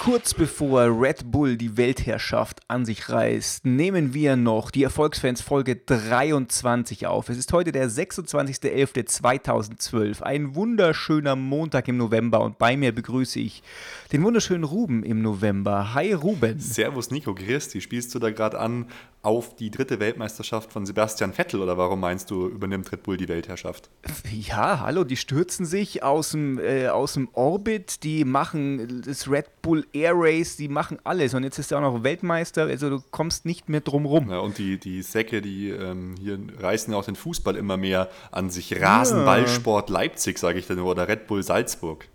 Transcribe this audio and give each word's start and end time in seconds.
kurz 0.00 0.32
bevor 0.32 0.98
Red 0.98 1.30
Bull 1.30 1.58
die 1.58 1.76
Weltherrschaft 1.76 2.60
an 2.68 2.86
sich 2.86 3.10
reißt, 3.10 3.66
nehmen 3.66 4.14
wir 4.14 4.34
noch 4.34 4.70
die 4.70 4.82
Erfolgsfans 4.82 5.42
Folge 5.42 5.76
23 5.76 7.06
auf. 7.06 7.28
Es 7.28 7.36
ist 7.36 7.52
heute 7.52 7.70
der 7.70 7.90
26.11.2012, 7.90 10.22
ein 10.22 10.54
wunderschöner 10.54 11.36
Montag 11.36 11.86
im 11.88 11.98
November 11.98 12.40
und 12.40 12.56
bei 12.56 12.78
mir 12.78 12.94
begrüße 12.94 13.40
ich 13.40 13.62
den 14.10 14.22
wunderschönen 14.22 14.64
Ruben 14.64 15.02
im 15.02 15.20
November. 15.20 15.92
Hi 15.92 16.14
Ruben. 16.14 16.58
Servus 16.60 17.10
Nico, 17.10 17.34
Christi, 17.34 17.82
spielst 17.82 18.14
du 18.14 18.18
da 18.18 18.30
gerade 18.30 18.58
an 18.58 18.86
auf 19.22 19.54
die 19.54 19.70
dritte 19.70 20.00
Weltmeisterschaft 20.00 20.72
von 20.72 20.86
Sebastian 20.86 21.34
Vettel 21.34 21.60
oder 21.60 21.76
warum 21.76 22.00
meinst 22.00 22.30
du, 22.30 22.48
übernimmt 22.48 22.90
Red 22.90 23.02
Bull 23.02 23.18
die 23.18 23.28
Weltherrschaft? 23.28 23.90
Ja, 24.32 24.80
hallo, 24.80 25.04
die 25.04 25.18
stürzen 25.18 25.66
sich 25.66 26.02
aus 26.02 26.30
dem, 26.30 26.58
äh, 26.58 26.88
aus 26.88 27.12
dem 27.14 27.28
Orbit, 27.34 28.02
die 28.02 28.24
machen 28.24 29.02
das 29.04 29.30
Red 29.30 29.60
Bull 29.60 29.84
Air 29.92 30.12
Race, 30.14 30.56
die 30.56 30.68
machen 30.68 30.98
alles 31.04 31.34
und 31.34 31.44
jetzt 31.44 31.58
ist 31.58 31.72
er 31.72 31.78
auch 31.78 31.82
noch 31.82 32.02
Weltmeister, 32.02 32.64
also 32.64 32.90
du 32.90 33.02
kommst 33.10 33.44
nicht 33.44 33.68
mehr 33.68 33.80
drum 33.80 34.06
rum. 34.06 34.30
Ja, 34.30 34.38
und 34.38 34.58
die, 34.58 34.78
die 34.78 35.02
Säcke, 35.02 35.42
die 35.42 35.70
ähm, 35.70 36.14
hier 36.18 36.38
reißen 36.58 36.92
ja 36.92 36.98
auch 36.98 37.04
den 37.04 37.16
Fußball 37.16 37.56
immer 37.56 37.76
mehr 37.76 38.08
an 38.30 38.50
sich. 38.50 38.80
Rasenballsport 38.80 39.90
Leipzig, 39.90 40.38
sage 40.38 40.58
ich 40.58 40.66
dann 40.66 40.76
nur, 40.76 40.86
oder 40.86 41.08
Red 41.08 41.26
Bull 41.26 41.42
Salzburg. 41.42 42.06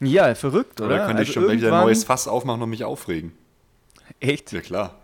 Ja, 0.00 0.34
verrückt, 0.34 0.80
oder? 0.80 0.94
Oder 0.94 1.06
könnte 1.06 1.22
ich 1.22 1.28
Also 1.30 1.40
schon 1.40 1.50
wieder 1.50 1.72
ein 1.72 1.84
neues 1.84 2.04
Fass 2.04 2.28
aufmachen 2.28 2.62
und 2.62 2.70
mich 2.70 2.84
aufregen? 2.84 3.32
Echt? 4.20 4.52
Ja 4.52 4.60
klar. 4.60 4.94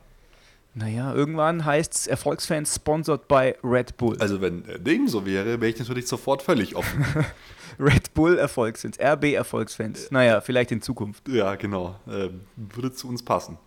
Naja, 0.77 1.15
irgendwann 1.15 1.65
heißt 1.65 1.95
es 1.95 2.07
Erfolgsfans 2.09 2.75
sponsored 2.75 3.29
by 3.29 3.55
Red 3.63 3.97
Bull. 3.97 4.17
Also 4.19 4.41
wenn 4.41 4.69
äh, 4.69 4.81
Ding 4.81 5.07
so 5.07 5.25
wäre, 5.25 5.61
wäre 5.61 5.71
ich 5.71 5.79
natürlich 5.79 6.09
sofort 6.09 6.43
völlig 6.43 6.75
offen. 6.75 7.05
Red 7.79 8.15
Bull 8.15 8.39
Erfolgsfans, 8.39 8.99
RB 9.01 9.35
Erfolgsfans. 9.35 10.11
Naja, 10.11 10.41
vielleicht 10.41 10.73
in 10.73 10.83
Zukunft. 10.83 11.29
ja, 11.29 11.55
genau. 11.57 11.97
Ähm, 12.09 12.43
würde 12.57 12.93
zu 12.93 13.09
uns 13.09 13.25
passen. 13.25 13.59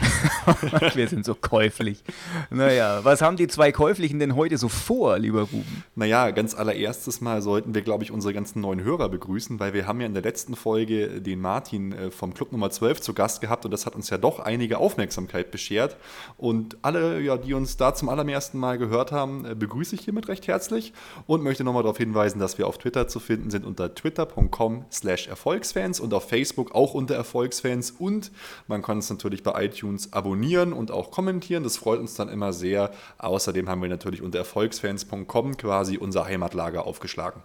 Wir 0.94 1.08
sind 1.08 1.24
so 1.24 1.34
käuflich. 1.34 2.02
Naja, 2.50 3.00
was 3.04 3.22
haben 3.22 3.36
die 3.36 3.48
zwei 3.48 3.72
Käuflichen 3.72 4.18
denn 4.18 4.36
heute 4.36 4.58
so 4.58 4.68
vor, 4.68 5.18
lieber 5.18 5.42
Ruben? 5.42 5.84
Naja, 5.94 6.30
ganz 6.30 6.54
allererstes 6.54 7.20
Mal 7.20 7.42
sollten 7.42 7.74
wir, 7.74 7.82
glaube 7.82 8.04
ich, 8.04 8.10
unsere 8.10 8.34
ganzen 8.34 8.60
neuen 8.60 8.82
Hörer 8.82 9.08
begrüßen, 9.08 9.60
weil 9.60 9.72
wir 9.72 9.86
haben 9.86 10.00
ja 10.00 10.06
in 10.06 10.14
der 10.14 10.22
letzten 10.22 10.56
Folge 10.56 11.20
den 11.20 11.40
Martin 11.40 11.92
äh, 11.92 12.10
vom 12.10 12.34
Club 12.34 12.52
Nummer 12.52 12.70
12 12.70 13.00
zu 13.00 13.14
Gast 13.14 13.40
gehabt 13.40 13.64
und 13.64 13.70
das 13.70 13.86
hat 13.86 13.94
uns 13.94 14.10
ja 14.10 14.18
doch 14.18 14.40
einige 14.40 14.78
Aufmerksamkeit 14.78 15.50
beschert. 15.50 15.96
Und 16.36 16.76
alle, 16.82 17.20
ja, 17.20 17.36
die 17.36 17.54
uns 17.54 17.76
da 17.76 17.94
zum 17.94 18.08
allerersten 18.08 18.58
Mal 18.58 18.78
gehört 18.78 19.12
haben, 19.12 19.44
äh, 19.44 19.54
begrüße 19.54 19.94
ich 19.94 20.02
hiermit 20.02 20.28
recht 20.28 20.46
herzlich 20.48 20.92
und 21.26 21.42
möchte 21.42 21.64
nochmal 21.64 21.82
darauf 21.82 21.98
hinweisen, 21.98 22.38
dass 22.38 22.58
wir 22.58 22.66
auf 22.66 22.78
Twitter 22.78 23.08
zu 23.08 23.20
finden 23.20 23.50
sind 23.50 23.64
unter 23.64 23.94
twitter.com 23.94 24.84
slash 24.90 25.28
Erfolgsfans 25.28 26.00
und 26.00 26.14
auf 26.14 26.28
Facebook 26.28 26.74
auch 26.74 26.94
unter 26.94 27.14
Erfolgsfans 27.14 27.92
und 27.92 28.30
man 28.66 28.82
kann 28.82 28.96
uns 28.96 29.10
natürlich 29.10 29.42
bei 29.42 29.64
iTunes 29.64 29.89
abonnieren 30.12 30.72
und 30.72 30.90
auch 30.90 31.10
kommentieren. 31.10 31.62
Das 31.62 31.76
freut 31.76 32.00
uns 32.00 32.14
dann 32.14 32.28
immer 32.28 32.52
sehr. 32.52 32.90
Außerdem 33.18 33.68
haben 33.68 33.82
wir 33.82 33.88
natürlich 33.88 34.22
unter 34.22 34.38
erfolgsfans.com 34.38 35.56
quasi 35.56 35.96
unser 35.98 36.24
Heimatlager 36.24 36.86
aufgeschlagen. 36.86 37.42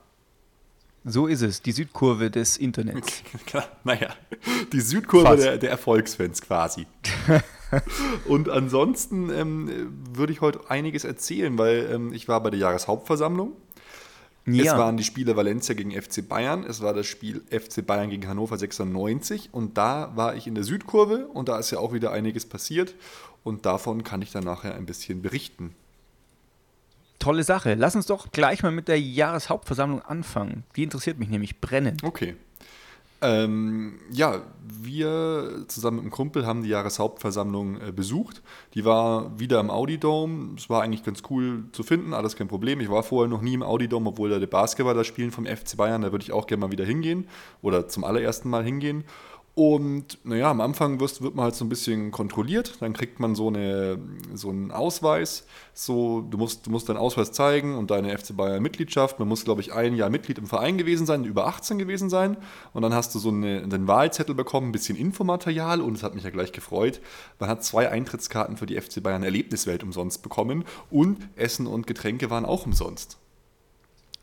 So 1.08 1.28
ist 1.28 1.44
es, 1.44 1.62
die 1.62 1.72
Südkurve 1.72 2.32
des 2.32 2.58
Internets. 2.58 3.22
Naja, 3.84 4.10
die 4.74 4.82
Südkurve 4.82 5.38
der, 5.38 5.58
der 5.58 5.70
Erfolgsfans 5.70 6.42
quasi. 6.42 6.88
Und 8.26 8.50
ansonsten 8.50 9.30
ähm, 9.30 9.94
würde 10.14 10.34
ich 10.34 10.42
heute 10.42 10.62
einiges 10.70 11.04
erzählen, 11.04 11.58
weil 11.60 11.90
ähm, 11.92 12.14
ich 12.14 12.28
war 12.28 12.42
bei 12.42 12.50
der 12.50 12.60
Jahreshauptversammlung. 12.60 13.54
Es 14.46 14.68
waren 14.68 14.96
die 14.96 15.04
Spiele 15.04 15.36
Valencia 15.36 15.74
gegen 15.74 15.92
FC 15.92 16.28
Bayern, 16.28 16.64
es 16.66 16.82
war 16.82 16.94
das 16.94 17.08
Spiel 17.08 17.44
FC 17.50 17.86
Bayern 17.86 18.12
gegen 18.12 18.28
Hannover 18.28 18.58
96 18.58 19.50
und 19.52 19.78
da 19.78 20.12
war 20.16 20.36
ich 20.36 20.46
in 20.46 20.54
der 20.54 20.64
Südkurve 20.64 21.28
und 21.28 21.50
da 21.50 21.58
ist 21.58 21.72
ja 21.72 21.80
auch 21.80 21.94
wieder 21.94 22.12
einiges 22.12 22.46
passiert 22.46 22.94
und 23.44 23.66
davon 23.66 24.04
kann 24.04 24.22
ich 24.22 24.32
dann 24.32 24.44
nachher 24.44 24.76
ein 24.76 24.86
bisschen 24.86 25.24
berichten. 25.24 25.74
Tolle 27.18 27.44
Sache. 27.44 27.74
Lass 27.74 27.96
uns 27.96 28.06
doch 28.06 28.32
gleich 28.32 28.62
mal 28.62 28.72
mit 28.72 28.88
der 28.88 29.00
Jahreshauptversammlung 29.00 30.02
anfangen. 30.04 30.64
Die 30.76 30.84
interessiert 30.84 31.18
mich 31.18 31.30
nämlich 31.30 31.60
brennend. 31.60 32.04
Okay. 32.04 32.36
Ähm, 33.22 34.00
ja, 34.12 34.42
wir 34.68 35.66
zusammen 35.68 35.98
mit 35.98 36.04
einem 36.04 36.12
Kumpel 36.12 36.46
haben 36.46 36.64
die 36.64 36.70
Jahreshauptversammlung 36.70 37.80
äh, 37.82 37.92
besucht. 37.92 38.42
Die 38.74 38.86
war 38.86 39.40
wieder 39.40 39.60
im 39.60 39.70
Audi-Dome. 39.70 40.56
Es 40.58 40.70
war 40.70 40.84
eigentlich 40.84 41.04
ganz 41.04 41.24
cool 41.30 41.66
zu 41.72 41.84
finden, 41.84 42.14
alles 42.14 42.36
kein 42.36 42.48
Problem. 42.48 42.82
Ich 42.82 42.90
war 42.90 43.04
vorher 43.04 43.30
noch 43.30 43.42
nie 43.42 43.54
im 43.54 43.64
Audi-Dome, 43.64 44.10
obwohl 44.10 44.30
da 44.30 44.40
die 44.40 44.48
Basketballer 44.48 45.04
spielen 45.04 45.32
vom 45.32 45.46
FC 45.46 45.78
Bayern. 45.78 46.02
Da 46.02 46.12
würde 46.12 46.24
ich 46.24 46.32
auch 46.32 46.48
gerne 46.48 46.62
mal 46.62 46.72
wieder 46.72 46.86
hingehen 46.86 47.28
oder 47.62 47.88
zum 47.88 48.04
allerersten 48.04 48.50
Mal 48.50 48.64
hingehen. 48.64 49.06
Und 49.56 50.18
naja, 50.26 50.52
am 50.52 50.60
Anfang 50.60 51.00
wirst, 51.00 51.22
wird 51.22 51.34
man 51.34 51.46
halt 51.46 51.56
so 51.56 51.64
ein 51.64 51.70
bisschen 51.70 52.12
kontrolliert. 52.12 52.74
Dann 52.82 52.92
kriegt 52.92 53.22
man 53.22 53.36
so, 53.36 53.48
eine, 53.48 53.98
so 54.34 54.50
einen 54.50 54.70
Ausweis. 54.70 55.48
So, 55.74 56.22
du, 56.30 56.38
musst, 56.38 56.68
du 56.68 56.72
musst 56.72 56.90
deinen 56.90 56.98
Ausweis 56.98 57.32
zeigen 57.32 57.78
und 57.78 57.90
deine 57.90 58.18
FC 58.18 58.36
Bayern 58.36 58.62
Mitgliedschaft. 58.62 59.18
Man 59.18 59.30
muss, 59.30 59.46
glaube 59.46 59.62
ich, 59.62 59.72
ein 59.72 59.96
Jahr 59.96 60.10
Mitglied 60.10 60.40
im 60.40 60.46
Verein 60.46 60.78
gewesen 60.78 61.06
sein, 61.06 61.24
über 61.24 61.48
18 61.48 61.80
gewesen 61.80 62.10
sein. 62.10 62.36
Und 62.74 62.82
dann 62.82 62.94
hast 62.94 63.16
du 63.16 63.20
so 63.20 63.30
eine, 63.30 63.64
einen 63.64 63.88
Wahlzettel 63.88 64.36
bekommen, 64.36 64.70
ein 64.70 64.72
bisschen 64.74 64.98
Infomaterial. 64.98 65.80
Und 65.80 65.96
es 65.96 66.04
hat 66.04 66.16
mich 66.16 66.26
ja 66.26 66.32
gleich 66.32 66.52
gefreut. 66.52 67.00
Man 67.40 67.50
hat 67.50 67.64
zwei 67.64 67.90
Eintrittskarten 67.90 68.58
für 68.58 68.66
die 68.66 68.80
FC 68.80 69.02
Bayern 69.02 69.24
Erlebniswelt 69.24 69.84
umsonst 69.84 70.22
bekommen. 70.22 70.66
Und 70.90 71.30
Essen 71.38 71.66
und 71.66 71.88
Getränke 71.88 72.30
waren 72.30 72.44
auch 72.44 72.66
umsonst. 72.66 73.20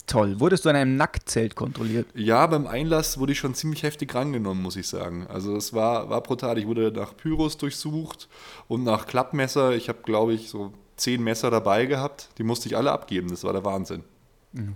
Toll. 0.06 0.40
Wurdest 0.40 0.64
du 0.64 0.68
an 0.68 0.76
einem 0.76 0.96
Nacktzelt 0.96 1.54
kontrolliert? 1.54 2.06
Ja, 2.14 2.46
beim 2.46 2.66
Einlass 2.66 3.18
wurde 3.18 3.32
ich 3.32 3.38
schon 3.38 3.54
ziemlich 3.54 3.82
heftig 3.82 4.14
rangenommen, 4.14 4.62
muss 4.62 4.76
ich 4.76 4.88
sagen. 4.88 5.26
Also 5.28 5.56
es 5.56 5.72
war, 5.72 6.10
war 6.10 6.22
brutal. 6.22 6.58
Ich 6.58 6.66
wurde 6.66 6.92
nach 6.92 7.16
Pyros 7.16 7.56
durchsucht 7.56 8.28
und 8.68 8.84
nach 8.84 9.06
Klappmesser. 9.06 9.74
Ich 9.74 9.88
habe, 9.88 10.00
glaube 10.02 10.34
ich, 10.34 10.48
so 10.48 10.72
zehn 10.96 11.22
Messer 11.22 11.50
dabei 11.50 11.86
gehabt. 11.86 12.28
Die 12.38 12.42
musste 12.42 12.68
ich 12.68 12.76
alle 12.76 12.92
abgeben. 12.92 13.28
Das 13.28 13.44
war 13.44 13.52
der 13.52 13.64
Wahnsinn. 13.64 14.04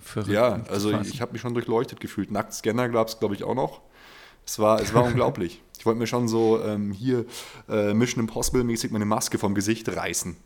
Verrückt. 0.01 0.33
Ja, 0.33 0.63
also 0.71 0.91
ich, 0.93 1.15
ich 1.15 1.21
habe 1.21 1.33
mich 1.33 1.43
schon 1.43 1.55
durchleuchtet 1.55 2.01
gefühlt. 2.01 2.31
Nacktscanner 2.31 2.89
gab 2.89 3.09
es, 3.09 3.19
glaube 3.19 3.35
ich, 3.35 3.45
auch 3.45 3.55
noch. 3.55 3.83
Es 4.47 4.59
war, 4.59 4.81
es 4.81 4.95
war 4.95 5.05
unglaublich. 5.07 5.63
Ich 5.79 5.85
wollte 5.85 5.99
mir 5.99 6.07
schon 6.07 6.29
so 6.29 6.63
ähm, 6.63 6.93
hier 6.93 7.27
äh, 7.69 7.93
Mission 7.93 8.21
Impossible 8.21 8.65
mäßig 8.65 8.91
meine 8.91 9.05
Maske 9.05 9.39
vom 9.39 9.55
Gesicht 9.55 9.95
reißen. 9.95 10.37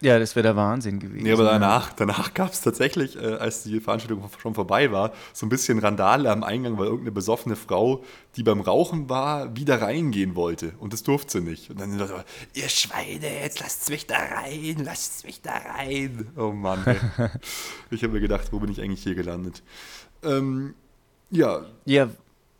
Ja, 0.00 0.18
das 0.18 0.36
wäre 0.36 0.42
der 0.42 0.56
Wahnsinn 0.56 0.98
gewesen. 0.98 1.22
Nee, 1.22 1.32
aber 1.32 1.44
danach, 1.44 1.92
danach 1.92 2.34
gab 2.34 2.52
es 2.52 2.60
tatsächlich, 2.60 3.16
äh, 3.16 3.34
als 3.36 3.62
die 3.62 3.80
Veranstaltung 3.80 4.28
schon 4.38 4.54
vorbei 4.54 4.92
war, 4.92 5.12
so 5.32 5.46
ein 5.46 5.48
bisschen 5.48 5.78
Randale 5.78 6.30
am 6.30 6.42
Eingang, 6.42 6.76
weil 6.78 6.86
irgendeine 6.86 7.12
besoffene 7.12 7.56
Frau, 7.56 8.04
die 8.36 8.42
beim 8.42 8.60
Rauchen 8.60 9.08
war, 9.08 9.56
wieder 9.56 9.80
reingehen 9.80 10.34
wollte. 10.34 10.74
Und 10.78 10.92
das 10.92 11.02
durfte 11.02 11.38
sie 11.38 11.44
nicht. 11.44 11.70
Und 11.70 11.80
dann 11.80 11.98
so, 11.98 12.06
ihr 12.54 12.68
Schweine, 12.68 13.40
jetzt 13.42 13.60
lasst 13.60 13.88
mich 13.88 14.06
da 14.06 14.16
rein, 14.16 14.76
lasst 14.84 15.24
mich 15.24 15.40
da 15.40 15.52
rein. 15.52 16.28
Oh 16.36 16.52
Mann, 16.52 16.82
ey. 16.86 16.96
Ich 17.90 18.02
habe 18.02 18.12
mir 18.14 18.20
gedacht, 18.20 18.48
wo 18.52 18.58
bin 18.58 18.70
ich 18.70 18.80
eigentlich 18.80 19.02
hier 19.02 19.14
gelandet? 19.14 19.62
Ähm, 20.22 20.74
ja, 21.30 21.64
Ja, 21.84 22.10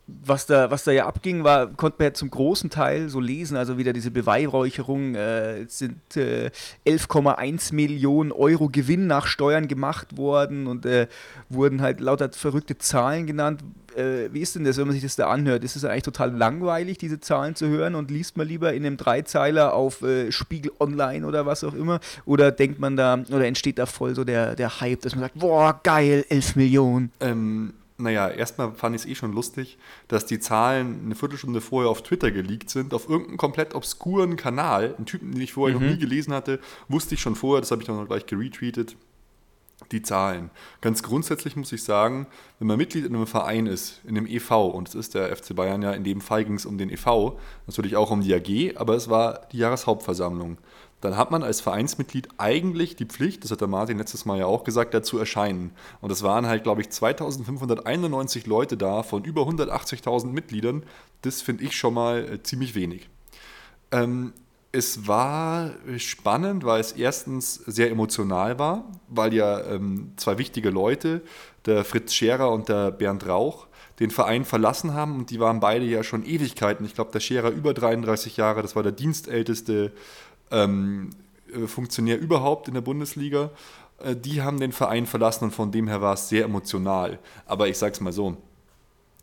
was 0.07 0.47
da, 0.47 0.71
was 0.71 0.85
da 0.85 0.93
ja 0.93 1.07
abging, 1.07 1.43
war, 1.43 1.67
konnte 1.67 1.97
man 1.99 2.09
ja 2.09 2.15
zum 2.15 2.31
großen 2.31 2.71
Teil 2.71 3.09
so 3.09 3.19
lesen, 3.19 3.57
also 3.57 3.77
wieder 3.77 3.93
diese 3.93 4.13
Beweihräucherung, 4.13 5.17
äh, 5.17 5.63
es 5.63 5.79
sind 5.79 6.17
äh, 6.17 6.51
11,1 6.87 7.75
Millionen 7.75 8.31
Euro 8.31 8.69
Gewinn 8.69 9.09
nach 9.09 9.27
Steuern 9.27 9.67
gemacht 9.67 10.17
worden 10.17 10.69
und 10.69 10.87
äh, 10.87 11.09
wurden 11.49 11.83
halt 11.83 12.01
lauter 12.01 12.31
verrückte 12.31 12.79
Zahlen 12.79 13.27
genannt. 13.27 13.65
Äh, 13.97 14.33
wie 14.33 14.43
ist 14.43 14.55
denn 14.55 14.63
das, 14.63 14.77
wenn 14.77 14.87
man 14.87 14.93
sich 14.93 15.03
das 15.03 15.17
da 15.17 15.29
anhört? 15.29 15.65
Ist 15.65 15.75
es 15.75 15.85
eigentlich 15.85 16.05
total 16.05 16.31
langweilig, 16.31 16.99
diese 16.99 17.19
Zahlen 17.19 17.57
zu 17.57 17.67
hören 17.67 17.97
und 17.97 18.09
liest 18.09 18.37
man 18.37 18.47
lieber 18.47 18.75
in 18.75 18.87
einem 18.87 18.99
Dreizeiler 18.99 19.75
auf 19.75 20.03
äh, 20.03 20.31
Spiegel 20.31 20.71
Online 20.79 21.27
oder 21.27 21.47
was 21.47 21.65
auch 21.65 21.75
immer? 21.75 21.99
Oder 22.27 22.53
denkt 22.53 22.79
man 22.79 22.97
da, 22.97 23.25
oder 23.29 23.47
entsteht 23.47 23.79
da 23.79 23.87
voll 23.87 24.15
so 24.15 24.23
der, 24.23 24.55
der 24.55 24.81
Hype, 24.81 25.01
dass 25.01 25.17
man 25.17 25.23
sagt, 25.23 25.39
boah, 25.41 25.81
geil, 25.83 26.25
11 26.29 26.55
Millionen. 26.55 27.11
Ähm, 27.19 27.73
naja, 27.99 28.29
erstmal 28.29 28.73
fand 28.73 28.95
ich 28.95 29.03
es 29.03 29.09
eh 29.09 29.15
schon 29.15 29.33
lustig, 29.33 29.79
dass 30.09 30.27
die 30.27 30.39
Zahlen 30.39 31.01
eine 31.05 31.15
Viertelstunde 31.15 31.61
vorher 31.61 31.91
auf 31.91 32.03
Twitter 32.03 32.31
geleakt 32.31 32.69
sind, 32.69 32.93
auf 32.93 33.09
irgendeinem 33.09 33.39
komplett 33.39 33.75
obskuren 33.75 34.37
Kanal. 34.37 34.95
Einen 34.97 35.07
Typen, 35.07 35.33
den 35.33 35.41
ich 35.41 35.55
vorher 35.55 35.79
noch 35.79 35.87
nie 35.87 35.99
gelesen 35.99 36.35
hatte, 36.35 36.61
wusste 36.89 37.15
ich 37.15 37.21
schon 37.21 37.37
vorher, 37.37 37.61
das 37.61 37.71
habe 37.71 37.83
ich 37.83 37.87
dann 37.87 37.97
noch 37.97 38.07
gleich 38.07 38.27
geretweetet. 38.27 38.97
Die 39.93 40.01
Zahlen. 40.01 40.51
Ganz 40.81 41.03
grundsätzlich 41.03 41.55
muss 41.55 41.71
ich 41.71 41.85
sagen, 41.85 42.27
wenn 42.59 42.67
man 42.67 42.79
Mitglied 42.79 43.05
in 43.05 43.15
einem 43.15 43.27
Verein 43.27 43.67
ist, 43.67 44.01
in 44.05 44.17
einem 44.17 44.27
EV, 44.27 44.71
und 44.73 44.89
es 44.89 44.95
ist 44.95 45.15
der 45.15 45.37
FC 45.37 45.55
Bayern 45.55 45.83
ja, 45.83 45.93
in 45.93 46.03
dem 46.03 46.23
Fall 46.23 46.47
ging 46.47 46.55
es 46.55 46.65
um 46.65 46.79
den 46.79 46.89
EV, 46.89 47.39
natürlich 47.67 47.95
auch 47.95 48.11
um 48.11 48.23
die 48.23 48.35
AG, 48.35 48.79
aber 48.79 48.95
es 48.95 49.11
war 49.11 49.43
die 49.53 49.59
Jahreshauptversammlung 49.59 50.57
dann 51.01 51.17
hat 51.17 51.31
man 51.31 51.43
als 51.43 51.61
Vereinsmitglied 51.61 52.29
eigentlich 52.39 52.97
die 52.97 53.05
Pflicht, 53.05 53.45
das 53.45 53.51
hat 53.51 53.61
der 53.61 53.69
Martin 53.69 53.99
letztes 53.99 54.25
Mal 54.25 54.39
ja 54.39 54.47
auch 54.47 54.65
gesagt, 54.65 54.95
dazu 54.95 55.19
erscheinen. 55.19 55.73
Und 56.01 56.11
es 56.11 56.23
waren 56.23 56.47
halt, 56.47 56.63
glaube 56.63 56.81
ich, 56.81 56.91
2591 56.91 58.47
Leute 58.47 58.77
da 58.77 59.03
von 59.03 59.25
über 59.25 59.43
180.000 59.43 60.29
Mitgliedern. 60.29 60.85
Das 61.23 61.43
finde 61.43 61.65
ich 61.65 61.77
schon 61.77 61.95
mal 61.95 62.25
äh, 62.25 62.43
ziemlich 62.43 62.75
wenig. 62.75 63.09
Ähm, 63.93 64.33
es 64.73 65.07
war 65.07 65.71
spannend, 65.97 66.65
weil 66.65 66.81
es 66.81 66.93
erstens 66.93 67.55
sehr 67.55 67.91
emotional 67.91 68.59
war, 68.59 68.85
weil 69.09 69.33
ja 69.33 69.61
ähm, 69.65 70.13
zwei 70.17 70.39
wichtige 70.39 70.71
Leute, 70.71 71.23
der 71.65 71.85
Fritz 71.85 72.13
Scherer 72.13 72.51
und 72.53 72.69
der 72.69 72.91
Bernd 72.91 73.27
Rauch, 73.27 73.69
den 74.01 74.11
Verein 74.11 74.45
verlassen 74.45 74.93
haben 74.93 75.17
und 75.17 75.31
die 75.31 75.41
waren 75.41 75.61
beide 75.61 75.87
ja 75.87 76.03
schon 76.03 76.25
Ewigkeiten. 76.25 76.85
Ich 76.85 76.95
glaube, 76.95 77.11
der 77.13 77.21
Scherer 77.21 77.51
über 77.51 77.73
33 77.73 78.37
Jahre, 78.37 78.61
das 78.61 78.77
war 78.77 78.83
der 78.83 78.93
dienstälteste 78.93 79.93
ähm, 80.51 81.11
äh, 81.53 81.67
Funktionär 81.67 82.19
überhaupt 82.19 82.69
in 82.69 82.75
der 82.75 82.81
Bundesliga. 82.81 83.51
Äh, 84.03 84.17
die 84.17 84.43
haben 84.43 84.61
den 84.61 84.73
Verein 84.73 85.07
verlassen 85.07 85.45
und 85.45 85.51
von 85.53 85.73
dem 85.73 85.89
her 85.89 86.01
war 86.01 86.15
es 86.15 86.29
sehr 86.29 86.45
emotional. 86.45 87.19
Aber 87.47 87.69
ich 87.69 87.79
sag's 87.79 88.01
mal 88.01 88.13
so, 88.13 88.37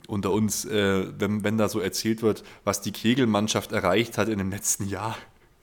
unter 0.08 0.32
uns, 0.32 0.66
äh, 0.66 1.08
wenn, 1.18 1.44
wenn 1.44 1.58
da 1.58 1.70
so 1.70 1.80
erzählt 1.80 2.22
wird, 2.22 2.44
was 2.64 2.82
die 2.82 2.92
Kegelmannschaft 2.92 3.72
erreicht 3.72 4.18
hat 4.18 4.28
in 4.28 4.38
dem 4.38 4.52
letzten 4.52 4.88
Jahr, 4.88 5.18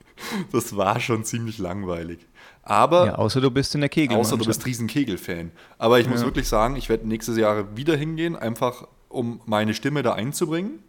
das 0.51 0.75
war 0.75 0.99
schon 0.99 1.23
ziemlich 1.23 1.57
langweilig. 1.57 2.19
Aber 2.63 3.07
ja, 3.07 3.15
außer 3.15 3.41
du 3.41 3.49
bist 3.49 3.73
in 3.73 3.81
der 3.81 3.89
Kegel. 3.89 4.17
Außer 4.17 4.37
du 4.37 4.45
bist 4.45 4.65
riesen 4.65 4.87
Kegel-Fan. 4.87 5.51
Aber 5.79 5.99
ich 5.99 6.07
muss 6.07 6.23
wirklich 6.23 6.47
sagen, 6.47 6.75
ich 6.75 6.89
werde 6.89 7.07
nächstes 7.07 7.37
Jahr 7.37 7.75
wieder 7.75 7.95
hingehen, 7.95 8.35
einfach 8.35 8.87
um 9.09 9.41
meine 9.45 9.73
Stimme 9.73 10.03
da 10.03 10.13
einzubringen. 10.13 10.79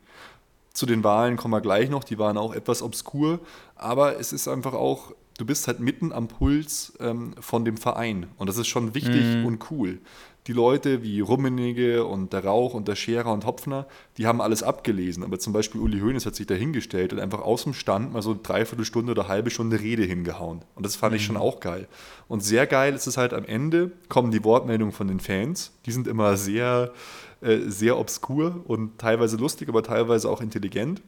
Zu 0.74 0.86
den 0.86 1.02
Wahlen 1.02 1.36
kommen 1.36 1.52
wir 1.52 1.60
gleich 1.60 1.90
noch, 1.90 2.04
die 2.04 2.18
waren 2.18 2.38
auch 2.38 2.54
etwas 2.54 2.82
obskur, 2.82 3.40
aber 3.82 4.18
es 4.18 4.32
ist 4.32 4.48
einfach 4.48 4.74
auch, 4.74 5.12
du 5.38 5.44
bist 5.44 5.66
halt 5.66 5.80
mitten 5.80 6.12
am 6.12 6.28
Puls 6.28 6.94
ähm, 7.00 7.34
von 7.40 7.64
dem 7.64 7.76
Verein 7.76 8.26
und 8.38 8.48
das 8.48 8.58
ist 8.58 8.68
schon 8.68 8.94
wichtig 8.94 9.36
mhm. 9.36 9.46
und 9.46 9.70
cool 9.70 10.00
die 10.48 10.52
Leute 10.52 11.02
wie 11.02 11.20
Rummenigge 11.20 12.04
und 12.04 12.32
der 12.32 12.44
Rauch 12.44 12.74
und 12.74 12.88
der 12.88 12.96
Scherer 12.96 13.32
und 13.32 13.46
Hopfner, 13.46 13.86
die 14.18 14.26
haben 14.26 14.40
alles 14.40 14.62
abgelesen. 14.62 15.22
Aber 15.22 15.38
zum 15.38 15.52
Beispiel 15.52 15.80
Uli 15.80 16.00
Hoeneß 16.00 16.26
hat 16.26 16.34
sich 16.34 16.46
da 16.46 16.54
hingestellt 16.54 17.12
und 17.12 17.20
einfach 17.20 17.42
aus 17.42 17.62
dem 17.62 17.74
Stand 17.74 18.12
mal 18.12 18.22
so 18.22 18.30
eine 18.30 18.40
Dreiviertelstunde 18.40 19.12
oder 19.12 19.22
eine 19.22 19.28
halbe 19.28 19.50
Stunde 19.50 19.78
Rede 19.78 20.02
hingehauen. 20.02 20.62
Und 20.74 20.84
das 20.84 20.96
fand 20.96 21.12
mhm. 21.12 21.16
ich 21.16 21.24
schon 21.24 21.36
auch 21.36 21.60
geil. 21.60 21.86
Und 22.26 22.42
sehr 22.42 22.66
geil 22.66 22.94
ist 22.94 23.06
es 23.06 23.16
halt 23.16 23.34
am 23.34 23.44
Ende, 23.44 23.92
kommen 24.08 24.32
die 24.32 24.42
Wortmeldungen 24.42 24.92
von 24.92 25.06
den 25.06 25.20
Fans. 25.20 25.72
Die 25.86 25.92
sind 25.92 26.08
immer 26.08 26.36
sehr, 26.36 26.92
äh, 27.40 27.58
sehr 27.66 27.96
obskur 27.96 28.62
und 28.64 28.98
teilweise 28.98 29.36
lustig, 29.36 29.68
aber 29.68 29.84
teilweise 29.84 30.28
auch 30.28 30.40
intelligent. 30.40 31.02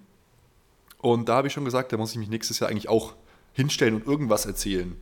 Und 1.05 1.29
da 1.29 1.37
habe 1.37 1.49
ich 1.49 1.53
schon 1.53 1.67
gesagt, 1.67 1.93
da 1.93 1.99
muss 1.99 2.13
ich 2.13 2.17
mich 2.17 2.31
nächstes 2.31 2.61
Jahr 2.61 2.71
eigentlich 2.71 2.89
auch 2.89 3.13
hinstellen 3.53 3.95
und 3.95 4.07
irgendwas 4.07 4.47
erzählen. 4.47 4.97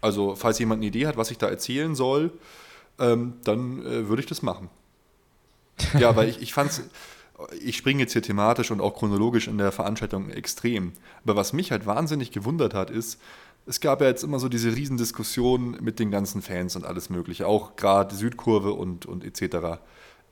Also, 0.00 0.34
falls 0.34 0.58
jemand 0.58 0.78
eine 0.78 0.86
Idee 0.86 1.06
hat, 1.06 1.18
was 1.18 1.30
ich 1.30 1.36
da 1.36 1.48
erzählen 1.48 1.94
soll, 1.94 2.32
ähm, 2.98 3.34
dann 3.44 3.84
äh, 3.84 4.08
würde 4.08 4.20
ich 4.20 4.26
das 4.26 4.40
machen. 4.40 4.70
Ja, 5.98 6.16
weil 6.16 6.30
ich, 6.30 6.40
ich 6.40 6.54
fand 6.54 6.70
ich 7.60 7.76
springe 7.76 8.00
jetzt 8.00 8.14
hier 8.14 8.22
thematisch 8.22 8.70
und 8.70 8.80
auch 8.80 8.94
chronologisch 8.94 9.46
in 9.48 9.58
der 9.58 9.70
Veranstaltung 9.70 10.30
extrem. 10.30 10.92
Aber 11.24 11.36
was 11.36 11.52
mich 11.52 11.72
halt 11.72 11.84
wahnsinnig 11.84 12.30
gewundert 12.30 12.72
hat, 12.72 12.90
ist, 12.90 13.20
es 13.66 13.80
gab 13.80 14.00
ja 14.00 14.06
jetzt 14.06 14.24
immer 14.24 14.38
so 14.38 14.48
diese 14.48 14.74
Riesendiskussion 14.74 15.76
mit 15.82 15.98
den 15.98 16.10
ganzen 16.10 16.40
Fans 16.40 16.74
und 16.74 16.86
alles 16.86 17.10
Mögliche, 17.10 17.46
auch 17.46 17.76
gerade 17.76 18.14
Südkurve 18.14 18.72
und, 18.72 19.04
und 19.04 19.24
etc. 19.24 19.78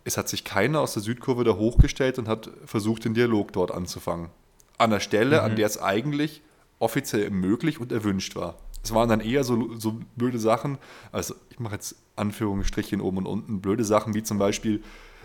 Es 0.05 0.17
hat 0.17 0.31
sich 0.31 0.43
keiner 0.43 0.81
aus 0.81 0.94
der 0.94 1.02
Südkurve 1.02 1.44
da 1.44 1.52
hochgestellt 1.52 2.19
und 2.19 2.28
hat 2.28 2.50
versucht, 2.64 3.05
den 3.05 3.12
Dialog 3.12 3.52
dort 3.52 3.70
anzufangen. 3.70 4.31
An 4.79 4.91
der 4.91 5.00
Stelle, 5.00 5.38
mhm. 5.38 5.44
an 5.44 5.56
der 5.56 5.67
es 5.67 5.81
eigentlich 5.81 6.43
offiziell 6.79 7.31
möglich 7.31 7.81
und 7.81 7.93
erwünscht 7.93 8.37
war. 8.37 8.56
Es 8.82 8.93
waren 8.93 9.09
dann 9.09 9.21
eher 9.21 9.44
so, 9.44 9.76
so 9.79 10.00
blöde 10.17 10.38
Sachen, 10.38 10.79
also 11.11 11.35
ich 11.49 11.59
mache 11.59 11.75
jetzt 11.75 11.97
Anführungsstrichen 12.17 13.00
oben 13.00 13.19
und 13.19 13.26
unten, 13.26 13.61
blöde 13.61 13.85
Sachen 13.85 14.15
wie 14.15 14.23
zum 14.23 14.38
Beispiel, 14.38 14.82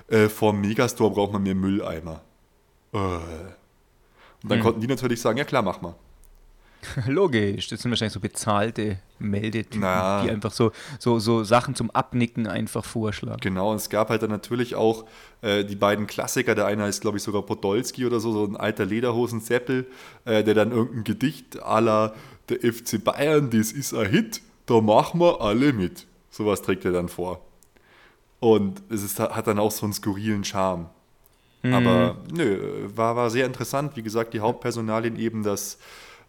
äh, 0.08 0.30
vor 0.30 0.54
dem 0.54 0.62
Megastore 0.62 1.12
braucht 1.12 1.34
man 1.34 1.44
mehr 1.44 1.56
Mülleimer. 1.56 2.22
Äh. 2.94 2.98
Und 2.98 4.50
dann 4.50 4.60
hm. 4.60 4.64
konnten 4.64 4.82
die 4.82 4.88
natürlich 4.88 5.20
sagen, 5.20 5.38
ja 5.38 5.44
klar, 5.44 5.62
mach 5.62 5.82
mal. 5.82 5.96
Logisch, 7.08 7.68
das 7.68 7.82
sind 7.82 7.92
wahrscheinlich 7.92 8.14
so 8.14 8.20
bezahlte 8.20 9.00
Meldetypen, 9.20 9.82
naja. 9.82 10.24
die 10.24 10.32
einfach 10.32 10.52
so, 10.52 10.72
so, 10.98 11.20
so 11.20 11.44
Sachen 11.44 11.76
zum 11.76 11.92
Abnicken 11.92 12.48
einfach 12.48 12.86
vorschlagen. 12.86 13.40
Genau, 13.42 13.72
und 13.72 13.78
es 13.78 13.90
gab 13.90 14.10
halt 14.10 14.24
dann 14.24 14.30
natürlich 14.30 14.76
auch 14.76 15.06
äh, 15.42 15.66
die 15.66 15.76
beiden 15.76 16.08
Klassiker. 16.08 16.56
Der 16.56 16.66
eine 16.66 16.84
heißt, 16.84 17.02
glaube 17.02 17.18
ich, 17.18 17.24
sogar 17.24 17.42
Podolski 17.42 18.06
oder 18.06 18.20
so, 18.20 18.32
so 18.32 18.46
ein 18.46 18.56
alter 18.56 18.86
Lederhosen-Seppel, 18.86 19.88
äh, 20.26 20.44
der 20.44 20.54
dann 20.54 20.72
irgendein 20.72 21.04
Gedicht 21.04 21.56
la 21.56 22.14
der 22.50 22.74
FC 22.74 23.04
Bayern, 23.04 23.50
das 23.52 23.72
ist 23.72 23.94
ein 23.94 24.10
Hit, 24.10 24.42
da 24.66 24.82
machen 24.82 25.20
wir 25.20 25.42
alle 25.42 25.74
mit. 25.74 26.08
Sowas 26.32 26.62
trägt 26.62 26.86
er 26.86 26.92
dann 26.92 27.10
vor. 27.10 27.42
Und 28.40 28.82
es 28.90 29.04
ist, 29.04 29.20
hat 29.20 29.48
dann 29.48 29.60
auch 29.60 29.72
so 29.72 29.86
einen 29.86 29.94
skurrilen 29.94 30.44
Charme. 30.44 30.90
Mhm. 31.62 31.74
Aber 31.74 32.18
nö, 32.32 32.88
war, 32.96 33.16
war 33.16 33.30
sehr 33.30 33.46
interessant. 33.46 33.96
Wie 33.96 34.02
gesagt, 34.02 34.34
die 34.34 34.40
Hauptpersonalien 34.40 35.18
eben 35.18 35.44
das 35.44 35.78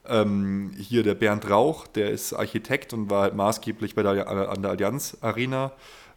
ähm, 0.07 0.73
hier 0.77 1.03
der 1.03 1.15
Bernd 1.15 1.49
Rauch, 1.49 1.87
der 1.87 2.11
ist 2.11 2.33
Architekt 2.33 2.93
und 2.93 3.11
war 3.11 3.23
halt 3.23 3.35
maßgeblich 3.35 3.95
bei 3.95 4.03
der, 4.03 4.29
an 4.29 4.63
der 4.63 4.71
Allianz 4.71 5.17
Arena 5.21 5.73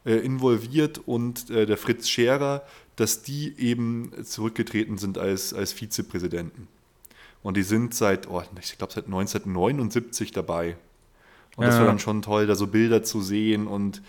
äh, 0.06 0.16
involviert 0.16 1.02
und 1.06 1.50
äh, 1.50 1.66
der 1.66 1.78
Fritz 1.78 2.08
Scherer, 2.08 2.64
dass 2.96 3.24
die 3.24 3.58
eben 3.58 4.12
zurückgetreten 4.24 4.98
sind 4.98 5.18
als, 5.18 5.54
als 5.54 5.74
Vizepräsidenten. 5.74 6.68
Und 7.42 7.58
die 7.58 7.64
sind 7.64 7.94
seit, 7.94 8.30
oh, 8.30 8.42
ich 8.60 8.78
glaube, 8.78 8.94
seit 8.94 9.06
1979 9.06 10.32
dabei. 10.32 10.78
Und 11.56 11.64
ja. 11.64 11.70
das 11.70 11.80
war 11.80 11.86
dann 11.86 12.00
schon 12.00 12.22
toll, 12.22 12.48
da 12.48 12.56
so 12.56 12.68
Bilder 12.68 13.04
zu 13.04 13.22
sehen 13.22 13.68
und 13.68 14.02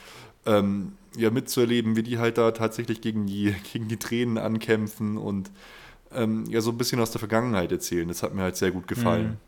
ähm, 0.46 0.92
ja, 1.16 1.30
mitzuerleben, 1.30 1.96
wie 1.96 2.02
die 2.02 2.18
halt 2.18 2.38
da 2.38 2.52
tatsächlich 2.52 3.00
gegen 3.00 3.26
die, 3.26 3.54
gegen 3.72 3.88
die 3.88 3.96
Tränen 3.96 4.38
ankämpfen 4.38 5.18
und 5.18 5.50
ähm, 6.12 6.44
ja, 6.48 6.60
so 6.60 6.70
ein 6.70 6.78
bisschen 6.78 7.00
aus 7.00 7.10
der 7.10 7.18
Vergangenheit 7.18 7.72
erzählen. 7.72 8.06
Das 8.06 8.22
hat 8.22 8.34
mir 8.34 8.42
halt 8.42 8.56
sehr 8.56 8.70
gut 8.70 8.86
gefallen. 8.86 9.38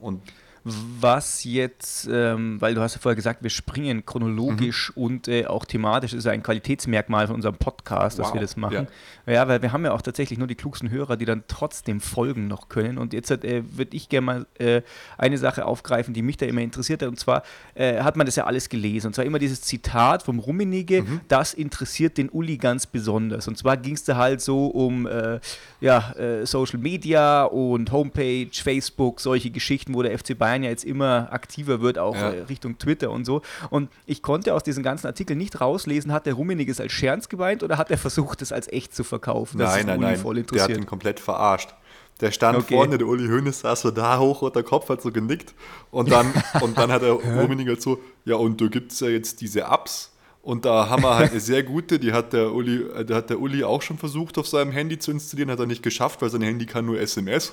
Und 0.00 0.22
was 0.64 1.44
jetzt, 1.44 2.08
ähm, 2.12 2.60
weil 2.60 2.74
du 2.74 2.82
hast 2.82 2.94
ja 2.94 3.00
vorher 3.00 3.16
gesagt, 3.16 3.42
wir 3.42 3.50
springen 3.50 4.04
chronologisch 4.04 4.92
mhm. 4.94 5.02
und 5.02 5.28
äh, 5.28 5.46
auch 5.46 5.64
thematisch, 5.64 6.10
das 6.10 6.18
ist 6.18 6.26
ein 6.26 6.42
Qualitätsmerkmal 6.42 7.26
von 7.26 7.36
unserem 7.36 7.56
Podcast, 7.56 8.18
wow. 8.18 8.26
dass 8.26 8.34
wir 8.34 8.40
das 8.40 8.56
machen. 8.56 8.86
Ja. 9.26 9.32
ja. 9.32 9.48
weil 9.48 9.62
wir 9.62 9.72
haben 9.72 9.84
ja 9.84 9.92
auch 9.92 10.02
tatsächlich 10.02 10.38
nur 10.38 10.48
die 10.48 10.54
klugsten 10.54 10.90
Hörer, 10.90 11.16
die 11.16 11.24
dann 11.24 11.44
trotzdem 11.48 12.00
folgen 12.00 12.46
noch 12.46 12.68
können. 12.68 12.98
Und 12.98 13.14
jetzt 13.14 13.30
äh, 13.30 13.62
würde 13.76 13.96
ich 13.96 14.08
gerne 14.10 14.24
mal 14.24 14.46
äh, 14.58 14.82
eine 15.16 15.38
Sache 15.38 15.64
aufgreifen, 15.64 16.12
die 16.12 16.22
mich 16.22 16.36
da 16.36 16.44
immer 16.44 16.60
interessiert 16.60 17.02
hat. 17.02 17.08
Und 17.08 17.18
zwar 17.18 17.42
äh, 17.74 18.02
hat 18.02 18.16
man 18.16 18.26
das 18.26 18.36
ja 18.36 18.44
alles 18.44 18.68
gelesen. 18.68 19.08
Und 19.08 19.14
zwar 19.14 19.24
immer 19.24 19.38
dieses 19.38 19.62
Zitat 19.62 20.22
vom 20.22 20.38
Rummenigge, 20.38 21.02
mhm. 21.02 21.20
das 21.28 21.54
interessiert 21.54 22.18
den 22.18 22.28
Uli 22.28 22.58
ganz 22.58 22.86
besonders. 22.86 23.48
Und 23.48 23.56
zwar 23.56 23.78
ging 23.78 23.94
es 23.94 24.04
da 24.04 24.16
halt 24.16 24.42
so 24.42 24.66
um 24.66 25.06
äh, 25.06 25.40
ja, 25.80 26.12
äh, 26.12 26.44
Social 26.44 26.78
Media 26.78 27.44
und 27.44 27.90
Homepage, 27.92 28.50
Facebook, 28.52 29.20
solche 29.20 29.50
Geschichten, 29.50 29.94
wo 29.94 30.02
der 30.02 30.18
FC 30.18 30.36
Bayern 30.36 30.49
Bayern 30.50 30.62
ja 30.62 30.70
jetzt 30.70 30.84
immer 30.84 31.28
aktiver 31.30 31.80
wird, 31.80 31.98
auch 31.98 32.14
ja. 32.14 32.30
Äh, 32.30 32.42
Richtung 32.42 32.78
Twitter 32.78 33.10
und 33.10 33.24
so. 33.24 33.42
Und 33.70 33.90
ich 34.06 34.22
konnte 34.22 34.54
aus 34.54 34.62
diesen 34.62 34.82
ganzen 34.82 35.06
Artikeln 35.06 35.38
nicht 35.38 35.60
rauslesen, 35.60 36.12
hat 36.12 36.26
der 36.26 36.34
Rummenigge 36.34 36.72
es 36.72 36.80
als 36.80 36.92
Scherz 36.92 37.28
gemeint 37.28 37.62
oder 37.62 37.78
hat 37.78 37.90
er 37.90 37.98
versucht, 37.98 38.42
es 38.42 38.52
als 38.52 38.68
echt 38.68 38.94
zu 38.94 39.04
verkaufen? 39.04 39.58
Das 39.58 39.74
nein, 39.74 39.86
nein, 39.86 40.00
nein. 40.00 40.16
Voll 40.16 40.42
der 40.42 40.62
hat 40.62 40.70
ihn 40.70 40.86
komplett 40.86 41.20
verarscht. 41.20 41.74
Der 42.20 42.32
stand 42.32 42.58
okay. 42.58 42.74
vorne, 42.74 42.98
der 42.98 43.06
Uli 43.06 43.26
Hoeneß 43.28 43.60
saß 43.60 43.80
so 43.80 43.90
da 43.90 44.18
hoch 44.18 44.42
und 44.42 44.54
der 44.54 44.62
Kopf 44.62 44.88
hat 44.90 45.00
so 45.00 45.10
genickt. 45.10 45.54
Und 45.90 46.10
dann, 46.10 46.32
und 46.60 46.76
dann 46.76 46.92
hat 46.92 47.02
der 47.02 47.12
Rummenigge 47.12 47.80
so, 47.80 47.98
ja, 48.24 48.36
und 48.36 48.60
da 48.60 48.66
gibt 48.66 48.92
es 48.92 49.00
ja 49.00 49.08
jetzt 49.08 49.40
diese 49.40 49.62
Apps, 49.62 50.12
und 50.42 50.64
da 50.64 50.88
haben 50.88 51.02
wir 51.02 51.16
halt 51.16 51.32
eine 51.32 51.40
sehr 51.40 51.62
gute, 51.62 51.98
die 51.98 52.12
hat 52.12 52.32
der 52.32 52.54
Uli, 52.54 52.82
äh, 52.94 53.04
der 53.04 53.18
hat 53.18 53.28
der 53.28 53.38
Uli 53.38 53.62
auch 53.62 53.82
schon 53.82 53.98
versucht 53.98 54.38
auf 54.38 54.48
seinem 54.48 54.72
Handy 54.72 54.98
zu 54.98 55.10
installieren, 55.10 55.50
hat 55.50 55.60
er 55.60 55.66
nicht 55.66 55.82
geschafft, 55.82 56.22
weil 56.22 56.30
sein 56.30 56.40
Handy 56.40 56.64
kann 56.64 56.86
nur 56.86 56.98
SMS. 56.98 57.52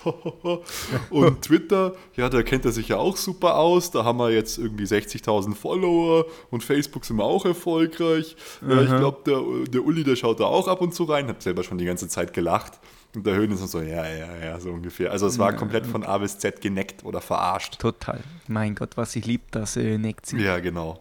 und 1.09 1.41
Twitter, 1.41 1.93
ja, 2.15 2.29
da 2.29 2.43
kennt 2.43 2.63
er 2.63 2.71
sich 2.71 2.87
ja 2.87 2.97
auch 2.97 3.17
super 3.17 3.57
aus. 3.57 3.91
Da 3.91 4.05
haben 4.05 4.19
wir 4.19 4.31
jetzt 4.31 4.57
irgendwie 4.57 4.85
60.000 4.85 5.53
Follower 5.53 6.25
und 6.49 6.63
Facebook 6.63 7.03
sind 7.03 7.17
wir 7.17 7.25
auch 7.25 7.45
erfolgreich. 7.45 8.37
Ja, 8.65 8.81
ich 8.81 8.87
glaube, 8.87 9.19
der, 9.25 9.41
der 9.69 9.83
Uli, 9.83 10.05
der 10.05 10.15
schaut 10.15 10.39
da 10.39 10.45
auch 10.45 10.69
ab 10.69 10.79
und 10.79 10.95
zu 10.95 11.03
rein, 11.03 11.27
hat 11.27 11.43
selber 11.43 11.63
schon 11.63 11.77
die 11.77 11.85
ganze 11.85 12.07
Zeit 12.07 12.31
gelacht. 12.31 12.79
Und 13.15 13.25
der 13.25 13.35
Höhen 13.35 13.51
ist 13.51 13.67
so, 13.67 13.81
ja, 13.81 14.07
ja, 14.07 14.37
ja, 14.43 14.59
so 14.59 14.69
ungefähr. 14.69 15.11
Also 15.11 15.27
es 15.27 15.39
war 15.39 15.53
komplett 15.53 15.85
von 15.87 16.03
A 16.03 16.17
bis 16.19 16.37
Z 16.37 16.61
geneckt 16.61 17.03
oder 17.03 17.19
verarscht. 17.19 17.79
Total. 17.79 18.19
Mein 18.47 18.75
Gott, 18.75 18.95
was 18.95 19.15
ich 19.15 19.25
lieb, 19.25 19.41
das 19.51 19.75
äh, 19.75 19.97
neckt 19.97 20.25
sie. 20.27 20.37
Ja, 20.37 20.59
genau. 20.59 20.99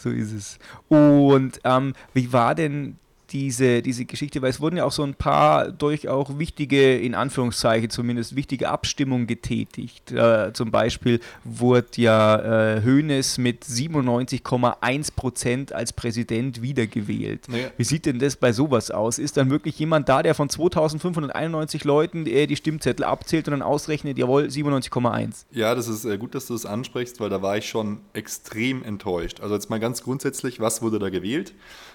So 0.00 0.08
ist 0.08 0.32
es. 0.32 0.58
Und 0.88 1.60
ähm, 1.64 1.92
wie 2.14 2.32
war 2.32 2.54
denn 2.54 2.96
diese, 3.32 3.82
diese 3.82 4.04
Geschichte, 4.04 4.42
weil 4.42 4.50
es 4.50 4.60
wurden 4.60 4.76
ja 4.76 4.84
auch 4.84 4.92
so 4.92 5.02
ein 5.02 5.14
paar 5.14 5.70
durch 5.70 6.08
auch 6.08 6.38
wichtige, 6.38 6.98
in 6.98 7.14
Anführungszeichen 7.14 7.90
zumindest, 7.90 8.36
wichtige 8.36 8.68
Abstimmungen 8.68 9.26
getätigt. 9.26 10.12
Äh, 10.12 10.52
zum 10.52 10.70
Beispiel 10.70 11.20
wurde 11.44 11.88
ja 11.96 12.76
äh, 12.76 12.82
Hoeneß 12.84 13.38
mit 13.38 13.64
97,1 13.64 15.14
Prozent 15.14 15.72
als 15.72 15.92
Präsident 15.92 16.62
wiedergewählt. 16.62 17.48
Naja. 17.48 17.68
Wie 17.76 17.84
sieht 17.84 18.06
denn 18.06 18.18
das 18.18 18.36
bei 18.36 18.52
sowas 18.52 18.90
aus? 18.90 19.18
Ist 19.18 19.36
dann 19.36 19.50
wirklich 19.50 19.78
jemand 19.78 20.08
da, 20.08 20.22
der 20.22 20.34
von 20.34 20.48
2591 20.48 21.84
Leuten 21.84 22.26
äh, 22.26 22.46
die 22.46 22.56
Stimmzettel 22.56 23.04
abzählt 23.04 23.48
und 23.48 23.52
dann 23.52 23.62
ausrechnet, 23.62 24.18
jawohl, 24.18 24.44
97,1? 24.44 25.44
Ja, 25.52 25.74
das 25.74 25.88
ist 25.88 26.04
äh, 26.04 26.18
gut, 26.18 26.34
dass 26.34 26.46
du 26.46 26.54
das 26.54 26.66
ansprichst, 26.66 27.20
weil 27.20 27.30
da 27.30 27.42
war 27.42 27.56
ich 27.56 27.68
schon 27.68 27.98
extrem 28.12 28.82
enttäuscht. 28.82 29.40
Also 29.40 29.54
jetzt 29.54 29.70
mal 29.70 29.80
ganz 29.80 30.02
grundsätzlich, 30.02 30.60
was 30.60 30.82
wurde 30.82 30.98
da 30.98 31.10
gewählt? 31.10 31.54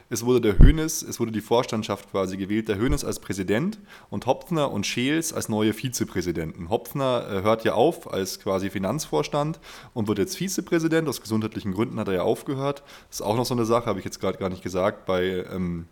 Es 0.10 0.24
wurde 0.24 0.40
der 0.40 0.60
Hönes, 0.60 1.02
es 1.02 1.20
wurde 1.20 1.25
wurde 1.26 1.32
die 1.32 1.42
Vorstandschaft 1.42 2.12
quasi 2.12 2.38
gewählt. 2.38 2.68
Der 2.68 2.78
Hönes 2.78 3.04
als 3.04 3.20
Präsident 3.20 3.80
und 4.12 4.28
Hopfner 4.28 4.72
und 4.72 4.86
Scheels 4.86 5.34
als 5.34 5.50
neue 5.50 5.74
Vizepräsidenten. 5.74 6.70
Hopfner 6.70 7.26
äh, 7.28 7.42
hört 7.42 7.64
ja 7.64 7.74
auf 7.74 8.14
als 8.14 8.40
quasi 8.40 8.70
Finanzvorstand 8.70 9.60
und 9.96 10.08
wird 10.08 10.20
jetzt 10.20 10.38
Vizepräsident. 10.38 11.10
Aus 11.10 11.22
gesundheitlichen 11.22 11.74
Gründen 11.74 12.00
hat 12.00 12.08
er 12.10 12.14
ja 12.14 12.22
aufgehört. 12.22 12.84
Das 13.10 13.20
ist 13.20 13.26
auch 13.26 13.36
noch 13.36 13.46
so 13.46 13.56
eine 13.56 13.66
Sache, 13.66 13.88
habe 13.88 13.98
ich 13.98 14.06
jetzt 14.06 14.20
gerade 14.20 14.38
gar 14.38 14.50
nicht 14.50 14.62
gesagt. 14.62 15.08
Bei 15.08 15.46
ähm, 15.52 15.88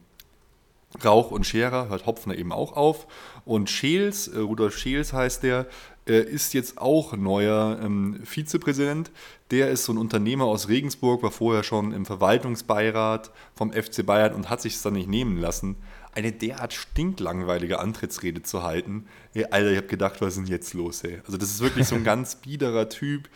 Rauch 1.03 1.31
und 1.31 1.45
Scherer 1.45 1.89
hört 1.89 2.05
Hopfner 2.05 2.35
eben 2.35 2.51
auch 2.51 2.75
auf. 2.75 3.07
Und 3.45 3.69
Scheels, 3.69 4.27
äh, 4.27 4.39
Rudolf 4.39 4.77
Scheels 4.77 5.13
heißt 5.13 5.43
der, 5.43 5.67
äh, 6.07 6.21
ist 6.21 6.53
jetzt 6.53 6.79
auch 6.79 7.13
neuer 7.13 7.79
ähm, 7.81 8.19
Vizepräsident. 8.23 9.11
Der 9.51 9.69
ist 9.69 9.85
so 9.85 9.93
ein 9.93 9.97
Unternehmer 9.97 10.45
aus 10.45 10.67
Regensburg, 10.67 11.23
war 11.23 11.31
vorher 11.31 11.63
schon 11.63 11.93
im 11.93 12.05
Verwaltungsbeirat 12.05 13.31
vom 13.55 13.71
FC 13.71 14.05
Bayern 14.05 14.33
und 14.33 14.49
hat 14.49 14.61
sich 14.61 14.75
es 14.75 14.81
dann 14.81 14.93
nicht 14.93 15.07
nehmen 15.07 15.37
lassen, 15.37 15.77
eine 16.13 16.31
derart 16.31 16.73
stinklangweilige 16.73 17.79
Antrittsrede 17.79 18.43
zu 18.43 18.63
halten. 18.63 19.07
Hey, 19.33 19.45
Alter, 19.45 19.71
ich 19.71 19.77
habe 19.77 19.87
gedacht, 19.87 20.21
was 20.21 20.29
ist 20.29 20.39
denn 20.39 20.47
jetzt 20.47 20.73
los, 20.73 21.03
ey? 21.03 21.21
Also 21.25 21.37
das 21.37 21.49
ist 21.49 21.61
wirklich 21.61 21.87
so 21.87 21.95
ein 21.95 22.03
ganz 22.03 22.35
biederer 22.35 22.89
Typ. 22.89 23.29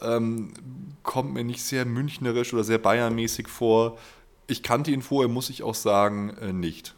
Ähm, 0.00 0.52
kommt 1.02 1.34
mir 1.34 1.44
nicht 1.44 1.62
sehr 1.62 1.84
münchnerisch 1.84 2.52
oder 2.52 2.64
sehr 2.64 2.78
bayernmäßig 2.78 3.48
vor. 3.48 3.98
Ich 4.46 4.62
kannte 4.62 4.90
ihn 4.90 5.02
vorher, 5.02 5.28
muss 5.28 5.50
ich 5.50 5.62
auch 5.62 5.74
sagen, 5.74 6.30
äh, 6.40 6.52
nicht. 6.52 6.94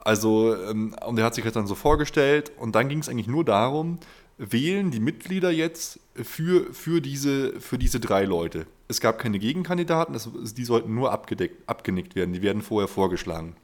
Also, 0.00 0.54
ähm, 0.54 0.94
und 1.06 1.18
er 1.18 1.24
hat 1.24 1.34
sich 1.34 1.44
halt 1.44 1.56
dann 1.56 1.66
so 1.66 1.74
vorgestellt 1.74 2.52
und 2.58 2.74
dann 2.74 2.88
ging 2.88 2.98
es 2.98 3.08
eigentlich 3.08 3.26
nur 3.26 3.44
darum, 3.44 3.98
wählen 4.36 4.90
die 4.90 5.00
Mitglieder 5.00 5.50
jetzt 5.50 6.00
für, 6.14 6.72
für, 6.72 7.00
diese, 7.00 7.58
für 7.60 7.78
diese 7.78 8.00
drei 8.00 8.24
Leute. 8.24 8.66
Es 8.88 9.00
gab 9.00 9.18
keine 9.18 9.38
Gegenkandidaten, 9.38 10.14
es, 10.14 10.28
die 10.54 10.64
sollten 10.64 10.94
nur 10.94 11.12
abgedeckt, 11.12 11.68
abgenickt 11.68 12.14
werden, 12.14 12.34
die 12.34 12.42
werden 12.42 12.62
vorher 12.62 12.88
vorgeschlagen. 12.88 13.56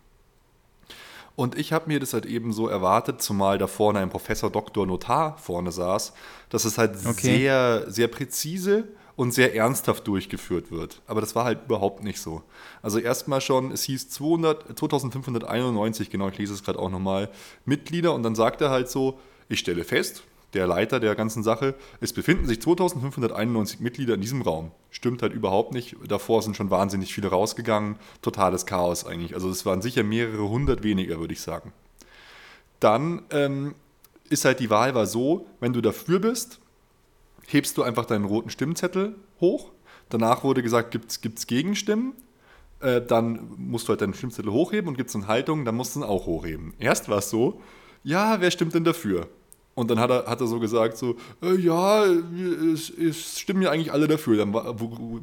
Und 1.36 1.58
ich 1.58 1.72
habe 1.72 1.88
mir 1.88 2.00
das 2.00 2.12
halt 2.12 2.26
eben 2.26 2.52
so 2.52 2.68
erwartet, 2.68 3.22
zumal 3.22 3.58
da 3.58 3.66
vorne 3.66 4.00
ein 4.00 4.10
Professor 4.10 4.50
Doktor 4.50 4.86
Notar 4.86 5.38
vorne 5.38 5.72
saß, 5.72 6.12
dass 6.48 6.64
es 6.64 6.78
halt 6.78 6.96
okay. 7.06 7.38
sehr, 7.38 7.84
sehr 7.90 8.08
präzise 8.08 8.88
und 9.20 9.34
sehr 9.34 9.54
ernsthaft 9.54 10.06
durchgeführt 10.06 10.70
wird. 10.70 11.02
Aber 11.06 11.20
das 11.20 11.34
war 11.34 11.44
halt 11.44 11.66
überhaupt 11.66 12.02
nicht 12.02 12.18
so. 12.18 12.42
Also 12.80 12.98
erstmal 12.98 13.42
schon, 13.42 13.70
es 13.70 13.82
hieß 13.82 14.08
200, 14.08 14.78
2591, 14.78 16.08
genau, 16.08 16.30
ich 16.30 16.38
lese 16.38 16.54
es 16.54 16.64
gerade 16.64 16.78
auch 16.78 16.88
nochmal, 16.88 17.28
Mitglieder 17.66 18.14
und 18.14 18.22
dann 18.22 18.34
sagt 18.34 18.62
er 18.62 18.70
halt 18.70 18.88
so, 18.88 19.20
ich 19.50 19.58
stelle 19.58 19.84
fest, 19.84 20.22
der 20.54 20.66
Leiter 20.66 21.00
der 21.00 21.14
ganzen 21.16 21.42
Sache, 21.42 21.74
es 22.00 22.14
befinden 22.14 22.46
sich 22.46 22.62
2591 22.62 23.80
Mitglieder 23.80 24.14
in 24.14 24.22
diesem 24.22 24.40
Raum. 24.40 24.70
Stimmt 24.90 25.20
halt 25.20 25.34
überhaupt 25.34 25.74
nicht. 25.74 25.96
Davor 26.08 26.40
sind 26.40 26.56
schon 26.56 26.70
wahnsinnig 26.70 27.12
viele 27.12 27.28
rausgegangen. 27.28 27.96
Totales 28.22 28.64
Chaos 28.64 29.04
eigentlich. 29.04 29.34
Also 29.34 29.50
es 29.50 29.66
waren 29.66 29.82
sicher 29.82 30.02
mehrere 30.02 30.48
hundert 30.48 30.82
weniger, 30.82 31.20
würde 31.20 31.34
ich 31.34 31.42
sagen. 31.42 31.74
Dann 32.80 33.20
ähm, 33.32 33.74
ist 34.30 34.46
halt 34.46 34.60
die 34.60 34.70
Wahl 34.70 34.94
war 34.94 35.04
so, 35.04 35.46
wenn 35.60 35.74
du 35.74 35.82
dafür 35.82 36.20
bist, 36.20 36.59
hebst 37.52 37.76
du 37.76 37.82
einfach 37.82 38.06
deinen 38.06 38.24
roten 38.24 38.50
Stimmzettel 38.50 39.14
hoch. 39.40 39.70
Danach 40.08 40.44
wurde 40.44 40.62
gesagt, 40.62 40.90
gibt 40.90 41.10
es 41.10 41.46
Gegenstimmen. 41.46 42.14
Äh, 42.80 43.02
dann 43.02 43.50
musst 43.56 43.86
du 43.86 43.90
halt 43.90 44.00
deinen 44.00 44.14
Stimmzettel 44.14 44.52
hochheben 44.52 44.88
und 44.88 44.96
gibt 44.96 45.10
es 45.10 45.16
eine 45.16 45.26
Haltung, 45.26 45.64
dann 45.64 45.74
musst 45.74 45.94
du 45.94 46.00
ihn 46.00 46.04
auch 46.04 46.26
hochheben. 46.26 46.74
Erst 46.78 47.08
war 47.08 47.18
es 47.18 47.30
so, 47.30 47.60
ja, 48.02 48.40
wer 48.40 48.50
stimmt 48.50 48.74
denn 48.74 48.84
dafür? 48.84 49.28
Und 49.74 49.90
dann 49.90 50.00
hat 50.00 50.10
er, 50.10 50.26
hat 50.26 50.40
er 50.40 50.46
so 50.46 50.58
gesagt, 50.58 50.96
so, 50.98 51.16
äh, 51.42 51.54
ja, 51.54 52.04
es, 52.04 52.90
es, 52.90 53.38
stimmen 53.38 53.62
ja 53.62 53.70
eigentlich 53.70 53.92
alle 53.92 54.08
dafür. 54.08 54.36
Dann 54.36 54.52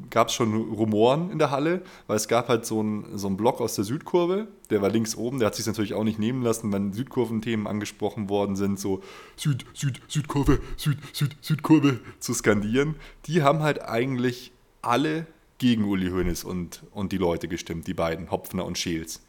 gab 0.09 0.29
es 0.29 0.33
schon 0.33 0.55
Rumoren 0.55 1.29
in 1.31 1.37
der 1.37 1.51
Halle, 1.51 1.81
weil 2.07 2.15
es 2.15 2.27
gab 2.27 2.47
halt 2.47 2.65
so 2.65 2.79
einen 2.79 3.17
so 3.17 3.29
Block 3.29 3.59
aus 3.59 3.75
der 3.75 3.83
Südkurve, 3.83 4.47
der 4.69 4.81
war 4.81 4.89
links 4.89 5.15
oben, 5.15 5.39
der 5.39 5.47
hat 5.47 5.55
sich 5.55 5.67
natürlich 5.67 5.93
auch 5.93 6.03
nicht 6.03 6.17
nehmen 6.17 6.41
lassen, 6.41 6.71
wenn 6.71 6.93
Südkurventhemen 6.93 7.67
angesprochen 7.67 8.29
worden 8.29 8.55
sind, 8.55 8.79
so 8.79 9.03
Süd, 9.35 9.65
Süd, 9.73 10.01
Südkurve, 10.07 10.59
Süd, 10.77 10.97
Süd, 11.11 11.35
Südkurve 11.41 11.99
zu 12.19 12.33
skandieren. 12.33 12.95
Die 13.25 13.43
haben 13.43 13.61
halt 13.61 13.83
eigentlich 13.83 14.53
alle 14.81 15.27
gegen 15.57 15.83
Uli 15.83 16.09
Hoeneß 16.09 16.45
und, 16.45 16.83
und 16.91 17.11
die 17.11 17.17
Leute 17.17 17.47
gestimmt, 17.47 17.85
die 17.87 17.93
beiden, 17.93 18.31
Hopfner 18.31 18.65
und 18.65 18.77
Scheels. 18.77 19.21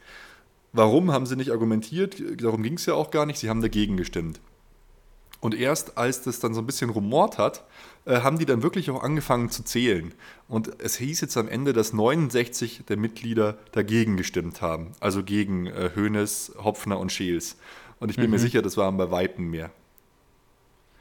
Warum 0.73 1.11
haben 1.11 1.27
sie 1.27 1.37
nicht 1.37 1.51
argumentiert? 1.51 2.23
Darum 2.41 2.63
ging 2.63 2.75
es 2.75 2.87
ja 2.87 2.95
auch 2.95 3.11
gar 3.11 3.27
nicht, 3.27 3.39
sie 3.39 3.49
haben 3.49 3.63
dagegen 3.63 3.97
gestimmt. 3.97 4.41
Und 5.41 5.55
erst 5.55 5.97
als 5.97 6.23
das 6.23 6.41
dann 6.41 6.53
so 6.53 6.61
ein 6.61 6.67
bisschen 6.67 6.91
rumort 6.91 7.39
hat, 7.39 7.65
äh, 8.05 8.21
haben 8.21 8.39
die 8.39 8.47
dann 8.47 8.63
wirklich 8.63 8.91
auch 8.91 9.03
angefangen 9.03 9.51
zu 9.51 9.63
zählen. 9.63 10.13
Und 10.49 10.73
es 10.81 10.97
hieß 10.97 11.21
jetzt 11.21 11.37
am 11.37 11.49
Ende, 11.49 11.73
dass 11.73 11.93
69 11.93 12.83
der 12.89 12.97
Mitglieder 12.97 13.59
dagegen 13.73 14.17
gestimmt 14.17 14.63
haben. 14.63 14.93
Also 14.99 15.23
gegen 15.23 15.67
äh, 15.67 15.91
Hoeneß, 15.95 16.55
Hopfner 16.63 16.99
und 16.99 17.13
Scheels. 17.13 17.57
Und 18.01 18.11
ich 18.11 18.17
bin 18.17 18.27
mhm. 18.27 18.33
mir 18.33 18.39
sicher, 18.39 18.63
das 18.63 18.77
waren 18.77 18.97
bei 18.97 19.11
Weitem 19.11 19.51
mehr. 19.51 19.71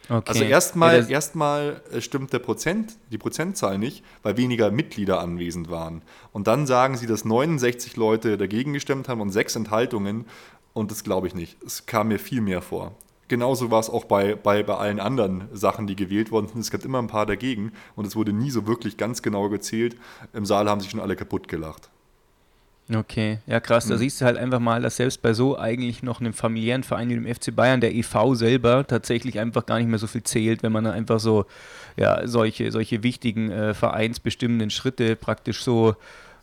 Okay. 0.10 0.24
Also 0.26 0.44
erstmal 0.44 1.02
ja, 1.02 1.08
erstmal 1.08 1.82
äh, 1.92 2.00
stimmt 2.00 2.32
der 2.32 2.40
Prozent, 2.40 2.96
die 3.12 3.18
Prozentzahl 3.18 3.78
nicht, 3.78 4.06
weil 4.22 4.38
weniger 4.38 4.72
Mitglieder 4.72 5.20
anwesend 5.20 5.70
waren. 5.70 6.02
Und 6.32 6.48
dann 6.48 6.68
sagen 6.68 6.96
sie, 6.96 7.08
dass 7.08 7.26
69 7.26 7.98
Leute 7.98 8.38
dagegen 8.38 8.72
gestimmt 8.74 9.10
haben 9.10 9.20
und 9.20 9.32
sechs 9.32 9.56
Enthaltungen. 9.56 10.26
Und 10.74 10.92
das 10.92 11.04
glaube 11.04 11.28
ich 11.28 11.34
nicht. 11.34 11.58
Es 11.66 11.88
kam 11.88 12.10
mir 12.10 12.20
viel 12.20 12.42
mehr 12.42 12.62
vor 12.62 12.96
genauso 13.28 13.72
war 13.72 13.80
es 13.80 13.90
auch 13.90 14.06
bei, 14.06 14.36
bei, 14.36 14.64
bei 14.64 14.76
allen 14.76 15.00
anderen 15.00 15.48
Sachen, 15.54 15.88
die 15.88 15.96
gewählt 15.96 16.32
worden 16.32 16.48
sind. 16.48 16.60
Es 16.60 16.72
gab 16.72 16.86
immer 16.86 17.00
ein 17.00 17.08
paar 17.08 17.26
dagegen 17.26 17.72
und 17.96 18.06
es 18.06 18.16
wurde 18.16 18.34
nie 18.34 18.52
so 18.52 18.68
wirklich 18.68 18.98
ganz 18.98 19.22
genau 19.22 19.50
gezählt. 19.50 19.96
Im 20.34 20.46
Saal 20.46 20.70
haben 20.70 20.82
sich 20.82 20.92
schon 20.92 21.00
alle 21.00 21.16
kaputt 21.16 21.48
gelacht. 21.48 21.90
Okay, 22.94 23.40
ja 23.48 23.60
krass, 23.60 23.88
da 23.88 23.96
mhm. 23.96 24.00
siehst 24.00 24.22
du 24.22 24.26
halt 24.26 24.38
einfach 24.38 24.60
mal, 24.62 24.82
dass 24.82 24.96
selbst 24.96 25.22
bei 25.22 25.34
so 25.34 25.58
eigentlich 25.58 26.04
noch 26.04 26.22
einem 26.22 26.32
familiären 26.32 26.84
Verein 26.84 27.10
wie 27.10 27.16
dem 27.16 27.28
FC 27.28 27.54
Bayern 27.54 27.82
der 27.82 27.94
EV 27.94 28.34
selber 28.34 28.88
tatsächlich 28.88 29.40
einfach 29.40 29.66
gar 29.66 29.80
nicht 29.80 29.90
mehr 29.90 30.00
so 30.00 30.08
viel 30.08 30.24
zählt, 30.24 30.64
wenn 30.64 30.72
man 30.72 30.86
dann 30.86 30.94
einfach 30.94 31.20
so 31.20 31.46
ja, 31.98 32.26
solche, 32.26 32.72
solche 32.72 33.04
wichtigen 33.04 33.52
äh, 33.52 33.74
vereinsbestimmenden 33.74 34.70
Schritte 34.70 35.18
praktisch 35.18 35.64
so 35.64 35.98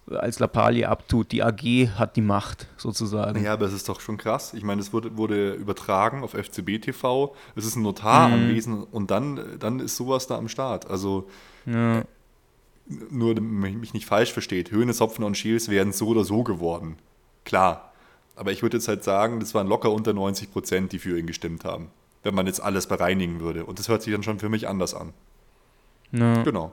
als 0.07 0.39
Lappalie 0.39 0.89
abtut. 0.89 1.33
Die 1.33 1.43
AG 1.43 1.89
hat 1.97 2.17
die 2.17 2.21
Macht 2.21 2.69
sozusagen. 2.77 3.43
Ja, 3.43 3.55
aber 3.55 3.67
es 3.67 3.73
ist 3.73 3.89
doch 3.89 4.01
schon 4.01 4.17
krass. 4.17 4.55
Ich 4.55 4.63
meine, 4.63 4.81
es 4.81 4.93
wurde, 4.93 5.17
wurde 5.17 5.55
übertragen 5.55 6.23
auf 6.23 6.33
FCB 6.33 6.81
TV. 6.81 7.35
Es 7.57 7.65
ist 7.65 7.77
ein 7.77 7.83
Notar 7.83 8.29
mhm. 8.29 8.35
anwesend 8.35 8.87
und 8.93 9.11
dann, 9.11 9.59
dann 9.59 9.81
ist 9.81 9.97
sowas 9.97 10.27
da 10.27 10.37
am 10.37 10.49
Start. 10.49 10.91
Also 10.91 11.29
ja. 11.67 12.03
nur, 13.11 13.35
damit 13.35 13.77
mich 13.77 13.95
nicht 13.95 14.07
falsch 14.07 14.33
versteht, 14.33 14.71
Höhne, 14.71 14.93
Hopfen 14.93 15.25
und 15.25 15.37
Schiels 15.37 15.69
wären 15.69 15.93
so 15.93 16.09
oder 16.09 16.25
so 16.25 16.43
geworden. 16.43 16.97
Klar. 17.45 17.93
Aber 18.37 18.51
ich 18.51 18.63
würde 18.63 18.77
jetzt 18.79 18.89
halt 18.89 19.05
sagen, 19.05 19.39
das 19.41 19.55
waren 19.55 19.69
locker 19.69 19.93
unter 19.93 20.13
90 20.13 20.53
Prozent, 20.53 20.93
die 20.93 20.99
für 20.99 21.19
ihn 21.19 21.27
gestimmt 21.27 21.65
haben. 21.65 21.91
Wenn 22.25 22.35
man 22.35 22.47
jetzt 22.47 22.61
alles 22.61 22.87
bereinigen 22.87 23.41
würde. 23.41 23.65
Und 23.65 23.79
das 23.79 23.89
hört 23.89 24.03
sich 24.03 24.13
dann 24.13 24.23
schon 24.23 24.39
für 24.39 24.49
mich 24.49 24.67
anders 24.67 24.95
an. 24.95 25.13
Ja. 26.11 26.43
Genau. 26.43 26.73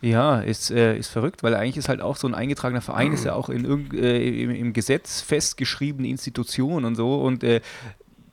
Ja, 0.00 0.40
ist, 0.40 0.70
äh, 0.70 0.96
ist 0.96 1.08
verrückt, 1.08 1.42
weil 1.42 1.54
eigentlich 1.54 1.76
ist 1.76 1.88
halt 1.88 2.00
auch 2.00 2.16
so 2.16 2.28
ein 2.28 2.34
eingetragener 2.34 2.80
Verein, 2.80 3.12
ist 3.12 3.24
ja 3.24 3.34
auch 3.34 3.48
in 3.48 3.64
äh, 3.94 4.42
im, 4.42 4.50
im, 4.50 4.72
Gesetz 4.72 5.20
festgeschriebene 5.20 6.08
Institution 6.08 6.84
und 6.84 6.94
so 6.94 7.20
und 7.20 7.42
äh, 7.42 7.60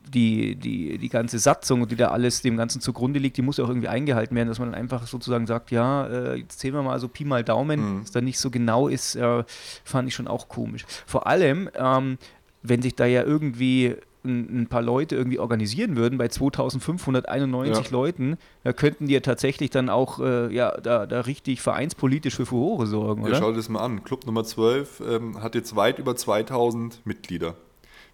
die, 0.08 0.54
die, 0.54 0.98
die 0.98 1.08
ganze 1.08 1.38
Satzung, 1.38 1.88
die 1.88 1.96
da 1.96 2.08
alles 2.08 2.40
dem 2.40 2.56
Ganzen 2.56 2.80
zugrunde 2.80 3.18
liegt, 3.18 3.36
die 3.36 3.42
muss 3.42 3.56
ja 3.56 3.64
auch 3.64 3.68
irgendwie 3.68 3.88
eingehalten 3.88 4.36
werden, 4.36 4.48
dass 4.48 4.58
man 4.58 4.70
dann 4.70 4.80
einfach 4.80 5.06
sozusagen 5.06 5.46
sagt, 5.46 5.72
ja, 5.72 6.06
äh, 6.06 6.36
jetzt 6.36 6.60
zählen 6.60 6.74
wir 6.74 6.82
mal 6.82 7.00
so 7.00 7.08
Pi 7.08 7.24
mal 7.24 7.42
Daumen, 7.42 7.96
mhm. 7.96 8.00
dass 8.02 8.12
da 8.12 8.20
nicht 8.20 8.38
so 8.38 8.50
genau 8.50 8.86
ist, 8.88 9.16
äh, 9.16 9.44
fand 9.84 10.08
ich 10.08 10.14
schon 10.14 10.28
auch 10.28 10.48
komisch. 10.48 10.84
Vor 11.06 11.26
allem, 11.26 11.68
ähm, 11.74 12.18
wenn 12.62 12.82
sich 12.82 12.94
da 12.94 13.06
ja 13.06 13.24
irgendwie 13.24 13.96
ein, 14.26 14.62
ein, 14.62 14.66
paar 14.66 14.82
Leute 14.82 15.16
irgendwie 15.16 15.38
organisieren 15.38 15.96
würden, 15.96 16.18
bei 16.18 16.28
2591 16.28 17.86
ja. 17.86 17.90
Leuten, 17.90 18.36
da 18.64 18.72
könnten 18.72 19.06
die 19.06 19.14
ja 19.14 19.20
tatsächlich 19.20 19.70
dann 19.70 19.88
auch 19.88 20.18
äh, 20.20 20.52
ja, 20.54 20.76
da, 20.80 21.06
da 21.06 21.22
richtig 21.22 21.60
vereinspolitisch 21.60 22.36
für 22.36 22.46
Furore 22.46 22.86
sorgen, 22.86 23.22
oder? 23.22 23.32
Ja, 23.32 23.38
schau 23.38 23.50
dir 23.50 23.56
das 23.56 23.68
mal 23.68 23.80
an. 23.80 24.04
Club 24.04 24.26
Nummer 24.26 24.44
12 24.44 25.02
ähm, 25.08 25.42
hat 25.42 25.54
jetzt 25.54 25.76
weit 25.76 25.98
über 25.98 26.16
2000 26.16 27.00
Mitglieder. 27.04 27.54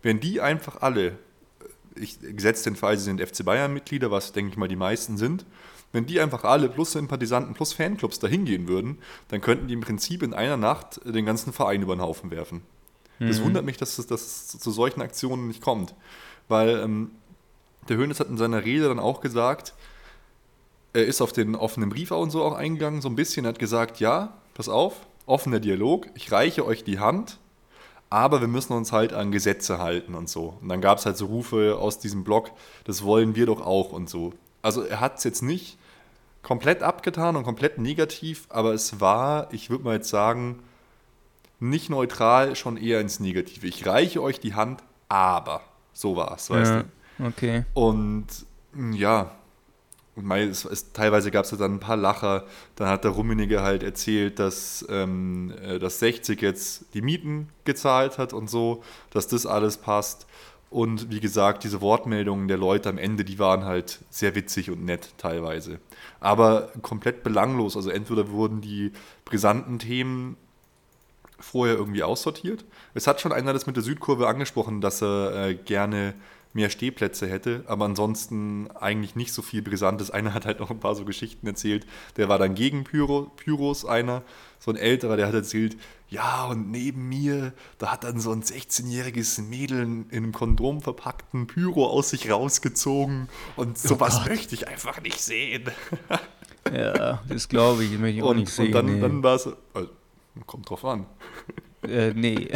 Wenn 0.02 0.20
die 0.20 0.40
einfach 0.40 0.82
alle, 0.82 1.06
äh, 1.06 1.12
ich 1.96 2.18
setze 2.36 2.64
den 2.64 2.76
Fall, 2.76 2.96
sie 2.98 3.04
sind 3.04 3.20
FC 3.20 3.44
Bayern-Mitglieder, 3.44 4.10
was 4.10 4.32
denke 4.32 4.52
ich 4.52 4.56
mal 4.56 4.68
die 4.68 4.76
meisten 4.76 5.16
sind, 5.16 5.44
wenn 5.92 6.06
die 6.06 6.20
einfach 6.20 6.44
alle 6.44 6.68
plus 6.68 6.92
Sympathisanten 6.92 7.54
plus 7.54 7.74
Fanclubs 7.74 8.18
dahin 8.18 8.44
gehen 8.44 8.66
würden, 8.66 8.98
dann 9.28 9.40
könnten 9.40 9.68
die 9.68 9.74
im 9.74 9.80
Prinzip 9.80 10.22
in 10.22 10.34
einer 10.34 10.56
Nacht 10.56 11.00
den 11.04 11.26
ganzen 11.26 11.52
Verein 11.52 11.82
über 11.82 11.94
den 11.94 12.00
Haufen 12.00 12.30
werfen. 12.30 12.62
Das 13.28 13.40
mhm. 13.40 13.44
wundert 13.44 13.64
mich, 13.64 13.76
dass 13.76 13.98
es, 13.98 14.06
dass 14.06 14.22
es 14.22 14.58
zu 14.58 14.70
solchen 14.70 15.02
Aktionen 15.02 15.48
nicht 15.48 15.62
kommt. 15.62 15.94
Weil 16.48 16.80
ähm, 16.80 17.10
der 17.88 17.96
Hönes 17.96 18.20
hat 18.20 18.28
in 18.28 18.36
seiner 18.36 18.64
Rede 18.64 18.88
dann 18.88 18.98
auch 18.98 19.20
gesagt, 19.20 19.74
er 20.92 21.06
ist 21.06 21.20
auf 21.20 21.32
den 21.32 21.54
offenen 21.54 21.88
Brief 21.88 22.10
und 22.10 22.30
so 22.30 22.42
auch 22.42 22.54
eingegangen, 22.54 23.00
so 23.00 23.08
ein 23.08 23.16
bisschen, 23.16 23.44
er 23.44 23.50
hat 23.50 23.58
gesagt, 23.58 24.00
ja, 24.00 24.34
pass 24.54 24.68
auf, 24.68 25.06
offener 25.26 25.60
Dialog, 25.60 26.06
ich 26.14 26.30
reiche 26.32 26.66
euch 26.66 26.84
die 26.84 26.98
Hand, 26.98 27.38
aber 28.10 28.40
wir 28.40 28.48
müssen 28.48 28.74
uns 28.74 28.92
halt 28.92 29.14
an 29.14 29.32
Gesetze 29.32 29.78
halten 29.78 30.14
und 30.14 30.28
so. 30.28 30.58
Und 30.60 30.68
dann 30.68 30.82
gab 30.82 30.98
es 30.98 31.06
halt 31.06 31.16
so 31.16 31.26
Rufe 31.26 31.78
aus 31.78 31.98
diesem 31.98 32.24
Blog, 32.24 32.50
das 32.84 33.02
wollen 33.04 33.34
wir 33.34 33.46
doch 33.46 33.64
auch 33.64 33.92
und 33.92 34.10
so. 34.10 34.34
Also 34.60 34.82
er 34.82 35.00
hat 35.00 35.18
es 35.18 35.24
jetzt 35.24 35.42
nicht 35.42 35.78
komplett 36.42 36.82
abgetan 36.82 37.36
und 37.36 37.44
komplett 37.44 37.78
negativ, 37.78 38.46
aber 38.50 38.74
es 38.74 39.00
war, 39.00 39.52
ich 39.52 39.70
würde 39.70 39.84
mal 39.84 39.94
jetzt 39.94 40.10
sagen, 40.10 40.62
nicht 41.62 41.90
neutral, 41.90 42.56
schon 42.56 42.76
eher 42.76 43.00
ins 43.00 43.20
Negative. 43.20 43.66
Ich 43.66 43.86
reiche 43.86 44.22
euch 44.22 44.40
die 44.40 44.54
Hand, 44.54 44.82
aber 45.08 45.62
so 45.92 46.16
war 46.16 46.34
es, 46.36 46.50
weißt 46.50 46.72
Ja, 46.72 46.84
du. 47.18 47.26
okay. 47.26 47.64
Und 47.74 48.26
mh, 48.72 48.96
ja, 48.96 49.30
und 50.14 50.26
mei, 50.26 50.42
es, 50.42 50.64
es, 50.66 50.92
teilweise 50.92 51.30
gab 51.30 51.44
es 51.46 51.52
ja 51.52 51.56
dann 51.56 51.74
ein 51.76 51.80
paar 51.80 51.96
Lacher. 51.96 52.44
Dann 52.76 52.88
hat 52.88 53.04
der 53.04 53.12
Rummenigge 53.12 53.62
halt 53.62 53.82
erzählt, 53.82 54.38
dass, 54.38 54.84
ähm, 54.90 55.54
äh, 55.62 55.78
dass 55.78 56.00
60 56.00 56.40
jetzt 56.42 56.84
die 56.94 57.00
Mieten 57.02 57.48
gezahlt 57.64 58.18
hat 58.18 58.32
und 58.34 58.50
so, 58.50 58.82
dass 59.10 59.26
das 59.26 59.46
alles 59.46 59.78
passt. 59.78 60.26
Und 60.68 61.10
wie 61.10 61.20
gesagt, 61.20 61.64
diese 61.64 61.80
Wortmeldungen 61.80 62.48
der 62.48 62.56
Leute 62.58 62.88
am 62.88 62.98
Ende, 62.98 63.24
die 63.24 63.38
waren 63.38 63.64
halt 63.64 64.00
sehr 64.10 64.34
witzig 64.34 64.70
und 64.70 64.84
nett 64.84 65.10
teilweise. 65.18 65.78
Aber 66.20 66.70
komplett 66.82 67.22
belanglos. 67.22 67.76
Also 67.76 67.90
entweder 67.90 68.30
wurden 68.30 68.60
die 68.62 68.92
brisanten 69.24 69.78
Themen 69.78 70.36
vorher 71.42 71.76
irgendwie 71.76 72.02
aussortiert. 72.02 72.64
Es 72.94 73.06
hat 73.06 73.20
schon 73.20 73.32
einer 73.32 73.52
das 73.52 73.66
mit 73.66 73.76
der 73.76 73.82
Südkurve 73.82 74.26
angesprochen, 74.28 74.80
dass 74.80 75.02
er 75.02 75.48
äh, 75.48 75.54
gerne 75.54 76.14
mehr 76.54 76.68
Stehplätze 76.68 77.26
hätte, 77.26 77.64
aber 77.66 77.86
ansonsten 77.86 78.70
eigentlich 78.72 79.16
nicht 79.16 79.32
so 79.32 79.40
viel 79.40 79.62
Brisantes. 79.62 80.10
Einer 80.10 80.34
hat 80.34 80.44
halt 80.44 80.60
noch 80.60 80.70
ein 80.70 80.80
paar 80.80 80.94
so 80.94 81.04
Geschichten 81.04 81.46
erzählt. 81.46 81.86
Der 82.16 82.28
war 82.28 82.38
dann 82.38 82.54
gegen 82.54 82.84
Pyro, 82.84 83.30
Pyros, 83.36 83.86
einer, 83.86 84.22
so 84.58 84.70
ein 84.70 84.76
älterer, 84.76 85.16
der 85.16 85.28
hat 85.28 85.34
erzählt, 85.34 85.76
ja, 86.10 86.44
und 86.44 86.70
neben 86.70 87.08
mir, 87.08 87.54
da 87.78 87.90
hat 87.92 88.04
dann 88.04 88.20
so 88.20 88.32
ein 88.32 88.42
16-jähriges 88.42 89.40
Mädel 89.40 89.80
in 89.80 90.06
einem 90.12 90.32
Kondom 90.32 90.82
verpackten 90.82 91.46
Pyro 91.46 91.86
aus 91.86 92.10
sich 92.10 92.30
rausgezogen 92.30 93.28
und 93.56 93.78
sowas 93.78 94.18
Gott. 94.18 94.28
möchte 94.28 94.54
ich 94.54 94.68
einfach 94.68 95.00
nicht 95.00 95.20
sehen. 95.20 95.64
Ja, 96.70 97.22
das 97.28 97.48
glaube 97.48 97.82
ich, 97.84 97.90
möchte 97.98 98.18
ich 98.18 98.22
auch 98.22 98.28
Und, 98.30 98.36
nicht 98.36 98.52
sehen. 98.52 98.66
und 98.66 98.72
dann, 98.72 98.86
nee. 98.86 99.00
dann 99.00 99.22
war 99.22 99.36
es, 99.36 99.48
also, 99.74 99.88
kommt 100.46 100.68
drauf 100.70 100.84
an. 100.84 101.06
äh, 101.82 102.12
nee. 102.14 102.48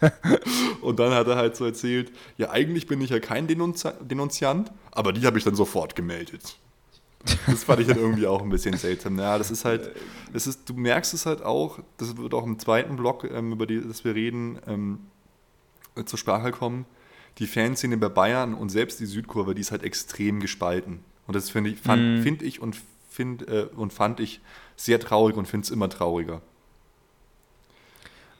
Und 0.80 0.98
dann 0.98 1.12
hat 1.12 1.26
er 1.28 1.36
halt 1.36 1.56
so 1.56 1.64
erzählt, 1.64 2.12
ja, 2.36 2.50
eigentlich 2.50 2.86
bin 2.86 3.00
ich 3.00 3.10
ja 3.10 3.20
kein 3.20 3.46
Denunzi 3.46 3.88
Denunziant, 4.00 4.72
aber 4.92 5.12
die 5.12 5.24
habe 5.26 5.38
ich 5.38 5.44
dann 5.44 5.54
sofort 5.54 5.96
gemeldet. 5.96 6.58
Das 7.46 7.64
fand 7.64 7.80
ich 7.80 7.86
dann 7.88 7.98
irgendwie 7.98 8.26
auch 8.26 8.42
ein 8.42 8.48
bisschen 8.48 8.76
seltsam. 8.76 9.18
Ja, 9.18 9.38
das 9.38 9.50
ist 9.50 9.64
halt, 9.64 9.90
das 10.32 10.46
ist, 10.46 10.68
du 10.68 10.74
merkst 10.74 11.12
es 11.14 11.26
halt 11.26 11.42
auch, 11.42 11.80
das 11.96 12.16
wird 12.16 12.32
auch 12.32 12.44
im 12.44 12.58
zweiten 12.58 12.96
Block, 12.96 13.24
ähm, 13.24 13.52
über 13.52 13.66
die, 13.66 13.80
das 13.80 14.04
wir 14.04 14.14
reden, 14.14 14.58
ähm, 14.66 15.00
zur 16.06 16.18
Sprache 16.18 16.52
kommen. 16.52 16.86
Die 17.38 17.46
Fanszene 17.46 17.96
bei 17.96 18.08
Bayern 18.08 18.54
und 18.54 18.68
selbst 18.70 19.00
die 19.00 19.06
Südkurve, 19.06 19.54
die 19.54 19.60
ist 19.60 19.72
halt 19.72 19.82
extrem 19.82 20.40
gespalten. 20.40 21.00
Und 21.26 21.34
das 21.34 21.50
finde 21.50 21.70
ich, 21.70 21.78
fand, 21.78 22.02
Mhm. 22.02 22.22
find 22.22 22.42
ich 22.42 22.60
und, 22.62 22.76
find, 23.10 23.46
äh, 23.48 23.66
und 23.76 23.92
fand 23.92 24.20
ich 24.20 24.40
sehr 24.76 25.00
traurig 25.00 25.36
und 25.36 25.46
finde 25.46 25.64
es 25.64 25.70
immer 25.70 25.88
trauriger. 25.88 26.40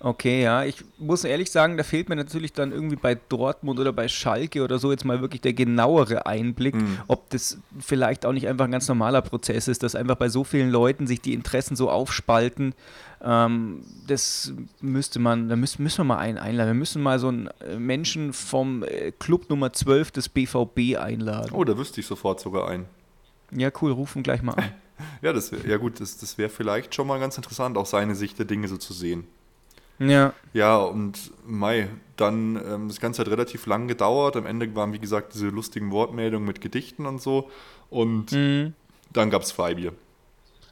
Okay, 0.01 0.43
ja, 0.45 0.63
ich 0.65 0.85
muss 0.99 1.25
ehrlich 1.25 1.51
sagen, 1.51 1.77
da 1.77 1.83
fehlt 1.83 2.09
mir 2.09 2.15
natürlich 2.15 2.53
dann 2.53 2.71
irgendwie 2.71 2.95
bei 2.95 3.17
Dortmund 3.17 3.81
oder 3.81 3.93
bei 3.93 4.07
Schalke 4.07 4.63
oder 4.63 4.79
so 4.79 4.93
jetzt 4.93 5.05
mal 5.05 5.21
wirklich 5.21 5.41
der 5.41 5.55
genauere 5.55 6.25
Einblick, 6.25 6.77
Mhm. 6.77 6.99
ob 7.09 7.29
das 7.31 7.59
vielleicht 7.81 8.25
auch 8.25 8.33
nicht 8.33 8.47
einfach 8.47 8.67
ein 8.67 8.71
ganz 8.71 8.87
normaler 8.87 9.23
Prozess 9.23 9.67
ist, 9.67 9.83
dass 9.83 9.97
einfach 9.97 10.15
bei 10.15 10.29
so 10.29 10.45
vielen 10.45 10.71
Leuten 10.71 11.09
sich 11.09 11.21
die 11.21 11.35
Interessen 11.35 11.75
so 11.75 11.91
aufspalten. 11.91 12.75
Ähm, 13.21 13.83
das 14.07 14.53
müsste 14.81 15.19
man, 15.19 15.49
da 15.49 15.57
müssen, 15.57 15.83
müssen 15.83 15.99
wir 15.99 16.05
mal 16.05 16.19
einen 16.19 16.39
einladen. 16.39 16.69
Wir 16.71 16.75
müssen 16.79 17.03
mal 17.03 17.19
so 17.19 17.29
einen 17.29 17.49
äh, 17.61 17.77
Menschen 17.77 18.33
vom 18.33 18.85
äh, 18.85 19.11
Club 19.19 19.51
Nummer 19.51 19.73
12 19.73 20.13
des 20.13 20.29
BVB 20.29 20.97
einladen. 20.97 21.51
Oh, 21.53 21.65
da 21.65 21.77
wüsste 21.77 22.01
ich 22.01 22.07
sofort 22.07 22.39
sogar 22.39 22.69
ein. 22.69 22.85
Ja, 23.51 23.71
cool, 23.83 23.91
rufen 23.91 24.23
gleich 24.23 24.43
mal 24.43 24.53
an. 24.55 24.65
Ja, 25.23 25.33
das 25.33 25.53
wär, 25.53 25.61
ja 25.65 25.77
gut, 25.77 26.01
das, 26.01 26.19
das 26.19 26.39
wäre 26.39 26.49
vielleicht 26.51 26.93
schon 26.93 27.07
mal 27.07 27.21
ganz 27.21 27.37
interessant, 27.37 27.77
auch 27.79 27.87
seine 27.87 28.17
Sicht 28.17 28.37
der 28.41 28.47
Dinge 28.47 28.67
so 28.67 28.77
zu 28.77 28.93
sehen. 28.93 29.29
Ja, 29.99 30.33
Ja, 30.53 30.77
und 30.77 31.33
Mai, 31.47 31.89
dann, 32.17 32.57
ähm, 32.57 32.89
das 32.89 33.01
Ganze 33.01 33.23
hat 33.23 33.29
relativ 33.29 33.65
lang 33.67 33.89
gedauert. 33.89 34.37
Am 34.37 34.45
Ende 34.47 34.75
waren, 34.75 34.93
wie 34.93 34.99
gesagt, 34.99 35.33
diese 35.35 35.49
lustigen 35.49 35.91
Wortmeldungen 35.91 36.47
mit 36.47 36.61
Gedichten 36.61 37.07
und 37.07 37.23
so. 37.23 37.49
Und 37.91 38.33
mhm. 38.33 38.75
dann 39.13 39.31
gab 39.31 39.43
es 39.43 39.53
Freibier. 39.53 39.93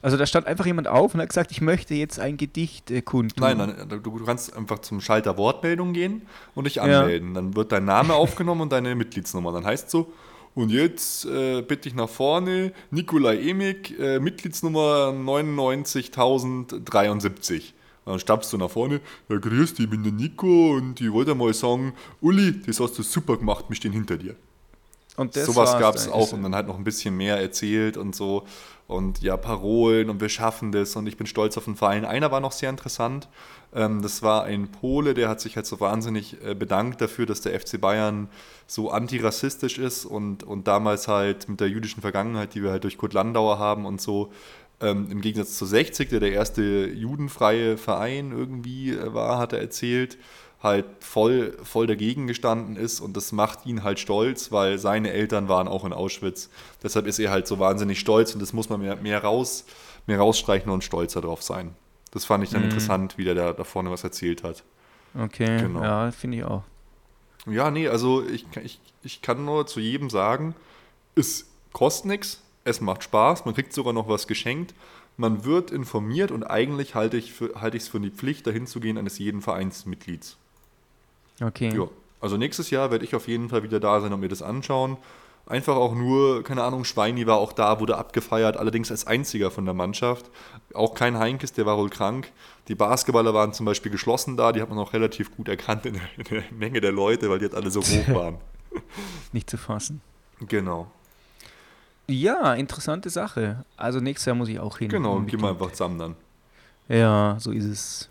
also 0.01 0.17
da 0.17 0.25
stand 0.25 0.47
einfach 0.47 0.65
jemand 0.65 0.87
auf 0.87 1.13
und 1.13 1.21
hat 1.21 1.29
gesagt, 1.29 1.51
ich 1.51 1.61
möchte 1.61 1.93
jetzt 1.95 2.19
ein 2.19 2.37
Gedicht 2.37 2.91
äh, 2.91 3.01
kundtun. 3.01 3.43
Nein, 3.43 3.57
nein, 3.57 3.75
du, 3.89 3.99
du 3.99 4.25
kannst 4.25 4.55
einfach 4.55 4.79
zum 4.79 5.01
Schalter 5.01 5.37
Wortmeldung 5.37 5.93
gehen 5.93 6.23
und 6.53 6.65
dich 6.65 6.81
anmelden. 6.81 7.33
Dann 7.33 7.55
wird 7.55 7.71
dein 7.71 7.85
Name 7.85 8.13
aufgenommen 8.15 8.61
und 8.61 8.71
deine 8.71 8.95
Mitgliedsnummer. 8.95 9.51
Dann 9.51 9.65
heißt 9.65 9.89
so, 9.89 10.11
und 10.53 10.71
jetzt 10.71 11.25
äh, 11.25 11.61
bitte 11.61 11.87
ich 11.87 11.95
nach 11.95 12.09
vorne, 12.09 12.73
Nikolai 12.89 13.37
Emig, 13.37 13.97
äh, 13.99 14.19
Mitgliedsnummer 14.19 15.13
99073. 15.13 17.75
Dann 18.07 18.19
stappst 18.19 18.53
du 18.53 18.57
nach 18.57 18.69
vorne, 18.69 19.01
ja 19.27 19.37
grüß 19.37 19.75
dich, 19.75 19.85
ich 19.85 19.89
bin 19.89 20.01
der 20.01 20.13
Nico 20.13 20.75
und 20.75 21.01
ich 21.01 21.11
wollte 21.11 21.35
mal 21.35 21.53
sagen, 21.53 21.93
Uli, 22.21 22.61
das 22.65 22.79
hast 22.79 22.97
du 22.97 23.03
super 23.03 23.37
gemacht, 23.37 23.65
wir 23.67 23.75
stehen 23.75 23.91
hinter 23.91 24.17
dir. 24.17 24.35
Und 25.17 25.35
das 25.35 25.45
Sowas 25.47 25.77
gab 25.79 25.95
es 25.95 26.07
auch 26.07 26.31
und 26.31 26.43
dann 26.43 26.53
halt 26.53 26.67
noch 26.67 26.77
ein 26.77 26.83
bisschen 26.83 27.17
mehr 27.17 27.37
erzählt 27.41 27.97
und 27.97 28.15
so. 28.15 28.45
Und 28.87 29.21
ja, 29.21 29.35
Parolen 29.35 30.09
und 30.09 30.21
wir 30.21 30.29
schaffen 30.29 30.71
das 30.71 30.95
und 30.95 31.07
ich 31.07 31.17
bin 31.17 31.27
stolz 31.27 31.57
auf 31.57 31.65
den 31.65 31.75
Verein. 31.75 32.05
Einer 32.05 32.31
war 32.31 32.39
noch 32.39 32.51
sehr 32.51 32.69
interessant. 32.69 33.27
Ähm, 33.73 34.01
das 34.01 34.21
war 34.21 34.43
ein 34.43 34.69
Pole, 34.69 35.15
der 35.15 35.27
hat 35.27 35.41
sich 35.41 35.55
halt 35.55 35.65
so 35.65 35.79
wahnsinnig 35.79 36.37
äh, 36.45 36.53
bedankt 36.53 37.01
dafür, 37.01 37.25
dass 37.25 37.41
der 37.41 37.59
FC 37.59 37.81
Bayern 37.81 38.29
so 38.67 38.91
antirassistisch 38.91 39.79
ist 39.79 40.05
und, 40.05 40.43
und 40.43 40.67
damals 40.67 41.07
halt 41.07 41.49
mit 41.49 41.59
der 41.59 41.67
jüdischen 41.67 42.01
Vergangenheit, 42.01 42.53
die 42.53 42.63
wir 42.63 42.69
halt 42.69 42.83
durch 42.83 42.97
Kurt 42.97 43.13
Landauer 43.13 43.59
haben 43.59 43.85
und 43.85 43.99
so, 43.99 44.31
ähm, 44.81 45.07
im 45.11 45.21
Gegensatz 45.21 45.57
zu 45.57 45.65
60, 45.65 46.09
der 46.09 46.19
der 46.19 46.31
erste 46.31 46.61
judenfreie 46.87 47.77
Verein 47.77 48.31
irgendwie 48.31 48.91
äh, 48.91 49.13
war, 49.13 49.37
hat 49.39 49.53
er 49.53 49.59
erzählt, 49.59 50.17
halt 50.61 50.85
voll, 51.01 51.55
voll 51.63 51.85
dagegen 51.87 52.25
gestanden 52.27 52.75
ist 52.77 52.99
und 52.99 53.15
das 53.15 53.31
macht 53.31 53.65
ihn 53.65 53.83
halt 53.83 53.99
stolz, 53.99 54.51
weil 54.51 54.79
seine 54.79 55.11
Eltern 55.11 55.47
waren 55.49 55.67
auch 55.67 55.85
in 55.85 55.93
Auschwitz. 55.93 56.49
Deshalb 56.83 57.05
ist 57.07 57.19
er 57.19 57.29
halt 57.31 57.47
so 57.47 57.59
wahnsinnig 57.59 57.99
stolz 57.99 58.33
und 58.33 58.41
das 58.41 58.53
muss 58.53 58.69
man 58.69 58.81
mehr, 58.81 58.95
mehr, 58.95 59.23
raus, 59.23 59.65
mehr 60.07 60.19
rausstreichen 60.19 60.71
und 60.71 60.83
stolzer 60.83 61.21
drauf 61.21 61.43
sein. 61.43 61.75
Das 62.11 62.25
fand 62.25 62.43
ich 62.43 62.49
dann 62.51 62.61
Mhm. 62.61 62.65
interessant, 62.65 63.17
wie 63.17 63.23
der 63.25 63.35
da, 63.35 63.53
da 63.53 63.63
vorne 63.63 63.91
was 63.91 64.03
erzählt 64.03 64.43
hat. 64.43 64.63
Okay, 65.17 65.61
Genau. 65.61 65.83
ja, 65.83 66.11
finde 66.11 66.37
ich 66.37 66.43
auch. 66.43 66.63
Ja, 67.45 67.71
nee, 67.71 67.87
also 67.87 68.25
ich, 68.27 68.45
ich, 68.63 68.79
ich 69.03 69.21
kann 69.21 69.45
nur 69.45 69.67
zu 69.67 69.79
jedem 69.79 70.09
sagen, 70.09 70.53
es 71.15 71.45
kostet 71.71 72.05
nichts, 72.07 72.41
es 72.67 72.81
macht 72.81 73.03
Spaß, 73.03 73.45
man 73.45 73.55
kriegt 73.55 73.73
sogar 73.73 73.93
noch 73.93 74.07
was 74.07 74.27
geschenkt, 74.27 74.73
man 75.15 75.45
wird 75.45 75.71
informiert 75.71 76.31
und 76.31 76.43
eigentlich 76.43 76.95
halte 76.95 77.17
ich 77.17 77.29
es 77.29 77.35
für, 77.35 77.61
halte 77.61 77.79
für 77.79 77.99
die 77.99 78.11
Pflicht, 78.11 78.45
dahin 78.45 78.67
zu 78.67 78.79
gehen 78.79 78.97
eines 78.97 79.17
jeden 79.17 79.41
Vereinsmitglieds. 79.41 80.37
Okay. 81.41 81.73
Ja, 81.75 81.87
also 82.19 82.37
nächstes 82.37 82.69
Jahr 82.69 82.91
werde 82.91 83.05
ich 83.05 83.15
auf 83.15 83.27
jeden 83.27 83.49
Fall 83.49 83.63
wieder 83.63 83.79
da 83.79 84.01
sein 84.01 84.13
und 84.13 84.19
mir 84.19 84.27
das 84.27 84.41
anschauen. 84.41 84.97
Einfach 85.45 85.77
auch 85.77 85.95
nur, 85.95 86.43
keine 86.43 86.63
Ahnung, 86.63 86.83
Schweini 86.83 87.25
war 87.25 87.37
auch 87.37 87.53
da, 87.53 87.79
wurde 87.79 87.97
abgefeiert, 87.97 88.57
allerdings 88.57 88.91
als 88.91 89.07
einziger 89.07 89.49
von 89.49 89.63
der 89.63 89.73
Mannschaft. 89.73 90.29
Auch 90.73 90.93
kein 90.93 91.17
Heinkes, 91.17 91.53
der 91.53 91.65
war 91.65 91.77
wohl 91.77 91.89
krank. 91.89 92.33
Die 92.67 92.75
Basketballer 92.75 93.33
waren 93.33 93.53
zum 93.53 93.65
Beispiel 93.65 93.91
geschlossen 93.91 94.35
da, 94.35 94.51
die 94.51 94.61
hat 94.61 94.67
man 94.69 94.77
auch 94.77 94.91
relativ 94.91 95.33
gut 95.35 95.47
erkannt 95.47 95.85
in 95.85 95.93
der, 95.93 96.01
in 96.17 96.23
der 96.25 96.43
Menge 96.51 96.81
der 96.81 96.91
Leute, 96.91 97.29
weil 97.29 97.39
die 97.39 97.45
halt 97.45 97.55
alle 97.55 97.71
so 97.71 97.81
hoch 97.81 98.07
waren. 98.13 98.37
Nicht 99.31 99.49
zu 99.49 99.57
fassen. 99.57 100.01
genau. 100.47 100.91
Ja, 102.09 102.53
interessante 102.53 103.09
Sache. 103.09 103.65
Also 103.75 103.99
nächstes 103.99 104.25
Jahr 104.25 104.35
muss 104.35 104.49
ich 104.49 104.59
auch 104.59 104.77
hin. 104.77 104.89
Genau, 104.89 105.19
gehen 105.21 105.41
wir 105.41 105.49
einfach 105.49 105.71
zusammen 105.71 105.99
dann. 105.99 106.15
Ja, 106.87 107.35
so 107.39 107.51
ist 107.51 107.65
es. 107.65 108.09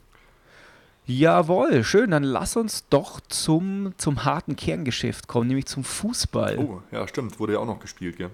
Jawohl, 1.07 1.85
schön. 1.85 2.11
Dann 2.11 2.25
lass 2.25 2.57
uns 2.57 2.85
doch 2.91 3.21
zum, 3.29 3.95
zum 3.97 4.25
harten 4.25 4.57
Kerngeschäft 4.57 5.29
kommen, 5.29 5.47
nämlich 5.47 5.67
zum 5.67 5.85
Fußball. 5.85 6.59
Oh, 6.59 6.83
ja, 6.91 7.07
stimmt, 7.09 7.39
wurde 7.39 7.55
ja 7.55 7.59
auch 7.61 7.67
noch 7.67 7.81
gespielt, 7.81 8.17
gell? 8.17 8.31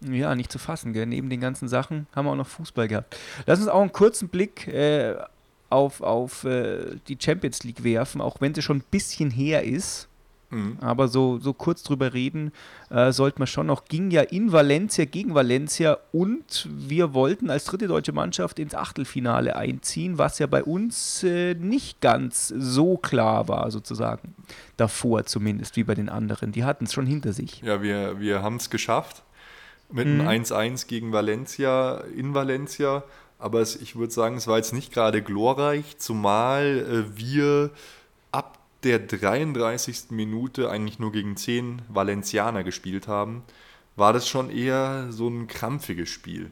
Ja, 0.00 0.34
nicht 0.34 0.50
zu 0.50 0.58
fassen, 0.58 0.92
gell? 0.92 1.06
Neben 1.06 1.28
den 1.30 1.40
ganzen 1.40 1.68
Sachen 1.68 2.06
haben 2.14 2.26
wir 2.26 2.32
auch 2.32 2.36
noch 2.36 2.46
Fußball 2.46 2.88
gehabt. 2.88 3.16
Lass 3.46 3.58
uns 3.58 3.68
auch 3.68 3.80
einen 3.80 3.92
kurzen 3.92 4.28
Blick 4.28 4.66
äh, 4.68 5.16
auf, 5.68 6.00
auf 6.00 6.44
äh, 6.44 6.96
die 7.08 7.18
Champions 7.20 7.64
League 7.64 7.84
werfen, 7.84 8.20
auch 8.20 8.40
wenn 8.40 8.54
sie 8.54 8.62
schon 8.62 8.78
ein 8.78 8.84
bisschen 8.90 9.30
her 9.30 9.64
ist. 9.64 10.08
Mhm. 10.52 10.76
Aber 10.80 11.08
so, 11.08 11.38
so 11.38 11.52
kurz 11.54 11.82
drüber 11.82 12.12
reden 12.12 12.52
äh, 12.90 13.10
sollte 13.10 13.38
man 13.40 13.46
schon 13.48 13.66
noch. 13.66 13.86
Ging 13.86 14.10
ja 14.10 14.20
in 14.22 14.52
Valencia 14.52 15.06
gegen 15.06 15.34
Valencia 15.34 15.98
und 16.12 16.68
wir 16.70 17.14
wollten 17.14 17.50
als 17.50 17.64
dritte 17.64 17.88
deutsche 17.88 18.12
Mannschaft 18.12 18.58
ins 18.58 18.74
Achtelfinale 18.74 19.56
einziehen, 19.56 20.18
was 20.18 20.38
ja 20.38 20.46
bei 20.46 20.62
uns 20.62 21.24
äh, 21.24 21.54
nicht 21.54 22.00
ganz 22.00 22.48
so 22.48 22.96
klar 22.98 23.48
war, 23.48 23.70
sozusagen. 23.70 24.34
Davor 24.76 25.24
zumindest, 25.24 25.76
wie 25.76 25.84
bei 25.84 25.94
den 25.94 26.08
anderen. 26.10 26.52
Die 26.52 26.64
hatten 26.64 26.84
es 26.84 26.92
schon 26.92 27.06
hinter 27.06 27.32
sich. 27.32 27.62
Ja, 27.62 27.82
wir, 27.82 28.20
wir 28.20 28.42
haben 28.42 28.56
es 28.56 28.68
geschafft 28.70 29.22
mit 29.90 30.06
Mhm. 30.06 30.20
einem 30.22 30.42
1-1 30.44 30.86
gegen 30.86 31.12
Valencia 31.12 32.02
in 32.16 32.34
Valencia. 32.34 33.04
Aber 33.38 33.60
es, 33.60 33.74
ich 33.74 33.96
würde 33.96 34.12
sagen, 34.12 34.36
es 34.36 34.46
war 34.46 34.58
jetzt 34.58 34.72
nicht 34.72 34.92
gerade 34.92 35.20
glorreich, 35.20 35.98
zumal 35.98 37.06
äh, 37.08 37.18
wir 37.18 37.70
der 38.84 38.98
33. 38.98 40.10
Minute 40.10 40.70
eigentlich 40.70 40.98
nur 40.98 41.12
gegen 41.12 41.36
10 41.36 41.82
Valencianer 41.88 42.64
gespielt 42.64 43.08
haben. 43.08 43.42
War 43.96 44.12
das 44.12 44.28
schon 44.28 44.50
eher 44.50 45.08
so 45.10 45.28
ein 45.28 45.46
krampfiges 45.46 46.08
Spiel. 46.08 46.50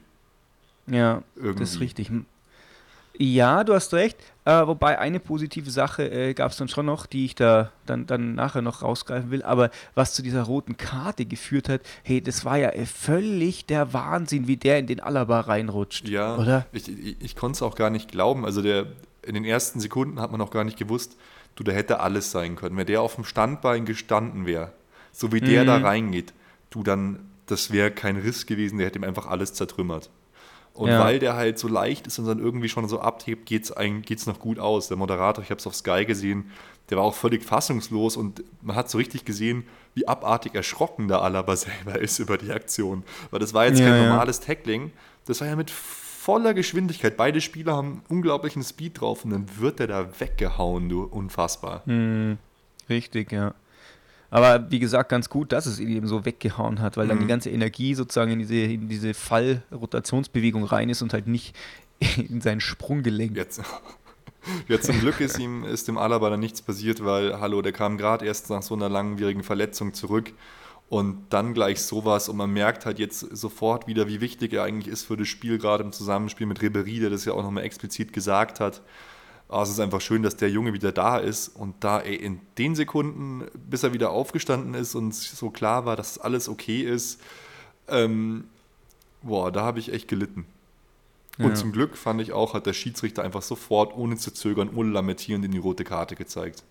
Ja, 0.87 1.23
Irgendwie. 1.35 1.59
das 1.59 1.71
ist 1.71 1.79
richtig. 1.79 2.11
Ja, 3.17 3.63
du 3.63 3.73
hast 3.73 3.93
recht. 3.93 4.17
Äh, 4.45 4.65
wobei 4.65 4.97
eine 4.97 5.19
positive 5.19 5.69
Sache 5.69 6.09
äh, 6.09 6.33
gab 6.33 6.51
es 6.51 6.57
dann 6.57 6.67
schon 6.67 6.87
noch, 6.87 7.05
die 7.05 7.25
ich 7.25 7.35
da 7.35 7.71
dann, 7.85 8.07
dann 8.07 8.33
nachher 8.33 8.63
noch 8.63 8.81
rausgreifen 8.81 9.29
will. 9.29 9.43
Aber 9.43 9.69
was 9.93 10.13
zu 10.13 10.23
dieser 10.23 10.43
roten 10.43 10.77
Karte 10.77 11.25
geführt 11.25 11.69
hat, 11.69 11.81
hey, 12.03 12.21
das 12.21 12.45
war 12.45 12.57
ja 12.57 12.69
äh, 12.69 12.85
völlig 12.85 13.67
der 13.67 13.93
Wahnsinn, 13.93 14.47
wie 14.47 14.57
der 14.57 14.79
in 14.79 14.87
den 14.87 14.99
Alaba 14.99 15.41
reinrutscht. 15.41 16.07
Ja, 16.07 16.37
oder? 16.37 16.65
Ich, 16.71 16.87
ich, 16.87 17.17
ich 17.19 17.35
konnte 17.35 17.57
es 17.57 17.61
auch 17.61 17.75
gar 17.75 17.91
nicht 17.91 18.09
glauben. 18.09 18.45
Also 18.45 18.63
der, 18.63 18.87
in 19.21 19.35
den 19.35 19.45
ersten 19.45 19.79
Sekunden 19.79 20.19
hat 20.19 20.31
man 20.31 20.41
auch 20.41 20.51
gar 20.51 20.63
nicht 20.63 20.77
gewusst, 20.77 21.17
du, 21.55 21.63
da 21.63 21.71
hätte 21.71 21.99
alles 21.99 22.31
sein 22.31 22.55
können. 22.55 22.77
Wenn 22.77 22.85
der 22.85 23.01
auf 23.01 23.15
dem 23.15 23.23
Standbein 23.23 23.85
gestanden 23.85 24.45
wäre, 24.45 24.73
so 25.11 25.31
wie 25.31 25.41
der 25.41 25.63
mhm. 25.63 25.67
da 25.67 25.77
reingeht, 25.77 26.33
du, 26.69 26.83
dann, 26.83 27.31
das 27.45 27.71
wäre 27.71 27.91
kein 27.91 28.17
Riss 28.17 28.45
gewesen, 28.45 28.77
der 28.77 28.87
hätte 28.87 28.99
ihm 28.99 29.03
einfach 29.03 29.27
alles 29.27 29.53
zertrümmert. 29.53 30.09
Und 30.73 30.89
ja. 30.89 31.03
weil 31.03 31.19
der 31.19 31.35
halt 31.35 31.59
so 31.59 31.67
leicht 31.67 32.07
ist 32.07 32.17
und 32.17 32.25
dann 32.25 32.39
irgendwie 32.39 32.69
schon 32.69 32.87
so 32.87 33.01
abhebt, 33.01 33.45
geht 33.45 33.63
es 33.65 33.73
geht's 34.03 34.25
noch 34.25 34.39
gut 34.39 34.57
aus. 34.57 34.87
Der 34.87 34.95
Moderator, 34.95 35.43
ich 35.43 35.49
habe 35.49 35.59
es 35.59 35.67
auf 35.67 35.75
Sky 35.75 36.05
gesehen, 36.05 36.49
der 36.89 36.97
war 36.97 37.03
auch 37.03 37.13
völlig 37.13 37.43
fassungslos 37.43 38.15
und 38.15 38.43
man 38.61 38.75
hat 38.75 38.89
so 38.89 38.97
richtig 38.97 39.25
gesehen, 39.25 39.65
wie 39.95 40.07
abartig 40.07 40.55
erschrocken 40.55 41.09
der 41.09 41.21
Alaba 41.21 41.55
selber 41.57 41.99
ist 41.99 42.19
über 42.19 42.37
die 42.37 42.51
Aktion. 42.51 43.03
Weil 43.31 43.39
das 43.39 43.53
war 43.53 43.65
jetzt 43.65 43.79
ja, 43.79 43.87
kein 43.87 44.07
normales 44.07 44.39
ja. 44.39 44.45
Tackling, 44.45 44.91
das 45.25 45.41
war 45.41 45.47
ja 45.47 45.55
mit 45.55 45.71
voller 46.21 46.53
Geschwindigkeit. 46.53 47.17
Beide 47.17 47.41
Spieler 47.41 47.75
haben 47.75 48.03
unglaublichen 48.07 48.63
Speed 48.63 49.01
drauf 49.01 49.25
und 49.25 49.31
dann 49.31 49.45
wird 49.57 49.79
der 49.79 49.87
da 49.87 50.19
weggehauen, 50.19 50.87
du, 50.87 51.03
unfassbar. 51.03 51.81
Hm, 51.85 52.37
richtig, 52.89 53.31
ja. 53.31 53.55
Aber 54.29 54.69
wie 54.69 54.79
gesagt, 54.79 55.09
ganz 55.09 55.29
gut, 55.29 55.51
dass 55.51 55.65
es 55.65 55.79
ihn 55.79 55.89
eben 55.89 56.07
so 56.07 56.23
weggehauen 56.23 56.79
hat, 56.79 56.95
weil 56.95 57.05
mhm. 57.05 57.09
dann 57.09 57.17
die 57.17 57.23
mhm. 57.25 57.29
ganze 57.29 57.49
Energie 57.49 57.95
sozusagen 57.95 58.31
in 58.31 58.39
diese, 58.39 58.55
in 58.55 58.87
diese 58.87 59.15
Fallrotationsbewegung 59.15 60.63
rein 60.63 60.89
ist 60.89 61.01
und 61.01 61.11
halt 61.11 61.25
nicht 61.25 61.55
in 62.29 62.39
sein 62.39 62.59
Sprunggelenk. 62.59 63.35
Jetzt. 63.35 63.61
Ja, 64.67 64.81
zum 64.81 64.99
Glück 64.99 65.19
ist 65.21 65.37
ihm 65.37 65.63
ist 65.63 65.87
dem 65.87 65.99
Alaba 65.99 66.31
dann 66.31 66.39
nichts 66.39 66.63
passiert, 66.63 67.05
weil, 67.05 67.39
hallo, 67.39 67.61
der 67.61 67.73
kam 67.73 67.99
gerade 67.99 68.25
erst 68.25 68.49
nach 68.49 68.63
so 68.63 68.73
einer 68.73 68.89
langwierigen 68.89 69.43
Verletzung 69.43 69.93
zurück 69.93 70.33
und 70.91 71.27
dann 71.29 71.53
gleich 71.53 71.81
sowas 71.81 72.27
und 72.27 72.35
man 72.35 72.51
merkt 72.51 72.85
halt 72.85 72.99
jetzt 72.99 73.21
sofort 73.21 73.87
wieder, 73.87 74.09
wie 74.09 74.19
wichtig 74.19 74.51
er 74.51 74.63
eigentlich 74.63 74.91
ist 74.91 75.05
für 75.05 75.15
das 75.15 75.29
Spiel, 75.29 75.57
gerade 75.57 75.85
im 75.85 75.93
Zusammenspiel 75.93 76.45
mit 76.45 76.61
Ribery, 76.61 76.99
der 76.99 77.09
das 77.09 77.23
ja 77.23 77.31
auch 77.31 77.43
nochmal 77.43 77.63
explizit 77.63 78.11
gesagt 78.11 78.59
hat. 78.59 78.81
Aber 79.47 79.63
es 79.63 79.69
ist 79.69 79.79
einfach 79.79 80.01
schön, 80.01 80.21
dass 80.21 80.35
der 80.35 80.49
Junge 80.49 80.73
wieder 80.73 80.91
da 80.91 81.17
ist 81.17 81.47
und 81.47 81.75
da 81.79 82.01
ey, 82.01 82.15
in 82.15 82.41
den 82.57 82.75
Sekunden, 82.75 83.45
bis 83.69 83.83
er 83.83 83.93
wieder 83.93 84.09
aufgestanden 84.09 84.73
ist 84.73 84.93
und 84.93 85.15
so 85.15 85.49
klar 85.49 85.85
war, 85.85 85.95
dass 85.95 86.17
alles 86.17 86.49
okay 86.49 86.81
ist, 86.81 87.21
ähm, 87.87 88.43
boah, 89.21 89.49
da 89.49 89.61
habe 89.61 89.79
ich 89.79 89.93
echt 89.93 90.09
gelitten. 90.09 90.45
Und 91.37 91.51
ja. 91.51 91.55
zum 91.55 91.71
Glück 91.71 91.95
fand 91.95 92.19
ich 92.19 92.33
auch, 92.33 92.53
hat 92.53 92.65
der 92.65 92.73
Schiedsrichter 92.73 93.23
einfach 93.23 93.43
sofort, 93.43 93.95
ohne 93.95 94.17
zu 94.17 94.33
zögern, 94.33 94.69
ohne 94.75 94.91
Lamentieren, 94.91 95.41
in 95.45 95.51
die 95.51 95.57
rote 95.57 95.85
Karte 95.85 96.17
gezeigt. 96.17 96.65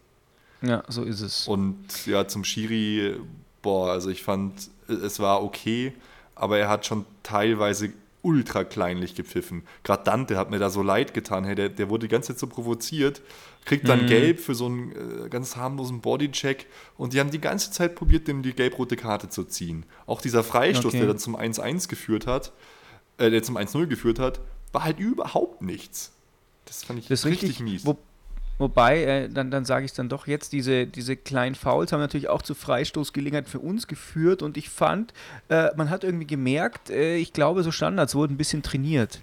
Ja, 0.61 0.85
so 0.89 1.05
ist 1.05 1.23
es. 1.23 1.49
Und 1.49 2.05
ja, 2.05 2.29
zum 2.29 2.45
Schiri, 2.45 3.17
boah, 3.62 3.90
also 3.90 4.11
ich 4.11 4.23
fand, 4.23 4.70
es 4.88 5.18
war 5.20 5.42
okay, 5.42 5.92
aber 6.35 6.59
er 6.59 6.68
hat 6.68 6.87
schon 6.87 7.05
teilweise 7.23 7.92
ultra 8.23 8.64
kleinlich 8.64 9.14
gepfiffen. 9.14 9.62
Gerade 9.83 10.05
Dante 10.05 10.37
hat 10.37 10.51
mir 10.51 10.59
da 10.59 10.70
so 10.70 10.83
leid 10.83 11.14
getan. 11.14 11.44
Hey, 11.44 11.55
der, 11.55 11.68
der 11.68 11.88
wurde 11.88 12.07
die 12.07 12.11
ganze 12.11 12.29
Zeit 12.29 12.38
so 12.38 12.46
provoziert, 12.46 13.23
kriegt 13.64 13.88
dann 13.88 14.03
mhm. 14.03 14.09
gelb 14.09 14.40
für 14.40 14.55
so 14.55 14.66
einen 14.66 15.25
äh, 15.25 15.29
ganz 15.29 15.57
harmlosen 15.57 16.01
Bodycheck 16.01 16.66
und 16.96 17.12
die 17.12 17.20
haben 17.20 17.31
die 17.31 17.40
ganze 17.40 17.70
Zeit 17.70 17.94
probiert, 17.94 18.29
dem 18.29 18.42
die 18.42 18.53
gelb-rote 18.53 18.96
Karte 18.96 19.29
zu 19.29 19.44
ziehen. 19.44 19.85
Auch 20.07 20.20
dieser 20.20 20.44
Freistoß, 20.44 20.87
okay. 20.87 20.99
der 20.99 21.09
dann 21.09 21.18
zum 21.18 21.37
1-1 21.37 21.88
geführt 21.88 22.27
hat, 22.27 22.53
äh, 23.18 23.31
der 23.31 23.42
zum 23.42 23.57
1-0 23.57 23.87
geführt 23.87 24.18
hat, 24.18 24.40
war 24.73 24.85
halt 24.85 24.99
überhaupt 24.99 25.62
nichts. 25.62 26.12
Das 26.66 26.85
fand 26.85 26.99
ich 26.99 27.09
das 27.09 27.25
richtig, 27.25 27.51
richtig 27.51 27.64
mies. 27.64 27.87
Wo, 27.87 27.99
Wobei, 28.61 29.05
äh, 29.05 29.29
dann, 29.31 29.51
dann 29.51 29.64
sage 29.64 29.87
ich 29.87 29.92
es 29.92 29.96
dann 29.96 30.11
doch 30.11 30.27
jetzt, 30.27 30.53
diese, 30.53 30.87
diese 30.87 31.16
kleinen 31.16 31.55
Fouls 31.55 31.92
haben 31.92 32.01
natürlich 32.01 32.29
auch 32.29 32.42
zu 32.42 32.55
Freistoßgelegenheit 32.55 33.49
für 33.49 33.59
uns 33.59 33.87
geführt 33.87 34.42
und 34.42 34.59
ich 34.59 34.68
fand, 34.68 35.14
äh, 35.49 35.68
man 35.77 35.88
hat 35.88 36.05
irgendwie 36.05 36.27
gemerkt, 36.27 36.90
äh, 36.90 37.16
ich 37.16 37.33
glaube, 37.33 37.62
so 37.62 37.70
Standards 37.70 38.14
wurden 38.14 38.35
ein 38.35 38.37
bisschen 38.37 38.62
trainiert. 38.62 39.20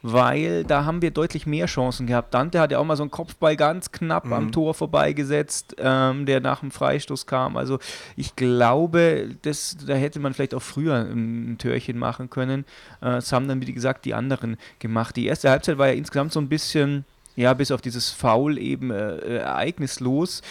Weil 0.00 0.64
da 0.64 0.84
haben 0.84 1.02
wir 1.02 1.10
deutlich 1.10 1.44
mehr 1.44 1.66
Chancen 1.66 2.06
gehabt. 2.06 2.32
Dante 2.32 2.60
hat 2.60 2.70
ja 2.70 2.78
auch 2.78 2.84
mal 2.84 2.96
so 2.96 3.02
einen 3.02 3.10
Kopfball 3.10 3.56
ganz 3.56 3.90
knapp 3.92 4.26
mhm. 4.26 4.32
am 4.32 4.52
Tor 4.52 4.72
vorbeigesetzt, 4.72 5.76
ähm, 5.78 6.24
der 6.24 6.40
nach 6.40 6.60
dem 6.60 6.70
Freistoß 6.70 7.26
kam. 7.26 7.58
Also 7.58 7.80
ich 8.16 8.36
glaube, 8.36 9.30
das, 9.42 9.76
da 9.86 9.94
hätte 9.94 10.20
man 10.20 10.32
vielleicht 10.32 10.54
auch 10.54 10.62
früher 10.62 10.94
ein, 10.94 11.52
ein 11.52 11.58
Törchen 11.58 11.98
machen 11.98 12.30
können. 12.30 12.60
Äh, 13.02 13.16
das 13.16 13.32
haben 13.32 13.48
dann, 13.48 13.60
wie 13.60 13.72
gesagt, 13.72 14.06
die 14.06 14.14
anderen 14.14 14.56
gemacht. 14.78 15.16
Die 15.16 15.26
erste 15.26 15.50
Halbzeit 15.50 15.76
war 15.76 15.88
ja 15.88 15.94
insgesamt 15.94 16.32
so 16.32 16.40
ein 16.40 16.48
bisschen 16.48 17.04
ja, 17.38 17.54
bis 17.54 17.70
auf 17.70 17.80
dieses 17.80 18.10
Foul 18.10 18.58
eben 18.58 18.90
äh, 18.90 19.14
äh, 19.14 19.36
ereignislos, 19.36 20.42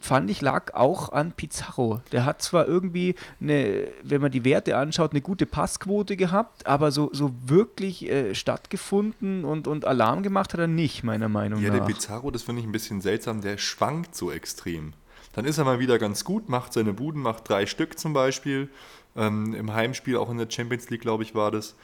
fand 0.00 0.30
ich, 0.30 0.40
lag 0.40 0.72
auch 0.72 1.12
an 1.12 1.32
Pizarro. 1.32 2.00
Der 2.12 2.24
hat 2.24 2.40
zwar 2.40 2.66
irgendwie, 2.66 3.14
eine, 3.42 3.88
wenn 4.02 4.22
man 4.22 4.32
die 4.32 4.42
Werte 4.42 4.78
anschaut, 4.78 5.10
eine 5.10 5.20
gute 5.20 5.44
Passquote 5.44 6.16
gehabt, 6.16 6.66
aber 6.66 6.92
so, 6.92 7.10
so 7.12 7.34
wirklich 7.44 8.08
äh, 8.08 8.34
stattgefunden 8.34 9.44
und, 9.44 9.68
und 9.68 9.84
Alarm 9.84 10.22
gemacht 10.22 10.54
hat 10.54 10.60
er 10.60 10.66
nicht, 10.66 11.04
meiner 11.04 11.28
Meinung 11.28 11.60
ja, 11.60 11.68
nach. 11.68 11.74
Ja, 11.74 11.84
der 11.84 11.92
Pizarro, 11.92 12.30
das 12.30 12.44
finde 12.44 12.62
ich 12.62 12.66
ein 12.66 12.72
bisschen 12.72 13.02
seltsam, 13.02 13.42
der 13.42 13.58
schwankt 13.58 14.16
so 14.16 14.30
extrem. 14.30 14.94
Dann 15.34 15.44
ist 15.44 15.58
er 15.58 15.66
mal 15.66 15.78
wieder 15.78 15.98
ganz 15.98 16.24
gut, 16.24 16.48
macht 16.48 16.72
seine 16.72 16.94
Buden, 16.94 17.20
macht 17.20 17.50
drei 17.50 17.66
Stück 17.66 17.98
zum 17.98 18.14
Beispiel. 18.14 18.70
Ähm, 19.14 19.52
Im 19.52 19.74
Heimspiel, 19.74 20.16
auch 20.16 20.30
in 20.30 20.38
der 20.38 20.48
Champions 20.48 20.88
League, 20.88 21.02
glaube 21.02 21.22
ich, 21.22 21.34
war 21.34 21.50
das. 21.50 21.74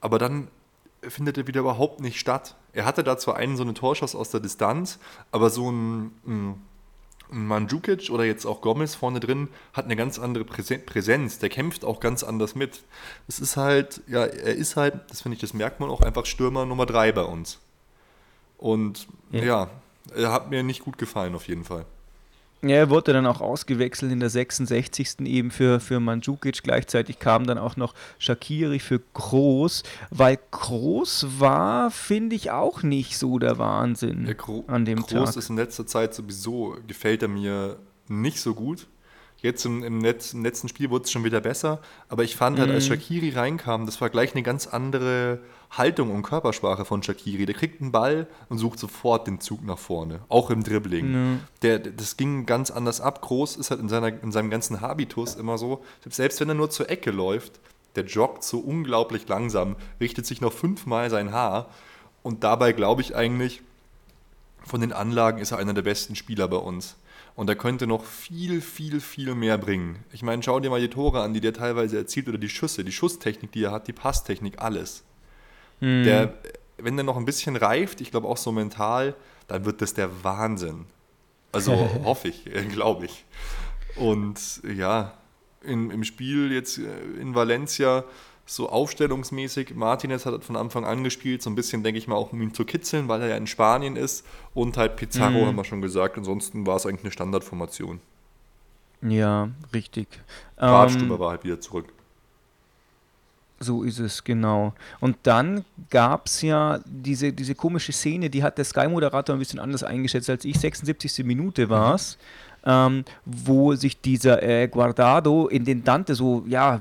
Aber 0.00 0.20
dann 0.20 0.46
findet 1.02 1.36
er 1.36 1.48
wieder 1.48 1.62
überhaupt 1.62 2.00
nicht 2.00 2.20
statt. 2.20 2.54
Er 2.74 2.84
hatte 2.84 3.04
da 3.04 3.16
zwar 3.16 3.36
einen 3.36 3.56
so 3.56 3.62
einen 3.62 3.74
Torschuss 3.74 4.14
aus 4.14 4.30
der 4.30 4.40
Distanz, 4.40 4.98
aber 5.30 5.50
so 5.50 5.70
ein, 5.70 6.10
ein, 6.26 6.62
Mandzukic 7.30 8.10
oder 8.10 8.24
jetzt 8.24 8.44
auch 8.44 8.60
Gomez 8.60 8.94
vorne 8.94 9.18
drin 9.18 9.48
hat 9.72 9.86
eine 9.86 9.96
ganz 9.96 10.18
andere 10.18 10.44
Präsenz. 10.44 11.38
Der 11.38 11.48
kämpft 11.48 11.84
auch 11.84 11.98
ganz 11.98 12.22
anders 12.22 12.54
mit. 12.54 12.84
Es 13.26 13.40
ist 13.40 13.56
halt, 13.56 14.02
ja, 14.06 14.24
er 14.24 14.54
ist 14.54 14.76
halt, 14.76 14.94
das 15.08 15.22
finde 15.22 15.34
ich, 15.34 15.40
das 15.40 15.54
merkt 15.54 15.80
man 15.80 15.90
auch 15.90 16.00
einfach 16.00 16.26
Stürmer 16.26 16.66
Nummer 16.66 16.86
3 16.86 17.12
bei 17.12 17.24
uns. 17.24 17.58
Und 18.58 19.08
ja. 19.30 19.42
ja, 19.42 19.70
er 20.14 20.32
hat 20.32 20.50
mir 20.50 20.62
nicht 20.62 20.84
gut 20.84 20.98
gefallen 20.98 21.34
auf 21.34 21.48
jeden 21.48 21.64
Fall. 21.64 21.86
Ja, 22.68 22.76
er 22.76 22.90
wurde 22.90 23.12
dann 23.12 23.26
auch 23.26 23.40
ausgewechselt 23.40 24.10
in 24.10 24.20
der 24.20 24.30
66. 24.30 25.20
eben 25.20 25.50
für, 25.50 25.80
für 25.80 26.00
Mandzukic. 26.00 26.62
Gleichzeitig 26.62 27.18
kam 27.18 27.46
dann 27.46 27.58
auch 27.58 27.76
noch 27.76 27.94
Shakiri 28.18 28.78
für 28.78 29.00
Groß, 29.12 29.82
weil 30.10 30.38
Groß 30.50 31.26
war, 31.38 31.90
finde 31.90 32.36
ich, 32.36 32.50
auch 32.50 32.82
nicht 32.82 33.18
so 33.18 33.38
der 33.38 33.58
Wahnsinn 33.58 34.26
ja, 34.26 34.34
an 34.66 34.84
dem 34.84 35.00
Groß 35.00 35.08
Tag. 35.08 35.24
Groß 35.24 35.36
ist 35.36 35.50
in 35.50 35.56
letzter 35.56 35.86
Zeit 35.86 36.14
sowieso, 36.14 36.76
gefällt 36.86 37.22
er 37.22 37.28
mir 37.28 37.76
nicht 38.08 38.40
so 38.40 38.54
gut. 38.54 38.86
Jetzt 39.44 39.66
im, 39.66 39.84
im, 39.84 39.98
Netz, 39.98 40.32
im 40.32 40.42
letzten 40.42 40.68
Spiel 40.68 40.88
wurde 40.88 41.04
es 41.04 41.12
schon 41.12 41.22
wieder 41.22 41.42
besser, 41.42 41.82
aber 42.08 42.24
ich 42.24 42.34
fand 42.34 42.58
halt, 42.58 42.70
als 42.70 42.88
mhm. 42.88 42.94
Shakiri 42.94 43.28
reinkam, 43.28 43.84
das 43.84 44.00
war 44.00 44.08
gleich 44.08 44.32
eine 44.32 44.42
ganz 44.42 44.66
andere 44.66 45.38
Haltung 45.70 46.10
und 46.12 46.22
Körpersprache 46.22 46.86
von 46.86 47.02
Shakiri. 47.02 47.44
Der 47.44 47.54
kriegt 47.54 47.82
einen 47.82 47.92
Ball 47.92 48.26
und 48.48 48.56
sucht 48.56 48.78
sofort 48.78 49.26
den 49.26 49.40
Zug 49.40 49.62
nach 49.62 49.76
vorne, 49.76 50.20
auch 50.30 50.48
im 50.48 50.64
Dribbling. 50.64 51.12
Mhm. 51.12 51.40
Der, 51.60 51.78
das 51.78 52.16
ging 52.16 52.46
ganz 52.46 52.70
anders 52.70 53.02
ab. 53.02 53.20
Groß 53.20 53.56
ist 53.56 53.70
halt 53.70 53.80
in, 53.80 53.90
seiner, 53.90 54.08
in 54.22 54.32
seinem 54.32 54.48
ganzen 54.48 54.80
Habitus 54.80 55.34
immer 55.34 55.58
so, 55.58 55.84
selbst 56.08 56.40
wenn 56.40 56.48
er 56.48 56.54
nur 56.54 56.70
zur 56.70 56.88
Ecke 56.88 57.10
läuft, 57.10 57.60
der 57.96 58.06
joggt 58.06 58.44
so 58.44 58.60
unglaublich 58.60 59.28
langsam, 59.28 59.76
richtet 60.00 60.24
sich 60.24 60.40
noch 60.40 60.54
fünfmal 60.54 61.10
sein 61.10 61.32
Haar 61.32 61.68
und 62.22 62.44
dabei 62.44 62.72
glaube 62.72 63.02
ich 63.02 63.14
eigentlich, 63.14 63.60
von 64.64 64.80
den 64.80 64.94
Anlagen 64.94 65.36
ist 65.36 65.52
er 65.52 65.58
einer 65.58 65.74
der 65.74 65.82
besten 65.82 66.16
Spieler 66.16 66.48
bei 66.48 66.56
uns. 66.56 66.96
Und 67.36 67.48
er 67.48 67.56
könnte 67.56 67.86
noch 67.86 68.04
viel, 68.04 68.60
viel, 68.60 69.00
viel 69.00 69.34
mehr 69.34 69.58
bringen. 69.58 70.04
Ich 70.12 70.22
meine, 70.22 70.42
schau 70.42 70.60
dir 70.60 70.70
mal 70.70 70.80
die 70.80 70.88
Tore 70.88 71.20
an, 71.22 71.34
die 71.34 71.40
der 71.40 71.52
teilweise 71.52 71.96
erzielt 71.96 72.28
oder 72.28 72.38
die 72.38 72.48
Schüsse, 72.48 72.84
die 72.84 72.92
Schusstechnik, 72.92 73.50
die 73.50 73.64
er 73.64 73.72
hat, 73.72 73.88
die 73.88 73.92
Passtechnik, 73.92 74.62
alles. 74.62 75.02
Hm. 75.80 76.04
Der, 76.04 76.34
wenn 76.78 76.96
der 76.96 77.04
noch 77.04 77.16
ein 77.16 77.24
bisschen 77.24 77.56
reift, 77.56 78.00
ich 78.00 78.12
glaube 78.12 78.28
auch 78.28 78.36
so 78.36 78.52
mental, 78.52 79.16
dann 79.48 79.64
wird 79.64 79.82
das 79.82 79.94
der 79.94 80.22
Wahnsinn. 80.22 80.86
Also 81.50 81.72
hoffe 82.04 82.28
ich, 82.28 82.46
äh, 82.54 82.64
glaube 82.64 83.06
ich. 83.06 83.24
Und 83.96 84.62
ja, 84.62 85.14
in, 85.62 85.90
im 85.90 86.04
Spiel 86.04 86.52
jetzt 86.52 86.78
äh, 86.78 86.82
in 87.20 87.34
Valencia 87.34 88.04
so 88.46 88.68
aufstellungsmäßig. 88.68 89.74
Martinez 89.74 90.26
hat 90.26 90.44
von 90.44 90.56
Anfang 90.56 90.84
an 90.84 91.02
gespielt, 91.02 91.42
so 91.42 91.50
ein 91.50 91.54
bisschen, 91.54 91.82
denke 91.82 91.98
ich 91.98 92.08
mal, 92.08 92.16
auch 92.16 92.32
um 92.32 92.42
ihn 92.42 92.52
zu 92.52 92.64
kitzeln, 92.64 93.08
weil 93.08 93.22
er 93.22 93.28
ja 93.28 93.36
in 93.36 93.46
Spanien 93.46 93.96
ist. 93.96 94.26
Und 94.52 94.76
halt 94.76 94.96
Pizarro, 94.96 95.42
mhm. 95.42 95.46
haben 95.46 95.56
wir 95.56 95.64
schon 95.64 95.82
gesagt. 95.82 96.18
Ansonsten 96.18 96.66
war 96.66 96.76
es 96.76 96.86
eigentlich 96.86 97.04
eine 97.04 97.12
Standardformation. 97.12 98.00
Ja, 99.02 99.50
richtig. 99.72 100.08
Bartstube 100.56 101.14
ähm, 101.14 101.18
war 101.18 101.30
halt 101.30 101.44
wieder 101.44 101.60
zurück. 101.60 101.86
So 103.60 103.82
ist 103.82 103.98
es, 103.98 104.24
genau. 104.24 104.74
Und 105.00 105.16
dann 105.22 105.64
gab 105.88 106.26
es 106.26 106.42
ja 106.42 106.80
diese, 106.86 107.32
diese 107.32 107.54
komische 107.54 107.92
Szene, 107.92 108.28
die 108.28 108.42
hat 108.42 108.58
der 108.58 108.64
Sky-Moderator 108.64 109.34
ein 109.34 109.38
bisschen 109.38 109.60
anders 109.60 109.82
eingeschätzt 109.82 110.28
als 110.28 110.44
ich. 110.44 110.58
76. 110.58 111.24
Minute 111.24 111.70
war 111.70 111.94
es, 111.94 112.18
mhm. 112.64 112.70
ähm, 112.70 113.04
wo 113.24 113.74
sich 113.74 114.00
dieser 114.00 114.42
äh, 114.42 114.68
Guardado 114.68 115.46
in 115.48 115.64
den 115.64 115.84
Dante 115.84 116.14
so, 116.14 116.44
ja, 116.46 116.80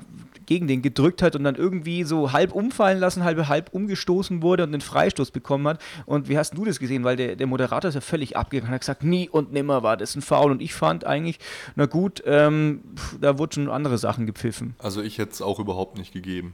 gegen 0.54 0.68
den 0.68 0.84
gedrückt 0.84 1.24
hat 1.24 1.36
und 1.36 1.44
dann 1.44 1.56
irgendwie 1.56 2.04
so 2.04 2.32
halb 2.32 2.54
umfallen 2.54 3.00
lassen, 3.00 3.24
halb, 3.24 3.48
halb 3.48 3.74
umgestoßen 3.74 4.44
wurde 4.44 4.64
und 4.64 4.72
den 4.72 4.82
Freistoß 4.82 5.32
bekommen 5.32 5.68
hat. 5.68 5.82
Und 6.06 6.30
wie 6.30 6.38
hast 6.38 6.56
du 6.56 6.64
das 6.64 6.78
gesehen? 6.78 7.04
Weil 7.04 7.16
der, 7.16 7.36
der 7.36 7.48
Moderator 7.48 7.90
ist 7.90 7.96
ja 7.96 8.02
völlig 8.02 8.38
abgegangen 8.38 8.70
und 8.70 8.76
hat 8.76 8.82
gesagt, 8.82 9.04
nie 9.04 9.28
und 9.28 9.52
nimmer 9.52 9.82
war 9.82 9.98
das 9.98 10.16
ein 10.16 10.22
Foul. 10.22 10.52
Und 10.52 10.62
ich 10.62 10.76
fand 10.76 11.06
eigentlich, 11.08 11.40
na 11.76 11.88
gut, 11.88 12.22
ähm, 12.28 12.82
da 13.20 13.40
wurden 13.40 13.54
schon 13.54 13.70
andere 13.70 13.98
Sachen 13.98 14.28
gepfiffen. 14.28 14.76
Also 14.78 15.02
ich 15.02 15.18
hätte 15.18 15.32
es 15.32 15.42
auch 15.42 15.58
überhaupt 15.60 15.98
nicht 15.98 16.14
gegeben. 16.14 16.54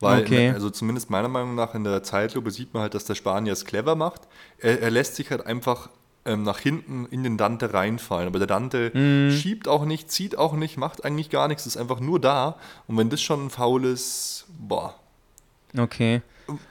Weil, 0.00 0.20
Okay. 0.22 0.50
also 0.50 0.68
zumindest 0.70 1.08
meiner 1.10 1.28
Meinung 1.28 1.54
nach 1.54 1.74
in 1.74 1.84
der 1.84 2.02
Zeitlupe 2.02 2.50
sieht 2.50 2.74
man 2.74 2.82
halt, 2.82 2.94
dass 2.94 3.06
der 3.06 3.14
Spanier 3.14 3.52
es 3.54 3.64
clever 3.64 3.96
macht. 3.96 4.28
Er, 4.58 4.82
er 4.82 4.90
lässt 4.90 5.16
sich 5.16 5.30
halt 5.30 5.46
einfach 5.46 5.88
ähm, 6.28 6.42
nach 6.42 6.58
hinten 6.58 7.06
in 7.06 7.22
den 7.24 7.36
Dante 7.36 7.72
reinfallen. 7.72 8.28
Aber 8.28 8.38
der 8.38 8.46
Dante 8.48 8.90
Mhm. 8.94 9.32
schiebt 9.32 9.66
auch 9.66 9.84
nicht, 9.84 10.10
zieht 10.10 10.36
auch 10.38 10.54
nicht, 10.54 10.76
macht 10.76 11.04
eigentlich 11.04 11.30
gar 11.30 11.48
nichts, 11.48 11.66
ist 11.66 11.76
einfach 11.76 12.00
nur 12.00 12.20
da. 12.20 12.56
Und 12.86 12.96
wenn 12.96 13.10
das 13.10 13.20
schon 13.22 13.46
ein 13.46 13.50
Foul 13.50 13.84
ist, 13.84 14.46
boah. 14.58 14.94
Okay. 15.76 16.22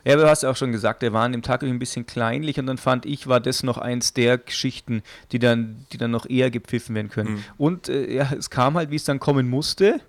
Ja, 0.03 0.13
aber 0.15 0.23
du 0.23 0.29
hast 0.29 0.41
ja 0.41 0.49
auch 0.49 0.55
schon 0.55 0.71
gesagt, 0.71 1.03
der 1.03 1.13
war 1.13 1.23
an 1.23 1.31
dem 1.33 1.43
Tag 1.43 1.61
irgendwie 1.61 1.75
ein 1.75 1.79
bisschen 1.79 2.07
kleinlich 2.07 2.57
und 2.59 2.65
dann 2.65 2.79
fand 2.79 3.05
ich, 3.05 3.27
war 3.27 3.39
das 3.39 3.61
noch 3.61 3.77
eins 3.77 4.11
der 4.13 4.39
Geschichten, 4.39 5.03
die 5.31 5.37
dann, 5.37 5.85
die 5.91 5.97
dann 5.97 6.09
noch 6.09 6.27
eher 6.27 6.49
gepfiffen 6.49 6.95
werden 6.95 7.09
können. 7.09 7.33
Mhm. 7.35 7.43
Und 7.59 7.89
äh, 7.89 8.11
ja, 8.11 8.31
es 8.35 8.49
kam 8.49 8.73
halt, 8.75 8.89
wie 8.89 8.95
es 8.95 9.03
dann 9.03 9.19
kommen 9.19 9.47
musste, 9.47 10.01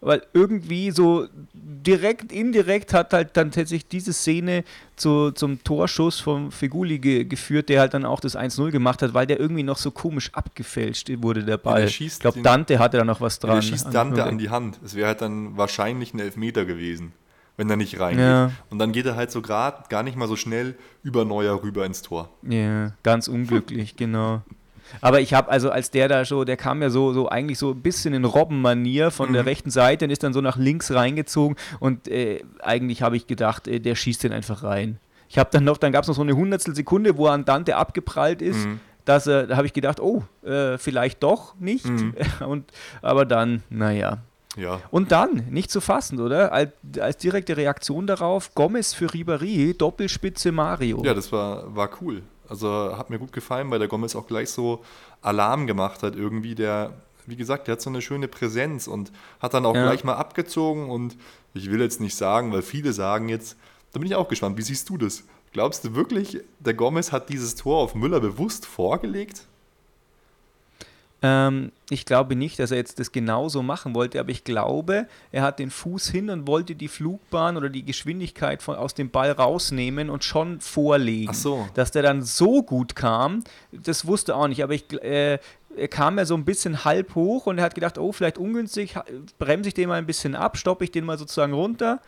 weil 0.00 0.22
irgendwie 0.32 0.90
so 0.90 1.26
direkt, 1.52 2.32
indirekt 2.32 2.94
hat 2.94 3.12
halt 3.12 3.36
dann 3.36 3.50
tatsächlich 3.50 3.88
diese 3.88 4.12
Szene 4.12 4.64
zu, 4.96 5.32
zum 5.32 5.62
Torschuss 5.64 6.20
vom 6.20 6.52
Figuli 6.52 6.98
ge 6.98 7.24
geführt, 7.24 7.68
der 7.68 7.80
halt 7.80 7.94
dann 7.94 8.04
auch 8.04 8.20
das 8.20 8.36
1-0 8.36 8.70
gemacht 8.70 9.02
hat, 9.02 9.14
weil 9.14 9.26
der 9.26 9.40
irgendwie 9.40 9.64
noch 9.64 9.76
so 9.76 9.90
komisch 9.90 10.30
abgefälscht 10.34 11.10
wurde, 11.22 11.44
der 11.44 11.56
Ball. 11.56 11.80
der 11.80 11.88
ich 11.88 12.18
glaube, 12.18 12.42
Dante 12.42 12.78
hatte 12.78 12.98
da 12.98 13.04
noch 13.04 13.20
was 13.20 13.38
dran. 13.38 13.56
Der 13.56 13.62
schießt 13.62 13.92
Dante 13.92 14.24
an 14.24 14.38
die 14.38 14.50
Hand. 14.50 14.78
Es 14.84 14.94
wäre 14.94 15.08
halt 15.08 15.20
dann 15.20 15.56
wahrscheinlich 15.56 16.14
ein 16.14 16.20
Elfmeter 16.20 16.64
gewesen, 16.64 17.12
wenn 17.56 17.68
er 17.68 17.76
nicht 17.76 17.98
reingeht. 17.98 18.24
Ja. 18.24 18.52
Und 18.70 18.78
dann 18.78 18.92
geht 18.92 19.06
er 19.06 19.16
halt 19.16 19.32
so 19.32 19.42
gerade 19.42 19.84
gar 19.88 20.04
nicht 20.04 20.16
mal 20.16 20.28
so 20.28 20.36
schnell 20.36 20.76
über 21.02 21.24
Neuer 21.24 21.62
rüber 21.62 21.84
ins 21.84 22.02
Tor. 22.02 22.30
Ja, 22.42 22.92
ganz 23.02 23.26
unglücklich, 23.26 23.96
genau. 23.96 24.42
Aber 25.00 25.20
ich 25.20 25.34
habe 25.34 25.50
also, 25.50 25.70
als 25.70 25.90
der 25.90 26.08
da 26.08 26.24
so, 26.24 26.44
der 26.44 26.56
kam 26.56 26.82
ja 26.82 26.90
so, 26.90 27.12
so 27.12 27.28
eigentlich 27.28 27.58
so 27.58 27.70
ein 27.70 27.82
bisschen 27.82 28.14
in 28.14 28.24
Robbenmanier 28.24 29.10
von 29.10 29.32
der 29.32 29.46
rechten 29.46 29.70
Seite 29.70 30.04
und 30.04 30.10
ist 30.10 30.22
dann 30.22 30.32
so 30.32 30.40
nach 30.40 30.56
links 30.56 30.92
reingezogen 30.92 31.56
und 31.80 32.08
äh, 32.08 32.42
eigentlich 32.60 33.02
habe 33.02 33.16
ich 33.16 33.26
gedacht, 33.26 33.68
äh, 33.68 33.80
der 33.80 33.94
schießt 33.94 34.24
den 34.24 34.32
einfach 34.32 34.62
rein. 34.62 34.98
Ich 35.28 35.38
habe 35.38 35.50
dann 35.52 35.64
noch, 35.64 35.76
dann 35.76 35.92
gab 35.92 36.02
es 36.02 36.08
noch 36.08 36.14
so 36.14 36.22
eine 36.22 36.34
Hundertstel 36.34 36.74
Sekunde, 36.74 37.16
wo 37.16 37.26
er 37.26 37.32
an 37.32 37.44
Dante 37.44 37.76
abgeprallt 37.76 38.42
ist. 38.42 38.66
Dass 39.04 39.26
er, 39.26 39.46
da 39.46 39.56
habe 39.56 39.66
ich 39.66 39.72
gedacht, 39.72 40.00
oh, 40.00 40.22
äh, 40.44 40.76
vielleicht 40.76 41.22
doch 41.22 41.54
nicht. 41.58 41.86
Und, 42.46 42.70
aber 43.00 43.24
dann, 43.24 43.62
naja. 43.70 44.18
Ja. 44.56 44.80
Und 44.90 45.12
dann, 45.12 45.44
nicht 45.50 45.70
zu 45.70 45.80
fassen, 45.80 46.20
oder? 46.20 46.52
Als, 46.52 46.72
als 47.00 47.16
direkte 47.16 47.56
Reaktion 47.56 48.06
darauf, 48.06 48.54
Gomez 48.54 48.92
für 48.92 49.06
Ribéry, 49.06 49.76
Doppelspitze 49.76 50.52
Mario. 50.52 51.02
Ja, 51.04 51.14
das 51.14 51.30
war, 51.30 51.74
war 51.74 51.88
cool. 52.00 52.22
Also 52.48 52.96
hat 52.96 53.10
mir 53.10 53.18
gut 53.18 53.32
gefallen, 53.32 53.70
weil 53.70 53.78
der 53.78 53.88
Gomez 53.88 54.16
auch 54.16 54.26
gleich 54.26 54.50
so 54.50 54.82
Alarm 55.22 55.66
gemacht 55.66 56.02
hat 56.02 56.16
irgendwie. 56.16 56.54
Der, 56.54 56.92
wie 57.26 57.36
gesagt, 57.36 57.66
der 57.68 57.72
hat 57.72 57.82
so 57.82 57.90
eine 57.90 58.00
schöne 58.02 58.28
Präsenz 58.28 58.86
und 58.86 59.12
hat 59.40 59.54
dann 59.54 59.66
auch 59.66 59.74
Ja. 59.74 59.82
gleich 59.84 60.04
mal 60.04 60.14
abgezogen. 60.14 60.88
Und 60.90 61.16
ich 61.54 61.70
will 61.70 61.80
jetzt 61.80 62.00
nicht 62.00 62.14
sagen, 62.16 62.52
weil 62.52 62.62
viele 62.62 62.92
sagen 62.92 63.28
jetzt, 63.28 63.56
da 63.92 63.98
bin 63.98 64.08
ich 64.08 64.14
auch 64.14 64.28
gespannt, 64.28 64.56
wie 64.58 64.62
siehst 64.62 64.88
du 64.88 64.96
das? 64.96 65.24
Glaubst 65.52 65.84
du 65.84 65.94
wirklich, 65.94 66.40
der 66.60 66.74
Gomez 66.74 67.10
hat 67.12 67.28
dieses 67.30 67.54
Tor 67.54 67.78
auf 67.78 67.94
Müller 67.94 68.20
bewusst 68.20 68.66
vorgelegt? 68.66 69.46
Ähm, 71.20 71.72
ich 71.90 72.04
glaube 72.04 72.36
nicht, 72.36 72.58
dass 72.58 72.70
er 72.70 72.76
jetzt 72.76 73.00
das 73.00 73.10
genauso 73.10 73.62
machen 73.62 73.94
wollte, 73.94 74.20
aber 74.20 74.30
ich 74.30 74.44
glaube, 74.44 75.08
er 75.32 75.42
hat 75.42 75.58
den 75.58 75.70
Fuß 75.70 76.08
hin 76.08 76.30
und 76.30 76.46
wollte 76.46 76.76
die 76.76 76.88
Flugbahn 76.88 77.56
oder 77.56 77.68
die 77.68 77.84
Geschwindigkeit 77.84 78.62
von, 78.62 78.76
aus 78.76 78.94
dem 78.94 79.10
Ball 79.10 79.32
rausnehmen 79.32 80.10
und 80.10 80.22
schon 80.22 80.60
vorlegen. 80.60 81.30
Ach 81.30 81.34
so. 81.34 81.68
Dass 81.74 81.90
der 81.90 82.02
dann 82.02 82.22
so 82.22 82.62
gut 82.62 82.94
kam, 82.94 83.42
das 83.72 84.06
wusste 84.06 84.36
auch 84.36 84.46
nicht, 84.46 84.62
aber 84.62 84.74
ich, 84.74 84.92
äh, 85.02 85.38
er 85.76 85.88
kam 85.88 86.18
ja 86.18 86.24
so 86.24 86.34
ein 86.34 86.44
bisschen 86.44 86.84
halb 86.84 87.14
hoch 87.14 87.46
und 87.46 87.58
er 87.58 87.64
hat 87.64 87.74
gedacht, 87.74 87.98
oh, 87.98 88.12
vielleicht 88.12 88.38
ungünstig, 88.38 88.94
bremse 89.38 89.68
ich 89.68 89.74
den 89.74 89.88
mal 89.88 89.96
ein 89.96 90.06
bisschen 90.06 90.36
ab, 90.36 90.56
stoppe 90.56 90.84
ich 90.84 90.92
den 90.92 91.04
mal 91.04 91.18
sozusagen 91.18 91.52
runter 91.52 92.00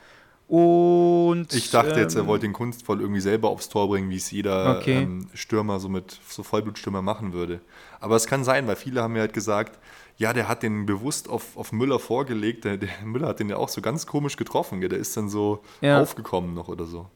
und... 0.51 1.53
Ich 1.53 1.71
dachte 1.71 2.01
jetzt, 2.01 2.17
er 2.17 2.23
ähm, 2.23 2.27
wollte 2.27 2.47
ihn 2.47 2.53
kunstvoll 2.53 3.01
irgendwie 3.01 3.21
selber 3.21 3.51
aufs 3.51 3.69
Tor 3.69 3.89
bringen, 3.89 4.11
wie 4.11 4.17
es 4.17 4.31
jeder 4.31 4.79
Okay. 4.79 5.03
ähm, 5.03 5.29
Stürmer 5.33 5.79
so 5.79 5.89
mit 5.89 6.19
so 6.29 6.43
Vollblutstürmer 6.43 7.03
machen 7.03 7.33
würde. 7.33 7.61
Aber 8.01 8.17
es 8.17 8.27
kann 8.27 8.43
sein, 8.43 8.67
weil 8.67 8.77
viele 8.77 9.03
haben 9.03 9.13
mir 9.13 9.21
halt 9.21 9.33
gesagt, 9.33 9.79
ja, 10.19 10.33
der 10.33 10.49
hat 10.49 10.63
den 10.63 10.87
bewusst 10.87 11.29
auf, 11.29 11.57
auf 11.57 11.73
Müller 11.73 11.99
vorgelegt. 12.01 12.65
Der, 12.65 12.77
der 12.79 12.91
Müller 13.05 13.29
hat 13.29 13.39
den 13.41 13.49
ja 13.49 13.57
auch 13.57 13.69
so 13.69 13.81
ganz 13.81 14.07
komisch 14.07 14.37
getroffen. 14.37 14.81
Der 14.81 14.91
ist 14.93 15.17
dann 15.17 15.29
so 15.29 15.63
Ja. 15.81 16.01
aufgekommen 16.03 16.53
noch 16.53 16.69
oder 16.69 16.85
so. 16.85 17.07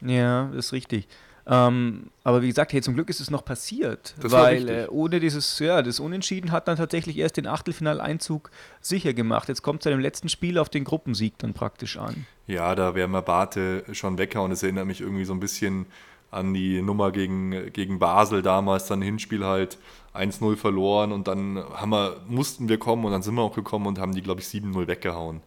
Ja, 0.00 0.46
das 0.46 0.66
ist 0.66 0.72
richtig. 0.72 1.06
Ähm, 1.46 2.10
aber 2.22 2.42
wie 2.42 2.48
gesagt, 2.48 2.72
hey, 2.72 2.82
zum 2.82 2.94
Glück 2.94 3.08
ist 3.08 3.20
es 3.20 3.30
noch 3.30 3.44
passiert, 3.44 4.14
Das 4.20 4.32
weil 4.32 4.68
äh, 4.68 4.86
ohne 4.88 5.20
dieses, 5.20 5.58
ja, 5.58 5.82
das 5.82 5.98
Unentschieden 5.98 6.52
hat 6.52 6.68
dann 6.68 6.76
tatsächlich 6.76 7.16
erst 7.16 7.36
den 7.36 7.46
Achtelfinaleinzug 7.46 8.50
sicher 8.80 9.14
gemacht. 9.14 9.48
Jetzt 9.48 9.62
kommt 9.62 9.80
es 9.80 9.84
ja 9.86 9.92
im 9.92 10.00
letzten 10.00 10.28
Spiel 10.28 10.58
auf 10.58 10.68
den 10.68 10.84
Gruppensieg 10.84 11.38
dann 11.38 11.54
praktisch 11.54 11.96
an. 11.96 12.26
Ja, 12.46 12.74
da 12.74 12.94
wäre 12.94 13.08
mal 13.08 13.22
Barte 13.22 13.84
schon 13.92 14.18
weghauen. 14.18 14.50
Das 14.50 14.62
erinnert 14.62 14.86
mich 14.86 15.00
irgendwie 15.00 15.24
so 15.24 15.32
ein 15.32 15.40
bisschen 15.40 15.86
an 16.30 16.54
die 16.54 16.80
Nummer 16.82 17.10
gegen, 17.10 17.72
gegen 17.72 17.98
Basel 17.98 18.42
damals, 18.42 18.86
dann 18.86 19.02
Hinspiel 19.02 19.44
halt 19.44 19.78
1-0 20.14 20.56
verloren 20.56 21.12
und 21.12 21.28
dann 21.28 21.58
haben 21.74 21.90
wir, 21.90 22.18
mussten 22.28 22.68
wir 22.68 22.78
kommen 22.78 23.04
und 23.04 23.12
dann 23.12 23.22
sind 23.22 23.34
wir 23.34 23.42
auch 23.42 23.54
gekommen 23.54 23.86
und 23.86 23.98
haben 23.98 24.14
die, 24.14 24.22
glaube 24.22 24.40
ich, 24.40 24.46
7-0 24.46 24.86
weggehauen. 24.86 25.40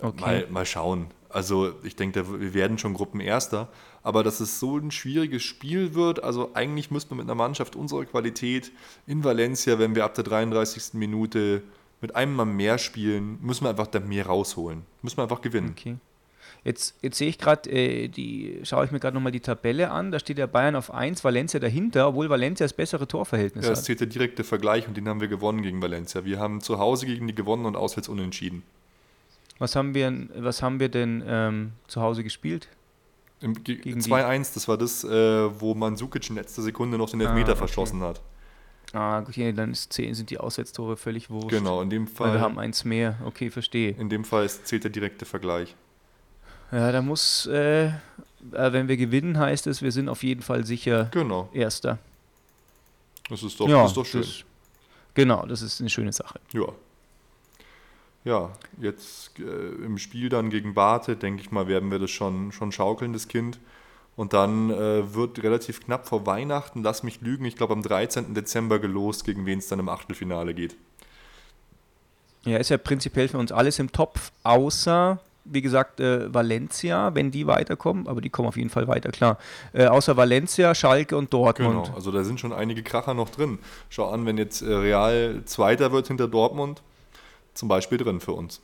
Okay. 0.00 0.20
Mal, 0.20 0.46
mal 0.50 0.66
schauen. 0.66 1.08
Also 1.32 1.72
ich 1.82 1.96
denke, 1.96 2.40
wir 2.40 2.54
werden 2.54 2.78
schon 2.78 2.94
Gruppenerster, 2.94 3.68
aber 4.02 4.22
dass 4.22 4.40
es 4.40 4.58
so 4.60 4.76
ein 4.78 4.90
schwieriges 4.90 5.42
Spiel 5.42 5.94
wird, 5.94 6.22
also 6.22 6.50
eigentlich 6.54 6.90
müsste 6.90 7.10
man 7.14 7.18
mit 7.24 7.30
einer 7.30 7.36
Mannschaft 7.36 7.76
unserer 7.76 8.04
Qualität 8.04 8.72
in 9.06 9.22
Valencia, 9.24 9.78
wenn 9.78 9.94
wir 9.94 10.04
ab 10.04 10.14
der 10.14 10.24
33. 10.24 10.94
Minute 10.94 11.62
mit 12.00 12.16
einem 12.16 12.34
Mann 12.34 12.56
mehr 12.56 12.78
spielen, 12.78 13.38
müssen 13.42 13.64
wir 13.64 13.70
einfach 13.70 13.86
da 13.86 14.00
mehr 14.00 14.26
rausholen. 14.26 14.82
Müssen 15.02 15.18
wir 15.18 15.22
einfach 15.24 15.42
gewinnen. 15.42 15.74
Okay. 15.78 15.96
Jetzt, 16.64 16.96
jetzt 17.00 17.16
sehe 17.16 17.28
ich 17.28 17.38
gerade, 17.38 17.70
äh, 17.70 18.08
die 18.08 18.60
schaue 18.64 18.84
ich 18.84 18.90
mir 18.90 19.00
gerade 19.00 19.14
nochmal 19.14 19.32
die 19.32 19.40
Tabelle 19.40 19.90
an. 19.90 20.10
Da 20.10 20.18
steht 20.18 20.38
ja 20.38 20.46
Bayern 20.46 20.76
auf 20.76 20.92
1, 20.92 21.24
Valencia 21.24 21.58
dahinter, 21.58 22.08
obwohl 22.08 22.28
Valencia 22.28 22.64
das 22.64 22.74
bessere 22.74 23.06
Torverhältnis 23.06 23.64
Ja, 23.64 23.72
es 23.72 23.78
hat. 23.78 23.84
zählt 23.86 24.00
der 24.00 24.08
direkte 24.08 24.44
Vergleich 24.44 24.86
und 24.86 24.96
den 24.96 25.08
haben 25.08 25.20
wir 25.20 25.28
gewonnen 25.28 25.62
gegen 25.62 25.80
Valencia. 25.80 26.24
Wir 26.24 26.38
haben 26.38 26.60
zu 26.60 26.78
Hause 26.78 27.06
gegen 27.06 27.26
die 27.26 27.34
gewonnen 27.34 27.64
und 27.64 27.76
auswärts 27.76 28.08
unentschieden. 28.08 28.62
Was 29.60 29.76
haben 29.76 29.94
wir, 29.94 30.12
was 30.36 30.62
haben 30.62 30.80
wir 30.80 30.88
denn 30.88 31.22
ähm, 31.26 31.72
zu 31.86 32.00
Hause 32.00 32.24
gespielt? 32.24 32.66
Im 33.40 33.54
Ge- 33.62 33.76
Gegen 33.76 34.00
die- 34.00 34.10
2-1, 34.10 34.54
das 34.54 34.66
war 34.66 34.76
das, 34.76 35.04
äh, 35.04 35.60
wo 35.60 35.74
Mandzukic 35.74 36.28
in 36.30 36.36
letzter 36.36 36.62
Sekunde 36.62 36.98
noch 36.98 37.10
den 37.10 37.20
Elfmeter 37.20 37.50
Ah, 37.50 37.52
okay. 37.52 37.58
verschossen 37.58 38.02
hat. 38.02 38.20
Ah, 38.92 39.22
ja, 39.32 39.52
dann 39.52 39.70
ist 39.70 39.92
10, 39.92 40.14
sind 40.14 40.30
die 40.30 40.38
Auswärtstore 40.38 40.96
völlig 40.96 41.30
wurscht. 41.30 41.50
Genau, 41.50 41.80
in 41.80 41.90
dem 41.90 42.06
Weil 42.08 42.14
Fall, 42.14 42.32
wir 42.32 42.40
haben 42.40 42.58
eins 42.58 42.84
mehr. 42.84 43.16
Okay, 43.24 43.48
verstehe. 43.50 43.92
in 43.92 44.08
dem 44.08 44.24
Fall 44.24 44.44
ist- 44.44 44.66
zählt 44.66 44.82
der 44.82 44.90
direkte 44.90 45.24
Vergleich. 45.24 45.76
Ja, 46.72 46.90
da 46.90 47.00
muss, 47.02 47.46
äh, 47.46 47.86
äh, 47.86 47.92
wenn 48.50 48.88
wir 48.88 48.96
gewinnen, 48.96 49.38
heißt 49.38 49.66
es, 49.68 49.82
wir 49.82 49.92
sind 49.92 50.08
auf 50.08 50.22
jeden 50.22 50.42
Fall 50.42 50.64
sicher 50.66 51.04
Genau, 51.12 51.48
Erster. 51.52 51.98
das 53.28 53.42
ist 53.42 53.58
doch, 53.60 53.68
ja, 53.68 53.82
das 53.82 53.90
ist 53.92 53.96
doch 53.96 54.06
schön. 54.06 54.22
das- 54.22 54.44
genau, 55.14 55.44
das 55.46 55.62
ist 55.62 55.80
eine 55.80 55.90
schöne 55.90 56.12
Sache. 56.12 56.40
Ja. 56.52 56.66
Ja, 58.24 58.50
jetzt 58.78 59.38
äh, 59.38 59.42
im 59.42 59.96
Spiel 59.96 60.28
dann 60.28 60.50
gegen 60.50 60.74
Barte, 60.74 61.16
denke 61.16 61.42
ich 61.42 61.50
mal, 61.50 61.68
werden 61.68 61.90
wir 61.90 61.98
das 61.98 62.10
schon, 62.10 62.52
schon 62.52 62.70
schaukeln, 62.70 63.12
das 63.12 63.28
Kind. 63.28 63.58
Und 64.16 64.34
dann 64.34 64.70
äh, 64.70 65.14
wird 65.14 65.42
relativ 65.42 65.82
knapp 65.82 66.06
vor 66.06 66.26
Weihnachten, 66.26 66.82
lass 66.82 67.02
mich 67.02 67.22
lügen, 67.22 67.46
ich 67.46 67.56
glaube 67.56 67.72
am 67.72 67.82
13. 67.82 68.34
Dezember 68.34 68.78
gelost, 68.78 69.24
gegen 69.24 69.46
wen 69.46 69.60
es 69.60 69.68
dann 69.68 69.78
im 69.78 69.88
Achtelfinale 69.88 70.52
geht. 70.52 70.76
Ja, 72.44 72.58
ist 72.58 72.68
ja 72.68 72.76
prinzipiell 72.76 73.28
für 73.28 73.38
uns 73.38 73.52
alles 73.52 73.78
im 73.78 73.92
Topf, 73.92 74.32
außer, 74.42 75.18
wie 75.44 75.62
gesagt, 75.62 76.00
äh, 76.00 76.32
Valencia, 76.32 77.14
wenn 77.14 77.30
die 77.30 77.46
weiterkommen, 77.46 78.06
aber 78.06 78.20
die 78.20 78.28
kommen 78.28 78.48
auf 78.48 78.58
jeden 78.58 78.70
Fall 78.70 78.88
weiter, 78.88 79.10
klar. 79.10 79.38
Äh, 79.72 79.86
außer 79.86 80.18
Valencia, 80.18 80.74
Schalke 80.74 81.16
und 81.16 81.32
Dortmund. 81.32 81.86
Genau, 81.86 81.96
also 81.96 82.10
da 82.10 82.22
sind 82.22 82.40
schon 82.40 82.52
einige 82.52 82.82
Kracher 82.82 83.14
noch 83.14 83.30
drin. 83.30 83.58
Schau 83.88 84.10
an, 84.10 84.26
wenn 84.26 84.36
jetzt 84.36 84.60
äh, 84.60 84.72
Real 84.72 85.42
Zweiter 85.46 85.92
wird 85.92 86.08
hinter 86.08 86.28
Dortmund, 86.28 86.82
zum 87.60 87.68
Beispiel 87.68 87.98
drin 87.98 88.20
für 88.20 88.32
uns. 88.32 88.60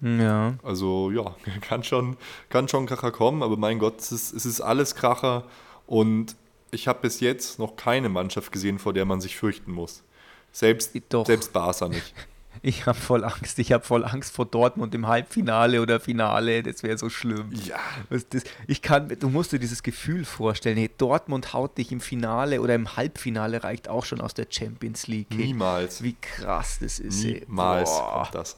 Ja, 0.00 0.54
Also 0.62 1.10
ja, 1.10 1.34
kann 1.60 1.82
schon, 1.82 2.16
kann 2.50 2.68
schon 2.68 2.86
Kracher 2.86 3.10
kommen, 3.10 3.42
aber 3.42 3.56
mein 3.56 3.78
Gott, 3.80 3.98
es 3.98 4.12
ist, 4.12 4.32
es 4.32 4.46
ist 4.46 4.60
alles 4.60 4.94
Kracher 4.94 5.44
und 5.86 6.36
ich 6.70 6.86
habe 6.86 7.00
bis 7.00 7.20
jetzt 7.20 7.58
noch 7.58 7.74
keine 7.76 8.08
Mannschaft 8.08 8.52
gesehen, 8.52 8.78
vor 8.78 8.92
der 8.92 9.06
man 9.06 9.20
sich 9.20 9.36
fürchten 9.36 9.72
muss. 9.72 10.04
Selbst, 10.52 10.92
Doch. 11.08 11.26
selbst 11.26 11.52
Barca 11.52 11.88
nicht. 11.88 12.14
ich 12.62 12.86
habe 12.86 12.98
voll 12.98 13.24
Angst. 13.24 13.58
Ich 13.58 13.72
habe 13.72 13.84
voll 13.84 14.04
Angst 14.04 14.34
vor 14.34 14.46
Dortmund 14.46 14.94
im 14.94 15.06
Halbfinale 15.06 15.80
oder 15.82 16.00
Finale. 16.00 16.62
Das 16.62 16.82
wäre 16.82 16.98
so 16.98 17.08
schlimm. 17.10 17.50
Ja, 17.64 17.78
Was 18.10 18.28
das, 18.28 18.44
ich 18.66 18.82
kann, 18.82 19.08
du 19.08 19.28
musst 19.28 19.52
dir 19.52 19.58
dieses 19.58 19.82
Gefühl 19.82 20.24
vorstellen, 20.24 20.76
hey, 20.76 20.90
Dortmund 20.96 21.52
haut 21.52 21.78
dich 21.78 21.92
im 21.92 22.00
Finale 22.00 22.60
oder 22.60 22.74
im 22.74 22.96
Halbfinale 22.96 23.64
reicht 23.64 23.88
auch 23.88 24.04
schon 24.04 24.20
aus 24.20 24.34
der 24.34 24.46
Champions 24.50 25.06
League. 25.06 25.30
Niemals. 25.34 26.02
Wie 26.02 26.16
krass 26.20 26.78
das 26.80 26.98
ist. 26.98 27.24
ey. 27.24 27.44
Niemals 27.46 27.90
kommt 27.90 28.34
das. 28.34 28.56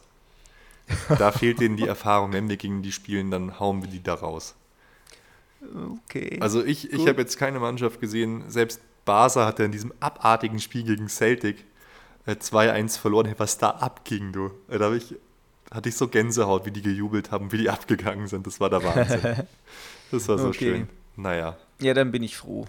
Da 1.19 1.33
fehlt 1.33 1.61
denen 1.61 1.77
die 1.77 1.87
Erfahrung, 1.87 2.33
wenn 2.33 2.49
wir 2.49 2.57
gegen 2.57 2.83
die 2.83 2.93
spielen, 2.93 3.31
dann 3.31 3.61
hauen 3.61 3.83
wir 3.83 3.89
die 3.89 4.03
da 4.03 4.15
raus. 4.15 4.55
Okay. 6.05 6.39
Also 6.41 6.65
ich, 6.65 6.93
ich 6.93 7.07
habe 7.07 7.21
jetzt 7.21 7.39
keine 7.39 7.61
Mannschaft 7.61 8.01
gesehen, 8.01 8.45
selbst 8.49 8.81
Barca 9.05 9.47
hat 9.47 9.59
ja 9.59 9.65
in 9.65 9.73
diesem 9.73 9.93
abartigen 10.01 10.59
Spiel 10.59 10.85
gegen 10.85 11.09
Celtic 11.09 11.65
2-1 12.27 12.99
verloren. 12.99 13.35
Was 13.39 13.59
da 13.59 13.71
abging, 13.71 14.33
du. 14.33 14.51
Äh, 14.69 14.79
Da 14.79 14.93
ich, 14.93 15.15
hatte 15.71 15.89
ich 15.89 15.97
so 15.97 16.09
Gänsehaut, 16.09 16.67
wie 16.67 16.71
die 16.71 16.83
gejubelt 16.83 17.31
haben, 17.31 17.53
wie 17.53 17.59
die 17.59 17.71
abgegangen 17.71 18.27
sind. 18.27 18.47
Das 18.47 18.61
war 18.61 18.71
der 18.71 18.83
Wahnsinn. 18.83 19.45
das 20.11 20.29
war 20.29 20.39
so 20.39 20.49
Okay. 20.49 20.59
schön. 20.59 20.89
Naja. 21.17 21.57
ja, 21.81 21.93
dann 21.95 22.13
bin 22.13 22.23
ich 22.23 22.37
froh, 22.37 22.67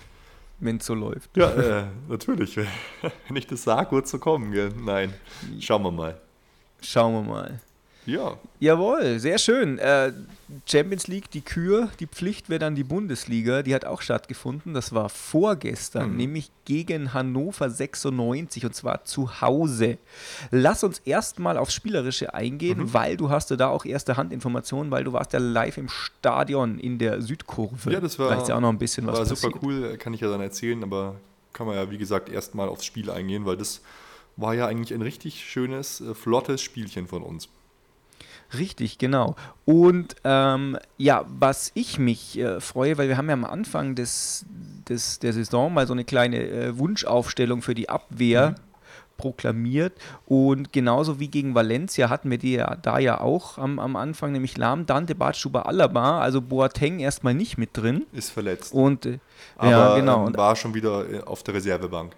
wenn 0.59 0.77
es 0.77 0.85
so 0.85 0.93
läuft. 0.93 1.35
Ja, 1.37 1.51
äh, 1.81 1.85
natürlich. 2.09 2.57
Wenn 3.27 3.35
ich 3.37 3.47
das 3.47 3.63
sage, 3.63 3.91
wird 3.91 4.05
es 4.05 4.11
so 4.11 4.19
kommen. 4.19 4.51
Gell? 4.51 4.71
Nein. 4.77 5.13
Schauen 5.59 5.83
wir 5.83 5.91
mal. 5.91 6.19
Schauen 6.81 7.13
wir 7.13 7.21
mal. 7.21 7.59
Ja. 8.07 8.37
Jawohl, 8.59 9.19
sehr 9.19 9.37
schön. 9.37 9.77
Äh, 9.77 10.11
Champions 10.65 11.07
League, 11.07 11.29
die 11.31 11.41
Kür, 11.41 11.89
die 11.99 12.07
Pflicht 12.07 12.49
wäre 12.49 12.59
dann 12.59 12.73
die 12.75 12.83
Bundesliga. 12.83 13.61
Die 13.61 13.75
hat 13.75 13.85
auch 13.85 14.01
stattgefunden. 14.01 14.73
Das 14.73 14.91
war 14.93 15.07
vorgestern, 15.09 16.11
Mhm. 16.11 16.17
nämlich 16.17 16.51
gegen 16.65 17.13
Hannover 17.13 17.69
96 17.69 18.65
und 18.65 18.73
zwar 18.75 19.05
zu 19.05 19.41
Hause. 19.41 19.97
Lass 20.49 20.83
uns 20.83 20.99
erstmal 21.05 21.57
aufs 21.57 21.73
Spielerische 21.75 22.33
eingehen, 22.33 22.79
Mhm. 22.79 22.93
weil 22.93 23.17
du 23.17 23.29
hast 23.29 23.51
ja 23.51 23.55
da 23.55 23.67
auch 23.69 23.85
erste 23.85 24.17
Handinformationen, 24.17 24.91
weil 24.91 25.03
du 25.03 25.13
warst 25.13 25.33
ja 25.33 25.39
live 25.39 25.77
im 25.77 25.87
Stadion 25.89 26.79
in 26.79 26.97
der 26.97 27.21
Südkurve. 27.21 27.91
Ja, 27.91 27.99
das 27.99 28.17
war- 28.17 28.35
ist 28.41 28.49
ja 28.49 28.55
auch 28.55 28.61
noch 28.61 28.69
ein 28.69 28.79
bisschen 28.79 29.05
was 29.05 29.13
War 29.19 29.25
passiert. 29.25 29.39
super 29.53 29.59
cool, 29.63 29.97
kann 29.97 30.13
ich 30.13 30.21
ja 30.21 30.29
dann 30.29 30.41
erzählen, 30.41 30.81
aber 30.83 31.15
kann 31.53 31.67
man 31.67 31.75
ja, 31.75 31.89
wie 31.91 31.97
gesagt, 31.97 32.29
erstmal 32.29 32.67
aufs 32.67 32.85
Spiel 32.85 33.11
eingehen, 33.11 33.45
weil 33.45 33.57
das 33.57 33.81
war 34.37 34.53
ja 34.55 34.65
eigentlich 34.65 34.93
ein 34.93 35.01
richtig 35.01 35.43
schönes, 35.45 36.01
äh, 36.01 36.15
flottes 36.15 36.61
Spielchen 36.61 37.07
von 37.07 37.21
uns. 37.21 37.47
Richtig, 38.57 38.97
genau. 38.97 39.35
Und 39.65 40.15
ähm, 40.23 40.77
ja, 40.97 41.25
was 41.27 41.71
ich 41.73 41.99
mich 41.99 42.37
äh, 42.37 42.59
freue, 42.59 42.97
weil 42.97 43.07
wir 43.07 43.17
haben 43.17 43.27
ja 43.27 43.33
am 43.33 43.45
Anfang 43.45 43.95
des, 43.95 44.45
des, 44.89 45.19
der 45.19 45.33
Saison 45.33 45.73
mal 45.73 45.87
so 45.87 45.93
eine 45.93 46.03
kleine 46.03 46.43
äh, 46.43 46.77
Wunschaufstellung 46.77 47.61
für 47.61 47.75
die 47.75 47.89
Abwehr 47.89 48.55
proklamiert. 49.21 49.93
Und 50.25 50.73
genauso 50.73 51.19
wie 51.19 51.29
gegen 51.29 51.55
Valencia 51.55 52.09
hatten 52.09 52.29
wir 52.29 52.39
die 52.39 52.53
ja 52.53 52.75
da 52.75 52.99
ja 52.99 53.21
auch 53.21 53.57
am, 53.57 53.79
am 53.79 53.95
Anfang, 53.95 54.31
nämlich 54.31 54.57
Lahm, 54.57 54.85
Dante, 54.85 55.15
Bartschuber, 55.15 55.67
Alaba, 55.67 56.19
also 56.19 56.41
Boateng 56.41 56.99
erstmal 56.99 57.35
nicht 57.35 57.57
mit 57.57 57.77
drin. 57.77 58.05
Ist 58.11 58.31
verletzt. 58.31 58.73
Und 58.73 59.05
äh, 59.05 59.19
ja, 59.61 59.95
genau. 59.95 60.27
ähm, 60.27 60.35
war 60.35 60.55
schon 60.55 60.73
wieder 60.73 61.09
äh, 61.09 61.21
auf 61.21 61.43
der 61.43 61.53
Reservebank. 61.53 62.15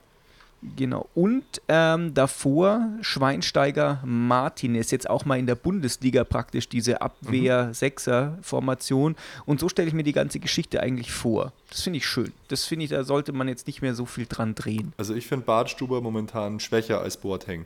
Genau. 0.76 1.08
Und 1.14 1.44
ähm, 1.68 2.14
davor 2.14 2.90
Schweinsteiger 3.02 4.02
Martinez, 4.06 4.92
jetzt 4.92 5.10
auch 5.10 5.26
mal 5.26 5.40
in 5.40 5.48
der 5.48 5.56
Bundesliga 5.56 6.24
praktisch 6.24 6.70
diese 6.70 7.02
Abwehr-Sechser-Formation. 7.02 9.16
Und 9.46 9.60
so 9.60 9.70
stelle 9.70 9.88
ich 9.88 9.94
mir 9.94 10.04
die 10.04 10.14
ganze 10.14 10.40
Geschichte 10.40 10.82
eigentlich 10.82 11.12
vor. 11.12 11.54
Das 11.70 11.82
finde 11.82 11.98
ich 11.98 12.08
schön. 12.08 12.32
Das 12.48 12.66
finde 12.66 12.86
ich, 12.86 12.92
da 12.92 13.04
sollte 13.04 13.34
man 13.34 13.48
jetzt 13.48 13.68
nicht 13.68 13.82
mehr 13.82 13.96
so 13.96 14.06
viel 14.06 14.26
dran 14.26 14.56
drehen. 14.56 14.94
Also 14.98 15.14
ich 15.14 15.28
finde 15.28 15.46
Bartstuber 15.46 16.02
momentan 16.02 16.60
schwächer 16.60 17.02
als 17.02 17.18
Boateng. 17.18 17.66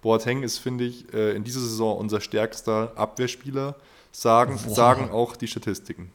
Boateng 0.00 0.42
ist, 0.42 0.58
finde 0.58 0.84
ich, 0.84 1.12
äh, 1.12 1.34
in 1.34 1.44
dieser 1.44 1.60
Saison 1.60 1.98
unser 1.98 2.20
stärkster 2.20 2.92
Abwehrspieler, 2.94 3.74
sagen, 4.12 4.58
Boah. 4.64 4.74
sagen 4.74 5.10
auch 5.10 5.36
die 5.36 5.48
Statistiken. 5.48 6.10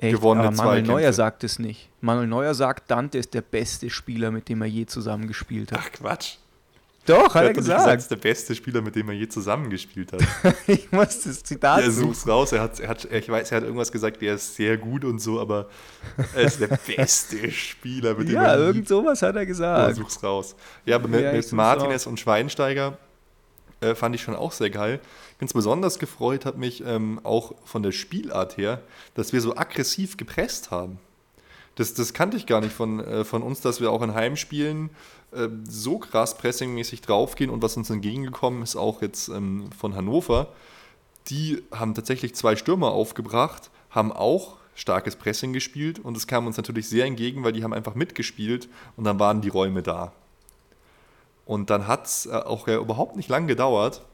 Echt? 0.00 0.14
Gewonnene 0.16 0.48
Aber 0.48 0.56
Manuel 0.56 0.74
Zweikämpfe. 0.84 0.92
Neuer 0.92 1.12
sagt 1.12 1.44
es 1.44 1.58
nicht. 1.58 1.88
Manuel 2.00 2.26
Neuer 2.28 2.54
sagt, 2.54 2.90
Dante 2.90 3.18
ist 3.18 3.34
der 3.34 3.40
beste 3.42 3.90
Spieler, 3.90 4.30
mit 4.30 4.48
dem 4.48 4.62
er 4.62 4.68
je 4.68 4.86
zusammengespielt 4.86 5.72
hat. 5.72 5.80
Ach 5.82 5.92
Quatsch. 5.92 6.34
Doch, 7.06 7.34
hat 7.34 7.42
Er 7.42 7.48
er 7.48 7.52
gesagt. 7.54 7.80
gesagt, 7.80 8.02
ist 8.02 8.10
der 8.10 8.16
beste 8.16 8.54
Spieler, 8.54 8.82
mit 8.82 8.94
dem 8.94 9.08
er 9.08 9.14
je 9.14 9.26
zusammengespielt 9.28 10.12
hat. 10.12 10.20
ich 10.66 10.92
muss 10.92 11.22
das 11.22 11.42
Zitat 11.42 11.80
Er 11.82 11.90
suchen. 11.90 12.08
sucht's 12.12 12.28
raus. 12.28 12.52
Er 12.52 12.60
hat, 12.60 12.78
er 12.80 12.88
hat, 12.90 13.04
ich 13.10 13.28
weiß, 13.30 13.50
er 13.50 13.56
hat 13.56 13.64
irgendwas 13.64 13.90
gesagt, 13.90 14.20
der 14.20 14.34
ist 14.34 14.54
sehr 14.56 14.76
gut 14.76 15.04
und 15.06 15.18
so, 15.18 15.40
aber 15.40 15.68
er 16.34 16.42
ist 16.42 16.60
der 16.60 16.68
beste 16.96 17.50
Spieler, 17.50 18.14
mit 18.14 18.28
dem 18.28 18.34
Ja, 18.34 18.52
er 18.52 18.58
irgend 18.58 18.86
sowas 18.86 19.22
hat 19.22 19.36
er 19.36 19.42
Oh, 19.42 19.46
gesagt. 19.46 19.96
such's 19.96 20.22
raus. 20.22 20.54
Ja, 20.84 20.96
aber 20.96 21.08
mit, 21.08 21.22
Ja, 21.22 21.32
mit 21.32 21.50
Martinez 21.52 22.06
und 22.06 22.20
Schweinsteiger 22.20 22.98
äh, 23.80 23.94
fand 23.94 24.14
ich 24.14 24.20
schon 24.22 24.36
auch 24.36 24.52
sehr 24.52 24.68
geil. 24.70 25.00
Ganz 25.38 25.52
besonders 25.52 25.98
gefreut 25.98 26.44
hat 26.44 26.58
mich 26.58 26.84
ähm, 26.84 27.20
auch 27.22 27.54
von 27.64 27.82
der 27.82 27.92
Spielart 27.92 28.56
her, 28.56 28.82
dass 29.14 29.32
wir 29.32 29.40
so 29.40 29.56
aggressiv 29.56 30.16
gepresst 30.16 30.70
haben. 30.70 30.98
Das, 31.76 31.94
das 31.94 32.12
kannte 32.12 32.36
ich 32.36 32.46
gar 32.46 32.60
nicht 32.60 32.72
von, 32.72 32.98
äh, 32.98 33.24
von 33.24 33.44
uns, 33.44 33.60
dass 33.60 33.80
wir 33.80 33.92
auch 33.92 34.02
in 34.02 34.14
Heimspielen 34.14 34.90
äh, 35.30 35.48
so 35.62 35.98
krass 35.98 36.36
pressingmäßig 36.36 37.02
draufgehen 37.02 37.50
und 37.50 37.62
was 37.62 37.76
uns 37.76 37.88
entgegengekommen 37.88 38.62
ist, 38.62 38.74
auch 38.74 39.00
jetzt 39.00 39.28
ähm, 39.28 39.70
von 39.78 39.94
Hannover. 39.94 40.48
Die 41.28 41.62
haben 41.70 41.94
tatsächlich 41.94 42.34
zwei 42.34 42.56
Stürmer 42.56 42.90
aufgebracht, 42.90 43.70
haben 43.90 44.10
auch 44.10 44.56
starkes 44.74 45.14
Pressing 45.14 45.52
gespielt 45.52 46.00
und 46.00 46.16
es 46.16 46.26
kam 46.26 46.48
uns 46.48 46.56
natürlich 46.56 46.88
sehr 46.88 47.04
entgegen, 47.04 47.44
weil 47.44 47.52
die 47.52 47.62
haben 47.62 47.74
einfach 47.74 47.94
mitgespielt 47.94 48.68
und 48.96 49.04
dann 49.04 49.20
waren 49.20 49.40
die 49.40 49.48
Räume 49.48 49.84
da. 49.84 50.12
Und 51.46 51.70
dann 51.70 51.86
hat 51.86 52.06
es 52.06 52.26
äh, 52.26 52.32
auch 52.32 52.66
ja 52.66 52.78
überhaupt 52.78 53.14
nicht 53.14 53.28
lang 53.28 53.46
gedauert, 53.46 54.04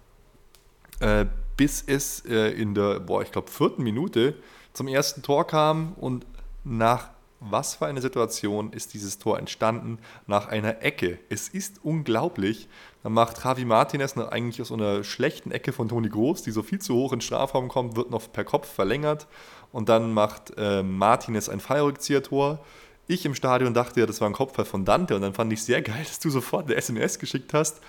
äh, 1.01 1.27
bis 1.57 1.83
es 1.87 2.25
äh, 2.27 2.51
in 2.51 2.75
der, 2.75 3.01
boah, 3.01 3.23
ich 3.23 3.33
glaube, 3.33 3.51
vierten 3.51 3.83
Minute 3.83 4.35
zum 4.73 4.89
ersten 4.89 5.23
Tor 5.23 5.47
kam 5.47 5.93
und 5.95 6.27
nach 6.65 7.11
was 7.51 7.75
für 7.75 7.87
eine 7.87 8.01
Situation 8.01 8.73
ist 8.73 8.95
dieses 8.95 9.19
Tor 9.19 9.39
entstanden? 9.39 9.99
Nach 10.27 10.49
einer 10.49 10.83
Ecke. 10.83 11.19
Es 11.29 11.49
ist 11.49 11.85
unglaublich. 11.85 12.69
Dann 13.03 13.13
macht 13.13 13.45
Javi 13.45 13.67
Martinez 13.67 14.17
noch 14.17 14.29
eigentlich 14.29 14.63
aus 14.63 14.73
einer 14.73 15.05
schlechten 15.05 15.51
Ecke 15.51 15.73
von 15.73 15.89
Toni 15.89 16.09
Groß, 16.09 16.43
die 16.43 16.53
so 16.53 16.63
viel 16.63 16.81
zu 16.81 16.95
hoch 16.95 17.13
in 17.13 17.21
Strafraum 17.21 17.69
kommt, 17.69 17.97
wird 17.97 18.11
noch 18.11 18.33
per 18.33 18.45
Kopf 18.45 18.73
verlängert. 18.73 19.27
Und 19.73 19.89
dann 19.89 20.15
macht 20.15 20.55
äh, 20.57 20.83
Martinez 20.83 21.49
ein 21.49 21.61
Fallrückzieher-Tor. 21.61 22.65
Ich 23.07 23.27
im 23.27 23.35
Stadion 23.35 23.75
dachte 23.75 24.01
ja, 24.01 24.07
das 24.07 24.23
war 24.23 24.29
ein 24.29 24.35
Kopfball 24.35 24.65
von 24.65 24.87
Dante. 24.87 25.15
Und 25.15 25.21
dann 25.21 25.35
fand 25.35 25.53
ich 25.53 25.63
sehr 25.63 25.83
geil, 25.83 26.05
dass 26.07 26.21
du 26.21 26.31
sofort 26.31 26.67
eine 26.67 26.77
SMS 26.77 27.19
geschickt 27.19 27.53
hast. 27.53 27.83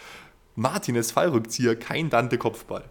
Martinez 0.55 1.11
Fallrückzieher, 1.11 1.77
kein 1.77 2.09
Dante-Kopfball. 2.09 2.83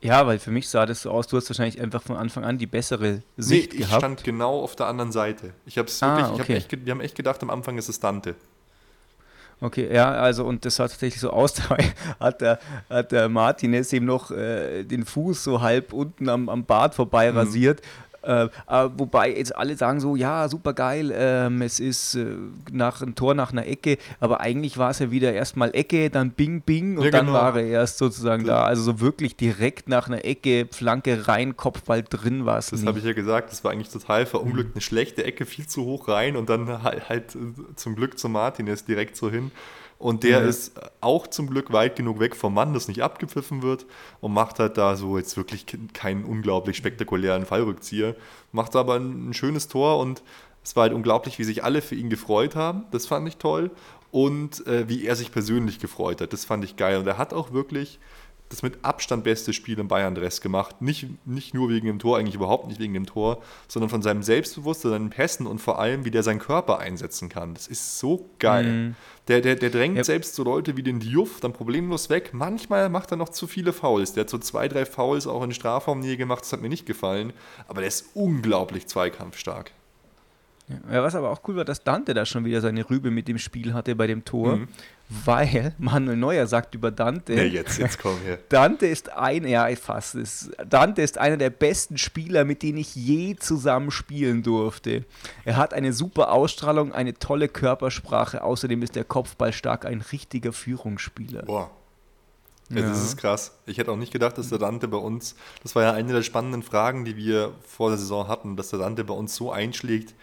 Ja, 0.00 0.26
weil 0.26 0.38
für 0.38 0.50
mich 0.52 0.68
sah 0.68 0.86
das 0.86 1.02
so 1.02 1.10
aus, 1.10 1.26
du 1.26 1.36
hast 1.36 1.50
wahrscheinlich 1.50 1.80
einfach 1.80 2.02
von 2.02 2.16
Anfang 2.16 2.44
an 2.44 2.56
die 2.56 2.66
bessere 2.66 3.22
Sicht 3.36 3.72
nee, 3.72 3.78
ich 3.80 3.86
gehabt. 3.86 4.00
stand 4.00 4.24
genau 4.24 4.60
auf 4.62 4.76
der 4.76 4.86
anderen 4.86 5.10
Seite. 5.10 5.54
Ich 5.66 5.76
hab's 5.76 6.00
Ah, 6.02 6.16
wirklich, 6.16 6.34
ich 6.34 6.40
hab 6.40 6.50
echt, 6.50 6.84
wir 6.86 6.90
haben 6.92 7.00
echt 7.00 7.16
gedacht, 7.16 7.42
am 7.42 7.50
Anfang 7.50 7.78
ist 7.78 7.88
es 7.88 7.98
Dante. 7.98 8.34
Okay, 9.60 9.92
ja, 9.92 10.12
also 10.12 10.44
und 10.44 10.64
das 10.64 10.76
sah 10.76 10.86
tatsächlich 10.86 11.20
so 11.20 11.30
aus, 11.30 11.54
dabei 11.68 11.92
hat 12.20 12.40
der, 12.40 12.60
hat 12.88 13.10
der 13.10 13.28
Martinez 13.28 13.92
eben 13.92 14.06
noch 14.06 14.30
äh, 14.30 14.84
den 14.84 15.04
Fuß 15.04 15.42
so 15.42 15.60
halb 15.60 15.92
unten 15.92 16.28
am, 16.28 16.48
am 16.48 16.64
Bart 16.64 16.94
vorbei 16.94 17.32
Mhm. 17.32 17.38
rasiert. 17.38 17.82
Äh, 18.22 18.44
äh, 18.44 18.48
wobei 18.96 19.36
jetzt 19.36 19.54
alle 19.56 19.76
sagen 19.76 20.00
so, 20.00 20.16
ja, 20.16 20.48
super 20.48 20.72
geil, 20.72 21.12
ähm, 21.14 21.62
es 21.62 21.78
ist 21.78 22.16
äh, 22.16 22.26
nach 22.70 23.00
ein 23.00 23.14
Tor 23.14 23.34
nach 23.34 23.52
einer 23.52 23.66
Ecke, 23.66 23.98
aber 24.18 24.40
eigentlich 24.40 24.76
war 24.76 24.90
es 24.90 24.98
ja 24.98 25.10
wieder 25.10 25.32
erstmal 25.32 25.74
Ecke, 25.74 26.10
dann 26.10 26.30
Bing 26.30 26.62
Bing 26.62 26.98
und 26.98 27.04
Ja, 27.04 27.10
dann 27.10 27.26
genau. 27.26 27.38
war 27.38 27.56
er 27.56 27.66
erst 27.66 27.98
sozusagen 27.98 28.44
da. 28.44 28.64
Also 28.64 28.82
so 28.82 29.00
wirklich 29.00 29.36
direkt 29.36 29.88
nach 29.88 30.08
einer 30.08 30.24
Ecke, 30.24 30.66
Flanke 30.70 31.28
rein, 31.28 31.56
Kopfball 31.56 32.02
drin 32.02 32.44
war 32.44 32.58
es 32.58 32.70
Das 32.70 32.84
habe 32.84 32.98
ich 32.98 33.04
ja 33.04 33.12
gesagt, 33.12 33.52
das 33.52 33.62
war 33.62 33.70
eigentlich 33.70 33.90
total 33.90 34.26
verunglückt. 34.26 34.74
Eine 34.74 34.82
schlechte 34.82 35.24
Ecke, 35.24 35.46
viel 35.46 35.66
zu 35.66 35.84
hoch 35.84 36.08
rein 36.08 36.36
und 36.36 36.48
dann 36.48 36.82
halt, 36.82 37.08
halt 37.08 37.34
äh, 37.34 37.38
zum 37.76 37.94
Glück 37.94 38.18
zum 38.18 38.32
Martinez 38.32 38.84
direkt 38.84 39.16
so 39.16 39.30
hin. 39.30 39.52
Und 39.98 40.22
der 40.22 40.42
Ja. 40.42 40.46
ist 40.46 40.72
auch 41.00 41.26
zum 41.26 41.50
Glück 41.50 41.72
weit 41.72 41.96
genug 41.96 42.20
weg 42.20 42.36
vom 42.36 42.54
Mann, 42.54 42.72
dass 42.72 42.86
nicht 42.86 43.02
abgepfiffen 43.02 43.62
wird 43.62 43.84
und 44.20 44.32
macht 44.32 44.60
halt 44.60 44.78
da 44.78 44.94
so 44.96 45.18
jetzt 45.18 45.36
wirklich 45.36 45.66
ke- 45.66 45.78
keinen 45.92 46.24
unglaublich 46.24 46.76
spektakulären 46.76 47.44
Fallrückzieher. 47.46 48.14
Macht 48.52 48.76
aber 48.76 48.94
ein, 48.94 49.30
ein 49.30 49.34
schönes 49.34 49.66
Tor 49.66 49.98
und 49.98 50.22
es 50.62 50.76
war 50.76 50.82
halt 50.82 50.92
unglaublich, 50.92 51.38
wie 51.40 51.44
sich 51.44 51.64
alle 51.64 51.82
für 51.82 51.96
ihn 51.96 52.10
gefreut 52.10 52.54
haben. 52.54 52.84
Das 52.92 53.06
fand 53.06 53.26
ich 53.26 53.38
toll. 53.38 53.70
Und 54.10 54.66
äh, 54.66 54.88
wie 54.88 55.04
er 55.04 55.16
sich 55.16 55.32
persönlich 55.32 55.80
gefreut 55.80 56.20
hat, 56.20 56.32
das 56.32 56.44
fand 56.44 56.64
ich 56.64 56.76
geil. 56.76 56.98
Und 56.98 57.06
er 57.06 57.18
hat 57.18 57.34
auch 57.34 57.52
wirklich 57.52 57.98
das 58.50 58.62
mit 58.62 58.84
Abstand 58.84 59.24
beste 59.24 59.52
Spiel 59.52 59.78
im 59.78 59.88
Bayern-Dress 59.88 60.40
gemacht. 60.40 60.80
Nicht, 60.80 61.06
nicht 61.26 61.52
nur 61.54 61.68
wegen 61.68 61.86
dem 61.86 61.98
Tor, 61.98 62.18
eigentlich 62.18 62.34
überhaupt 62.34 62.68
nicht 62.68 62.80
wegen 62.80 62.94
dem 62.94 63.06
Tor, 63.06 63.42
sondern 63.68 63.90
von 63.90 64.00
seinem 64.02 64.22
Selbstbewusstsein, 64.22 64.90
seinen 64.92 65.10
Pässen 65.10 65.46
und 65.46 65.58
vor 65.60 65.78
allem, 65.78 66.04
wie 66.04 66.10
der 66.10 66.22
seinen 66.22 66.38
Körper 66.38 66.78
einsetzen 66.78 67.28
kann. 67.28 67.54
Das 67.54 67.66
ist 67.66 67.98
so 67.98 68.28
geil. 68.38 68.64
Mhm. 68.64 68.94
Der, 69.28 69.42
der, 69.42 69.56
der 69.56 69.68
drängt 69.70 69.96
Ja. 69.98 70.04
selbst 70.04 70.34
so 70.34 70.44
Leute 70.44 70.76
wie 70.78 70.82
den 70.82 71.00
Diouf 71.00 71.40
dann 71.40 71.52
problemlos 71.52 72.08
weg. 72.08 72.30
Manchmal 72.32 72.88
macht 72.88 73.10
er 73.10 73.16
noch 73.18 73.28
zu 73.28 73.46
viele 73.46 73.72
Fouls. 73.74 74.14
Der 74.14 74.22
hat 74.22 74.30
so 74.30 74.38
zwei, 74.38 74.68
drei 74.68 74.86
Fouls 74.86 75.26
auch 75.26 75.42
in 75.42 75.52
Strafraumnähe 75.52 76.16
gemacht, 76.16 76.40
das 76.42 76.52
hat 76.52 76.62
mir 76.62 76.70
nicht 76.70 76.86
gefallen. 76.86 77.34
Aber 77.66 77.80
der 77.82 77.88
ist 77.88 78.06
unglaublich 78.14 78.86
zweikampfstark. 78.86 79.72
Ja, 80.92 81.02
was 81.02 81.14
aber 81.14 81.30
auch 81.30 81.40
cool 81.48 81.56
war, 81.56 81.64
dass 81.64 81.82
Dante 81.82 82.12
da 82.12 82.26
schon 82.26 82.44
wieder 82.44 82.60
seine 82.60 82.88
Rübe 82.88 83.10
mit 83.10 83.26
dem 83.26 83.38
Spiel 83.38 83.72
hatte 83.72 83.94
bei 83.96 84.06
dem 84.06 84.24
Tor, 84.24 84.56
Mhm. 84.56 84.68
Weil 85.24 85.74
Manuel 85.78 86.16
Neuer 86.16 86.46
sagt 86.46 86.74
über 86.74 86.90
Dante, 86.90 87.34
Nee, 87.34 87.44
jetzt, 87.44 87.78
jetzt 87.78 87.98
komm 87.98 88.18
her. 88.20 88.38
Dante 88.48 88.86
ist 88.86 89.10
ein, 89.10 89.46
ja, 89.46 89.68
ich 89.68 89.78
fasse 89.78 90.20
es. 90.20 90.50
Dante 90.68 91.00
ist 91.02 91.16
einer 91.16 91.38
der 91.38 91.50
besten 91.50 91.96
Spieler, 91.96 92.44
mit 92.44 92.62
denen 92.62 92.78
ich 92.78 92.94
je 92.94 93.36
zusammen 93.36 93.90
spielen 93.90 94.42
durfte. 94.42 95.04
Er 95.44 95.56
hat 95.56 95.72
eine 95.72 95.92
super 95.94 96.32
Ausstrahlung, 96.32 96.92
eine 96.92 97.14
tolle 97.14 97.48
Körpersprache. 97.48 98.42
Außerdem 98.42 98.82
ist 98.82 98.96
der 98.96 99.04
Kopfball 99.04 99.52
stark 99.52 99.86
ein 99.86 100.02
richtiger 100.02 100.52
Führungsspieler. 100.52 101.42
Boah. 101.42 101.70
Ja. 102.70 102.82
Das 102.82 103.02
ist 103.02 103.16
krass. 103.16 103.52
Ich 103.64 103.78
hätte 103.78 103.90
auch 103.90 103.96
nicht 103.96 104.12
gedacht, 104.12 104.36
dass 104.36 104.50
der 104.50 104.58
Dante 104.58 104.88
bei 104.88 104.98
uns, 104.98 105.36
das 105.62 105.74
war 105.74 105.84
ja 105.84 105.92
eine 105.92 106.12
der 106.12 106.22
spannenden 106.22 106.62
Fragen, 106.62 107.06
die 107.06 107.16
wir 107.16 107.54
vor 107.66 107.88
der 107.88 107.98
Saison 107.98 108.28
hatten, 108.28 108.56
dass 108.56 108.68
der 108.68 108.78
Dante 108.78 109.04
bei 109.04 109.14
uns 109.14 109.34
so 109.34 109.50
einschlägt, 109.50 110.14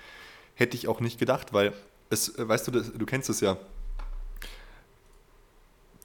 hätte 0.53 0.77
ich 0.77 0.87
auch 0.87 0.99
nicht 0.99 1.17
gedacht, 1.17 1.53
weil 1.53 1.73
es, 2.11 2.37
äh, 2.37 2.47
weißt 2.47 2.67
du, 2.67 2.71
du 2.71 3.05
kennst 3.05 3.29
es 3.29 3.41
ja. 3.41 3.57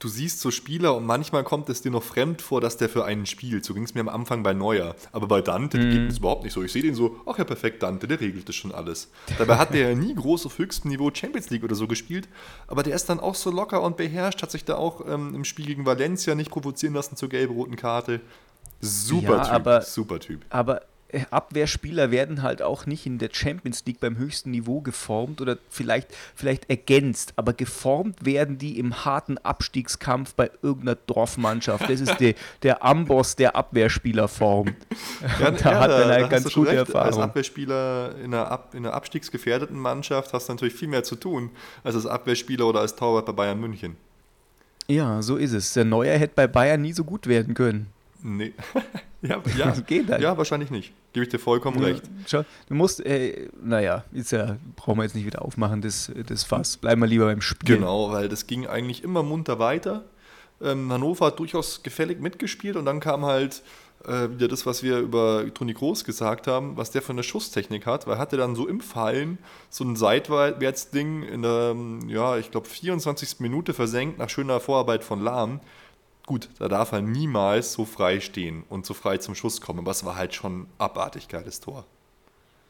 Du 0.01 0.07
siehst 0.07 0.39
so 0.39 0.49
Spieler 0.49 0.95
und 0.95 1.05
manchmal 1.05 1.43
kommt 1.43 1.69
es 1.69 1.83
dir 1.83 1.91
noch 1.91 2.01
fremd 2.01 2.41
vor, 2.41 2.59
dass 2.59 2.75
der 2.75 2.89
für 2.89 3.05
einen 3.05 3.27
spielt. 3.27 3.63
So 3.63 3.75
ging 3.75 3.83
es 3.83 3.93
mir 3.93 4.01
am 4.01 4.09
Anfang 4.09 4.41
bei 4.41 4.51
Neuer. 4.51 4.95
Aber 5.11 5.27
bei 5.27 5.41
Dante 5.41 5.77
Mhm. 5.77 5.91
geht 5.91 6.11
es 6.11 6.17
überhaupt 6.17 6.43
nicht 6.43 6.53
so. 6.53 6.63
Ich 6.63 6.71
sehe 6.71 6.81
den 6.81 6.95
so, 6.95 7.17
ach 7.27 7.37
ja, 7.37 7.43
perfekt, 7.43 7.83
Dante, 7.83 8.07
der 8.07 8.19
regelt 8.19 8.49
das 8.49 8.55
schon 8.55 8.71
alles. 8.71 9.09
Dabei 9.37 9.57
hat 9.57 9.75
der 9.75 9.89
ja 9.91 9.95
nie 9.95 10.15
groß 10.15 10.47
auf 10.47 10.57
höchstem 10.57 10.89
Niveau 10.89 11.11
Champions 11.13 11.51
League 11.51 11.63
oder 11.63 11.75
so 11.75 11.87
gespielt. 11.87 12.27
Aber 12.67 12.81
der 12.81 12.95
ist 12.95 13.09
dann 13.09 13.19
auch 13.19 13.35
so 13.35 13.51
locker 13.51 13.83
und 13.83 13.95
beherrscht, 13.95 14.41
hat 14.41 14.49
sich 14.49 14.65
da 14.65 14.75
auch 14.75 15.05
ähm, 15.07 15.35
im 15.35 15.45
Spiel 15.45 15.67
gegen 15.67 15.85
Valencia 15.85 16.33
nicht 16.33 16.49
provozieren 16.49 16.95
lassen 16.95 17.15
zur 17.15 17.29
gelb-roten 17.29 17.75
Karte. 17.75 18.21
Super 18.79 19.37
Ja, 19.37 19.43
Typ, 19.43 19.53
aber- 19.53 19.81
super 19.83 20.19
Typ. 20.19 20.41
Aber 20.49 20.81
Abwehrspieler 21.29 22.11
werden 22.11 22.41
halt 22.41 22.61
auch 22.61 22.85
nicht 22.85 23.05
in 23.05 23.17
der 23.17 23.29
Champions 23.31 23.83
League 23.85 23.99
beim 23.99 24.17
höchsten 24.17 24.51
Niveau 24.51 24.81
geformt 24.81 25.41
oder 25.41 25.57
vielleicht, 25.69 26.09
vielleicht 26.35 26.69
ergänzt, 26.69 27.33
aber 27.35 27.53
geformt 27.53 28.25
werden 28.25 28.57
die 28.57 28.79
im 28.79 29.05
harten 29.05 29.37
Abstiegskampf 29.37 30.33
bei 30.33 30.51
irgendeiner 30.61 30.95
Dorfmannschaft. 30.95 31.89
Das 31.89 32.01
ist 32.01 32.19
der, 32.19 32.35
der 32.63 32.83
Amboss 32.83 33.35
der 33.35 33.55
Abwehrspieler 33.55 34.27
formt. 34.27 34.75
Ja, 35.39 35.51
da 35.51 35.79
hat 35.79 35.89
man 35.89 36.09
halt 36.09 36.29
ganz 36.29 36.53
gute 36.53 36.69
recht. 36.69 36.79
Als 36.79 36.89
Erfahrung. 36.89 37.23
Abwehrspieler 37.23 38.15
in 38.17 38.33
einer, 38.33 38.51
Ab 38.51 38.73
in 38.73 38.85
einer 38.85 38.93
abstiegsgefährdeten 38.93 39.77
Mannschaft 39.77 40.33
hast 40.33 40.49
du 40.49 40.53
natürlich 40.53 40.73
viel 40.73 40.87
mehr 40.87 41.03
zu 41.03 41.15
tun, 41.15 41.51
als 41.83 41.95
als 41.95 42.05
Abwehrspieler 42.05 42.67
oder 42.67 42.81
als 42.81 42.95
Torwart 42.95 43.25
bei 43.27 43.33
Bayern 43.33 43.59
München. 43.59 43.97
Ja, 44.87 45.21
so 45.21 45.37
ist 45.37 45.53
es. 45.53 45.73
Der 45.73 45.85
Neuer 45.85 46.17
hätte 46.17 46.33
bei 46.35 46.47
Bayern 46.47 46.81
nie 46.81 46.93
so 46.93 47.03
gut 47.03 47.27
werden 47.27 47.53
können. 47.53 47.87
Nee. 48.21 48.53
ja, 49.21 49.41
ja. 49.57 49.71
Geht 49.71 50.09
halt. 50.09 50.21
ja, 50.21 50.37
wahrscheinlich 50.37 50.71
nicht. 50.71 50.93
Gebe 51.13 51.25
ich 51.25 51.29
dir 51.29 51.39
vollkommen 51.39 51.83
recht. 51.83 52.03
Schau, 52.27 52.43
du 52.67 52.73
musst, 52.73 53.05
äh, 53.05 53.49
naja, 53.63 54.03
ist 54.11 54.31
ja, 54.31 54.57
brauchen 54.75 54.97
wir 54.97 55.03
jetzt 55.03 55.15
nicht 55.15 55.25
wieder 55.25 55.43
aufmachen, 55.43 55.81
das, 55.81 56.11
das 56.25 56.43
Fass. 56.43 56.77
Bleiben 56.77 57.01
wir 57.01 57.07
lieber 57.07 57.25
beim 57.25 57.41
Spiel. 57.41 57.77
Genau, 57.77 58.11
weil 58.11 58.29
das 58.29 58.47
ging 58.47 58.67
eigentlich 58.67 59.03
immer 59.03 59.23
munter 59.23 59.59
weiter. 59.59 60.03
Ähm, 60.61 60.91
Hannover 60.91 61.27
hat 61.27 61.39
durchaus 61.39 61.83
gefällig 61.83 62.21
mitgespielt 62.21 62.75
und 62.75 62.85
dann 62.85 62.99
kam 62.99 63.25
halt 63.25 63.63
äh, 64.05 64.29
wieder 64.29 64.47
das, 64.47 64.65
was 64.65 64.83
wir 64.83 64.99
über 64.99 65.45
Toni 65.53 65.73
Groß 65.73 66.03
gesagt 66.03 66.47
haben, 66.47 66.77
was 66.77 66.91
der 66.91 67.01
für 67.01 67.11
eine 67.11 67.23
Schusstechnik 67.23 67.85
hat, 67.85 68.07
weil 68.07 68.15
er 68.15 68.19
hatte 68.19 68.37
dann 68.37 68.55
so 68.55 68.67
im 68.67 68.79
Fallen 68.79 69.37
so 69.69 69.83
ein 69.83 69.95
Seitwärtsding 69.95 71.23
in 71.23 71.41
der, 71.41 71.75
ja, 72.07 72.37
ich 72.37 72.51
glaube 72.51 72.67
24. 72.67 73.39
Minute 73.39 73.73
versenkt 73.73 74.17
nach 74.17 74.29
schöner 74.29 74.59
Vorarbeit 74.59 75.03
von 75.03 75.21
Lahm. 75.21 75.59
Gut, 76.31 76.47
da 76.59 76.69
darf 76.69 76.93
er 76.93 77.01
niemals 77.01 77.73
so 77.73 77.83
frei 77.83 78.21
stehen 78.21 78.63
und 78.69 78.85
so 78.85 78.93
frei 78.93 79.17
zum 79.17 79.35
Schuss 79.35 79.59
kommen, 79.59 79.79
aber 79.79 79.91
es 79.91 80.05
war 80.05 80.15
halt 80.15 80.33
schon 80.33 80.67
abartig 80.77 81.27
geiles 81.27 81.59
Tor. 81.59 81.83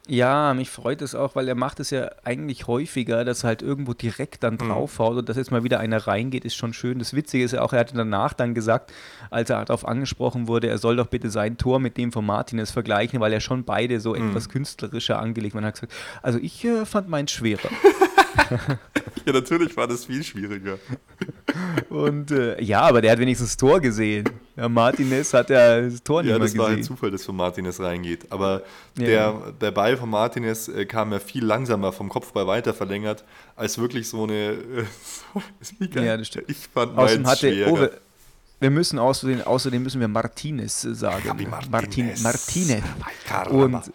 Ja, 0.08 0.52
mich 0.52 0.68
freut 0.68 1.00
es 1.00 1.14
auch, 1.14 1.36
weil 1.36 1.46
er 1.46 1.54
macht 1.54 1.78
es 1.78 1.90
ja 1.90 2.10
eigentlich 2.24 2.66
häufiger, 2.66 3.24
dass 3.24 3.44
er 3.44 3.48
halt 3.50 3.62
irgendwo 3.62 3.92
direkt 3.94 4.42
dann 4.42 4.54
Mhm. 4.54 4.58
draufhaut 4.66 5.16
und 5.16 5.28
dass 5.28 5.36
jetzt 5.36 5.52
mal 5.52 5.62
wieder 5.62 5.78
einer 5.78 6.08
reingeht, 6.08 6.44
ist 6.44 6.56
schon 6.56 6.72
schön. 6.74 6.98
Das 6.98 7.14
Witzige 7.14 7.44
ist 7.44 7.52
ja 7.52 7.62
auch, 7.62 7.72
er 7.72 7.78
hatte 7.78 7.94
danach 7.94 8.32
dann 8.32 8.52
gesagt, 8.52 8.92
als 9.30 9.48
er 9.48 9.64
darauf 9.64 9.86
angesprochen 9.86 10.48
wurde, 10.48 10.66
er 10.66 10.78
soll 10.78 10.96
doch 10.96 11.06
bitte 11.06 11.30
sein 11.30 11.56
Tor 11.56 11.78
mit 11.78 11.96
dem 11.98 12.10
von 12.10 12.26
Martinez 12.26 12.72
vergleichen, 12.72 13.20
weil 13.20 13.32
er 13.32 13.38
schon 13.40 13.62
beide 13.62 14.00
so 14.00 14.12
Mhm. 14.16 14.30
etwas 14.30 14.48
künstlerischer 14.48 15.20
angelegt. 15.20 15.54
Man 15.54 15.64
hat 15.64 15.74
gesagt, 15.74 15.92
also 16.20 16.40
ich 16.40 16.64
äh, 16.64 16.84
fand 16.84 17.08
meins 17.08 17.30
schwerer. 17.30 17.60
Ja, 19.24 19.32
natürlich 19.32 19.76
war 19.76 19.86
das 19.86 20.04
viel 20.06 20.24
schwieriger. 20.24 20.78
und 21.90 22.30
äh, 22.32 22.60
ja, 22.60 22.80
aber 22.80 23.00
der 23.00 23.12
hat 23.12 23.18
wenigstens 23.20 23.50
das 23.50 23.56
Tor 23.56 23.78
gesehen. 23.80 24.28
Ja, 24.56 24.68
Martinez 24.68 25.32
hat 25.32 25.48
ja 25.50 25.80
das 25.80 26.02
Tor 26.02 26.22
nicht 26.22 26.30
Ja, 26.30 26.38
mehr 26.38 26.46
das 26.46 26.56
war 26.58 26.66
halt 26.68 26.78
gesehen. 26.78 26.96
Zufall, 26.96 27.10
dass 27.12 27.24
von 27.24 27.36
Martinez 27.36 27.78
reingeht. 27.78 28.26
Aber 28.30 28.62
Ja. 28.98 29.04
der, 29.06 29.52
der 29.60 29.70
Ball 29.70 29.96
von 29.96 30.10
Martinez 30.10 30.66
äh, 30.68 30.86
kam 30.86 31.12
ja 31.12 31.20
viel 31.20 31.44
langsamer 31.44 31.92
vom 31.92 32.08
Kopfball 32.08 32.46
weiter 32.48 32.74
verlängert, 32.74 33.22
als 33.54 33.78
wirklich 33.78 34.08
so 34.08 34.24
eine. 34.24 34.52
Äh. 34.52 34.84
Ja, 36.04 36.16
das 36.16 36.26
stimmt. 36.26 36.50
Ich 36.50 36.68
fand 36.72 36.98
Außerdem 36.98 37.22
meins 37.22 37.42
hatte, 37.42 37.66
oh, 37.68 37.78
wir, 37.78 37.92
wir 38.60 38.70
müssen 38.70 38.98
außerdem, 38.98 39.42
außerdem 39.42 39.82
müssen 39.84 40.00
wir 40.00 40.08
Martinez 40.08 40.84
äh, 40.84 40.94
sagen. 40.94 41.22
Martin, 41.48 41.70
Martinez. 41.70 42.22
Martinez. 42.22 42.82
Caramba. 43.26 43.78
Und 43.78 43.92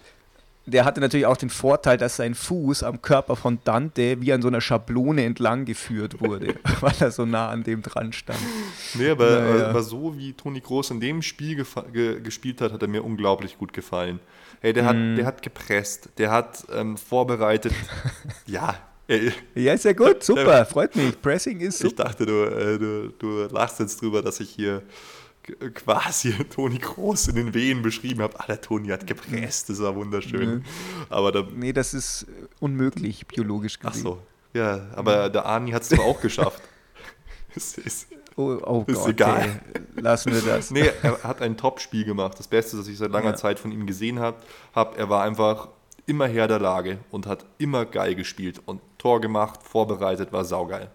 der 0.67 0.85
hatte 0.85 0.99
natürlich 1.01 1.25
auch 1.25 1.37
den 1.37 1.49
Vorteil, 1.49 1.97
dass 1.97 2.17
sein 2.17 2.35
Fuß 2.35 2.83
am 2.83 3.01
Körper 3.01 3.35
von 3.35 3.57
Dante 3.63 4.21
wie 4.21 4.31
an 4.33 4.41
so 4.41 4.47
einer 4.49 4.61
Schablone 4.61 5.23
entlang 5.23 5.65
geführt 5.65 6.21
wurde, 6.21 6.55
weil 6.81 6.93
er 6.99 7.09
so 7.11 7.25
nah 7.25 7.49
an 7.49 7.63
dem 7.63 7.81
dran 7.81 8.13
stand. 8.13 8.37
Nee, 8.93 9.09
aber, 9.09 9.39
Naja. 9.39 9.69
aber 9.69 9.81
so 9.81 10.17
wie 10.17 10.33
Toni 10.33 10.59
Groß 10.59 10.91
in 10.91 10.99
dem 10.99 11.21
Spiel 11.21 11.65
ge 11.93 12.19
gespielt 12.21 12.61
hat, 12.61 12.73
hat 12.73 12.81
er 12.81 12.87
mir 12.87 13.03
unglaublich 13.03 13.57
gut 13.57 13.73
gefallen. 13.73 14.19
Hey, 14.61 14.73
der, 14.73 14.83
Mhm. 14.83 14.87
hat, 14.87 15.17
der 15.19 15.25
hat 15.25 15.41
gepresst, 15.41 16.09
der 16.17 16.31
hat 16.31 16.65
ähm, 16.73 16.97
vorbereitet. 16.97 17.73
ja, 18.45 18.75
äh, 19.07 19.31
Ja, 19.55 19.73
ist 19.73 19.85
ja 19.85 19.93
gut, 19.93 20.23
super, 20.23 20.65
freut 20.65 20.95
mich. 20.95 21.21
Pressing 21.21 21.59
ist 21.61 21.81
ich 21.83 21.91
super. 21.91 22.03
dachte, 22.05 22.25
du, 22.25 22.43
äh, 22.43 22.77
du, 22.77 23.13
du 23.19 23.47
lachst 23.53 23.79
jetzt 23.79 24.01
drüber, 24.01 24.21
dass 24.21 24.39
ich 24.39 24.49
hier 24.49 24.81
quasi 25.73 26.31
Toni 26.49 26.77
Groß 26.77 27.29
in 27.29 27.35
den 27.35 27.53
Wehen 27.53 27.81
beschrieben 27.81 28.21
habe. 28.21 28.39
Ah, 28.39 28.45
der 28.47 28.61
Toni 28.61 28.89
hat 28.89 29.07
gepresst, 29.07 29.69
das 29.69 29.81
war 29.81 29.95
wunderschön. 29.95 30.63
Aber 31.09 31.31
da, 31.31 31.43
Nee, 31.55 31.73
das 31.73 31.93
ist 31.93 32.23
äh, 32.23 32.47
unmöglich, 32.59 33.27
biologisch 33.27 33.79
ach 33.83 33.91
gesehen. 33.91 34.03
so, 34.03 34.19
ja, 34.53 34.87
aber 34.95 35.29
der 35.29 35.45
Arni 35.45 35.71
hat 35.71 35.81
es 35.83 35.89
zwar 35.89 36.05
auch 36.05 36.21
geschafft. 36.21 36.61
Es 37.55 37.75
ist, 37.77 38.07
Oh, 38.35 38.55
oh 38.63 38.83
Ist 38.85 38.97
Gott, 38.99 39.09
egal. 39.09 39.61
ey, 39.95 40.01
lassen 40.01 40.31
wir 40.31 40.41
das. 40.41 40.69
Nee, 40.69 40.91
er 41.01 41.23
hat 41.23 41.41
ein 41.41 41.57
Top-Spiel 41.57 42.05
gemacht. 42.05 42.37
Das 42.37 42.47
Beste, 42.47 42.77
das 42.77 42.87
ich 42.87 42.95
seit 42.99 43.09
langer 43.09 43.31
Ja. 43.31 43.35
Zeit 43.35 43.57
von 43.57 43.71
ihm 43.71 43.87
gesehen 43.87 44.19
habe. 44.19 44.37
Hab, 44.75 44.95
er 44.99 45.09
war 45.09 45.23
einfach 45.23 45.69
immer 46.05 46.27
Herr 46.27 46.47
der 46.47 46.59
Lage 46.59 46.99
und 47.09 47.25
hat 47.25 47.45
immer 47.57 47.85
geil 47.85 48.13
gespielt 48.13 48.61
und 48.67 48.79
Tor 48.99 49.21
gemacht, 49.21 49.61
vorbereitet, 49.63 50.31
war 50.33 50.45
saugeil. 50.45 50.91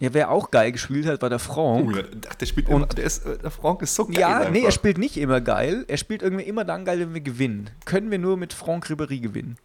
Ja, 0.00 0.12
wer 0.12 0.30
auch 0.30 0.50
geil 0.50 0.72
gespielt 0.72 1.06
hat, 1.06 1.22
war 1.22 1.30
der 1.30 1.38
Franck. 1.38 1.94
Oh, 1.96 2.18
ach, 2.28 2.34
der 2.34 2.46
spielt 2.46 2.68
Und- 2.68 2.74
immer, 2.76 2.86
der, 2.86 3.04
ist, 3.04 3.24
äh, 3.24 3.38
der 3.38 3.50
Frank 3.52 3.80
ist 3.82 3.94
so 3.94 4.06
geil. 4.06 4.18
Ja, 4.18 4.38
einfach. 4.38 4.50
nee, 4.50 4.64
er 4.64 4.72
spielt 4.72 4.98
nicht 4.98 5.16
immer 5.16 5.40
geil. 5.40 5.84
Er 5.86 5.96
spielt 5.96 6.22
irgendwie 6.22 6.44
immer 6.44 6.64
dann 6.64 6.84
geil, 6.84 6.98
wenn 7.00 7.14
wir 7.14 7.20
gewinnen. 7.20 7.70
Können 7.84 8.10
wir 8.10 8.18
nur 8.18 8.36
mit 8.36 8.52
Franck 8.52 8.86
Ribéry 8.86 9.20
gewinnen. 9.20 9.56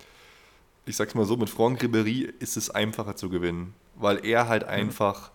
ich 0.86 0.95
sag's 0.95 1.13
mal 1.15 1.25
so, 1.25 1.36
mit 1.38 1.49
Franck 1.49 1.82
Ribéry 1.84 2.32
ist 2.39 2.57
es 2.57 2.69
einfacher 2.69 3.15
zu 3.15 3.30
gewinnen, 3.30 3.73
weil 3.95 4.23
er 4.25 4.47
halt 4.47 4.63
einfach 4.63 5.32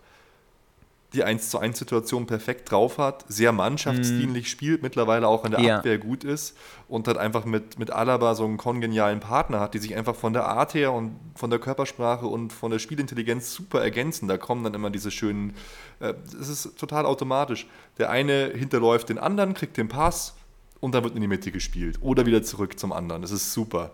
die 1.15 1.23
1 1.23 1.49
zu 1.49 1.57
1 1.57 1.79
Situation 1.79 2.27
perfekt 2.27 2.69
drauf 2.69 2.97
hat, 2.97 3.25
sehr 3.27 3.51
mannschaftsdienlich 3.51 4.49
spielt, 4.49 4.83
mittlerweile 4.83 5.27
auch 5.27 5.45
in 5.45 5.51
der 5.51 5.61
Ja. 5.61 5.77
Abwehr 5.77 5.97
gut 5.97 6.23
ist 6.23 6.55
und 6.87 7.07
hat 7.07 7.17
einfach 7.17 7.45
mit, 7.45 7.79
mit 7.79 7.89
Alaba 7.91 8.35
so 8.35 8.45
einen 8.45 8.57
kongenialen 8.57 9.19
Partner 9.19 9.59
hat, 9.59 9.73
die 9.73 9.79
sich 9.79 9.95
einfach 9.95 10.15
von 10.15 10.33
der 10.33 10.45
Art 10.45 10.73
her 10.73 10.91
und 10.93 11.15
von 11.35 11.49
der 11.49 11.59
Körpersprache 11.59 12.27
und 12.27 12.53
von 12.53 12.71
der 12.71 12.79
Spielintelligenz 12.79 13.53
super 13.53 13.81
ergänzen. 13.81 14.27
Da 14.27 14.37
kommen 14.37 14.63
dann 14.63 14.73
immer 14.73 14.89
diese 14.91 15.09
schönen, 15.09 15.55
äh, 15.99 16.13
es 16.39 16.47
ist 16.47 16.77
total 16.77 17.05
automatisch. 17.05 17.65
Der 17.97 18.09
eine 18.11 18.51
hinterläuft 18.53 19.09
den 19.09 19.17
anderen, 19.17 19.53
kriegt 19.53 19.77
den 19.77 19.87
Pass 19.87 20.35
und 20.79 20.93
dann 20.93 21.03
wird 21.03 21.15
in 21.15 21.21
die 21.21 21.27
Mitte 21.27 21.51
gespielt 21.51 21.97
oder 22.01 22.25
wieder 22.25 22.43
zurück 22.43 22.77
zum 22.77 22.91
anderen. 22.91 23.21
Das 23.21 23.31
ist 23.31 23.53
super. 23.53 23.91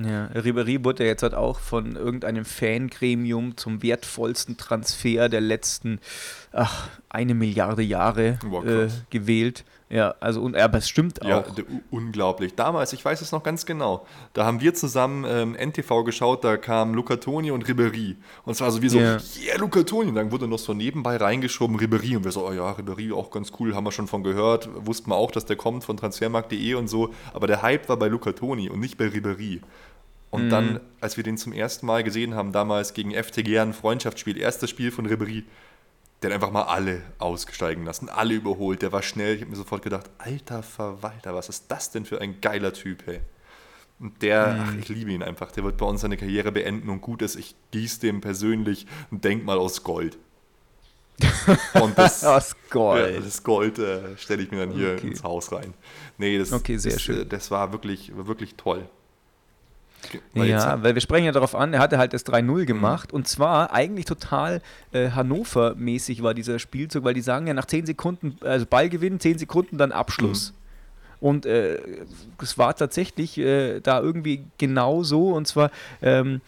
Ja, 0.00 0.28
Ribéry 0.34 0.82
wurde 0.84 1.04
ja 1.04 1.10
jetzt 1.10 1.22
halt 1.22 1.34
auch 1.34 1.58
von 1.58 1.96
irgendeinem 1.96 2.46
Fangremium 2.46 3.58
zum 3.58 3.82
wertvollsten 3.82 4.56
Transfer 4.56 5.28
der 5.28 5.42
letzten, 5.42 6.00
ach, 6.52 6.88
eine 7.08 7.34
Milliarde 7.34 7.82
Jahre 7.82 8.38
Wow, 8.46 8.64
äh, 8.64 8.68
krass. 8.86 9.04
gewählt. 9.10 9.64
Ja, 9.90 10.14
also, 10.20 10.40
und, 10.40 10.56
aber 10.56 10.78
es 10.78 10.88
stimmt 10.88 11.20
Ja, 11.22 11.40
auch. 11.40 11.58
u- 11.58 11.62
unglaublich. 11.90 12.54
Damals, 12.54 12.94
ich 12.94 13.04
weiß 13.04 13.20
es 13.20 13.30
noch 13.30 13.42
ganz 13.42 13.66
genau, 13.66 14.06
da 14.32 14.46
haben 14.46 14.62
wir 14.62 14.72
zusammen 14.72 15.26
ähm, 15.28 15.54
NTV 15.54 16.04
geschaut, 16.04 16.44
da 16.44 16.56
kamen 16.56 16.94
Luca 16.94 17.16
Toni 17.16 17.50
und 17.50 17.66
Ribéry. 17.66 18.16
Und 18.46 18.52
es 18.52 18.60
war 18.62 18.70
so 18.70 18.80
wie 18.80 18.88
so, 18.88 18.98
Ja. 18.98 19.18
yeah, 19.44 19.58
Luca 19.58 19.82
Toni. 19.82 20.08
Und 20.08 20.14
dann 20.14 20.30
wurde 20.32 20.48
noch 20.48 20.58
so 20.58 20.72
nebenbei 20.72 21.18
reingeschoben 21.18 21.78
Ribéry. 21.78 22.16
Und 22.16 22.24
wir 22.24 22.32
so, 22.32 22.48
oh 22.48 22.52
ja, 22.52 22.72
Ribéry 22.72 23.12
auch 23.14 23.30
ganz 23.30 23.52
cool, 23.60 23.74
haben 23.74 23.84
wir 23.84 23.92
schon 23.92 24.08
von 24.08 24.22
gehört. 24.22 24.70
Wussten 24.86 25.10
wir 25.10 25.16
auch, 25.16 25.30
dass 25.30 25.44
der 25.44 25.56
kommt 25.56 25.84
von 25.84 25.98
transfermarkt.de 25.98 26.72
und 26.74 26.88
so. 26.88 27.12
Aber 27.34 27.46
der 27.46 27.60
Hype 27.60 27.90
war 27.90 27.98
bei 27.98 28.08
Luca 28.08 28.32
Toni 28.32 28.70
und 28.70 28.80
nicht 28.80 28.96
bei 28.96 29.04
Ribéry. 29.08 29.60
Und 30.30 30.48
dann, 30.48 30.80
als 31.02 31.18
wir 31.18 31.24
den 31.24 31.36
zum 31.36 31.52
ersten 31.52 31.84
Mal 31.84 32.02
gesehen 32.02 32.34
haben, 32.34 32.52
damals 32.52 32.94
gegen 32.94 33.12
FTG 33.12 33.58
ein 33.58 33.74
Freundschaftsspiel, 33.74 34.38
erstes 34.38 34.70
Spiel 34.70 34.90
von 34.90 35.06
Ribéry, 35.06 35.42
der 36.22 36.30
hat 36.30 36.34
einfach 36.34 36.50
mal 36.52 36.62
alle 36.62 37.02
aussteigen 37.18 37.84
lassen, 37.84 38.08
alle 38.08 38.34
überholt. 38.34 38.82
Der 38.82 38.92
war 38.92 39.02
schnell. 39.02 39.34
Ich 39.34 39.40
habe 39.42 39.50
mir 39.50 39.56
sofort 39.56 39.82
gedacht, 39.82 40.08
alter 40.18 40.62
Verwalter, 40.62 41.34
was 41.34 41.48
ist 41.48 41.66
das 41.70 41.90
denn 41.90 42.04
für 42.04 42.20
ein 42.20 42.40
geiler 42.40 42.72
Typ, 42.72 43.04
hey. 43.06 43.20
Und 43.98 44.20
der, 44.22 44.66
ach, 44.66 44.74
ich 44.76 44.88
liebe 44.88 45.12
ihn 45.12 45.22
einfach. 45.22 45.52
Der 45.52 45.62
wird 45.64 45.76
bei 45.76 45.86
uns 45.86 46.00
seine 46.00 46.16
Karriere 46.16 46.50
beenden 46.52 46.88
und 46.88 47.00
gut 47.00 47.22
ist. 47.22 47.36
Ich 47.36 47.54
gieße 47.70 48.00
dem 48.00 48.20
persönlich 48.20 48.86
ein 49.12 49.20
Denkmal 49.20 49.58
aus 49.58 49.82
Gold. 49.84 50.18
Und 51.74 51.96
das, 51.98 52.24
Aus 52.24 52.52
ja, 52.52 52.58
Gold. 52.70 53.24
das 53.24 53.42
Gold 53.44 53.78
äh, 53.78 54.16
stelle 54.16 54.42
ich 54.42 54.50
mir 54.50 54.58
dann 54.66 54.72
hier 54.72 54.94
Okay. 54.94 55.08
ins 55.08 55.22
Haus 55.22 55.52
rein. 55.52 55.74
Nee, 56.18 56.38
das, 56.38 56.52
Okay, 56.52 56.78
sehr 56.78 56.94
das, 56.94 57.02
schön. 57.02 57.20
äh, 57.20 57.26
das 57.26 57.50
war 57.50 57.70
wirklich, 57.72 58.16
war 58.16 58.26
wirklich 58.26 58.54
toll. 58.56 58.88
Weil 60.34 60.48
ja, 60.48 60.82
weil 60.82 60.94
wir 60.94 61.00
sprechen 61.00 61.26
ja 61.26 61.32
darauf 61.32 61.54
an, 61.54 61.72
er 61.74 61.80
hatte 61.80 61.98
halt 61.98 62.12
das 62.12 62.26
3-0 62.26 62.42
mhm. 62.42 62.66
gemacht 62.66 63.12
mhm. 63.12 63.16
und 63.16 63.28
zwar 63.28 63.72
eigentlich 63.72 64.06
total 64.06 64.60
äh, 64.92 65.10
Hannover-mäßig 65.10 66.22
war 66.22 66.34
dieser 66.34 66.58
Spielzug, 66.58 67.04
weil 67.04 67.14
die 67.14 67.20
sagen 67.20 67.46
ja 67.46 67.54
nach 67.54 67.66
10 67.66 67.86
Sekunden, 67.86 68.36
also 68.40 68.66
Ballgewinn, 68.66 69.20
10 69.20 69.38
Sekunden, 69.38 69.78
dann 69.78 69.92
Abschluss. 69.92 70.52
Mhm. 70.52 70.56
Und 71.20 71.46
äh, 71.46 71.78
es 72.42 72.58
war 72.58 72.74
tatsächlich 72.74 73.38
äh, 73.38 73.80
da 73.80 74.00
irgendwie 74.00 74.44
genau 74.58 75.04
so 75.04 75.30
und 75.30 75.46
zwar 75.46 75.70
ähm, 76.02 76.40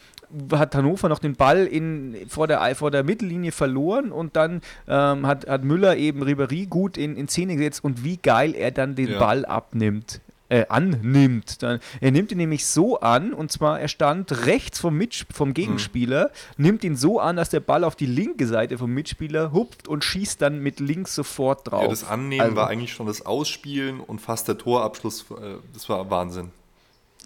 hat 0.50 0.74
Hannover 0.74 1.08
noch 1.08 1.20
den 1.20 1.36
Ball 1.36 1.64
in, 1.66 2.16
vor, 2.28 2.48
der, 2.48 2.74
vor 2.74 2.90
der 2.90 3.04
Mittellinie 3.04 3.52
verloren 3.52 4.10
und 4.10 4.34
dann 4.34 4.62
ähm, 4.88 5.26
hat, 5.26 5.48
hat 5.48 5.62
Müller 5.62 5.96
eben 5.96 6.24
Ribéry 6.24 6.66
gut 6.66 6.96
in, 6.96 7.16
in 7.16 7.28
Szene 7.28 7.54
gesetzt 7.54 7.84
und 7.84 8.02
wie 8.02 8.16
geil 8.16 8.54
er 8.54 8.72
dann 8.72 8.96
den 8.96 9.12
ja. 9.12 9.18
Ball 9.18 9.44
abnimmt 9.44 10.20
äh, 10.54 10.66
annimmt. 10.68 11.62
Dann, 11.62 11.80
er 12.00 12.12
nimmt 12.12 12.30
ihn 12.30 12.38
nämlich 12.38 12.64
so 12.66 13.00
an, 13.00 13.32
und 13.34 13.50
zwar 13.50 13.80
er 13.80 13.88
stand 13.88 14.46
rechts 14.46 14.78
vom, 14.78 14.96
Mitsch 14.96 15.24
vom 15.32 15.52
Gegenspieler, 15.52 16.30
mhm. 16.56 16.64
nimmt 16.64 16.84
ihn 16.84 16.96
so 16.96 17.18
an, 17.18 17.36
dass 17.36 17.50
der 17.50 17.58
Ball 17.58 17.82
auf 17.82 17.96
die 17.96 18.06
linke 18.06 18.46
Seite 18.46 18.78
vom 18.78 18.92
Mitspieler 18.92 19.50
hupft 19.52 19.88
und 19.88 20.04
schießt 20.04 20.40
dann 20.40 20.60
mit 20.60 20.78
links 20.78 21.16
sofort 21.16 21.70
drauf. 21.70 21.82
Ja, 21.82 21.88
das 21.88 22.04
Annehmen 22.04 22.42
also, 22.42 22.56
war 22.56 22.68
eigentlich 22.68 22.92
schon 22.92 23.06
das 23.06 23.26
Ausspielen 23.26 23.98
und 23.98 24.20
fast 24.20 24.46
der 24.46 24.56
Torabschluss. 24.56 25.22
Äh, 25.32 25.56
das 25.72 25.88
war 25.88 26.08
Wahnsinn. 26.08 26.52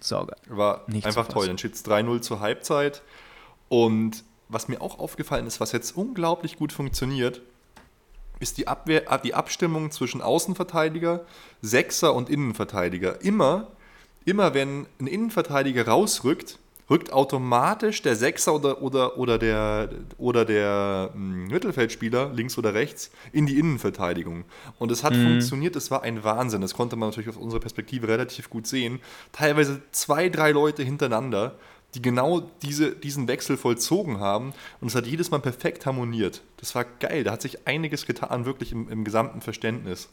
Sauger. 0.01 0.35
War 0.47 0.83
Nicht 0.87 1.05
einfach 1.05 1.27
toll. 1.27 1.45
Dann 1.45 1.57
steht 1.57 1.75
es 1.75 1.85
3-0 1.85 2.21
zur 2.21 2.39
Halbzeit. 2.39 3.03
Und 3.67 4.23
was 4.47 4.67
mir 4.67 4.81
auch 4.81 4.97
aufgefallen 4.97 5.45
ist, 5.45 5.59
was 5.59 5.71
jetzt 5.71 5.95
unglaublich 5.95 6.57
gut 6.57 6.73
funktioniert, 6.73 7.41
ist 8.39 8.57
die, 8.57 8.67
Abwehr, 8.67 9.03
die 9.23 9.33
Abstimmung 9.33 9.91
zwischen 9.91 10.21
Außenverteidiger, 10.21 11.25
Sechser 11.61 12.13
und 12.13 12.29
Innenverteidiger. 12.29 13.21
Immer, 13.21 13.67
immer 14.25 14.53
wenn 14.53 14.87
ein 14.99 15.07
Innenverteidiger 15.07 15.87
rausrückt, 15.87 16.59
rückt 16.89 17.13
automatisch 17.13 18.01
der 18.01 18.15
Sechser 18.15 18.55
oder, 18.55 18.81
oder, 18.81 19.17
oder 19.17 19.37
der, 19.37 19.89
oder 20.17 20.43
der 20.45 21.11
hm, 21.13 21.47
Mittelfeldspieler, 21.47 22.31
links 22.33 22.57
oder 22.57 22.73
rechts, 22.73 23.11
in 23.31 23.45
die 23.45 23.59
Innenverteidigung. 23.59 24.45
Und 24.79 24.91
es 24.91 25.03
hat 25.03 25.13
mhm. 25.13 25.23
funktioniert, 25.23 25.75
es 25.75 25.91
war 25.91 26.03
ein 26.03 26.23
Wahnsinn. 26.23 26.61
Das 26.61 26.73
konnte 26.73 26.95
man 26.95 27.09
natürlich 27.09 27.29
aus 27.29 27.37
unserer 27.37 27.59
Perspektive 27.59 28.07
relativ 28.07 28.49
gut 28.49 28.65
sehen. 28.65 28.99
Teilweise 29.31 29.81
zwei, 29.91 30.29
drei 30.29 30.51
Leute 30.51 30.83
hintereinander 30.83 31.55
die 31.95 32.01
genau 32.01 32.41
diese, 32.61 32.91
diesen 32.91 33.27
Wechsel 33.27 33.57
vollzogen 33.57 34.19
haben. 34.19 34.53
Und 34.79 34.89
es 34.89 34.95
hat 34.95 35.07
jedes 35.07 35.31
Mal 35.31 35.39
perfekt 35.39 35.85
harmoniert. 35.85 36.41
Das 36.57 36.75
war 36.75 36.85
geil. 36.85 37.23
Da 37.23 37.31
hat 37.31 37.41
sich 37.41 37.67
einiges 37.67 38.05
getan, 38.05 38.45
wirklich 38.45 38.71
im, 38.71 38.89
im 38.89 39.03
gesamten 39.03 39.41
Verständnis. 39.41 40.09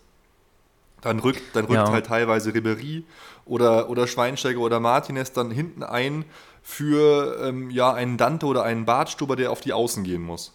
Dann 1.02 1.18
rückt, 1.18 1.42
dann 1.54 1.66
rückt 1.66 1.76
ja. 1.76 1.90
halt 1.90 2.06
teilweise 2.06 2.54
Ribery 2.54 3.04
oder, 3.44 3.90
oder 3.90 4.06
Schweinsteiger 4.06 4.60
oder 4.60 4.80
Martinez 4.80 5.32
dann 5.32 5.50
hinten 5.50 5.82
ein 5.82 6.24
für 6.62 7.38
ähm, 7.44 7.70
ja, 7.70 7.92
einen 7.92 8.16
Dante 8.16 8.46
oder 8.46 8.64
einen 8.64 8.86
Bartstuber, 8.86 9.36
der 9.36 9.52
auf 9.52 9.60
die 9.60 9.72
Außen 9.72 10.02
gehen 10.02 10.22
muss. 10.22 10.52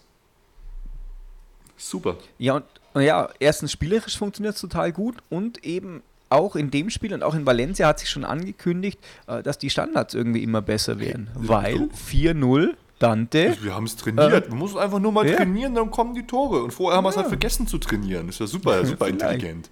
Super. 1.78 2.18
Ja, 2.38 2.56
und 2.56 3.02
ja, 3.02 3.30
erstens 3.40 3.72
spielerisch 3.72 4.18
funktioniert 4.18 4.56
es 4.56 4.62
total 4.62 4.92
gut 4.92 5.18
und 5.30 5.64
eben 5.64 6.04
auch 6.32 6.56
in 6.56 6.72
dem 6.72 6.90
Spiel 6.90 7.14
und 7.14 7.24
auch 7.24 7.36
in 7.36 7.46
Valencia 7.46 7.88
hat 7.88 8.00
sich 8.00 8.10
schon 8.10 8.24
angekündigt, 8.24 9.00
äh, 9.28 9.44
dass 9.44 9.58
die 9.58 9.70
Standards 9.70 10.14
irgendwie 10.14 10.44
immer 10.44 10.62
besser 10.62 11.00
werden. 11.00 11.30
Weil 11.36 11.90
4-0 12.10 12.76
Dante. 13.00 13.58
Wir 13.62 13.74
haben 13.76 13.86
es 13.86 13.96
trainiert. 13.96 14.46
Äh, 14.46 14.50
Man 14.50 14.60
muss 14.60 14.76
einfach 14.78 15.00
nur 15.00 15.12
mal 15.12 15.28
ja. 15.28 15.38
trainieren, 15.38 15.74
dann 15.74 15.90
kommen 15.90 16.14
die 16.14 16.26
Tore. 16.26 16.64
Und 16.64 16.72
vorher 16.72 16.98
haben 16.98 17.04
wir 17.04 17.10
es 17.10 17.18
halt 17.18 17.28
vergessen 17.28 17.68
zu 17.68 17.78
trainieren. 17.80 18.30
Ist 18.30 18.40
ja 18.40 18.48
super, 18.48 18.86
super 18.86 19.08
intelligent. 19.08 19.70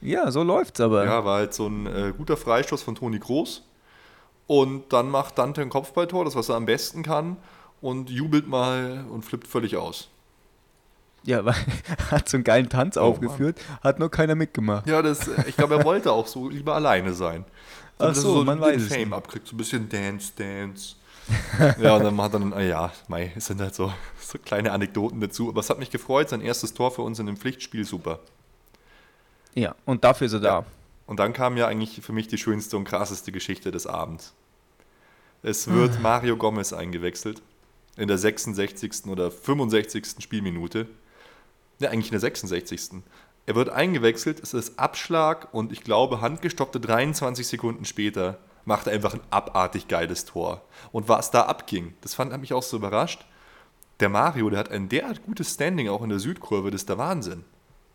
Ja, 0.00 0.30
so 0.30 0.42
läuft's 0.42 0.80
aber. 0.80 1.04
Ja, 1.04 1.24
war 1.24 1.38
halt 1.38 1.54
so 1.54 1.66
ein 1.66 1.86
äh, 1.86 2.12
guter 2.16 2.36
Freistoß 2.36 2.82
von 2.82 2.94
Toni 2.94 3.18
Groß. 3.18 3.62
Und 4.46 4.92
dann 4.92 5.10
macht 5.10 5.38
Dante 5.38 5.60
ein 5.60 5.68
Kopfballtor, 5.68 6.24
das 6.24 6.36
was 6.36 6.48
er 6.48 6.56
am 6.56 6.66
besten 6.66 7.02
kann, 7.02 7.36
und 7.80 8.10
jubelt 8.10 8.46
mal 8.46 9.04
und 9.10 9.24
flippt 9.24 9.46
völlig 9.46 9.76
aus. 9.76 10.08
Ja, 11.26 11.44
weil 11.44 11.54
hat 12.10 12.28
so 12.28 12.36
einen 12.36 12.44
geilen 12.44 12.68
Tanz 12.68 12.96
oh, 12.96 13.02
aufgeführt, 13.02 13.60
Mann. 13.68 13.80
hat 13.82 13.98
nur 13.98 14.10
keiner 14.10 14.34
mitgemacht. 14.34 14.86
Ja, 14.86 15.02
das, 15.02 15.28
ich 15.46 15.56
glaube, 15.56 15.74
er 15.74 15.84
wollte 15.84 16.12
auch 16.12 16.26
so 16.26 16.48
lieber 16.48 16.74
alleine 16.74 17.12
sein. 17.12 17.44
Ach 17.98 18.14
so, 18.14 18.34
so 18.34 18.44
man 18.44 18.60
weiß 18.60 18.86
Fame 18.88 19.12
abkriegt, 19.12 19.46
so 19.46 19.54
ein 19.54 19.58
bisschen 19.58 19.88
Dance, 19.88 20.32
Dance. 20.36 20.96
ja, 21.80 21.96
und 21.96 22.04
dann 22.04 22.20
hat 22.20 22.34
er 22.34 22.38
dann, 22.38 22.52
ah 22.52 22.60
ja, 22.60 22.92
mei, 23.08 23.32
es 23.34 23.46
sind 23.46 23.60
halt 23.60 23.74
so, 23.74 23.92
so 24.20 24.38
kleine 24.38 24.70
Anekdoten 24.70 25.20
dazu. 25.20 25.48
Aber 25.48 25.60
es 25.60 25.68
hat 25.68 25.78
mich 25.78 25.90
gefreut, 25.90 26.28
sein 26.28 26.40
erstes 26.40 26.72
Tor 26.72 26.92
für 26.92 27.02
uns 27.02 27.18
in 27.18 27.26
dem 27.26 27.36
Pflichtspiel, 27.36 27.84
super. 27.84 28.20
Ja, 29.54 29.74
und 29.84 30.04
dafür 30.04 30.26
ist 30.26 30.34
er 30.34 30.40
da. 30.40 30.48
Ja. 30.48 30.66
Und 31.06 31.18
dann 31.18 31.32
kam 31.32 31.56
ja 31.56 31.66
eigentlich 31.66 32.00
für 32.02 32.12
mich 32.12 32.28
die 32.28 32.38
schönste 32.38 32.76
und 32.76 32.84
krasseste 32.84 33.32
Geschichte 33.32 33.70
des 33.70 33.86
Abends. 33.86 34.34
Es 35.42 35.68
wird 35.68 36.00
Mario 36.00 36.36
Gomez 36.36 36.72
eingewechselt 36.72 37.42
in 37.96 38.08
der 38.08 38.18
66. 38.18 39.06
oder 39.06 39.30
65. 39.30 40.16
Spielminute. 40.18 40.86
Ja, 41.78 41.90
eigentlich 41.90 42.06
in 42.06 42.12
der 42.12 42.20
66. 42.20 43.02
Er 43.46 43.54
wird 43.54 43.68
eingewechselt, 43.68 44.40
es 44.42 44.54
ist 44.54 44.78
Abschlag 44.78 45.52
und 45.52 45.70
ich 45.70 45.82
glaube, 45.82 46.20
handgestoppte 46.20 46.80
23 46.80 47.46
Sekunden 47.46 47.84
später 47.84 48.38
macht 48.64 48.88
er 48.88 48.94
einfach 48.94 49.14
ein 49.14 49.20
abartig 49.30 49.86
geiles 49.86 50.24
Tor. 50.24 50.62
Und 50.90 51.08
was 51.08 51.30
da 51.30 51.42
abging, 51.42 51.94
das 52.00 52.14
fand 52.14 52.32
hat 52.32 52.40
mich 52.40 52.52
auch 52.52 52.62
so 52.62 52.78
überrascht. 52.78 53.24
Der 54.00 54.08
Mario, 54.08 54.50
der 54.50 54.58
hat 54.58 54.70
ein 54.70 54.88
derart 54.88 55.24
gutes 55.24 55.54
Standing 55.54 55.88
auch 55.88 56.02
in 56.02 56.10
der 56.10 56.18
Südkurve, 56.18 56.70
das 56.70 56.82
ist 56.82 56.88
der 56.88 56.98
Wahnsinn. 56.98 57.44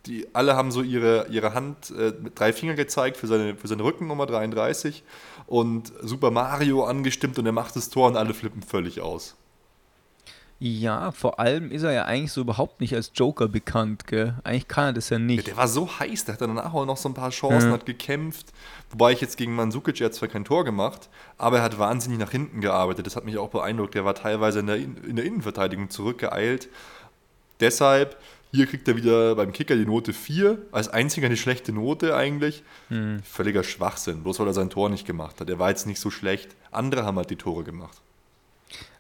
Die 0.08 0.34
alle 0.34 0.56
haben 0.56 0.72
so 0.72 0.82
ihre, 0.82 1.28
ihre 1.28 1.54
Hand 1.54 1.92
äh, 1.92 2.14
mit 2.20 2.40
drei 2.40 2.54
Finger 2.54 2.74
gezeigt 2.74 3.18
für 3.18 3.28
seine, 3.28 3.56
für 3.56 3.68
seine 3.68 3.84
Rückennummer 3.84 4.26
33 4.26 5.04
und 5.46 5.92
Super 6.02 6.32
Mario 6.32 6.86
angestimmt 6.86 7.38
und 7.38 7.46
er 7.46 7.52
macht 7.52 7.76
das 7.76 7.90
Tor 7.90 8.08
und 8.08 8.16
alle 8.16 8.34
flippen 8.34 8.64
völlig 8.64 9.02
aus. 9.02 9.36
Ja, 10.64 11.12
vor 11.12 11.40
allem 11.40 11.72
ist 11.72 11.82
er 11.82 11.92
ja 11.92 12.06
eigentlich 12.06 12.32
so 12.32 12.42
überhaupt 12.42 12.82
nicht 12.82 12.94
als 12.94 13.12
Joker 13.16 13.48
bekannt, 13.48 14.06
gell? 14.06 14.36
Eigentlich 14.44 14.68
kann 14.68 14.86
er 14.86 14.94
das 14.94 15.10
ja 15.10 15.18
nicht. 15.18 15.40
Ja, 15.40 15.44
der 15.44 15.58
war 15.58 15.68
so 15.68 15.90
heiß, 16.00 16.26
der 16.26 16.34
hat 16.34 16.42
danach 16.42 16.72
auch 16.72 16.86
noch 16.86 16.98
so 16.98 17.10
ein 17.10 17.16
paar 17.16 17.32
Chancen, 17.32 17.70
ja. 17.70 17.74
hat 17.74 17.88
gekämpft. 17.88 18.54
Wobei 18.92 19.12
ich 19.12 19.22
jetzt 19.22 19.38
gegen 19.38 19.56
Mandzukic 19.56 20.00
jetzt 20.00 20.18
zwar 20.18 20.28
kein 20.28 20.46
Tor 20.46 20.64
gemacht, 20.64 21.10
aber 21.40 21.58
er 21.58 21.64
hat 21.64 21.80
wahnsinnig 21.80 22.20
nach 22.20 22.30
hinten 22.30 22.62
gearbeitet. 22.62 23.08
Das 23.08 23.16
hat 23.16 23.26
mich 23.26 23.40
auch 23.40 23.50
beeindruckt. 23.50 23.96
Der 23.96 24.06
war 24.06 24.14
teilweise 24.14 24.60
in 24.60 24.68
der, 24.68 24.76
in 24.76 25.16
der 25.16 25.26
Innenverteidigung 25.26 25.90
zurückgeeilt. 25.90 26.70
Deshalb, 27.60 28.22
hier 28.52 28.68
kriegt 28.68 28.88
er 28.88 28.96
wieder 28.96 29.34
beim 29.34 29.54
Kicker 29.54 29.76
die 29.76 29.88
Note 29.88 30.14
4. 30.14 30.60
Als 30.72 30.90
einziger 30.90 31.26
eine 31.26 31.38
schlechte 31.38 31.74
Note 31.74 32.16
eigentlich. 32.16 32.62
Hm. 32.90 33.24
Völliger 33.24 33.64
Schwachsinn, 33.64 34.22
bloß 34.22 34.40
weil 34.40 34.46
er 34.48 34.54
sein 34.54 34.70
Tor 34.70 34.90
nicht 34.90 35.08
gemacht 35.08 35.42
hat. 35.42 35.50
Er 35.50 35.58
war 35.58 35.70
jetzt 35.70 35.88
nicht 35.88 36.00
so 36.00 36.12
schlecht. 36.12 36.56
Andere 36.70 37.04
haben 37.04 37.18
halt 37.18 37.32
die 37.32 37.36
Tore 37.36 37.64
gemacht. 37.64 38.00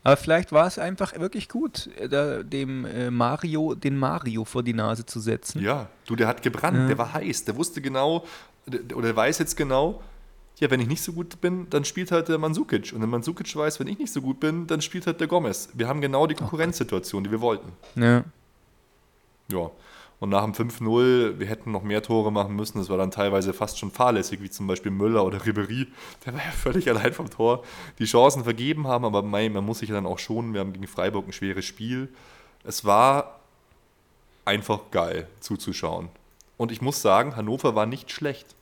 Aber 0.03 0.17
vielleicht 0.17 0.51
war 0.51 0.65
es 0.65 0.79
einfach 0.79 1.17
wirklich 1.19 1.47
gut, 1.47 1.87
äh, 1.97 2.43
dem 2.43 2.85
äh, 2.85 3.11
Mario, 3.11 3.75
den 3.75 3.97
Mario 3.97 4.45
vor 4.45 4.63
die 4.63 4.73
Nase 4.73 5.05
zu 5.05 5.19
setzen. 5.19 5.61
Ja, 5.61 5.89
du, 6.05 6.15
der 6.15 6.27
hat 6.27 6.41
gebrannt, 6.41 6.77
ja. 6.77 6.87
der 6.87 6.97
war 6.97 7.13
heiß, 7.13 7.45
der 7.45 7.55
wusste 7.55 7.81
genau, 7.81 8.25
oder 8.95 9.15
weiß 9.15 9.37
jetzt 9.39 9.55
genau, 9.55 10.01
ja, 10.59 10.69
wenn 10.69 10.79
ich 10.79 10.87
nicht 10.87 11.01
so 11.01 11.13
gut 11.13 11.41
bin, 11.41 11.67
dann 11.71 11.85
spielt 11.85 12.11
halt 12.11 12.29
der 12.29 12.37
Mansukic. 12.37 12.93
Und 12.93 12.99
der 12.99 13.07
Mansukic 13.07 13.55
weiß, 13.55 13.79
wenn 13.79 13.87
ich 13.87 13.97
nicht 13.97 14.13
so 14.13 14.21
gut 14.21 14.39
bin, 14.39 14.67
dann 14.67 14.81
spielt 14.81 15.07
halt 15.07 15.19
der 15.19 15.27
Gomez. 15.27 15.69
Wir 15.73 15.87
haben 15.87 16.01
genau 16.01 16.27
die 16.27 16.35
Konkurrenzsituation, 16.35 17.23
die 17.23 17.31
wir 17.31 17.41
wollten. 17.41 17.71
Ja. 17.95 18.23
Ja. 19.47 19.71
Und 20.22 20.30
nach 20.30 20.43
dem 20.43 20.53
5-0, 20.53 21.39
wir 21.39 21.47
hätten 21.47 21.72
noch 21.72 21.82
mehr 21.82 22.03
Tore 22.03 22.32
machen 22.32 22.55
müssen. 22.55 22.78
Das 22.78 22.89
war 22.89 22.97
dann 22.97 23.09
teilweise 23.09 23.53
fast 23.53 23.80
schon 23.80 23.89
fahrlässig, 23.89 24.39
wie 24.39 24.51
zum 24.51 24.67
Beispiel 24.67 24.91
Müller 24.91 25.26
oder 25.26 25.43
Ribery. 25.43 25.88
Der 26.24 26.34
war 26.34 26.45
ja 26.45 26.51
völlig 26.51 26.88
allein 26.88 27.11
vom 27.11 27.28
Tor. 27.28 27.63
Die 27.97 28.05
Chancen 28.05 28.43
vergeben 28.43 28.86
haben, 28.86 29.03
aber 29.03 29.24
man 29.24 29.65
muss 29.65 29.80
sich 29.80 29.89
ja 29.89 29.95
dann 29.95 30.05
auch 30.05 30.19
schonen. 30.19 30.53
Wir 30.53 30.59
haben 30.59 30.74
gegen 30.74 30.86
Freiburg 30.86 31.28
ein 31.28 31.34
schweres 31.34 31.65
Spiel. 31.65 32.07
Es 32.63 32.86
war 32.86 33.39
einfach 34.45 34.91
geil 34.91 35.28
zuzuschauen. 35.39 36.09
Und 36.55 36.72
ich 36.72 36.82
muss 36.82 37.01
sagen, 37.01 37.36
Hannover 37.36 37.74
war 37.74 37.88
nicht 37.88 38.11
schlecht. 38.11 38.55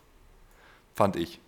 Fand 0.96 1.18
ich. 1.18 1.42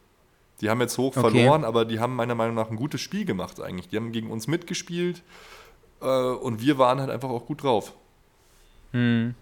Die 0.59 0.69
haben 0.69 0.81
jetzt 0.81 0.97
hoch 0.97 1.15
okay. 1.15 1.21
verloren, 1.21 1.63
aber 1.63 1.85
die 1.85 2.01
haben 2.01 2.17
meiner 2.17 2.35
Meinung 2.35 2.55
nach 2.55 2.69
ein 2.69 2.75
gutes 2.75 2.99
Spiel 2.99 3.23
gemacht 3.23 3.61
eigentlich. 3.61 3.87
Die 3.87 3.95
haben 3.95 4.11
gegen 4.11 4.29
uns 4.29 4.47
mitgespielt 4.47 5.23
äh, 6.01 6.05
und 6.05 6.59
wir 6.59 6.77
waren 6.77 6.99
halt 6.99 7.09
einfach 7.09 7.29
auch 7.29 7.45
gut 7.45 7.63
drauf. 7.63 7.93
Hm. 8.91 9.35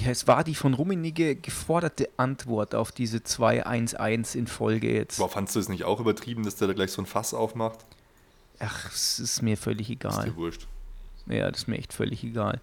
Ja, 0.00 0.10
es 0.10 0.26
war 0.26 0.44
die 0.44 0.54
von 0.54 0.74
Rummenigge 0.74 1.36
geforderte 1.36 2.08
Antwort 2.16 2.74
auf 2.74 2.90
diese 2.90 3.18
2-1-1 3.18 4.34
in 4.34 4.46
Folge 4.46 4.92
jetzt. 4.92 5.18
Boah, 5.18 5.28
fandst 5.28 5.54
du 5.56 5.60
es 5.60 5.68
nicht 5.68 5.84
auch 5.84 6.00
übertrieben, 6.00 6.42
dass 6.42 6.56
der 6.56 6.68
da 6.68 6.74
gleich 6.74 6.92
so 6.92 7.02
ein 7.02 7.06
Fass 7.06 7.34
aufmacht? 7.34 7.84
Ach, 8.60 8.90
es 8.92 9.18
ist 9.18 9.42
mir 9.42 9.56
völlig 9.56 9.90
egal. 9.90 10.12
Ist 10.12 10.24
dir 10.24 10.36
wurscht. 10.36 10.66
Ja, 11.26 11.50
das 11.50 11.62
ist 11.62 11.68
mir 11.68 11.76
echt 11.78 11.92
völlig 11.92 12.24
egal. 12.24 12.60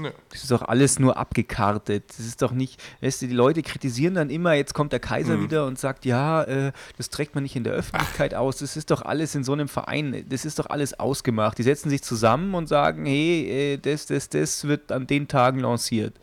Ja. 0.00 0.10
Das 0.30 0.42
ist 0.42 0.50
doch 0.50 0.62
alles 0.62 0.98
nur 0.98 1.16
abgekartet. 1.16 2.04
Das 2.08 2.20
ist 2.20 2.42
doch 2.42 2.50
nicht, 2.50 2.82
weißt 3.00 3.22
du, 3.22 3.28
die 3.28 3.34
Leute 3.34 3.62
kritisieren 3.62 4.14
dann 4.14 4.30
immer, 4.30 4.54
jetzt 4.54 4.74
kommt 4.74 4.92
der 4.92 5.00
Kaiser 5.00 5.36
mhm. 5.36 5.42
wieder 5.44 5.66
und 5.66 5.78
sagt, 5.78 6.04
ja, 6.04 6.42
äh, 6.44 6.72
das 6.96 7.10
trägt 7.10 7.34
man 7.34 7.44
nicht 7.44 7.54
in 7.54 7.64
der 7.64 7.74
Öffentlichkeit 7.74 8.34
Ach. 8.34 8.40
aus. 8.40 8.56
Das 8.58 8.76
ist 8.76 8.90
doch 8.90 9.02
alles 9.02 9.34
in 9.34 9.44
so 9.44 9.52
einem 9.52 9.68
Verein, 9.68 10.24
das 10.28 10.44
ist 10.44 10.58
doch 10.58 10.66
alles 10.66 10.98
ausgemacht. 10.98 11.58
Die 11.58 11.62
setzen 11.62 11.90
sich 11.90 12.02
zusammen 12.02 12.54
und 12.54 12.66
sagen, 12.66 13.06
hey, 13.06 13.74
äh, 13.74 13.76
das, 13.76 14.06
das, 14.06 14.28
das 14.28 14.64
wird 14.64 14.90
an 14.90 15.06
den 15.06 15.28
Tagen 15.28 15.60
lanciert. 15.60 16.14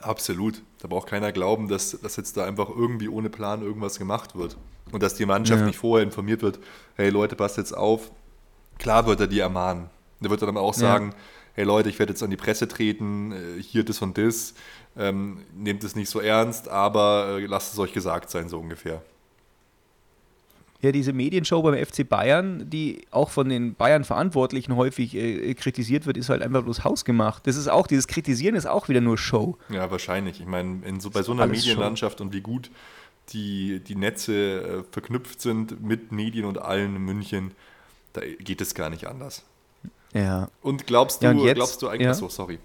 Absolut. 0.00 0.62
Da 0.80 0.88
braucht 0.88 1.08
keiner 1.08 1.30
glauben, 1.32 1.68
dass, 1.68 1.98
dass 2.00 2.16
jetzt 2.16 2.36
da 2.36 2.44
einfach 2.46 2.68
irgendwie 2.70 3.08
ohne 3.08 3.28
Plan 3.30 3.62
irgendwas 3.62 3.98
gemacht 3.98 4.34
wird. 4.36 4.56
Und 4.92 5.02
dass 5.02 5.14
die 5.14 5.26
Mannschaft 5.26 5.60
Ja. 5.60 5.66
nicht 5.66 5.78
vorher 5.78 6.04
informiert 6.04 6.42
wird, 6.42 6.58
hey 6.96 7.10
Leute, 7.10 7.36
passt 7.36 7.56
jetzt 7.58 7.76
auf. 7.76 8.10
Klar 8.78 9.06
wird 9.06 9.20
er 9.20 9.26
die 9.26 9.38
ermahnen. 9.40 9.90
Der 10.20 10.30
wird 10.30 10.42
dann 10.42 10.48
aber 10.48 10.60
auch 10.62 10.74
Ja. 10.74 10.80
sagen, 10.80 11.14
hey 11.54 11.64
Leute, 11.64 11.88
ich 11.90 11.98
werde 11.98 12.12
jetzt 12.12 12.22
an 12.22 12.30
die 12.30 12.36
Presse 12.36 12.66
treten, 12.66 13.32
äh, 13.32 13.62
hier 13.62 13.84
das 13.84 14.00
und 14.02 14.16
das. 14.18 14.54
Ähm, 14.96 15.44
nehmt 15.54 15.84
es 15.84 15.94
nicht 15.94 16.08
so 16.10 16.20
ernst, 16.20 16.68
aber 16.68 17.36
äh, 17.38 17.46
lasst 17.46 17.72
es 17.72 17.78
euch 17.78 17.92
gesagt 17.92 18.30
sein, 18.30 18.48
so 18.48 18.58
ungefähr. 18.58 19.02
Ja, 20.82 20.92
diese 20.92 21.12
Medienshow 21.12 21.60
beim 21.62 21.74
FC 21.74 22.08
Bayern, 22.08 22.70
die 22.70 23.06
auch 23.10 23.28
von 23.30 23.48
den 23.50 23.74
Bayern-Verantwortlichen 23.74 24.76
häufig 24.76 25.14
äh, 25.14 25.52
kritisiert 25.54 26.06
wird, 26.06 26.16
ist 26.16 26.30
halt 26.30 26.40
einfach 26.42 26.62
bloß 26.62 26.84
hausgemacht. 26.84 27.46
Das 27.46 27.56
ist 27.56 27.68
auch, 27.68 27.86
dieses 27.86 28.06
Kritisieren 28.06 28.54
ist 28.54 28.66
auch 28.66 28.88
wieder 28.88 29.02
nur 29.02 29.18
Show. 29.18 29.58
Ja, 29.68 29.90
wahrscheinlich. 29.90 30.40
Ich 30.40 30.46
meine, 30.46 30.80
in 30.86 30.98
so, 31.00 31.10
bei 31.10 31.22
so 31.22 31.32
einer 31.32 31.46
Medienlandschaft 31.46 32.22
und 32.22 32.32
wie 32.32 32.40
gut 32.40 32.70
die, 33.34 33.80
die 33.80 33.94
Netze 33.94 34.32
äh, 34.62 34.82
verknüpft 34.90 35.40
sind 35.42 35.82
mit 35.82 36.12
Medien 36.12 36.46
und 36.46 36.56
allen 36.58 36.96
in 36.96 37.02
München, 37.02 37.52
da 38.14 38.22
geht 38.38 38.60
es 38.62 38.74
gar 38.74 38.88
nicht 38.88 39.06
anders. 39.06 39.44
Ja. 40.14 40.48
Und 40.62 40.86
glaubst 40.86 41.20
du, 41.22 41.26
Ja, 41.26 41.32
und 41.32 41.40
jetzt- 41.44 41.54
glaubst 41.56 41.82
du 41.82 41.88
eigentlich, 41.88 42.06
ja. 42.06 42.10
achso, 42.12 42.28
sorry. 42.30 42.58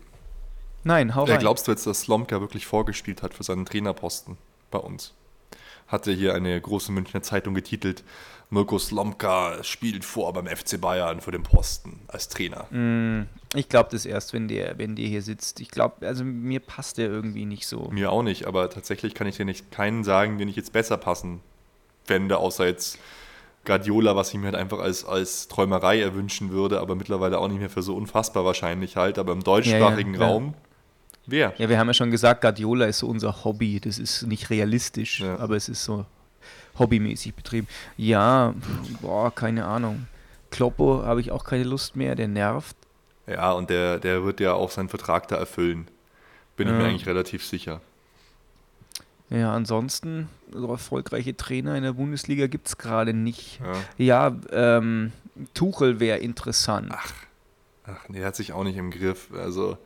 Nein, 0.85 1.15
hau 1.15 1.25
Ja, 1.25 1.33
rein. 1.33 1.39
glaubst 1.41 1.67
du 1.67 1.71
jetzt, 1.71 1.85
dass 1.85 2.01
Slomka 2.01 2.39
wirklich 2.39 2.65
vorgespielt 2.65 3.23
hat 3.23 3.33
für 3.33 3.43
seinen 3.43 3.65
Trainerposten 3.65 4.37
bei 4.71 4.79
uns? 4.79 5.13
Hatte 5.87 6.11
hier 6.11 6.33
eine 6.33 6.59
große 6.59 6.91
Münchner 6.91 7.21
Zeitung 7.21 7.53
getitelt, 7.53 8.03
Mirko 8.49 8.77
Slomka 8.79 9.63
spielt 9.63 10.05
vor 10.05 10.31
beim 10.33 10.47
FC 10.47 10.79
Bayern 10.79 11.21
für 11.21 11.31
den 11.31 11.43
Posten 11.43 12.01
als 12.07 12.29
Trainer. 12.29 12.65
Mm, 12.71 13.27
Ich 13.55 13.69
glaube 13.69 13.89
das 13.91 14.05
erst, 14.05 14.33
wenn 14.33 14.47
der, 14.47 14.77
wenn 14.77 14.95
der 14.95 15.07
hier 15.07 15.21
sitzt. 15.21 15.59
Ich 15.59 15.69
glaube, 15.71 16.05
also 16.07 16.23
mir 16.23 16.59
passt 16.59 16.97
der 16.97 17.07
irgendwie 17.07 17.45
nicht 17.45 17.67
so. 17.67 17.89
Mir 17.91 18.11
auch 18.11 18.23
nicht, 18.23 18.45
aber 18.45 18.69
tatsächlich 18.69 19.13
kann 19.13 19.27
ich 19.27 19.37
dir 19.37 19.45
nicht 19.45 19.71
keinen 19.71 20.03
sagen, 20.03 20.37
den 20.37 20.47
ich 20.47 20.55
jetzt 20.55 20.73
besser 20.73 20.97
passen 20.97 21.41
fände, 22.05 22.37
außer 22.37 22.65
jetzt 22.67 22.99
Guardiola, 23.65 24.15
was 24.15 24.29
ich 24.29 24.39
mir 24.39 24.45
halt 24.45 24.55
einfach 24.55 24.79
als, 24.79 25.05
als 25.05 25.47
Träumerei 25.47 25.99
erwünschen 25.99 26.51
würde, 26.51 26.79
aber 26.79 26.95
mittlerweile 26.95 27.39
auch 27.39 27.47
nicht 27.47 27.59
mehr 27.59 27.69
für 27.69 27.81
so 27.81 27.95
unfassbar 27.95 28.45
wahrscheinlich 28.45 28.95
halt. 28.95 29.17
Aber 29.17 29.33
im 29.33 29.43
deutschsprachigen 29.43 30.13
Ja, 30.13 30.19
ja, 30.19 30.25
ja. 30.27 30.31
Raum, 30.31 30.53
wer? 31.27 31.53
Ja, 31.57 31.69
wir 31.69 31.77
haben 31.79 31.87
ja 31.87 31.93
schon 31.93 32.11
gesagt, 32.11 32.41
Guardiola 32.41 32.85
ist 32.85 32.99
so 32.99 33.07
unser 33.07 33.43
Hobby. 33.43 33.79
Das 33.79 33.97
ist 33.99 34.23
nicht 34.23 34.49
realistisch, 34.49 35.19
Ja. 35.21 35.37
aber 35.37 35.55
es 35.55 35.69
ist 35.69 35.83
so 35.83 36.05
hobbymäßig 36.77 37.33
betrieben. 37.35 37.67
Ja, 37.97 38.53
boah, 39.01 39.33
keine 39.33 39.65
Ahnung. 39.65 40.07
Kloppo 40.51 41.03
habe 41.03 41.21
ich 41.21 41.31
auch 41.31 41.43
keine 41.43 41.63
Lust 41.63 41.95
mehr, 41.95 42.15
der 42.15 42.27
nervt. 42.27 42.75
Ja, 43.27 43.51
und 43.53 43.69
der, 43.69 43.97
der 43.99 44.23
wird 44.23 44.39
ja 44.39 44.53
auch 44.53 44.69
seinen 44.71 44.89
Vertrag 44.89 45.27
da 45.27 45.35
erfüllen. 45.37 45.87
Bin 46.57 46.67
ich 46.67 46.73
mir 46.73 46.81
Ja. 46.83 46.89
eigentlich 46.89 47.07
relativ 47.07 47.43
sicher. 47.45 47.81
Ja, 49.29 49.53
ansonsten, 49.53 50.29
so 50.51 50.69
erfolgreiche 50.71 51.35
Trainer 51.35 51.75
in 51.75 51.83
der 51.83 51.93
Bundesliga 51.93 52.45
gibt 52.47 52.67
es 52.67 52.77
gerade 52.77 53.13
nicht. 53.13 53.59
Ja. 53.97 54.29
Ja, 54.29 54.35
ähm, 54.77 55.11
Tuchel 55.55 55.99
wäre 55.99 56.19
interessant. 56.19 56.91
Ach, 56.91 57.11
nee, 58.07 58.19
der 58.19 58.27
hat 58.27 58.35
sich 58.35 58.53
auch 58.53 58.63
nicht 58.63 58.77
im 58.77 58.91
Griff. 58.91 59.29
Also, 59.35 59.77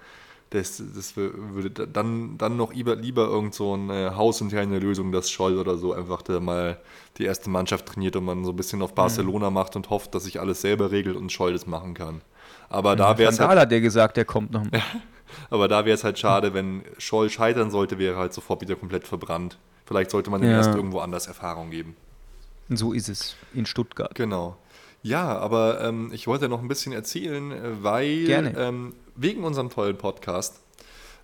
das, 0.51 0.81
das 0.95 1.15
würde 1.15 1.87
dann, 1.87 2.37
dann 2.37 2.57
noch 2.57 2.73
lieber, 2.73 2.95
lieber 2.95 3.27
irgend 3.27 3.53
so 3.53 3.73
eine 3.73 4.15
hausinterne 4.15 4.79
Lösung, 4.79 5.11
dass 5.11 5.29
Scholl 5.29 5.57
oder 5.59 5.77
so 5.77 5.93
einfach 5.93 6.21
da 6.23 6.39
mal 6.39 6.77
die 7.17 7.25
erste 7.25 7.49
Mannschaft 7.49 7.85
trainiert 7.85 8.15
und 8.15 8.25
man 8.25 8.43
so 8.43 8.51
ein 8.51 8.55
bisschen 8.55 8.81
auf 8.81 8.95
Barcelona 8.95 9.51
macht 9.51 9.75
und 9.75 9.89
hofft, 9.91 10.15
dass 10.15 10.23
sich 10.23 10.39
alles 10.39 10.61
selber 10.61 10.91
regelt 10.91 11.15
und 11.15 11.31
Scholl 11.31 11.53
das 11.53 11.67
machen 11.67 11.93
kann. 11.93 12.21
Aber 12.67 12.95
da 12.95 13.17
wäre 13.17 13.31
es 13.31 13.39
halt, 13.39 13.59
hat 13.59 13.71
der 13.71 13.81
gesagt, 13.81 14.17
der 14.17 14.25
kommt 14.25 14.51
noch. 14.51 14.65
aber 15.51 15.67
da 15.67 15.85
wäre 15.85 15.93
es 15.95 16.03
halt 16.03 16.17
schade, 16.17 16.53
wenn 16.53 16.83
Scholl 16.97 17.29
scheitern 17.29 17.69
sollte, 17.69 17.99
wäre 17.99 18.15
er 18.15 18.19
halt 18.19 18.33
sofort 18.33 18.61
wieder 18.61 18.75
komplett 18.75 19.07
verbrannt. 19.07 19.57
Vielleicht 19.85 20.09
sollte 20.11 20.29
man 20.31 20.41
ihm 20.41 20.49
Ja. 20.49 20.57
erst 20.57 20.73
irgendwo 20.75 20.99
anders 20.99 21.27
Erfahrung 21.27 21.69
geben. 21.69 21.95
So 22.69 22.93
ist 22.93 23.09
es 23.09 23.35
in 23.53 23.65
Stuttgart. 23.65 24.13
Genau. 24.15 24.57
Ja, 25.01 25.37
aber 25.37 25.81
ähm, 25.81 26.11
ich 26.13 26.27
wollte 26.27 26.49
noch 26.49 26.61
ein 26.61 26.67
bisschen 26.67 26.93
erzählen, 26.93 27.51
äh, 27.51 27.83
weil. 27.83 28.25
Ähm, 28.57 28.93
wegen 29.21 29.43
unserem 29.43 29.69
tollen 29.69 29.97
Podcast 29.97 30.61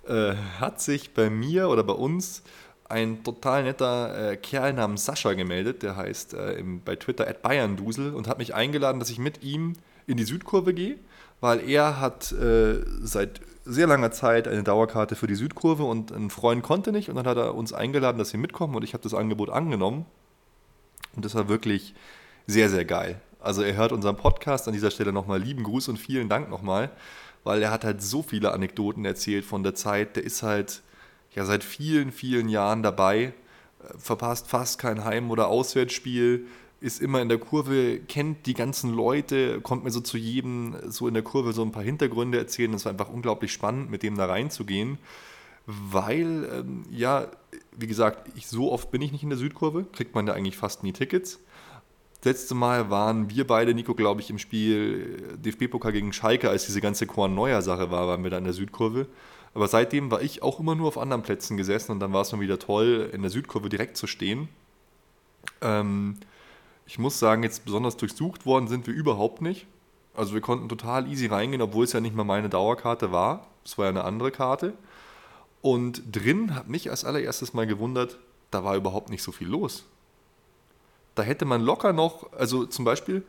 äh, 0.08 0.36
hat 0.60 0.82
sich 0.82 1.14
bei 1.14 1.30
mir 1.30 1.70
oder 1.70 1.84
bei 1.84 1.94
uns 1.94 2.44
ein 2.90 3.24
total 3.24 3.64
netter 3.64 4.32
äh, 4.32 4.38
Kerl 4.38 4.74
namens 4.74 5.06
Sascha 5.06 5.34
gemeldet, 5.34 5.82
der 5.82 5.96
heißt 5.96 6.34
äh, 6.34 6.54
im, 6.54 6.82
bei 6.82 6.98
Twitter 6.98 7.28
at 7.28 7.42
BayernDusel 7.42 8.14
und 8.14 8.28
hat 8.28 8.38
mich 8.38 8.54
eingeladen, 8.54 9.00
dass 9.00 9.10
ich 9.10 9.18
mit 9.18 9.44
ihm 9.44 9.74
in 10.08 10.18
die 10.18 10.26
Südkurve 10.26 10.74
gehe, 10.74 10.98
weil 11.40 11.68
er 11.68 12.00
hat 12.00 12.32
äh, 12.34 12.84
seit 13.02 13.42
sehr 13.64 13.88
langer 13.88 14.12
Zeit 14.12 14.48
eine 14.48 14.62
Dauerkarte 14.62 15.16
für 15.16 15.26
die 15.26 15.36
Südkurve 15.36 15.84
und 15.84 16.12
ein 16.12 16.30
Freund 16.30 16.62
konnte 16.62 16.92
nicht 16.92 17.10
und 17.10 17.16
dann 17.16 17.26
hat 17.26 17.38
er 17.38 17.56
uns 17.56 17.74
eingeladen, 17.74 18.20
dass 18.20 18.32
wir 18.34 18.40
mitkommen 18.40 18.76
und 18.76 18.84
ich 18.84 18.94
habe 18.94 19.04
das 19.04 19.16
Angebot 19.16 19.50
angenommen 19.50 20.06
und 21.16 21.26
das 21.26 21.34
war 21.34 21.48
wirklich 21.48 21.96
sehr, 22.46 22.70
sehr 22.70 22.86
geil. 22.86 23.20
Also 23.46 23.62
er 23.62 23.76
hört 23.76 23.92
unseren 23.92 24.18
Podcast 24.18 24.68
an 24.68 24.74
dieser 24.74 24.90
Stelle 24.90 25.14
nochmal 25.14 25.40
lieben 25.40 25.64
Gruß 25.64 25.88
und 25.90 25.98
vielen 25.98 26.30
Dank 26.30 26.50
nochmal, 26.50 26.90
weil 27.44 27.62
er 27.62 27.70
hat 27.70 27.84
halt 27.84 28.02
so 28.02 28.24
viele 28.24 28.52
Anekdoten 28.52 29.06
erzählt 29.06 29.46
von 29.46 29.62
der 29.62 29.76
Zeit. 29.76 30.16
Der 30.16 30.24
ist 30.24 30.42
halt 30.42 30.82
ja 31.36 31.46
seit 31.46 31.64
vielen, 31.64 32.12
vielen 32.12 32.50
Jahren 32.50 32.82
dabei, 32.82 33.34
äh, 33.84 33.98
verpasst 34.00 34.48
fast 34.48 34.80
kein 34.80 35.06
Heim- 35.06 35.30
oder 35.30 35.48
Auswärtsspiel, 35.48 36.48
ist 36.82 37.00
immer 37.00 37.22
in 37.22 37.30
der 37.30 37.38
Kurve, 37.38 38.00
kennt 38.08 38.48
die 38.48 38.56
ganzen 38.56 38.92
Leute, 38.92 39.62
kommt 39.62 39.84
mir 39.84 39.92
so 39.92 40.02
zu 40.02 40.18
jedem 40.18 40.76
so 40.88 41.08
in 41.08 41.14
der 41.14 41.24
Kurve 41.24 41.54
so 41.54 41.62
ein 41.62 41.72
paar 41.72 41.84
Hintergründe 41.84 42.40
erzählen. 42.40 42.72
Das 42.72 42.86
war 42.86 42.92
einfach 42.92 43.10
unglaublich 43.10 43.54
spannend, 43.54 43.92
mit 43.92 44.02
dem 44.02 44.18
da 44.18 44.26
reinzugehen, 44.26 44.98
weil, 45.68 46.50
ähm, 46.52 46.84
ja, 46.90 47.28
wie 47.78 47.88
gesagt, 47.88 48.28
ich, 48.36 48.48
so 48.48 48.72
oft 48.72 48.90
bin 48.90 49.04
ich 49.04 49.12
nicht 49.12 49.24
in 49.24 49.30
der 49.30 49.38
Südkurve, 49.38 49.86
kriegt 49.92 50.16
man 50.16 50.26
da 50.26 50.34
eigentlich 50.34 50.58
fast 50.58 50.82
nie 50.82 50.94
Tickets. 50.94 51.40
Letzte 52.26 52.56
Mal 52.56 52.90
waren 52.90 53.30
wir 53.30 53.46
beide, 53.46 53.76
Nico, 53.76 53.94
glaube 53.94 54.20
ich, 54.20 54.32
im 54.32 54.40
Spiel 54.40 55.38
DFB-Pokal 55.38 55.92
gegen 55.92 56.12
Schalke, 56.12 56.50
als 56.50 56.66
diese 56.66 56.82
ganze 56.82 57.06
Korn-Neuer-Sache 57.06 57.92
war, 57.92 58.08
waren 58.08 58.24
wir 58.24 58.32
da 58.32 58.40
in 58.40 58.46
der 58.46 58.54
Südkurve. 58.54 59.06
Aber 59.54 59.68
seitdem 59.68 60.10
war 60.10 60.24
ich 60.24 60.42
auch 60.42 60.60
immer 60.60 60.74
nur 60.74 60.88
auf 60.88 60.98
anderen 60.98 61.22
Plätzen 61.22 61.56
gesessen 61.56 61.92
und 61.92 62.00
dann 62.00 62.14
war 62.14 62.24
es 62.24 62.32
mal 62.32 62.42
wieder 62.42 62.58
toll, 62.58 63.12
in 63.14 63.22
der 63.22 63.30
Südkurve 63.30 63.70
direkt 63.70 63.96
zu 63.96 64.08
stehen. 64.08 64.50
Ähm, 65.62 66.16
ich 66.88 66.98
muss 66.98 67.20
sagen, 67.20 67.44
jetzt 67.44 67.64
besonders 67.64 67.96
durchsucht 67.96 68.48
worden 68.48 68.68
sind 68.68 68.88
wir 68.88 68.94
überhaupt 68.96 69.44
nicht. 69.44 69.68
Also 70.16 70.34
wir 70.34 70.42
konnten 70.42 70.68
total 70.68 71.08
easy 71.08 71.28
reingehen, 71.28 71.62
obwohl 71.62 71.86
es 71.86 71.94
ja 71.94 72.02
nicht 72.02 72.16
mal 72.16 72.24
meine 72.24 72.50
Dauerkarte 72.50 73.12
war. 73.12 73.46
Es 73.64 73.78
war 73.78 73.86
ja 73.86 73.90
eine 73.90 74.04
andere 74.04 74.32
Karte. 74.32 74.74
Und 75.62 76.02
drin 76.12 76.56
hat 76.56 76.70
mich 76.70 76.90
als 76.90 77.06
allererstes 77.06 77.54
mal 77.54 77.68
gewundert, 77.68 78.18
da 78.50 78.64
war 78.64 78.76
überhaupt 78.76 79.12
nicht 79.12 79.22
so 79.22 79.32
viel 79.32 79.48
los. 79.48 79.86
Da 81.16 81.24
hätte 81.24 81.46
man 81.46 81.62
locker 81.62 81.94
noch, 81.94 82.32
also 82.34 82.66
zum 82.66 82.86
Beispiel, 82.86 83.24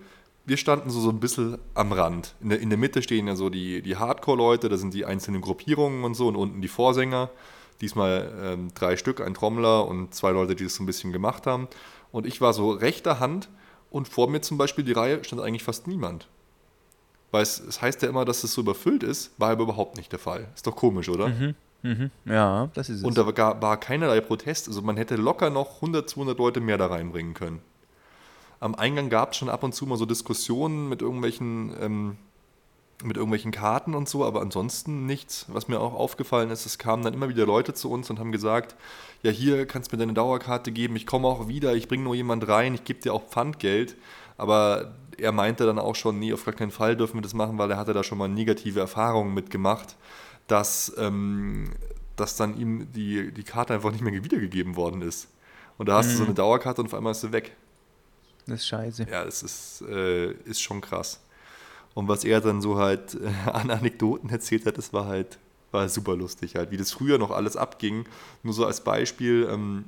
wir 0.45 0.57
standen 0.57 0.91
so, 0.91 1.01
so 1.01 1.11
ein 1.11 1.21
bisschen 1.21 1.59
am 1.75 1.93
Rand. 1.93 2.35
In 2.41 2.51
der, 2.51 2.61
in 2.61 2.71
der 2.71 2.79
Mitte 2.79 3.03
stehen 3.03 3.27
ja 3.27 3.37
so 3.37 3.51
die, 3.51 3.83
die 3.83 3.97
Hardcore-Leute, 3.97 4.69
da 4.69 4.77
sind 4.77 4.95
die 4.95 5.05
einzelnen 5.05 5.41
Gruppierungen 5.41 6.05
und 6.05 6.15
so 6.15 6.29
und 6.29 6.37
unten 6.37 6.61
die 6.63 6.69
Vorsänger. 6.69 7.31
Diesmal 7.81 8.33
ähm, 8.43 8.69
drei 8.75 8.97
Stück, 8.97 9.21
ein 9.21 9.35
Trommler 9.35 9.87
und 9.87 10.15
zwei 10.15 10.31
Leute, 10.31 10.55
die 10.55 10.65
das 10.65 10.77
so 10.77 10.83
ein 10.83 10.87
bisschen 10.87 11.13
gemacht 11.13 11.47
haben. 11.47 11.69
Und 12.13 12.27
ich 12.27 12.41
war 12.41 12.53
so 12.53 12.71
rechter 12.71 13.21
Hand 13.21 13.49
und 13.91 14.09
vor 14.09 14.31
mir 14.31 14.41
zum 14.41 14.57
Beispiel 14.57 14.85
die 14.85 14.93
Reihe 14.93 15.23
stand 15.25 15.43
eigentlich 15.43 15.65
fast 15.65 15.87
niemand. 15.87 16.29
Weil 17.33 17.43
es, 17.43 17.61
es 17.61 17.83
heißt 17.83 18.03
ja 18.03 18.09
immer, 18.09 18.25
dass 18.25 18.45
es 18.45 18.53
so 18.55 18.63
überfüllt 18.63 19.03
ist, 19.03 19.33
war 19.39 19.51
aber 19.51 19.65
überhaupt 19.65 19.97
nicht 19.97 20.13
der 20.13 20.19
Fall. 20.19 20.49
Ist 20.55 20.67
doch 20.67 20.77
komisch, 20.77 21.09
oder? 21.09 21.29
Mhm. 21.29 21.55
Ja, 22.25 22.71
das 22.75 22.89
ist 22.89 22.99
es. 22.99 23.05
Und 23.05 23.19
da 23.19 23.27
war, 23.27 23.63
war 23.63 23.77
keinerlei 23.79 24.21
Protest. 24.21 24.69
Also 24.69 24.83
man 24.83 24.97
hätte 24.97 25.17
locker 25.17 25.51
noch 25.51 25.77
100, 25.77 26.09
200 26.09 26.39
Leute 26.39 26.61
mehr 26.61 26.79
da 26.79 26.87
reinbringen 26.87 27.35
können. 27.35 27.61
Am 28.61 28.75
Eingang 28.75 29.11
gab 29.11 29.33
es 29.33 29.39
schon 29.39 29.49
ab 29.49 29.63
und 29.63 29.75
zu 29.75 29.87
mal 29.87 29.99
so 29.99 30.07
Diskussionen 30.07 30.89
mit 30.89 31.03
irgendwelchen, 31.03 31.75
ähm, 31.81 32.17
mit 33.05 33.17
irgendwelchen 33.17 33.53
Karten 33.53 33.95
und 33.95 34.09
so, 34.09 34.25
aber 34.25 34.41
ansonsten 34.41 35.05
nichts. 35.05 35.47
Was 35.49 35.69
mir 35.69 35.81
auch 35.81 35.93
aufgefallen 35.93 36.51
ist, 36.51 36.65
es 36.65 36.79
kamen 36.79 37.03
dann 37.03 37.13
immer 37.13 37.29
wieder 37.29 37.45
Leute 37.45 37.75
zu 37.75 37.91
uns 37.91 38.09
und 38.09 38.19
haben 38.19 38.33
gesagt, 38.33 38.75
ja 39.23 39.31
hier 39.31 39.67
kannst 39.67 39.93
du 39.93 39.97
mir 39.97 40.01
deine 40.01 40.15
Dauerkarte 40.15 40.73
geben, 40.73 40.97
ich 40.97 41.07
komme 41.07 41.29
auch 41.29 41.49
wieder, 41.49 41.75
ich 41.75 41.89
bringe 41.89 42.05
nur 42.05 42.15
jemand 42.15 42.49
rein, 42.49 42.75
ich 42.75 42.85
gebe 42.85 43.01
dir 43.01 43.13
auch 43.13 43.25
Pfandgeld. 43.29 43.97
Aber 44.39 44.95
er 45.19 45.33
meinte 45.33 45.65
dann 45.67 45.79
auch 45.79 45.95
schon, 45.95 46.19
nee, 46.19 46.33
auf 46.33 46.45
gar 46.45 46.55
keinen 46.55 46.71
Fall 46.71 46.97
dürfen 46.97 47.15
wir 47.15 47.23
das 47.23 47.35
machen, 47.35 47.59
weil 47.59 47.71
er 47.71 47.77
hatte 47.77 47.93
da 47.93 48.03
schon 48.03 48.19
mal 48.19 48.29
negative 48.29 48.81
Erfahrungen 48.81 49.35
mitgemacht, 49.35 49.97
dass, 50.47 50.93
ähm, 50.99 51.71
dass 52.17 52.37
dann 52.37 52.59
ihm 52.59 52.93
die, 52.93 53.33
die 53.33 53.45
Karte 53.45 53.75
einfach 53.75 53.93
nicht 53.93 54.03
mehr 54.03 54.13
wiedergegeben 54.13 54.77
worden 54.77 55.03
ist. 55.03 55.29
Und 55.79 55.89
da 55.89 55.99
hast 55.99 56.13
du 56.13 56.17
so 56.17 56.25
eine 56.25 56.35
Dauerkarte 56.35 56.81
und 56.81 56.87
auf 56.87 56.95
einmal 56.95 57.13
ist 57.13 57.21
sie 57.21 57.33
weg. 57.33 57.55
Das 58.47 58.61
ist 58.61 58.67
scheiße. 58.69 59.07
Ja, 59.11 59.25
es 59.25 59.43
ist, 59.43 59.83
äh, 59.83 60.33
ist 60.45 60.61
schon 60.61 60.81
krass. 60.81 61.21
Und 61.95 62.09
was 62.09 62.25
er 62.25 62.41
dann 62.41 62.61
so 62.61 62.77
halt 62.79 63.15
äh, 63.15 63.51
an 63.51 63.71
Anekdoten 63.71 64.31
erzählt 64.31 64.67
hat, 64.67 64.79
das 64.79 64.93
war 64.93 65.07
halt 65.07 65.39
war 65.73 65.89
super 65.89 66.17
lustig 66.17 66.55
halt, 66.55 66.71
wie 66.71 66.77
das 66.77 66.93
früher 66.93 67.19
noch 67.19 67.31
alles 67.31 67.57
abging. 67.57 68.07
Nur 68.43 68.55
so 68.55 68.65
als 68.67 68.83
Beispiel, 68.83 69.49
ähm, 69.51 69.85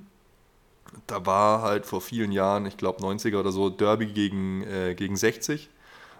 da 1.06 1.24
war 1.26 1.62
halt 1.62 1.86
vor 1.86 2.00
vielen 2.00 2.32
Jahren, 2.32 2.66
ich 2.66 2.76
glaube 2.76 3.02
90er 3.02 3.38
oder 3.38 3.52
so, 3.52 3.70
Derby 3.70 4.06
gegen, 4.06 4.62
äh, 4.64 4.94
gegen 4.94 5.16
60. 5.16 5.68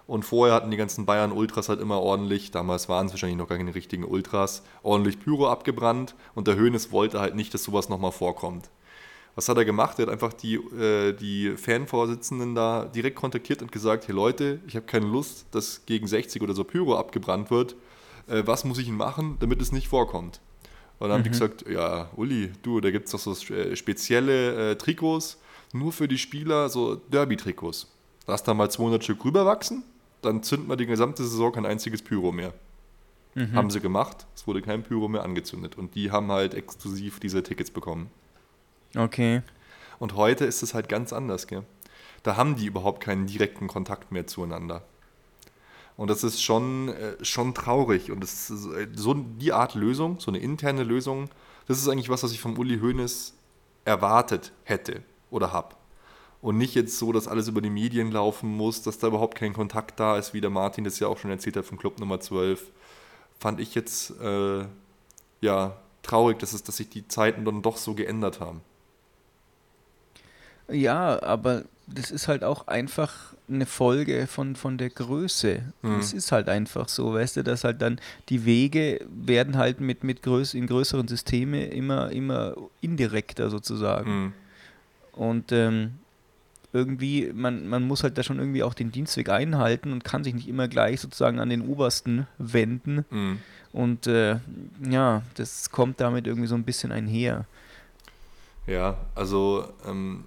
Und 0.07 0.23
vorher 0.23 0.55
hatten 0.55 0.71
die 0.71 0.77
ganzen 0.77 1.05
Bayern 1.05 1.31
Ultras 1.31 1.69
halt 1.69 1.79
immer 1.79 2.01
ordentlich, 2.01 2.49
damals 2.49 2.89
waren 2.89 3.05
es 3.05 3.13
wahrscheinlich 3.13 3.37
noch 3.37 3.47
gar 3.47 3.59
keine 3.59 3.75
richtigen 3.75 4.03
Ultras, 4.03 4.63
ordentlich 4.81 5.19
Pyro 5.19 5.47
abgebrannt. 5.49 6.15
Und 6.33 6.47
der 6.47 6.55
Hönes 6.55 6.91
wollte 6.91 7.19
halt 7.19 7.35
nicht, 7.35 7.53
dass 7.53 7.63
sowas 7.63 7.89
nochmal 7.89 8.11
vorkommt. 8.11 8.69
Was 9.39 9.47
hat 9.47 9.55
er 9.55 9.63
gemacht? 9.63 9.97
Er 9.99 10.07
hat 10.07 10.11
einfach 10.11 10.33
die, 10.33 10.55
äh, 10.55 11.13
die 11.13 11.51
Fanvorsitzenden 11.51 12.55
da 12.55 12.83
direkt 12.83 13.15
kontaktiert 13.15 13.61
und 13.61 13.71
gesagt, 13.71 14.09
hey 14.09 14.13
Leute, 14.13 14.59
ich 14.67 14.75
habe 14.75 14.85
keine 14.85 15.05
Lust, 15.05 15.45
dass 15.51 15.85
gegen 15.85 16.07
60 16.07 16.41
oder 16.41 16.53
so 16.53 16.65
Pyro 16.65 16.97
abgebrannt 16.97 17.49
wird. 17.49 17.77
Äh, 18.27 18.43
was 18.45 18.65
muss 18.65 18.79
ich 18.79 18.87
denn 18.87 18.97
machen, 18.97 19.37
damit 19.39 19.61
es 19.61 19.71
nicht 19.71 19.87
vorkommt? 19.87 20.41
Und 20.97 21.07
dann 21.07 21.07
mhm. 21.07 21.13
haben 21.13 21.23
die 21.23 21.29
gesagt, 21.29 21.65
ja, 21.69 22.09
Uli, 22.17 22.51
du, 22.63 22.81
da 22.81 22.91
gibt 22.91 23.05
es 23.05 23.13
doch 23.13 23.19
so 23.19 23.53
äh, 23.53 23.77
spezielle 23.77 24.71
äh, 24.71 24.75
Trikots, 24.75 25.37
nur 25.71 25.93
für 25.93 26.09
die 26.09 26.17
Spieler, 26.17 26.67
so 26.67 26.95
Derby-Trikots. 26.95 27.87
Lass 28.27 28.43
da 28.43 28.53
mal 28.53 28.69
200 28.69 29.01
Stück 29.05 29.23
rüberwachsen, 29.23 29.83
dann 30.21 30.43
zünden 30.43 30.67
wir 30.67 30.75
die 30.75 30.85
gesamte 30.85 31.23
Saison 31.23 31.53
kein 31.53 31.65
einziges 31.65 32.01
Pyro 32.01 32.33
mehr. 32.33 32.53
Mhm. 33.35 33.53
Haben 33.53 33.69
sie 33.69 33.79
gemacht, 33.79 34.27
es 34.35 34.45
wurde 34.47 34.61
kein 34.61 34.83
Pyro 34.83 35.07
mehr 35.07 35.23
angezündet. 35.23 35.77
Und 35.77 35.95
die 35.95 36.11
haben 36.11 36.29
halt 36.29 36.55
exklusiv 36.55 37.21
diese 37.21 37.41
Tickets 37.41 37.71
bekommen. 37.71 38.11
Okay. 38.95 39.41
Und 39.99 40.15
heute 40.15 40.45
ist 40.45 40.63
es 40.63 40.73
halt 40.73 40.89
ganz 40.89 41.13
anders, 41.13 41.47
gell? 41.47 41.63
Da 42.23 42.35
haben 42.35 42.55
die 42.55 42.65
überhaupt 42.65 43.01
keinen 43.01 43.27
direkten 43.27 43.67
Kontakt 43.67 44.11
mehr 44.11 44.27
zueinander. 44.27 44.83
Und 45.95 46.09
das 46.09 46.23
ist 46.23 46.41
schon, 46.41 46.89
äh, 46.89 47.23
schon 47.23 47.53
traurig. 47.53 48.11
Und 48.11 48.21
das 48.21 48.49
ist 48.49 48.65
äh, 48.67 48.87
so 48.93 49.13
die 49.13 49.51
Art 49.51 49.75
Lösung, 49.75 50.19
so 50.19 50.31
eine 50.31 50.39
interne 50.39 50.83
Lösung, 50.83 51.29
das 51.67 51.77
ist 51.77 51.87
eigentlich 51.87 52.09
was, 52.09 52.23
was 52.23 52.31
ich 52.31 52.41
vom 52.41 52.57
Uli 52.57 52.79
Hoeneß 52.79 53.35
erwartet 53.85 54.53
hätte 54.63 55.03
oder 55.29 55.53
habe. 55.53 55.75
Und 56.41 56.57
nicht 56.57 56.73
jetzt 56.73 56.97
so, 56.97 57.11
dass 57.11 57.27
alles 57.27 57.47
über 57.47 57.61
die 57.61 57.69
Medien 57.69 58.11
laufen 58.11 58.49
muss, 58.49 58.81
dass 58.81 58.97
da 58.97 59.07
überhaupt 59.07 59.37
kein 59.37 59.53
Kontakt 59.53 59.99
da 59.99 60.17
ist, 60.17 60.33
wie 60.33 60.41
der 60.41 60.49
Martin 60.49 60.83
das 60.83 60.99
ja 60.99 61.07
auch 61.07 61.17
schon 61.17 61.31
erzählt 61.31 61.57
hat 61.57 61.65
vom 61.65 61.77
Club 61.77 61.99
Nummer 61.99 62.19
12. 62.19 62.71
Fand 63.39 63.59
ich 63.59 63.75
jetzt 63.75 64.19
äh, 64.21 64.65
ja 65.41 65.77
traurig, 66.01 66.39
dass, 66.39 66.53
es, 66.53 66.63
dass 66.63 66.77
sich 66.77 66.89
die 66.89 67.07
Zeiten 67.07 67.45
dann 67.45 67.61
doch 67.61 67.77
so 67.77 67.93
geändert 67.93 68.39
haben. 68.39 68.61
Ja, 70.71 71.21
aber 71.23 71.63
das 71.87 72.11
ist 72.11 72.27
halt 72.27 72.43
auch 72.43 72.67
einfach 72.67 73.33
eine 73.47 73.65
Folge 73.65 74.27
von, 74.27 74.55
von 74.55 74.77
der 74.77 74.89
Größe. 74.89 75.61
Mhm. 75.81 75.99
Es 75.99 76.13
ist 76.13 76.31
halt 76.31 76.49
einfach 76.49 76.87
so, 76.87 77.13
weißt 77.13 77.37
du, 77.37 77.43
dass 77.43 77.63
halt 77.63 77.81
dann 77.81 77.99
die 78.29 78.45
Wege 78.45 79.05
werden 79.09 79.57
halt 79.57 79.81
mit, 79.81 80.03
mit 80.03 80.21
größ 80.21 80.53
in 80.53 80.67
größeren 80.67 81.07
Systeme 81.07 81.65
immer, 81.65 82.11
immer 82.11 82.55
indirekter 82.81 83.49
sozusagen. 83.49 84.11
Mhm. 84.11 84.33
Und 85.13 85.51
ähm, 85.51 85.91
irgendwie, 86.71 87.31
man, 87.33 87.67
man 87.67 87.83
muss 87.83 88.03
halt 88.03 88.17
da 88.17 88.23
schon 88.23 88.39
irgendwie 88.39 88.63
auch 88.63 88.73
den 88.73 88.91
Dienstweg 88.91 89.29
einhalten 89.29 89.91
und 89.91 90.03
kann 90.03 90.23
sich 90.23 90.35
nicht 90.35 90.47
immer 90.47 90.67
gleich 90.67 91.01
sozusagen 91.01 91.39
an 91.39 91.49
den 91.49 91.67
Obersten 91.67 92.27
wenden. 92.37 93.05
Mhm. 93.09 93.39
Und 93.71 94.07
äh, 94.07 94.37
ja, 94.87 95.23
das 95.35 95.71
kommt 95.71 95.99
damit 95.99 96.27
irgendwie 96.27 96.47
so 96.47 96.55
ein 96.55 96.63
bisschen 96.63 96.91
einher. 96.91 97.45
Ja, 98.67 98.97
also 99.15 99.67
ähm, 99.87 100.25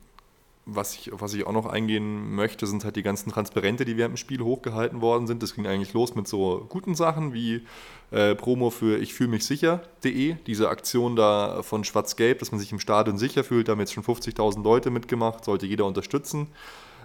was 0.65 0.95
ich, 0.95 1.11
was 1.13 1.35
ich 1.35 1.47
auch 1.47 1.53
noch 1.53 1.67
eingehen 1.67 2.35
möchte, 2.35 2.67
sind 2.67 2.85
halt 2.85 2.95
die 2.97 3.03
ganzen 3.03 3.31
Transparente, 3.31 3.85
die 3.85 3.97
während 3.97 4.15
dem 4.15 4.17
Spiel 4.17 4.41
hochgehalten 4.43 5.01
worden 5.01 5.27
sind. 5.27 5.43
Das 5.43 5.55
ging 5.55 5.67
eigentlich 5.67 5.93
los 5.93 6.15
mit 6.15 6.29
so 6.29 6.67
guten 6.69 6.95
Sachen 6.95 7.33
wie 7.33 7.67
äh, 8.13 8.35
Promo 8.35 8.71
für 8.71 8.99
ich 8.99 9.15
fühle 9.15 9.31
mich 9.31 9.45
sicher.de, 9.45 10.37
diese 10.47 10.69
Aktion 10.69 11.17
da 11.17 11.63
von 11.63 11.83
Schwarz-Gelb, 11.83 12.39
dass 12.39 12.53
man 12.53 12.61
sich 12.61 12.71
im 12.71 12.79
Stadion 12.79 13.19
sicher 13.19 13.43
fühlt. 13.43 13.67
Da 13.67 13.73
haben 13.73 13.81
jetzt 13.81 13.93
schon 13.93 14.05
50.000 14.05 14.63
Leute 14.63 14.91
mitgemacht, 14.91 15.45
sollte 15.45 15.67
jeder 15.67 15.85
unterstützen, 15.85 16.49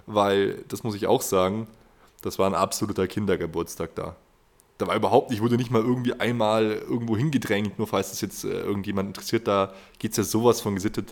weil, 0.06 0.64
das 0.68 0.84
muss 0.84 0.96
ich 0.96 1.08
auch 1.08 1.24
sagen, 1.24 1.68
das 2.22 2.38
war 2.38 2.48
ein 2.48 2.56
absoluter 2.56 3.08
Kindergeburtstag 3.08 3.96
da 3.96 4.16
da 4.78 4.88
war 4.88 4.96
überhaupt 4.96 5.32
nicht, 5.32 5.42
wurde 5.42 5.58
nicht 5.58 5.72
mal 5.72 5.82
irgendwie 5.82 6.14
einmal 6.14 6.66
irgendwo 6.66 7.18
hingedrängt, 7.18 7.78
nur 7.78 7.88
falls 7.88 8.12
es 8.12 8.22
jetzt 8.22 8.44
äh, 8.44 8.50
irgendjemand 8.50 9.08
interessiert, 9.10 9.48
da 9.48 9.74
geht 10.00 10.12
es 10.12 10.18
ja 10.18 10.24
sowas 10.24 10.62
von 10.62 10.76
gesittet 10.76 11.10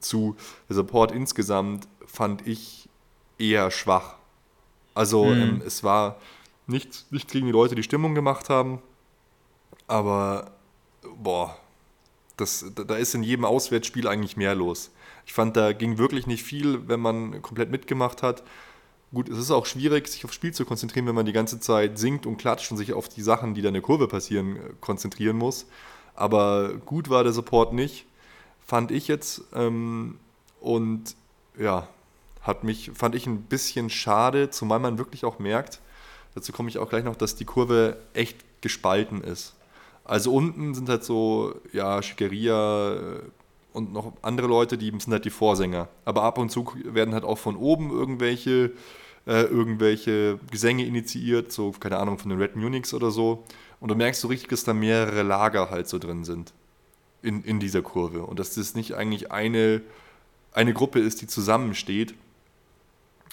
zu. 0.00 0.36
Der 0.68 0.76
Support 0.76 1.12
insgesamt 1.12 1.88
fand 2.06 2.46
ich 2.46 2.88
eher 3.38 3.70
schwach. 3.70 4.16
Also 4.94 5.24
mhm. 5.24 5.42
ähm, 5.42 5.62
es 5.66 5.82
war 5.82 6.16
nicht, 6.66 7.06
nicht 7.10 7.30
gegen 7.30 7.46
die 7.46 7.52
Leute, 7.52 7.74
die 7.74 7.82
Stimmung 7.82 8.14
gemacht 8.14 8.48
haben, 8.48 8.80
aber 9.88 10.52
boah, 11.16 11.56
das, 12.36 12.64
da 12.74 12.96
ist 12.96 13.14
in 13.14 13.22
jedem 13.22 13.44
Auswärtsspiel 13.44 14.06
eigentlich 14.06 14.36
mehr 14.36 14.54
los. 14.54 14.90
Ich 15.26 15.32
fand, 15.32 15.56
da 15.56 15.72
ging 15.72 15.98
wirklich 15.98 16.26
nicht 16.26 16.42
viel, 16.42 16.88
wenn 16.88 17.00
man 17.00 17.42
komplett 17.42 17.70
mitgemacht 17.70 18.22
hat. 18.22 18.42
Gut, 19.14 19.28
es 19.28 19.36
ist 19.36 19.50
auch 19.50 19.66
schwierig, 19.66 20.08
sich 20.08 20.24
aufs 20.24 20.34
Spiel 20.34 20.54
zu 20.54 20.64
konzentrieren, 20.64 21.06
wenn 21.06 21.14
man 21.14 21.26
die 21.26 21.32
ganze 21.32 21.60
Zeit 21.60 21.98
singt 21.98 22.24
und 22.24 22.38
klatscht 22.38 22.70
und 22.70 22.78
sich 22.78 22.94
auf 22.94 23.10
die 23.10 23.20
Sachen, 23.20 23.52
die 23.52 23.60
da 23.60 23.68
in 23.68 23.74
der 23.74 23.82
Kurve 23.82 24.08
passieren, 24.08 24.56
äh, 24.56 24.60
konzentrieren 24.80 25.36
muss. 25.36 25.66
Aber 26.14 26.72
gut 26.86 27.10
war 27.10 27.22
der 27.22 27.34
Support 27.34 27.74
nicht, 27.74 28.06
fand 28.66 28.90
ich 28.90 29.08
jetzt. 29.08 29.42
Ähm, 29.54 30.18
und 30.60 31.14
ja, 31.58 31.88
hat 32.40 32.64
mich, 32.64 32.90
fand 32.94 33.14
ich 33.14 33.26
ein 33.26 33.42
bisschen 33.42 33.90
schade, 33.90 34.48
zumal 34.48 34.78
man 34.78 34.96
wirklich 34.96 35.26
auch 35.26 35.38
merkt, 35.38 35.80
dazu 36.34 36.52
komme 36.52 36.70
ich 36.70 36.78
auch 36.78 36.88
gleich 36.88 37.04
noch, 37.04 37.16
dass 37.16 37.36
die 37.36 37.44
Kurve 37.44 37.98
echt 38.14 38.62
gespalten 38.62 39.22
ist. 39.22 39.54
Also 40.04 40.32
unten 40.32 40.74
sind 40.74 40.88
halt 40.88 41.04
so, 41.04 41.54
ja, 41.72 42.02
Schickeria 42.02 42.94
äh, 42.94 43.20
und 43.74 43.92
noch 43.92 44.14
andere 44.22 44.46
Leute, 44.46 44.78
die 44.78 44.90
sind 44.90 45.12
halt 45.12 45.26
die 45.26 45.30
Vorsänger. 45.30 45.88
Aber 46.06 46.22
ab 46.22 46.38
und 46.38 46.50
zu 46.50 46.66
werden 46.84 47.12
halt 47.12 47.24
auch 47.24 47.38
von 47.38 47.56
oben 47.56 47.90
irgendwelche 47.90 48.72
äh, 49.26 49.42
irgendwelche 49.42 50.38
Gesänge 50.50 50.84
initiiert, 50.84 51.52
so, 51.52 51.72
keine 51.72 51.98
Ahnung, 51.98 52.18
von 52.18 52.30
den 52.30 52.40
Red 52.40 52.56
Munichs 52.56 52.94
oder 52.94 53.10
so. 53.10 53.44
Und 53.80 53.88
du 53.88 53.94
merkst 53.94 54.20
so 54.20 54.28
richtig, 54.28 54.48
dass 54.48 54.64
da 54.64 54.74
mehrere 54.74 55.22
Lager 55.22 55.70
halt 55.70 55.88
so 55.88 55.98
drin 55.98 56.24
sind 56.24 56.52
in, 57.22 57.42
in 57.44 57.60
dieser 57.60 57.82
Kurve. 57.82 58.24
Und 58.24 58.38
dass 58.38 58.54
das 58.54 58.74
nicht 58.74 58.94
eigentlich 58.94 59.30
eine, 59.30 59.82
eine 60.52 60.72
Gruppe 60.72 61.00
ist, 61.00 61.20
die 61.20 61.26
zusammensteht. 61.26 62.14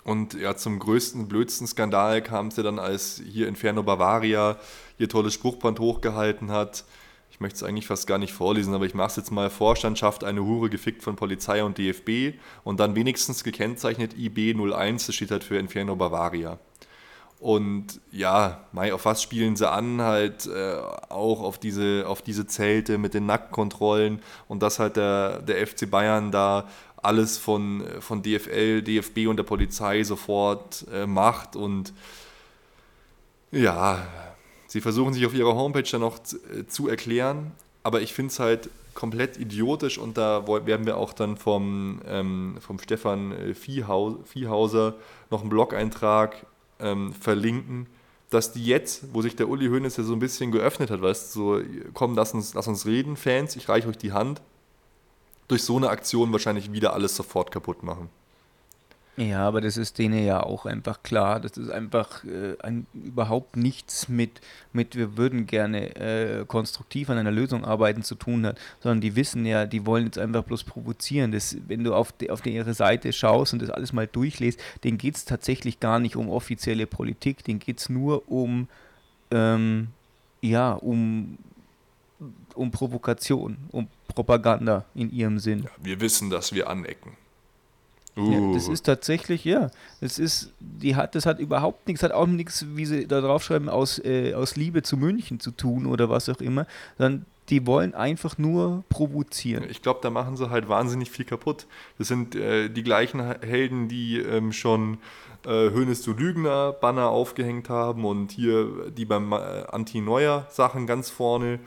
Und 0.03 0.33
ja, 0.33 0.55
zum 0.55 0.79
größten, 0.79 1.27
blödsten 1.27 1.67
Skandal 1.67 2.21
kam 2.21 2.47
es 2.47 2.55
ja 2.55 2.63
dann, 2.63 2.79
als 2.79 3.21
hier 3.27 3.47
Inferno 3.47 3.83
Bavaria 3.83 4.57
ihr 4.97 5.09
tolles 5.09 5.33
Spruchband 5.33 5.79
hochgehalten 5.79 6.51
hat 6.51 6.83
ich 7.39 7.41
möchte 7.41 7.55
es 7.55 7.63
eigentlich 7.63 7.87
fast 7.87 8.05
gar 8.05 8.17
nicht 8.17 8.33
vorlesen, 8.33 8.73
aber 8.73 8.85
ich 8.85 8.93
mache 8.93 9.07
es 9.07 9.15
jetzt 9.15 9.31
mal, 9.31 9.49
Vorstandschaft 9.49 10.25
eine 10.25 10.43
Hure 10.43 10.69
gefickt 10.69 11.03
von 11.03 11.15
Polizei 11.15 11.63
und 11.63 11.77
DFB 11.77 12.37
und 12.65 12.81
dann 12.81 12.97
wenigstens 12.97 13.45
gekennzeichnet 13.45 14.13
IB01, 14.15 15.07
das 15.07 15.15
steht 15.15 15.31
halt 15.31 15.45
für 15.45 15.57
Inferno 15.57 15.95
Bavaria. 15.95 16.59
Und 17.39 18.01
ja, 18.11 18.65
Mai, 18.73 18.93
auf 18.93 19.05
was 19.05 19.23
spielen 19.23 19.55
sie 19.55 19.71
an? 19.71 20.01
Halt 20.01 20.47
äh, 20.47 20.81
auch 21.07 21.39
auf 21.39 21.57
diese, 21.57 22.03
auf 22.05 22.21
diese 22.21 22.45
Zelte 22.45 22.97
mit 22.97 23.13
den 23.13 23.25
Nacktkontrollen 23.25 24.21
und 24.49 24.61
dass 24.61 24.79
halt 24.79 24.97
der, 24.97 25.41
der 25.41 25.65
FC 25.65 25.89
Bayern 25.89 26.33
da 26.33 26.67
alles 27.01 27.37
von, 27.37 27.85
von 28.01 28.21
DFL, 28.21 28.81
DFB 28.81 29.27
und 29.29 29.37
der 29.37 29.43
Polizei 29.43 30.03
sofort 30.03 30.85
äh, 30.91 31.07
macht 31.07 31.55
und 31.55 31.93
ja, 33.51 34.05
Sie 34.70 34.82
versuchen 34.82 35.13
sich 35.13 35.26
auf 35.26 35.34
ihrer 35.34 35.55
Homepage 35.55 35.89
dann 35.91 36.01
noch 36.01 36.20
äh, 36.20 36.67
zu 36.67 36.88
erklären, 36.88 37.51
aber 37.82 38.01
ich 38.01 38.13
finde 38.13 38.32
es 38.32 38.39
halt 38.39 38.70
komplett 38.93 39.38
idiotisch 39.38 39.97
und 39.97 40.15
da 40.17 40.47
werden 40.47 40.86
wir 40.86 40.97
auch 40.97 41.11
dann 41.11 41.38
vom, 41.38 42.01
ähm, 42.05 42.57
vom 42.59 42.78
Stefan 42.78 43.32
äh, 43.32 43.55
Viehhauser 43.55 44.93
noch 45.32 45.41
einen 45.41 45.49
Blog-Eintrag 45.49 46.45
ähm, 46.80 47.13
verlinken, 47.13 47.88
dass 48.30 48.51
die 48.51 48.63
jetzt, 48.63 49.11
wo 49.11 49.24
sich 49.24 49.36
der 49.36 49.49
Uli 49.49 49.70
Hoeneß 49.70 49.97
ja 49.97 50.03
so 50.03 50.13
ein 50.13 50.20
bisschen 50.20 50.51
geöffnet 50.51 50.91
hat, 50.91 51.01
weißt 51.01 51.36
du, 51.36 51.39
so, 51.39 51.61
komm, 51.95 52.13
lass 52.15 52.36
uns, 52.36 52.53
lass 52.53 52.67
uns 52.67 52.86
reden, 52.86 53.15
Fans, 53.15 53.55
ich 53.55 53.70
reiche 53.70 53.88
euch 53.88 53.97
die 53.97 54.11
Hand, 54.11 54.39
durch 55.47 55.63
so 55.63 55.78
eine 55.78 55.89
Aktion 55.89 56.32
wahrscheinlich 56.32 56.72
wieder 56.72 56.93
alles 56.93 57.15
sofort 57.15 57.49
kaputt 57.51 57.82
machen. 57.82 58.09
Ja, 59.20 59.45
aber 59.45 59.59
das 59.59 59.76
ist 59.76 59.97
denen 59.97 60.26
ja 60.26 60.41
auch 60.41 60.65
einfach 60.65 61.03
klar. 61.03 61.41
Das 61.41 61.57
ist 61.57 61.70
einfach 61.70 62.24
äh, 62.24 62.55
ein, 62.63 62.88
überhaupt 62.93 63.57
nichts 63.57 64.07
mit, 64.07 64.39
mit 64.72 64.95
wir 64.95 65.17
würden 65.17 65.45
gerne 65.45 65.93
äh, 65.97 66.45
konstruktiv 66.45 67.09
an 67.09 67.17
einer 67.17 67.32
Lösung 67.32 67.65
arbeiten 67.65 68.01
zu 68.01 68.15
tun 68.15 68.45
hat, 68.45 68.57
sondern 68.80 69.01
die 69.01 69.17
wissen 69.17 69.45
ja, 69.45 69.65
die 69.65 69.86
wollen 69.86 70.05
jetzt 70.05 70.17
einfach 70.17 70.43
bloß 70.45 70.63
provozieren. 70.63 71.34
Das, 71.34 71.57
wenn 71.67 71.84
du 71.84 71.93
auf, 71.93 72.13
die, 72.13 72.30
auf 72.30 72.41
die, 72.41 72.55
ihre 72.55 72.74
Seite 72.74 73.11
schaust 73.11 73.51
und 73.51 73.61
das 73.61 73.70
alles 73.70 73.91
mal 73.91 74.07
durchliest, 74.07 74.57
denen 74.86 74.97
geht 74.97 75.17
es 75.17 75.26
tatsächlich 75.26 75.82
gar 75.82 75.99
nicht 75.99 76.15
um 76.15 76.30
offizielle 76.30 76.88
Politik, 76.88 77.43
denen 77.43 77.59
geht 77.59 77.80
es 77.80 77.89
nur 77.89 78.32
um, 78.32 78.70
ähm, 79.32 79.89
ja, 80.39 80.72
um, 80.72 81.38
um 82.55 82.72
Provokation, 82.72 83.57
um 83.74 83.89
Propaganda 84.07 84.86
in 84.95 85.11
ihrem 85.11 85.39
Sinn. 85.39 85.63
Ja, 85.63 85.72
wir 85.84 85.99
wissen, 85.99 86.30
dass 86.30 86.53
wir 86.53 86.70
anecken. 86.70 87.17
Uh. 88.20 88.32
Ja, 88.32 88.53
das 88.53 88.67
ist 88.67 88.86
tatsächlich, 88.86 89.45
ja. 89.45 89.70
Das 90.01 90.20
ist, 90.20 90.51
die 90.59 90.95
hat, 90.95 91.15
das 91.15 91.26
hat 91.26 91.39
überhaupt 91.39 91.88
nichts, 91.88 92.03
hat 92.03 92.11
auch 92.11 92.28
nichts, 92.28 92.65
wie 92.76 92.86
sie 92.86 93.07
da 93.07 93.22
draufschreiben, 93.22 93.70
aus, 93.70 93.99
äh, 93.99 94.34
aus 94.34 94.55
Liebe 94.55 94.82
zu 94.84 94.97
München 94.97 95.39
zu 95.39 95.51
tun 95.51 95.86
oder 95.86 96.09
was 96.09 96.30
auch 96.30 96.41
immer, 96.41 96.67
sondern 96.97 97.26
die 97.49 97.65
wollen 97.65 97.95
einfach 97.95 98.38
nur 98.38 98.84
provozieren. 98.89 99.65
Ich 99.70 99.82
glaube, 99.82 99.99
da 100.03 100.09
machen 100.09 100.38
sie 100.38 100.49
halt 100.49 100.70
wahnsinnig 100.70 101.09
viel 101.09 101.26
kaputt. 101.26 101.65
Das 101.97 102.07
sind 102.07 102.36
äh, 102.36 102.70
die 102.70 102.84
gleichen 102.84 103.20
Helden, 103.41 103.88
die 103.88 104.20
ähm, 104.20 104.53
schon 104.53 104.99
äh, 105.45 105.72
Hönes 105.72 106.01
zu 106.01 106.13
Lügner 106.13 106.74
Banner 106.74 107.09
aufgehängt 107.09 107.70
haben 107.70 108.05
und 108.05 108.32
hier 108.32 108.91
die 108.91 109.05
beim 109.05 109.32
äh, 109.32 109.36
Anti-Neuer 109.36 110.45
Sachen 110.49 110.86
ganz 110.86 111.09
vorne 111.09 111.59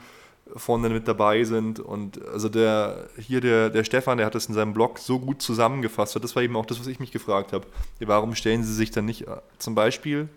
vorne 0.55 0.89
mit 0.89 1.07
dabei 1.07 1.43
sind. 1.43 1.79
Und 1.79 2.23
also 2.27 2.49
der, 2.49 3.09
hier 3.17 3.41
der, 3.41 3.69
der 3.69 3.83
Stefan, 3.83 4.17
der 4.17 4.27
hat 4.27 4.35
das 4.35 4.45
in 4.47 4.53
seinem 4.53 4.73
Blog 4.73 4.99
so 4.99 5.19
gut 5.19 5.41
zusammengefasst. 5.41 6.15
Das 6.21 6.35
war 6.35 6.43
eben 6.43 6.55
auch 6.55 6.65
das, 6.65 6.79
was 6.79 6.87
ich 6.87 6.99
mich 6.99 7.11
gefragt 7.11 7.53
habe. 7.53 7.65
Warum 7.99 8.35
stellen 8.35 8.63
sie 8.63 8.73
sich 8.73 8.91
dann 8.91 9.05
nicht 9.05 9.27
äh, 9.27 9.37
zum 9.57 9.75
Beispiel 9.75 10.29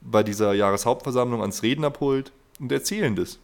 bei 0.00 0.22
dieser 0.22 0.52
Jahreshauptversammlung 0.52 1.40
ans 1.40 1.62
Rednerpult 1.62 2.32
und 2.60 2.70
erzählen 2.70 3.16
das? 3.16 3.38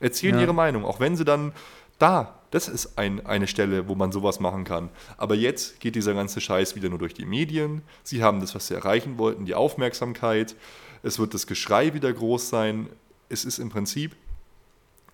Erzählen 0.00 0.36
ja. 0.36 0.42
ihre 0.42 0.54
Meinung, 0.54 0.84
auch 0.84 1.00
wenn 1.00 1.16
sie 1.16 1.24
dann 1.24 1.52
da, 1.98 2.38
das 2.52 2.68
ist 2.68 2.96
ein, 2.96 3.26
eine 3.26 3.48
Stelle, 3.48 3.88
wo 3.88 3.96
man 3.96 4.12
sowas 4.12 4.38
machen 4.38 4.62
kann. 4.64 4.88
Aber 5.16 5.34
jetzt 5.34 5.80
geht 5.80 5.96
dieser 5.96 6.14
ganze 6.14 6.40
Scheiß 6.40 6.76
wieder 6.76 6.88
nur 6.88 6.98
durch 6.98 7.14
die 7.14 7.26
Medien. 7.26 7.82
Sie 8.04 8.22
haben 8.22 8.40
das, 8.40 8.54
was 8.54 8.68
sie 8.68 8.74
erreichen 8.74 9.18
wollten, 9.18 9.44
die 9.44 9.54
Aufmerksamkeit. 9.54 10.54
Es 11.02 11.18
wird 11.18 11.34
das 11.34 11.48
Geschrei 11.48 11.94
wieder 11.94 12.12
groß 12.12 12.48
sein. 12.48 12.88
Es 13.28 13.44
ist 13.44 13.58
im 13.58 13.70
Prinzip 13.70 14.14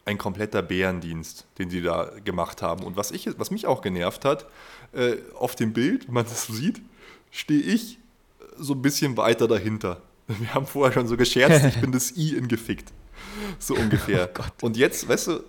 ein 0.04 0.18
kompletter 0.18 0.62
Bärendienst, 0.62 1.46
den 1.58 1.70
sie 1.70 1.82
da 1.82 2.12
gemacht 2.24 2.62
haben. 2.62 2.84
Und 2.84 2.96
was, 2.96 3.10
ich, 3.10 3.28
was 3.38 3.50
mich 3.50 3.66
auch 3.66 3.80
genervt 3.80 4.24
hat, 4.24 4.46
äh, 4.92 5.16
auf 5.34 5.56
dem 5.56 5.72
Bild, 5.72 6.06
wenn 6.06 6.14
man 6.14 6.24
das 6.24 6.46
so 6.46 6.52
sieht, 6.52 6.82
stehe 7.30 7.60
ich 7.60 7.98
so 8.56 8.74
ein 8.74 8.82
bisschen 8.82 9.16
weiter 9.16 9.48
dahinter. 9.48 10.02
Wir 10.26 10.54
haben 10.54 10.66
vorher 10.66 10.92
schon 10.92 11.08
so 11.08 11.16
gescherzt, 11.16 11.64
ich 11.64 11.80
bin 11.80 11.92
das 11.92 12.16
I 12.16 12.36
in 12.36 12.48
gefickt. 12.48 12.92
So 13.58 13.74
ungefähr. 13.78 14.30
Oh 14.38 14.66
und 14.66 14.76
jetzt, 14.76 15.08
weißt 15.08 15.28
du, 15.28 15.44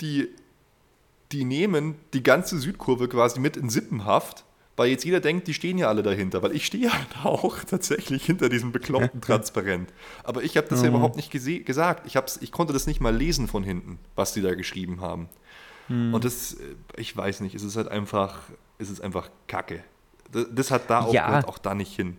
die, 0.00 0.28
die 1.32 1.44
nehmen 1.44 1.96
die 2.14 2.22
ganze 2.22 2.58
Südkurve 2.58 3.08
quasi 3.08 3.40
mit 3.40 3.56
in 3.56 3.68
Sippenhaft 3.68 4.44
weil 4.78 4.90
jetzt 4.90 5.04
jeder 5.04 5.20
denkt, 5.20 5.48
die 5.48 5.54
stehen 5.54 5.76
ja 5.76 5.88
alle 5.88 6.04
dahinter, 6.04 6.40
weil 6.42 6.54
ich 6.54 6.64
stehe 6.64 6.92
halt 6.92 7.08
auch 7.24 7.58
tatsächlich 7.64 8.24
hinter 8.24 8.48
diesem 8.48 8.72
bekloppten 8.72 9.20
Transparent. 9.20 9.92
Aber 10.22 10.42
ich 10.42 10.56
habe 10.56 10.68
das 10.68 10.82
ja 10.82 10.88
mhm. 10.88 10.96
überhaupt 10.96 11.16
nicht 11.16 11.30
gesagt. 11.30 12.06
Ich, 12.06 12.16
ich 12.40 12.52
konnte 12.52 12.72
das 12.72 12.86
nicht 12.86 13.00
mal 13.00 13.14
lesen 13.14 13.48
von 13.48 13.64
hinten, 13.64 13.98
was 14.14 14.32
die 14.32 14.40
da 14.40 14.54
geschrieben 14.54 15.00
haben. 15.00 15.28
Mhm. 15.88 16.14
Und 16.14 16.24
das, 16.24 16.54
äh, 16.54 16.76
ich 16.96 17.16
weiß 17.16 17.40
nicht, 17.40 17.54
es 17.54 17.64
ist 17.64 17.76
halt 17.76 17.88
einfach, 17.88 18.38
es 18.78 18.88
ist 18.88 19.00
einfach 19.00 19.30
Kacke. 19.48 19.82
Das, 20.30 20.46
das 20.52 20.70
hat 20.70 20.88
da 20.88 21.00
auch, 21.00 21.12
ja. 21.12 21.44
auch 21.46 21.58
da 21.58 21.74
nicht 21.74 21.94
hin. 21.94 22.16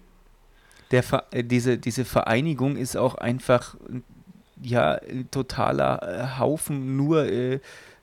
Der, 0.91 1.03
äh, 1.31 1.43
diese, 1.43 1.77
diese 1.77 2.03
Vereinigung 2.03 2.75
ist 2.75 2.97
auch 2.97 3.15
einfach 3.15 3.75
ja, 4.61 4.95
ein 4.95 5.31
totaler 5.31 6.01
äh, 6.03 6.39
Haufen 6.39 6.97
nur 6.97 7.25
äh, 7.25 7.59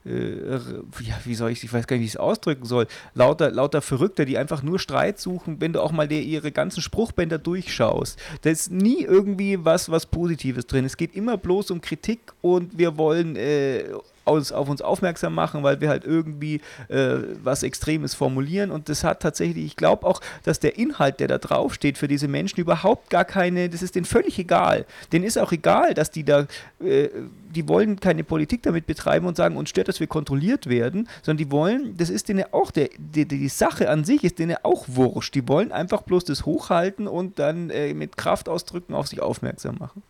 ja, 0.07 1.19
wie 1.25 1.35
soll 1.35 1.51
ich, 1.51 1.63
ich 1.63 1.71
weiß 1.71 1.87
gar 1.87 1.95
nicht, 1.95 2.03
wie 2.03 2.07
ich 2.07 2.13
es 2.13 2.17
ausdrücken 2.17 2.65
soll, 2.65 2.87
lauter, 3.13 3.51
lauter 3.51 3.81
Verrückte, 3.81 4.25
die 4.25 4.37
einfach 4.37 4.63
nur 4.63 4.79
Streit 4.79 5.19
suchen, 5.19 5.59
wenn 5.59 5.73
du 5.73 5.81
auch 5.81 5.91
mal 5.91 6.07
der, 6.07 6.21
ihre 6.21 6.51
ganzen 6.51 6.81
Spruchbänder 6.81 7.37
durchschaust. 7.37 8.19
Da 8.41 8.49
ist 8.49 8.71
nie 8.71 9.03
irgendwie 9.03 9.63
was, 9.63 9.89
was 9.89 10.05
Positives 10.05 10.67
drin. 10.67 10.85
Es 10.85 10.97
geht 10.97 11.15
immer 11.15 11.37
bloß 11.37 11.71
um 11.71 11.81
Kritik 11.81 12.19
und 12.41 12.77
wir 12.77 12.97
wollen 12.97 13.35
äh, 13.35 13.85
uns, 14.27 14.51
auf 14.51 14.69
uns 14.69 14.81
aufmerksam 14.81 15.33
machen, 15.33 15.63
weil 15.63 15.81
wir 15.81 15.89
halt 15.89 16.05
irgendwie 16.05 16.61
äh, 16.89 17.17
was 17.43 17.63
Extremes 17.63 18.13
formulieren. 18.13 18.71
Und 18.71 18.89
das 18.89 19.03
hat 19.03 19.21
tatsächlich, 19.21 19.65
ich 19.65 19.75
glaube 19.75 20.05
auch, 20.05 20.21
dass 20.43 20.59
der 20.59 20.77
Inhalt, 20.77 21.19
der 21.19 21.27
da 21.27 21.37
draufsteht, 21.37 21.97
für 21.97 22.07
diese 22.07 22.27
Menschen 22.27 22.59
überhaupt 22.59 23.09
gar 23.09 23.25
keine, 23.25 23.69
das 23.69 23.81
ist 23.81 23.95
denen 23.95 24.05
völlig 24.05 24.37
egal. 24.39 24.85
Denen 25.11 25.25
ist 25.25 25.37
auch 25.37 25.51
egal, 25.51 25.93
dass 25.93 26.11
die 26.11 26.23
da, 26.23 26.47
äh, 26.83 27.09
die 27.53 27.67
wollen 27.67 27.99
keine 27.99 28.23
Politik 28.23 28.63
damit 28.63 28.85
betreiben 28.85 29.25
und 29.25 29.37
sagen, 29.37 29.57
uns 29.57 29.69
stört, 29.69 29.87
dass 29.87 29.99
wir 29.99 30.07
kontrolliert 30.07 30.67
werden, 30.67 31.07
sondern 31.23 31.37
die 31.37 31.51
wollen, 31.51 31.95
das 31.97 32.09
ist 32.09 32.29
denen 32.29 32.45
auch, 32.51 32.71
der, 32.71 32.89
die, 32.97 33.27
die 33.27 33.49
Sache 33.49 33.89
an 33.89 34.03
sich 34.03 34.23
ist 34.23 34.39
denen 34.39 34.57
auch 34.63 34.85
wurscht. 34.87 35.35
Die 35.35 35.47
wollen 35.47 35.71
einfach 35.71 36.01
bloß 36.03 36.25
das 36.25 36.45
hochhalten 36.45 37.07
und 37.07 37.39
dann 37.39 37.69
äh, 37.69 37.93
mit 37.93 38.17
Kraftausdrücken 38.17 38.95
auf 38.95 39.07
sich 39.07 39.21
aufmerksam 39.21 39.77
machen. 39.79 40.03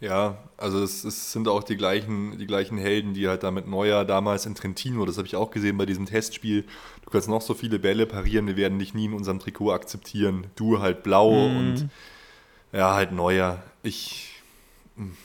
Ja, 0.00 0.38
also 0.56 0.80
es, 0.82 1.02
es, 1.02 1.32
sind 1.32 1.48
auch 1.48 1.64
die 1.64 1.76
gleichen, 1.76 2.38
die 2.38 2.46
gleichen 2.46 2.78
Helden, 2.78 3.14
die 3.14 3.26
halt 3.26 3.42
da 3.42 3.50
mit 3.50 3.66
Neuer 3.66 4.04
damals 4.04 4.46
in 4.46 4.54
Trentino, 4.54 5.04
das 5.04 5.18
habe 5.18 5.26
ich 5.26 5.34
auch 5.34 5.50
gesehen 5.50 5.76
bei 5.76 5.86
diesem 5.86 6.06
Testspiel, 6.06 6.64
du 7.04 7.10
kannst 7.10 7.28
noch 7.28 7.42
so 7.42 7.52
viele 7.52 7.80
Bälle 7.80 8.06
parieren, 8.06 8.46
wir 8.46 8.56
werden 8.56 8.78
dich 8.78 8.94
nie 8.94 9.06
in 9.06 9.12
unserem 9.12 9.40
Trikot 9.40 9.72
akzeptieren. 9.72 10.46
Du 10.54 10.78
halt 10.78 11.02
blau 11.02 11.48
mhm. 11.48 11.56
und 11.56 11.88
ja, 12.72 12.94
halt 12.94 13.12
Neuer. 13.12 13.62
Ich. 13.82 14.40
Hm. 14.96 15.16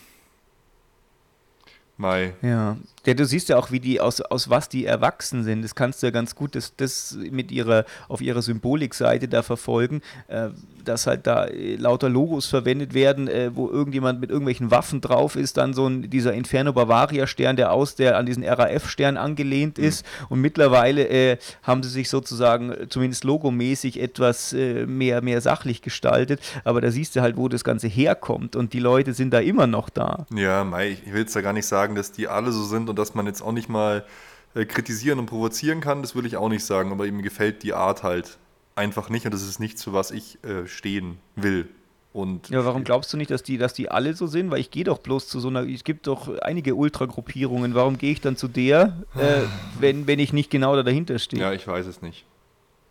Mai. 1.98 2.34
Ja. 2.42 2.78
Ja, 3.06 3.14
du 3.14 3.26
siehst 3.26 3.50
ja 3.50 3.58
auch, 3.58 3.72
wie 3.72 3.80
die 3.80 4.00
aus, 4.02 4.22
aus 4.22 4.50
was 4.50 4.70
die 4.70 4.86
erwachsen 4.86 5.44
sind. 5.44 5.62
Das 5.62 5.76
kannst 5.76 6.02
du 6.02 6.08
ja 6.08 6.12
ganz 6.12 6.36
gut 6.36 6.56
das, 6.56 6.76
das 6.76 7.18
mit 7.32 7.52
ihrer, 7.52 7.86
auf 8.08 8.22
ihrer 8.22 8.42
Symbolikseite 8.42 9.28
da 9.28 9.44
verfolgen, 9.44 10.02
äh, 10.28 10.50
dass 10.84 11.08
halt 11.08 11.28
da 11.28 11.46
äh, 11.46 11.76
lauter 11.76 12.10
Logos 12.10 12.48
verwendet 12.48 12.94
werden, 12.94 13.28
äh, 13.28 13.52
wo 13.54 13.70
irgendjemand 13.70 14.20
mit 14.20 14.30
irgendwelchen 14.30 14.72
Waffen 14.72 15.02
drauf 15.02 15.36
ist, 15.36 15.58
dann 15.58 15.74
so 15.74 15.88
ein, 15.88 16.10
dieser 16.10 16.34
Inferno 16.34 16.74
Bavaria 16.74 17.28
Stern, 17.28 17.56
der 17.56 17.72
aus 17.72 17.96
der 17.96 18.18
an 18.18 18.26
diesen 18.26 18.44
RAF-Stern 18.44 19.18
angelehnt 19.18 19.78
mhm. 19.78 19.84
ist. 19.84 20.06
Und 20.30 20.42
mittlerweile 20.42 21.08
äh, 21.08 21.38
haben 21.62 21.84
sie 21.84 21.90
sich 21.90 22.10
sozusagen 22.10 22.72
äh, 22.72 22.90
zumindest 22.90 23.24
logomäßig 23.24 24.02
etwas 24.02 24.54
äh, 24.54 24.86
mehr, 24.86 25.22
mehr 25.22 25.42
sachlich 25.42 25.82
gestaltet. 25.82 26.42
Aber 26.64 26.82
da 26.82 26.92
siehst 26.92 27.16
du 27.16 27.22
halt, 27.22 27.38
wo 27.38 27.48
das 27.48 27.64
Ganze 27.64 27.88
herkommt. 27.88 28.56
Und 28.56 28.74
die 28.74 28.80
Leute 28.80 29.14
sind 29.14 29.32
da 29.32 29.40
immer 29.40 29.68
noch 29.68 29.90
da. 29.90 30.26
Ja, 30.34 30.64
Mai, 30.64 30.98
ich 31.06 31.14
will 31.14 31.24
es 31.24 31.34
da 31.34 31.42
gar 31.42 31.54
nicht 31.54 31.66
sagen 31.66 31.94
sagen, 31.94 31.96
dass 31.96 32.12
die 32.12 32.28
alle 32.28 32.52
so 32.52 32.64
sind 32.64 32.90
und 32.94 33.00
dass 33.00 33.16
man 33.16 33.26
jetzt 33.26 33.42
auch 33.42 33.52
nicht 33.52 33.70
mal 33.70 34.06
äh, 34.54 34.66
kritisieren 34.66 35.18
und 35.18 35.26
provozieren 35.26 35.82
kann, 35.82 36.04
das 36.04 36.14
würde 36.14 36.28
ich 36.28 36.38
auch 36.38 36.48
nicht 36.48 36.64
sagen, 36.64 36.92
aber 36.92 37.08
ihm 37.08 37.24
gefällt 37.24 37.64
die 37.64 37.74
Art 37.74 38.04
halt 38.04 38.38
einfach 38.76 39.10
nicht 39.10 39.26
und 39.26 39.34
das 39.34 39.42
ist 39.42 39.60
nichts, 39.60 39.84
für 39.84 39.94
was 39.94 40.12
ich 40.12 40.44
äh, 40.44 40.68
stehen 40.68 41.18
will. 41.36 41.68
Und 42.14 42.50
ja, 42.50 42.64
warum 42.64 42.84
glaubst 42.84 43.12
du 43.12 43.18
nicht, 43.18 43.32
dass 43.32 43.42
die, 43.42 43.58
dass 43.58 43.74
die 43.74 43.90
alle 43.90 44.14
so 44.14 44.28
sind? 44.28 44.52
Weil 44.52 44.60
ich 44.60 44.70
gehe 44.70 44.84
doch 44.84 45.00
bloß 45.00 45.28
zu 45.28 45.40
so 45.40 45.48
einer, 45.48 45.68
es 45.68 45.84
gibt 45.84 46.06
doch 46.06 46.38
einige 46.42 46.76
Ultragruppierungen. 46.76 47.74
Warum 47.74 47.98
gehe 47.98 48.12
ich 48.12 48.22
dann 48.22 48.38
zu 48.38 48.48
der, 48.48 48.96
äh, 49.16 49.42
wenn, 49.80 50.06
wenn 50.06 50.20
ich 50.20 50.32
nicht 50.32 50.52
genau 50.52 50.76
da 50.76 50.84
dahinter 50.84 51.18
stehe? 51.18 51.42
Ja, 51.42 51.52
ich 51.54 51.68
weiß 51.68 51.88
es 51.88 52.04
nicht. 52.04 52.28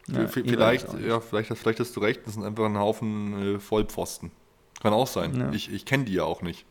Ja, 0.09 0.27
vielleicht, 0.27 0.89
ja, 1.07 1.21
vielleicht, 1.21 1.57
vielleicht 1.57 1.79
hast 1.79 1.95
du 1.95 2.01
recht, 2.01 2.23
das 2.27 2.35
sind 2.35 2.43
einfach 2.43 2.65
ein 2.65 2.77
Haufen 2.77 3.55
äh, 3.55 3.59
Vollpfosten. 3.61 4.33
Kann 4.81 4.93
auch 4.93 5.07
sein. 5.07 5.39
Ja. 5.39 5.53
Ich, 5.53 5.73
ich 5.73 5.85
kenne 5.85 6.07
die 6.07 6.15
ja 6.15 6.25
auch 6.25 6.43
nicht 6.43 6.67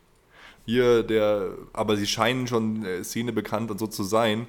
hier 0.64 1.02
der, 1.02 1.50
aber 1.72 1.96
sie 1.96 2.06
scheinen 2.06 2.46
schon 2.46 2.84
äh, 2.84 3.04
Szene 3.04 3.32
bekannt 3.32 3.70
und 3.70 3.78
so 3.78 3.86
zu 3.86 4.02
sein. 4.04 4.46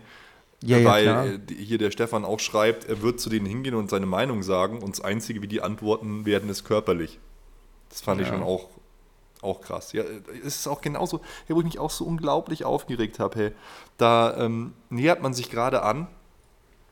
Ja, 0.65 0.83
weil 0.85 1.05
ja, 1.05 1.25
äh, 1.25 1.39
hier 1.53 1.77
der 1.77 1.91
Stefan 1.91 2.23
auch 2.23 2.39
schreibt, 2.39 2.87
er 2.87 3.01
wird 3.01 3.19
zu 3.19 3.29
denen 3.29 3.45
hingehen 3.45 3.75
und 3.75 3.89
seine 3.89 4.05
Meinung 4.05 4.43
sagen 4.43 4.81
und 4.81 4.97
das 4.97 5.03
Einzige, 5.03 5.41
wie 5.41 5.47
die 5.47 5.61
antworten 5.61 6.25
werden, 6.25 6.49
ist 6.49 6.63
körperlich. 6.63 7.19
Das 7.89 8.01
fand 8.01 8.21
ja. 8.21 8.25
ich 8.25 8.31
schon 8.31 8.41
auch, 8.41 8.69
auch 9.41 9.59
krass. 9.59 9.91
Ja, 9.91 10.03
es 10.39 10.55
ist 10.55 10.67
auch 10.67 10.79
genauso, 10.79 11.19
wo 11.49 11.59
ich 11.59 11.65
mich 11.65 11.79
auch 11.79 11.91
so 11.91 12.05
unglaublich 12.05 12.63
aufgeregt 12.63 13.19
habe. 13.19 13.39
Hey, 13.39 13.51
da 13.97 14.37
ähm, 14.37 14.73
nähert 14.89 15.21
man 15.21 15.33
sich 15.33 15.49
gerade 15.49 15.83
an 15.83 16.07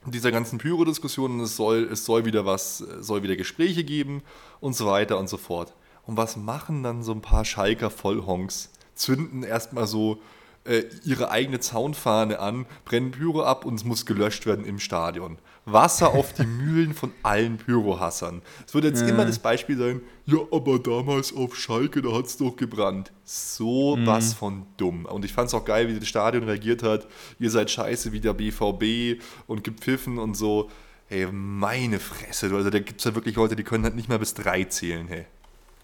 dieser 0.05 0.31
ganzen 0.31 0.57
Pyro-Diskussion 0.57 1.39
es 1.41 1.55
soll, 1.55 1.87
es 1.91 2.05
soll 2.05 2.25
wieder 2.25 2.45
was, 2.45 2.79
soll 2.79 3.23
wieder 3.23 3.35
Gespräche 3.35 3.83
geben 3.83 4.23
und 4.59 4.75
so 4.75 4.87
weiter 4.87 5.17
und 5.17 5.29
so 5.29 5.37
fort. 5.37 5.73
Und 6.05 6.17
was 6.17 6.35
machen 6.35 6.83
dann 6.83 7.03
so 7.03 7.11
ein 7.11 7.21
paar 7.21 7.45
Schalker 7.45 7.89
Vollhonks? 7.89 8.71
Zünden 9.01 9.43
erstmal 9.43 9.87
so 9.87 10.21
äh, 10.63 10.83
ihre 11.03 11.31
eigene 11.31 11.59
Zaunfahne 11.59 12.39
an, 12.39 12.65
brennen 12.85 13.11
Pyro 13.11 13.43
ab 13.43 13.65
und 13.65 13.75
es 13.75 13.83
muss 13.83 14.05
gelöscht 14.05 14.45
werden 14.45 14.65
im 14.65 14.79
Stadion. 14.79 15.37
Wasser 15.65 16.13
auf 16.13 16.33
die 16.33 16.45
Mühlen 16.45 16.93
von 16.93 17.11
allen 17.23 17.57
Pyrohassern. 17.57 18.41
Es 18.67 18.73
wird 18.73 18.85
jetzt 18.85 19.01
ja. 19.01 19.07
immer 19.07 19.25
das 19.25 19.39
Beispiel 19.39 19.77
sein, 19.77 20.01
ja, 20.25 20.37
aber 20.51 20.79
damals 20.79 21.35
auf 21.35 21.55
Schalke, 21.55 22.01
da 22.01 22.11
hat 22.13 22.25
es 22.25 22.37
doch 22.37 22.55
gebrannt. 22.55 23.11
So 23.23 23.95
mhm. 23.95 24.05
was 24.05 24.33
von 24.33 24.65
dumm. 24.77 25.05
Und 25.05 25.25
ich 25.25 25.33
fand 25.33 25.47
es 25.47 25.53
auch 25.53 25.65
geil, 25.65 25.87
wie 25.87 25.97
das 25.97 26.07
Stadion 26.07 26.43
reagiert 26.43 26.83
hat. 26.83 27.07
Ihr 27.39 27.49
seid 27.49 27.71
scheiße 27.71 28.11
wie 28.11 28.19
der 28.19 28.33
BVB 28.33 29.21
und 29.47 29.63
gepfiffen 29.63 30.19
und 30.19 30.35
so. 30.35 30.69
Hey, 31.07 31.27
meine 31.31 31.99
Fresse. 31.99 32.53
Also 32.53 32.69
da 32.69 32.79
gibt 32.79 32.99
es 32.99 33.05
ja 33.05 33.15
wirklich 33.15 33.35
Leute, 33.35 33.55
die 33.55 33.63
können 33.63 33.83
halt 33.83 33.95
nicht 33.95 34.09
mal 34.09 34.19
bis 34.19 34.33
drei 34.33 34.63
zählen, 34.65 35.07
hey. 35.07 35.25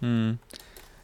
Mhm. 0.01 0.39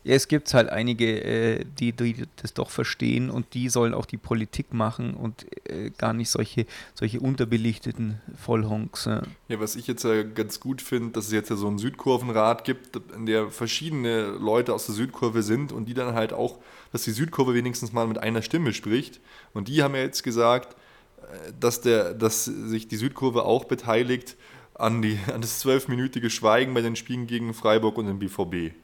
Ja, 0.05 0.15
es 0.15 0.27
gibt 0.27 0.53
halt 0.53 0.69
einige, 0.69 1.23
äh, 1.23 1.65
die, 1.79 1.93
die, 1.93 2.25
das 2.35 2.53
doch 2.53 2.69
verstehen 2.69 3.29
und 3.29 3.53
die 3.53 3.69
sollen 3.69 3.93
auch 3.93 4.05
die 4.05 4.17
Politik 4.17 4.73
machen 4.73 5.13
und 5.13 5.45
äh, 5.69 5.91
gar 5.97 6.11
nicht 6.11 6.29
solche, 6.29 6.65
solche 6.93 7.21
unterbelichteten 7.21 8.21
Vollhonks. 8.35 9.05
Ja. 9.05 9.21
ja, 9.47 9.59
was 9.61 9.77
ich 9.77 9.87
jetzt 9.87 10.03
äh, 10.03 10.25
ganz 10.25 10.59
gut 10.59 10.81
finde, 10.81 11.11
dass 11.11 11.27
es 11.27 11.31
jetzt 11.31 11.49
ja 11.49 11.55
so 11.55 11.67
einen 11.67 11.77
Südkurvenrat 11.77 12.65
gibt, 12.65 12.99
in 13.15 13.25
der 13.25 13.49
verschiedene 13.49 14.23
Leute 14.23 14.73
aus 14.73 14.87
der 14.87 14.95
Südkurve 14.95 15.41
sind 15.41 15.71
und 15.71 15.85
die 15.85 15.93
dann 15.93 16.13
halt 16.15 16.33
auch, 16.33 16.57
dass 16.91 17.03
die 17.03 17.11
Südkurve 17.11 17.53
wenigstens 17.53 17.93
mal 17.93 18.05
mit 18.05 18.17
einer 18.17 18.41
Stimme 18.41 18.73
spricht. 18.73 19.21
Und 19.53 19.69
die 19.69 19.83
haben 19.83 19.95
ja 19.95 20.01
jetzt 20.01 20.23
gesagt, 20.23 20.75
äh, 21.21 21.53
dass, 21.57 21.79
der, 21.79 22.13
dass 22.13 22.43
sich 22.43 22.89
die 22.89 22.97
Südkurve 22.97 23.45
auch 23.45 23.63
beteiligt 23.63 24.35
an, 24.73 25.01
die, 25.01 25.17
an 25.33 25.39
das 25.39 25.59
zwölfminütige 25.59 26.29
Schweigen 26.29 26.73
bei 26.73 26.81
den 26.81 26.97
Spielen 26.97 27.25
gegen 27.25 27.53
Freiburg 27.53 27.97
und 27.97 28.07
den 28.07 28.19
BVB. 28.19 28.75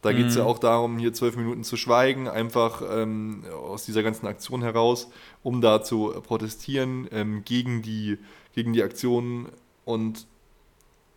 Da 0.00 0.12
geht 0.12 0.26
es 0.26 0.34
mhm. 0.34 0.40
ja 0.40 0.44
auch 0.44 0.58
darum, 0.58 0.98
hier 0.98 1.12
zwölf 1.12 1.36
Minuten 1.36 1.64
zu 1.64 1.76
schweigen, 1.76 2.28
einfach 2.28 2.82
ähm, 2.88 3.44
aus 3.52 3.84
dieser 3.84 4.02
ganzen 4.02 4.26
Aktion 4.26 4.62
heraus, 4.62 5.10
um 5.42 5.60
da 5.60 5.82
zu 5.82 6.12
protestieren 6.22 7.08
ähm, 7.10 7.44
gegen, 7.44 7.82
die, 7.82 8.18
gegen 8.54 8.72
die 8.72 8.82
Aktionen. 8.82 9.48
Und 9.84 10.26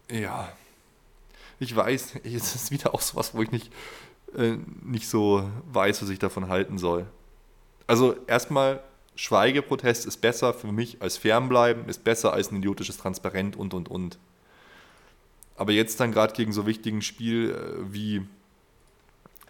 ja, 0.09 0.51
ich 1.59 1.75
weiß, 1.75 2.15
es 2.23 2.55
ist 2.55 2.71
wieder 2.71 2.93
auch 2.93 3.01
sowas, 3.01 3.34
wo 3.36 3.41
ich 3.41 3.51
nicht, 3.51 3.71
äh, 4.36 4.57
nicht 4.84 5.07
so 5.07 5.49
weiß, 5.71 6.01
was 6.01 6.09
ich 6.09 6.19
davon 6.19 6.49
halten 6.49 6.77
soll. 6.77 7.05
Also 7.86 8.15
erstmal, 8.25 8.82
Schweigeprotest 9.15 10.05
ist 10.07 10.17
besser 10.17 10.53
für 10.53 10.71
mich 10.71 11.01
als 11.01 11.17
Fernbleiben, 11.17 11.88
ist 11.88 12.03
besser 12.03 12.34
als 12.34 12.51
ein 12.51 12.57
idiotisches 12.57 12.97
Transparent 12.97 13.55
und 13.55 13.73
und 13.73 13.89
und. 13.89 14.17
Aber 15.55 15.73
jetzt 15.73 15.99
dann 15.99 16.11
gerade 16.11 16.34
gegen 16.34 16.53
so 16.53 16.65
wichtigen 16.65 17.03
Spiel 17.03 17.51
äh, 17.51 17.93
wie, 17.93 18.25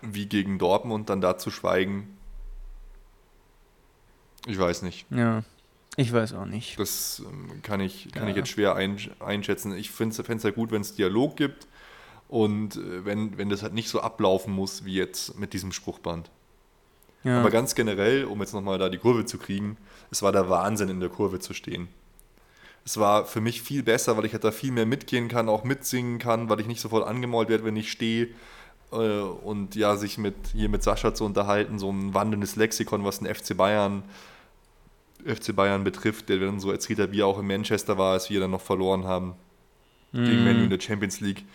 wie 0.01 0.25
gegen 0.25 0.57
Dortmund 0.59 1.09
dann 1.09 1.21
da 1.21 1.37
zu 1.37 1.51
schweigen, 1.51 2.17
ich 4.47 4.57
weiß 4.57 4.81
nicht. 4.81 5.05
Ja, 5.11 5.43
ich 5.97 6.11
weiß 6.11 6.33
auch 6.33 6.45
nicht. 6.45 6.79
Das 6.79 7.21
ähm, 7.25 7.61
kann 7.61 7.79
ich, 7.79 8.11
kann 8.11 8.23
Ja. 8.23 8.29
ich 8.29 8.35
jetzt 8.35 8.49
schwer 8.49 8.75
ein, 8.75 8.97
einschätzen. 9.19 9.75
Ich 9.75 9.91
finde 9.91 10.19
es 10.19 10.43
ja 10.43 10.49
gut, 10.51 10.71
wenn 10.71 10.81
es 10.81 10.95
Dialog 10.95 11.35
gibt 11.35 11.67
und 12.27 12.77
äh, 12.77 13.05
wenn, 13.05 13.37
wenn 13.37 13.49
das 13.49 13.61
halt 13.61 13.73
nicht 13.73 13.89
so 13.89 14.01
ablaufen 14.01 14.53
muss 14.53 14.85
wie 14.85 14.95
jetzt 14.95 15.37
mit 15.37 15.53
diesem 15.53 15.71
Spruchband. 15.71 16.31
Ja. 17.23 17.39
Aber 17.39 17.51
ganz 17.51 17.75
generell, 17.75 18.25
um 18.25 18.39
jetzt 18.39 18.53
nochmal 18.53 18.79
da 18.79 18.89
die 18.89 18.97
Kurve 18.97 19.25
zu 19.25 19.37
kriegen, 19.37 19.77
es 20.09 20.23
war 20.23 20.31
der 20.31 20.49
Wahnsinn, 20.49 20.89
in 20.89 20.99
der 20.99 21.09
Kurve 21.09 21.39
zu 21.39 21.53
stehen. 21.53 21.87
Es 22.83 22.97
war 22.97 23.25
für 23.25 23.41
mich 23.41 23.61
viel 23.61 23.83
besser, 23.83 24.17
weil 24.17 24.25
ich 24.25 24.33
halt 24.33 24.43
da 24.43 24.51
viel 24.51 24.71
mehr 24.71 24.87
mitgehen 24.87 25.27
kann, 25.27 25.49
auch 25.49 25.63
mitsingen 25.63 26.17
kann, 26.17 26.49
weil 26.49 26.59
ich 26.59 26.65
nicht 26.65 26.81
sofort 26.81 27.07
angemault 27.07 27.47
werde, 27.47 27.63
wenn 27.63 27.75
ich 27.75 27.91
stehe. 27.91 28.29
Äh, 28.91 28.95
Und 29.21 29.75
ja, 29.75 29.95
sich 29.95 30.17
mit, 30.17 30.35
hier 30.53 30.69
mit 30.69 30.83
Sascha 30.83 31.13
zu 31.13 31.25
unterhalten, 31.25 31.79
so 31.79 31.89
ein 31.91 32.13
wandelndes 32.13 32.55
Lexikon, 32.55 33.03
was 33.03 33.19
den 33.19 33.33
FC 33.33 33.55
Bayern, 33.55 34.03
FC 35.25 35.55
Bayern 35.55 35.83
betrifft, 35.83 36.29
der 36.29 36.39
dann 36.39 36.59
so 36.59 36.71
erzählt 36.71 36.99
hat, 36.99 37.11
wie 37.11 37.21
er 37.21 37.27
auch 37.27 37.39
in 37.39 37.47
Manchester 37.47 37.97
war, 37.97 38.13
als 38.13 38.29
wir 38.29 38.39
dann 38.39 38.51
noch 38.51 38.61
verloren 38.61 39.05
haben 39.05 39.35
gegen 40.13 40.43
Manu 40.43 40.63
in 40.63 40.69
der 40.69 40.79
Champions 40.79 41.21
League. 41.21 41.45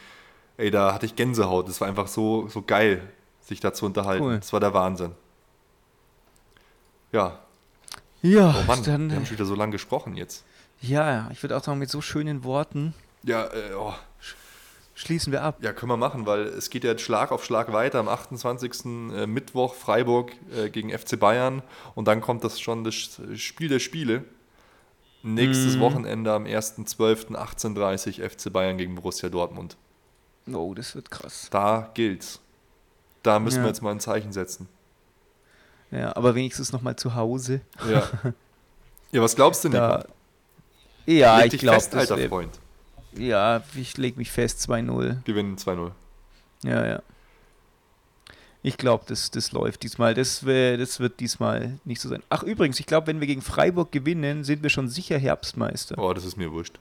Ey, 0.57 0.71
da 0.71 0.95
hatte 0.95 1.05
ich 1.05 1.15
Gänsehaut. 1.15 1.69
Das 1.69 1.81
war 1.83 1.89
einfach 1.89 2.09
so, 2.09 2.49
so 2.49 2.63
geil, 2.63 3.03
sich 3.43 3.61
da 3.61 3.75
zu 3.75 3.85
unterhalten. 3.85 4.25
Cool. 4.25 4.37
Das 4.39 4.51
war 4.53 4.61
der 4.61 4.73
Wahnsinn. 4.73 5.13
Ja, 7.13 7.39
ja, 8.23 8.55
oh 8.59 8.65
Mann, 8.67 8.83
dann, 8.83 9.11
wir 9.11 9.17
haben 9.17 9.27
schon 9.27 9.37
wieder 9.37 9.45
so 9.45 9.55
lange 9.55 9.73
gesprochen 9.73 10.17
jetzt. 10.17 10.45
ja, 10.81 11.29
ich 11.33 11.43
würde 11.43 11.57
auch 11.57 11.63
sagen, 11.63 11.79
mit 11.79 11.91
so 11.91 12.01
schönen 12.01 12.45
Worten 12.45 12.95
Ja, 13.23 13.45
äh, 13.45 13.75
oh, 13.79 13.95
schließen 14.97 15.31
wir 15.33 15.43
ab. 15.43 15.59
ja, 15.61 15.73
können 15.73 15.93
wir 15.93 15.97
machen, 15.97 16.27
weil 16.27 16.41
es 16.41 16.69
geht 16.71 16.83
ja 16.83 16.91
jetzt 16.91 17.03
Schlag 17.03 17.31
auf 17.31 17.45
Schlag 17.45 17.73
weiter. 17.73 18.01
Am 18.01 18.09
28. 18.09 18.85
äh, 19.15 19.27
Mittwoch 19.29 19.75
Freiburg 19.75 20.33
äh, 20.57 20.69
gegen 20.71 20.91
FC 20.91 21.17
Bayern 21.21 21.63
und 21.95 22.09
dann 22.09 22.21
kommt 22.21 22.43
das 22.43 22.59
schon 22.61 22.83
das 22.83 22.95
Spiel 23.37 23.69
der 23.69 23.79
Spiele. 23.79 24.25
Nächstes 25.23 25.77
Mhm. 25.77 25.81
Wochenende 25.81 26.33
am 26.33 26.45
1.12.18.30 26.45 28.29
FC 28.29 28.53
Bayern 28.53 28.79
gegen 28.79 28.95
Borussia 28.95 29.29
Dortmund. 29.29 29.77
Oh, 30.53 30.73
das 30.75 30.95
wird 30.95 31.11
krass. 31.11 31.49
Da 31.51 31.91
gilt's. 31.95 32.41
Da 33.23 33.39
müssen 33.41 33.59
Ja. 33.59 33.63
wir 33.65 33.69
jetzt 33.69 33.83
mal 33.83 33.91
ein 33.91 34.01
Zeichen 34.01 34.33
setzen. 34.33 34.69
Ja, 35.91 36.15
aber 36.17 36.35
wenigstens 36.35 36.73
nochmal 36.73 36.97
zu 36.97 37.15
Hause. 37.17 37.61
Ja. 37.91 38.09
ja, 39.13 39.21
was 39.23 39.35
glaubst 39.35 39.65
du, 39.65 39.69
Nico? 39.69 39.81
Da, 39.81 40.05
ja, 41.07 41.45
ich 41.45 41.59
glaube, 41.59 41.81
fest, 41.81 41.95
alter 41.95 42.19
Freund. 42.29 42.59
Ja, 43.19 43.63
ich 43.75 43.97
lege 43.97 44.19
mich 44.19 44.31
fest, 44.31 44.69
2-0. 44.69 45.23
Gewinnen 45.25 45.57
2-0. 45.57 45.91
Ja, 46.63 46.87
ja. 46.87 47.03
Ich 48.63 48.79
glaube, 48.79 49.05
das, 49.07 49.31
das 49.31 49.53
läuft 49.53 49.85
diesmal. 49.85 50.15
Das, 50.15 50.45
wär, 50.45 50.77
das 50.77 50.99
wird 50.99 51.21
diesmal 51.21 51.79
nicht 51.85 52.01
so 52.01 52.09
sein. 52.09 52.23
Ach, 52.31 52.43
übrigens, 52.43 52.81
ich 52.81 52.87
glaube, 52.87 53.07
wenn 53.07 53.21
wir 53.21 53.29
gegen 53.29 53.43
Freiburg 53.43 53.93
gewinnen, 53.93 54.43
sind 54.43 54.63
wir 54.63 54.71
schon 54.71 54.89
sicher 54.89 55.19
Herbstmeister. 55.19 55.97
Oh, 55.99 56.13
das 56.13 56.25
ist 56.25 56.37
mir 56.37 56.51
wurscht. 56.51 56.81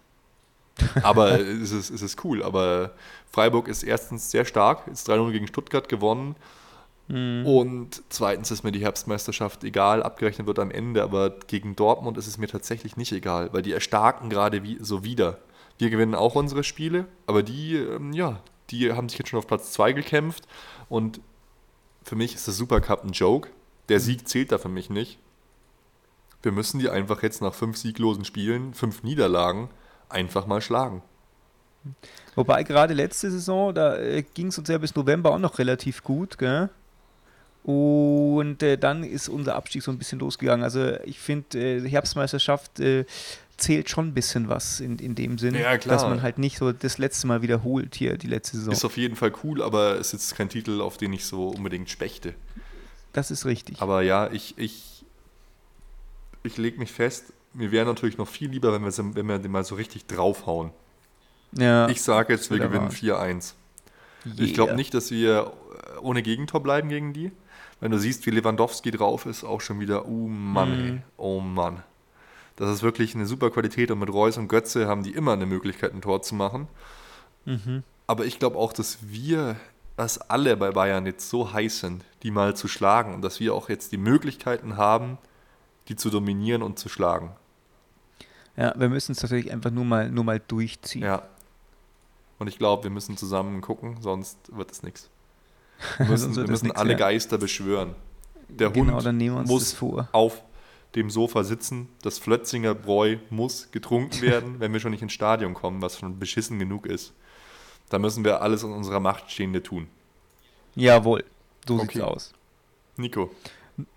Aber 1.03 1.39
es, 1.39 1.71
ist, 1.71 1.91
es 1.91 2.01
ist 2.01 2.23
cool. 2.23 2.41
Aber 2.41 2.91
Freiburg 3.31 3.67
ist 3.67 3.83
erstens 3.83 4.31
sehr 4.31 4.45
stark, 4.45 4.88
ist 4.88 5.07
3-0 5.09 5.31
gegen 5.31 5.47
Stuttgart 5.47 5.88
gewonnen. 5.88 6.36
Mhm. 7.07 7.45
Und 7.45 8.03
zweitens 8.09 8.49
ist 8.49 8.63
mir 8.63 8.71
die 8.71 8.81
Herbstmeisterschaft 8.81 9.63
egal, 9.63 10.01
abgerechnet 10.01 10.47
wird 10.47 10.57
am 10.59 10.71
Ende, 10.71 11.03
aber 11.03 11.29
gegen 11.47 11.75
Dortmund 11.75 12.17
ist 12.17 12.27
es 12.27 12.38
mir 12.38 12.47
tatsächlich 12.47 12.97
nicht 12.97 13.11
egal, 13.11 13.53
weil 13.53 13.61
die 13.61 13.73
erstarken 13.73 14.29
gerade 14.29 14.63
wie, 14.63 14.77
so 14.81 15.03
wieder. 15.03 15.38
Wir 15.78 15.89
gewinnen 15.89 16.15
auch 16.15 16.36
unsere 16.36 16.63
Spiele, 16.63 17.05
aber 17.28 17.43
die, 17.43 17.76
ähm, 17.76 18.13
ja, 18.13 18.41
die 18.69 18.91
haben 18.93 19.09
sich 19.09 19.19
jetzt 19.19 19.30
schon 19.30 19.39
auf 19.39 19.47
Platz 19.47 19.71
2 19.73 19.93
gekämpft 19.93 20.47
und 20.89 21.19
für 22.03 22.15
mich 22.15 22.36
ist 22.36 22.47
der 22.47 22.53
Supercup 22.53 23.03
ein 23.03 23.11
Joke. 23.11 23.49
Der 23.89 23.99
Sieg 23.99 24.28
zählt 24.28 24.51
da 24.51 24.57
für 24.57 24.69
mich 24.69 24.89
nicht. 24.89 25.19
Wir 26.41 26.51
müssen 26.51 26.80
die 26.80 26.89
einfach 26.89 27.23
jetzt 27.23 27.41
nach 27.41 27.53
fünf 27.53 27.78
sieglosen 27.78 28.23
Spielen, 28.26 28.73
fünf 28.73 29.03
Niederlagen, 29.03 29.69
einfach 30.09 30.45
mal 30.45 30.61
schlagen. 30.61 31.01
Wobei 32.36 32.63
gerade 32.63 32.93
letzte 32.93 33.32
Saison, 33.32 33.73
da 33.73 33.97
äh, 33.97 34.23
ging 34.34 34.47
es 34.47 34.57
uns 34.57 34.69
ja 34.69 34.78
bis 34.78 34.95
November 34.95 35.32
auch 35.32 35.39
noch 35.39 35.59
relativ 35.59 36.03
gut, 36.03 36.38
gell? 36.38 36.69
Und 37.63 38.61
äh, 38.61 38.78
dann 38.78 39.03
ist 39.03 39.28
unser 39.28 39.55
Abstieg 39.55 39.82
so 39.82 39.89
ein 39.89 39.97
bisschen 39.97 40.19
losgegangen. 40.19 40.63
Also 40.63 40.99
ich 41.03 41.19
finde, 41.19 41.57
äh, 41.57 41.89
Herbstmeisterschaft 41.89 42.80
äh, 42.80 43.05
zählt 43.57 43.89
schon 43.89 44.07
ein 44.09 44.13
bisschen 44.13 44.49
was 44.49 44.79
in, 44.79 44.97
in 44.99 45.15
dem 45.15 45.37
Sinn, 45.37 45.55
Ja, 45.55 45.77
dass 45.77 46.03
man 46.03 46.21
halt 46.21 46.37
nicht 46.37 46.57
so 46.57 46.71
das 46.71 46.97
letzte 46.97 47.27
Mal 47.27 47.41
wiederholt 47.41 47.95
hier, 47.95 48.17
die 48.17 48.27
letzte 48.27 48.57
Saison. 48.57 48.73
Ist 48.73 48.83
auf 48.85 48.97
jeden 48.97 49.15
Fall 49.15 49.31
cool, 49.43 49.61
aber 49.61 49.93
es 49.99 50.07
ist 50.07 50.13
jetzt 50.13 50.35
kein 50.35 50.49
Titel, 50.49 50.81
auf 50.81 50.97
den 50.97 51.13
ich 51.13 51.25
so 51.25 51.47
unbedingt 51.49 51.89
spechte. 51.89 52.33
das 53.13 53.31
ist 53.31 53.45
richtig. 53.45 53.81
Aber 53.81 54.01
ja, 54.01 54.29
ich, 54.31 54.57
ich, 54.57 55.05
ich 56.43 56.57
lege 56.57 56.77
mich 56.79 56.91
fest, 56.91 57.33
mir 57.53 57.71
wäre 57.71 57.85
natürlich 57.85 58.17
noch 58.17 58.27
viel 58.27 58.49
lieber, 58.49 58.73
wenn 58.73 58.83
wir, 58.83 59.15
wenn 59.15 59.25
wir 59.27 59.39
den 59.39 59.51
mal 59.51 59.63
so 59.63 59.75
richtig 59.75 60.05
draufhauen. 60.07 60.71
ja, 61.53 61.87
Ich 61.87 62.01
sage 62.01 62.33
jetzt, 62.33 62.51
wir 62.51 62.59
gewinnen 62.59 62.87
was? 62.87 62.95
4-1. 62.95 63.53
Ich 64.37 64.53
glaube 64.53 64.75
nicht, 64.75 64.93
dass 64.93 65.11
wir 65.11 65.53
äh, 65.95 65.99
ohne 65.99 66.21
Gegentor 66.23 66.61
bleiben 66.61 66.89
gegen 66.89 67.13
die. 67.13 67.31
Wenn 67.79 67.91
du 67.91 67.99
siehst, 67.99 68.25
wie 68.25 68.31
Lewandowski 68.31 68.89
drauf 68.91 69.25
ist, 69.25 69.43
auch 69.43 69.61
schon 69.61 69.79
wieder, 69.79 70.07
oh 70.07 70.27
Mann, 70.27 70.71
Mhm. 70.71 70.87
ey, 70.97 71.01
oh 71.17 71.39
Mann. 71.39 71.83
Das 72.55 72.69
ist 72.69 72.83
wirklich 72.83 73.15
eine 73.15 73.25
super 73.25 73.49
Qualität 73.51 73.91
und 73.91 73.99
mit 73.99 74.11
Reus 74.11 74.37
und 74.37 74.47
Götze 74.47 74.87
haben 74.87 75.03
die 75.03 75.11
immer 75.11 75.33
eine 75.33 75.45
Möglichkeit, 75.45 75.93
ein 75.93 76.01
Tor 76.01 76.21
zu 76.21 76.35
machen. 76.35 76.67
Mhm. 77.45 77.83
Aber 78.07 78.25
ich 78.25 78.39
glaube 78.39 78.57
auch, 78.57 78.71
dass 78.71 78.97
wir, 79.01 79.57
dass 79.97 80.17
alle 80.17 80.55
bei 80.55 80.71
Bayern 80.71 81.05
jetzt 81.05 81.29
so 81.29 81.51
heiß 81.51 81.79
sind, 81.79 82.03
die 82.23 82.31
mal 82.31 82.55
zu 82.55 82.67
schlagen 82.67 83.13
und 83.13 83.21
dass 83.21 83.39
wir 83.39 83.53
auch 83.53 83.67
jetzt 83.69 83.91
die 83.91 83.97
Möglichkeiten 83.97 84.77
haben, 84.77 85.17
die 85.89 85.95
zu 85.95 86.09
dominieren 86.09 86.61
und 86.61 86.79
zu 86.79 86.87
schlagen. 86.87 87.31
Ja, 88.57 88.73
wir 88.77 88.87
müssen 88.87 89.11
es 89.11 89.19
tatsächlich 89.19 89.51
einfach 89.51 89.71
nur 89.71 89.83
mal, 89.85 90.09
nur 90.09 90.23
mal 90.23 90.39
durchziehen. 90.39 91.03
Ja. 91.03 91.23
Und 92.39 92.47
ich 92.47 92.57
glaube, 92.57 92.83
wir 92.83 92.89
müssen 92.89 93.17
zusammen 93.17 93.61
gucken, 93.61 93.97
sonst 94.01 94.37
wird 94.55 94.71
es 94.71 94.83
nichts. 94.83 95.09
Wir 95.97 96.05
müssen, 96.05 96.33
wir 96.33 96.47
müssen 96.47 96.67
nix, 96.67 96.79
alle 96.79 96.91
ja. 96.93 96.97
Geister 96.97 97.37
beschwören. 97.37 97.95
Der 98.47 98.69
Genau, 98.69 99.03
Hund 99.03 99.45
muss 99.45 99.73
vor. 99.73 100.07
auf 100.13 100.41
dem 100.95 101.09
Sofa 101.09 101.43
sitzen. 101.43 101.89
Das 102.01 102.19
Flötzinger 102.19 102.73
Bräu 102.75 103.17
muss 103.29 103.69
getrunken 103.71 104.21
werden, 104.21 104.55
wenn 104.59 104.71
wir 104.73 104.79
schon 104.79 104.91
nicht 104.91 105.01
ins 105.03 105.13
Stadion 105.13 105.53
kommen, 105.53 105.81
was 105.81 105.99
schon 105.99 106.19
beschissen 106.19 106.59
genug 106.59 106.85
ist. 106.85 107.13
Da 107.89 107.99
müssen 107.99 108.23
wir 108.23 108.41
alles 108.41 108.63
in 108.63 108.71
unserer 108.71 108.99
Macht 108.99 109.29
Stehende 109.31 109.61
tun. 109.61 109.87
Jawohl, 110.75 111.23
so 111.67 111.75
Okay. 111.75 111.85
sieht's 111.93 112.01
aus. 112.01 112.33
Nico, 112.97 113.29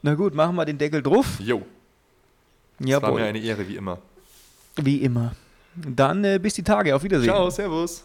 Na 0.02 0.14
gut, 0.14 0.34
machen 0.34 0.56
wir 0.56 0.64
den 0.64 0.78
Deckel 0.78 1.02
drauf. 1.02 1.38
jo, 1.40 1.58
es 1.58 1.62
war 1.62 2.86
mir 2.86 2.90
Jawohl, 2.90 3.22
eine 3.22 3.38
Ehre 3.38 3.66
wie 3.68 3.76
immer. 3.76 3.98
wie 4.76 4.98
immer. 5.02 5.34
Dann 5.74 6.24
äh, 6.24 6.38
bis 6.42 6.54
die 6.54 6.62
Tage, 6.64 6.94
auf 6.96 7.02
Wiedersehen. 7.04 7.28
Ciao, 7.30 7.48
servus. 7.50 8.04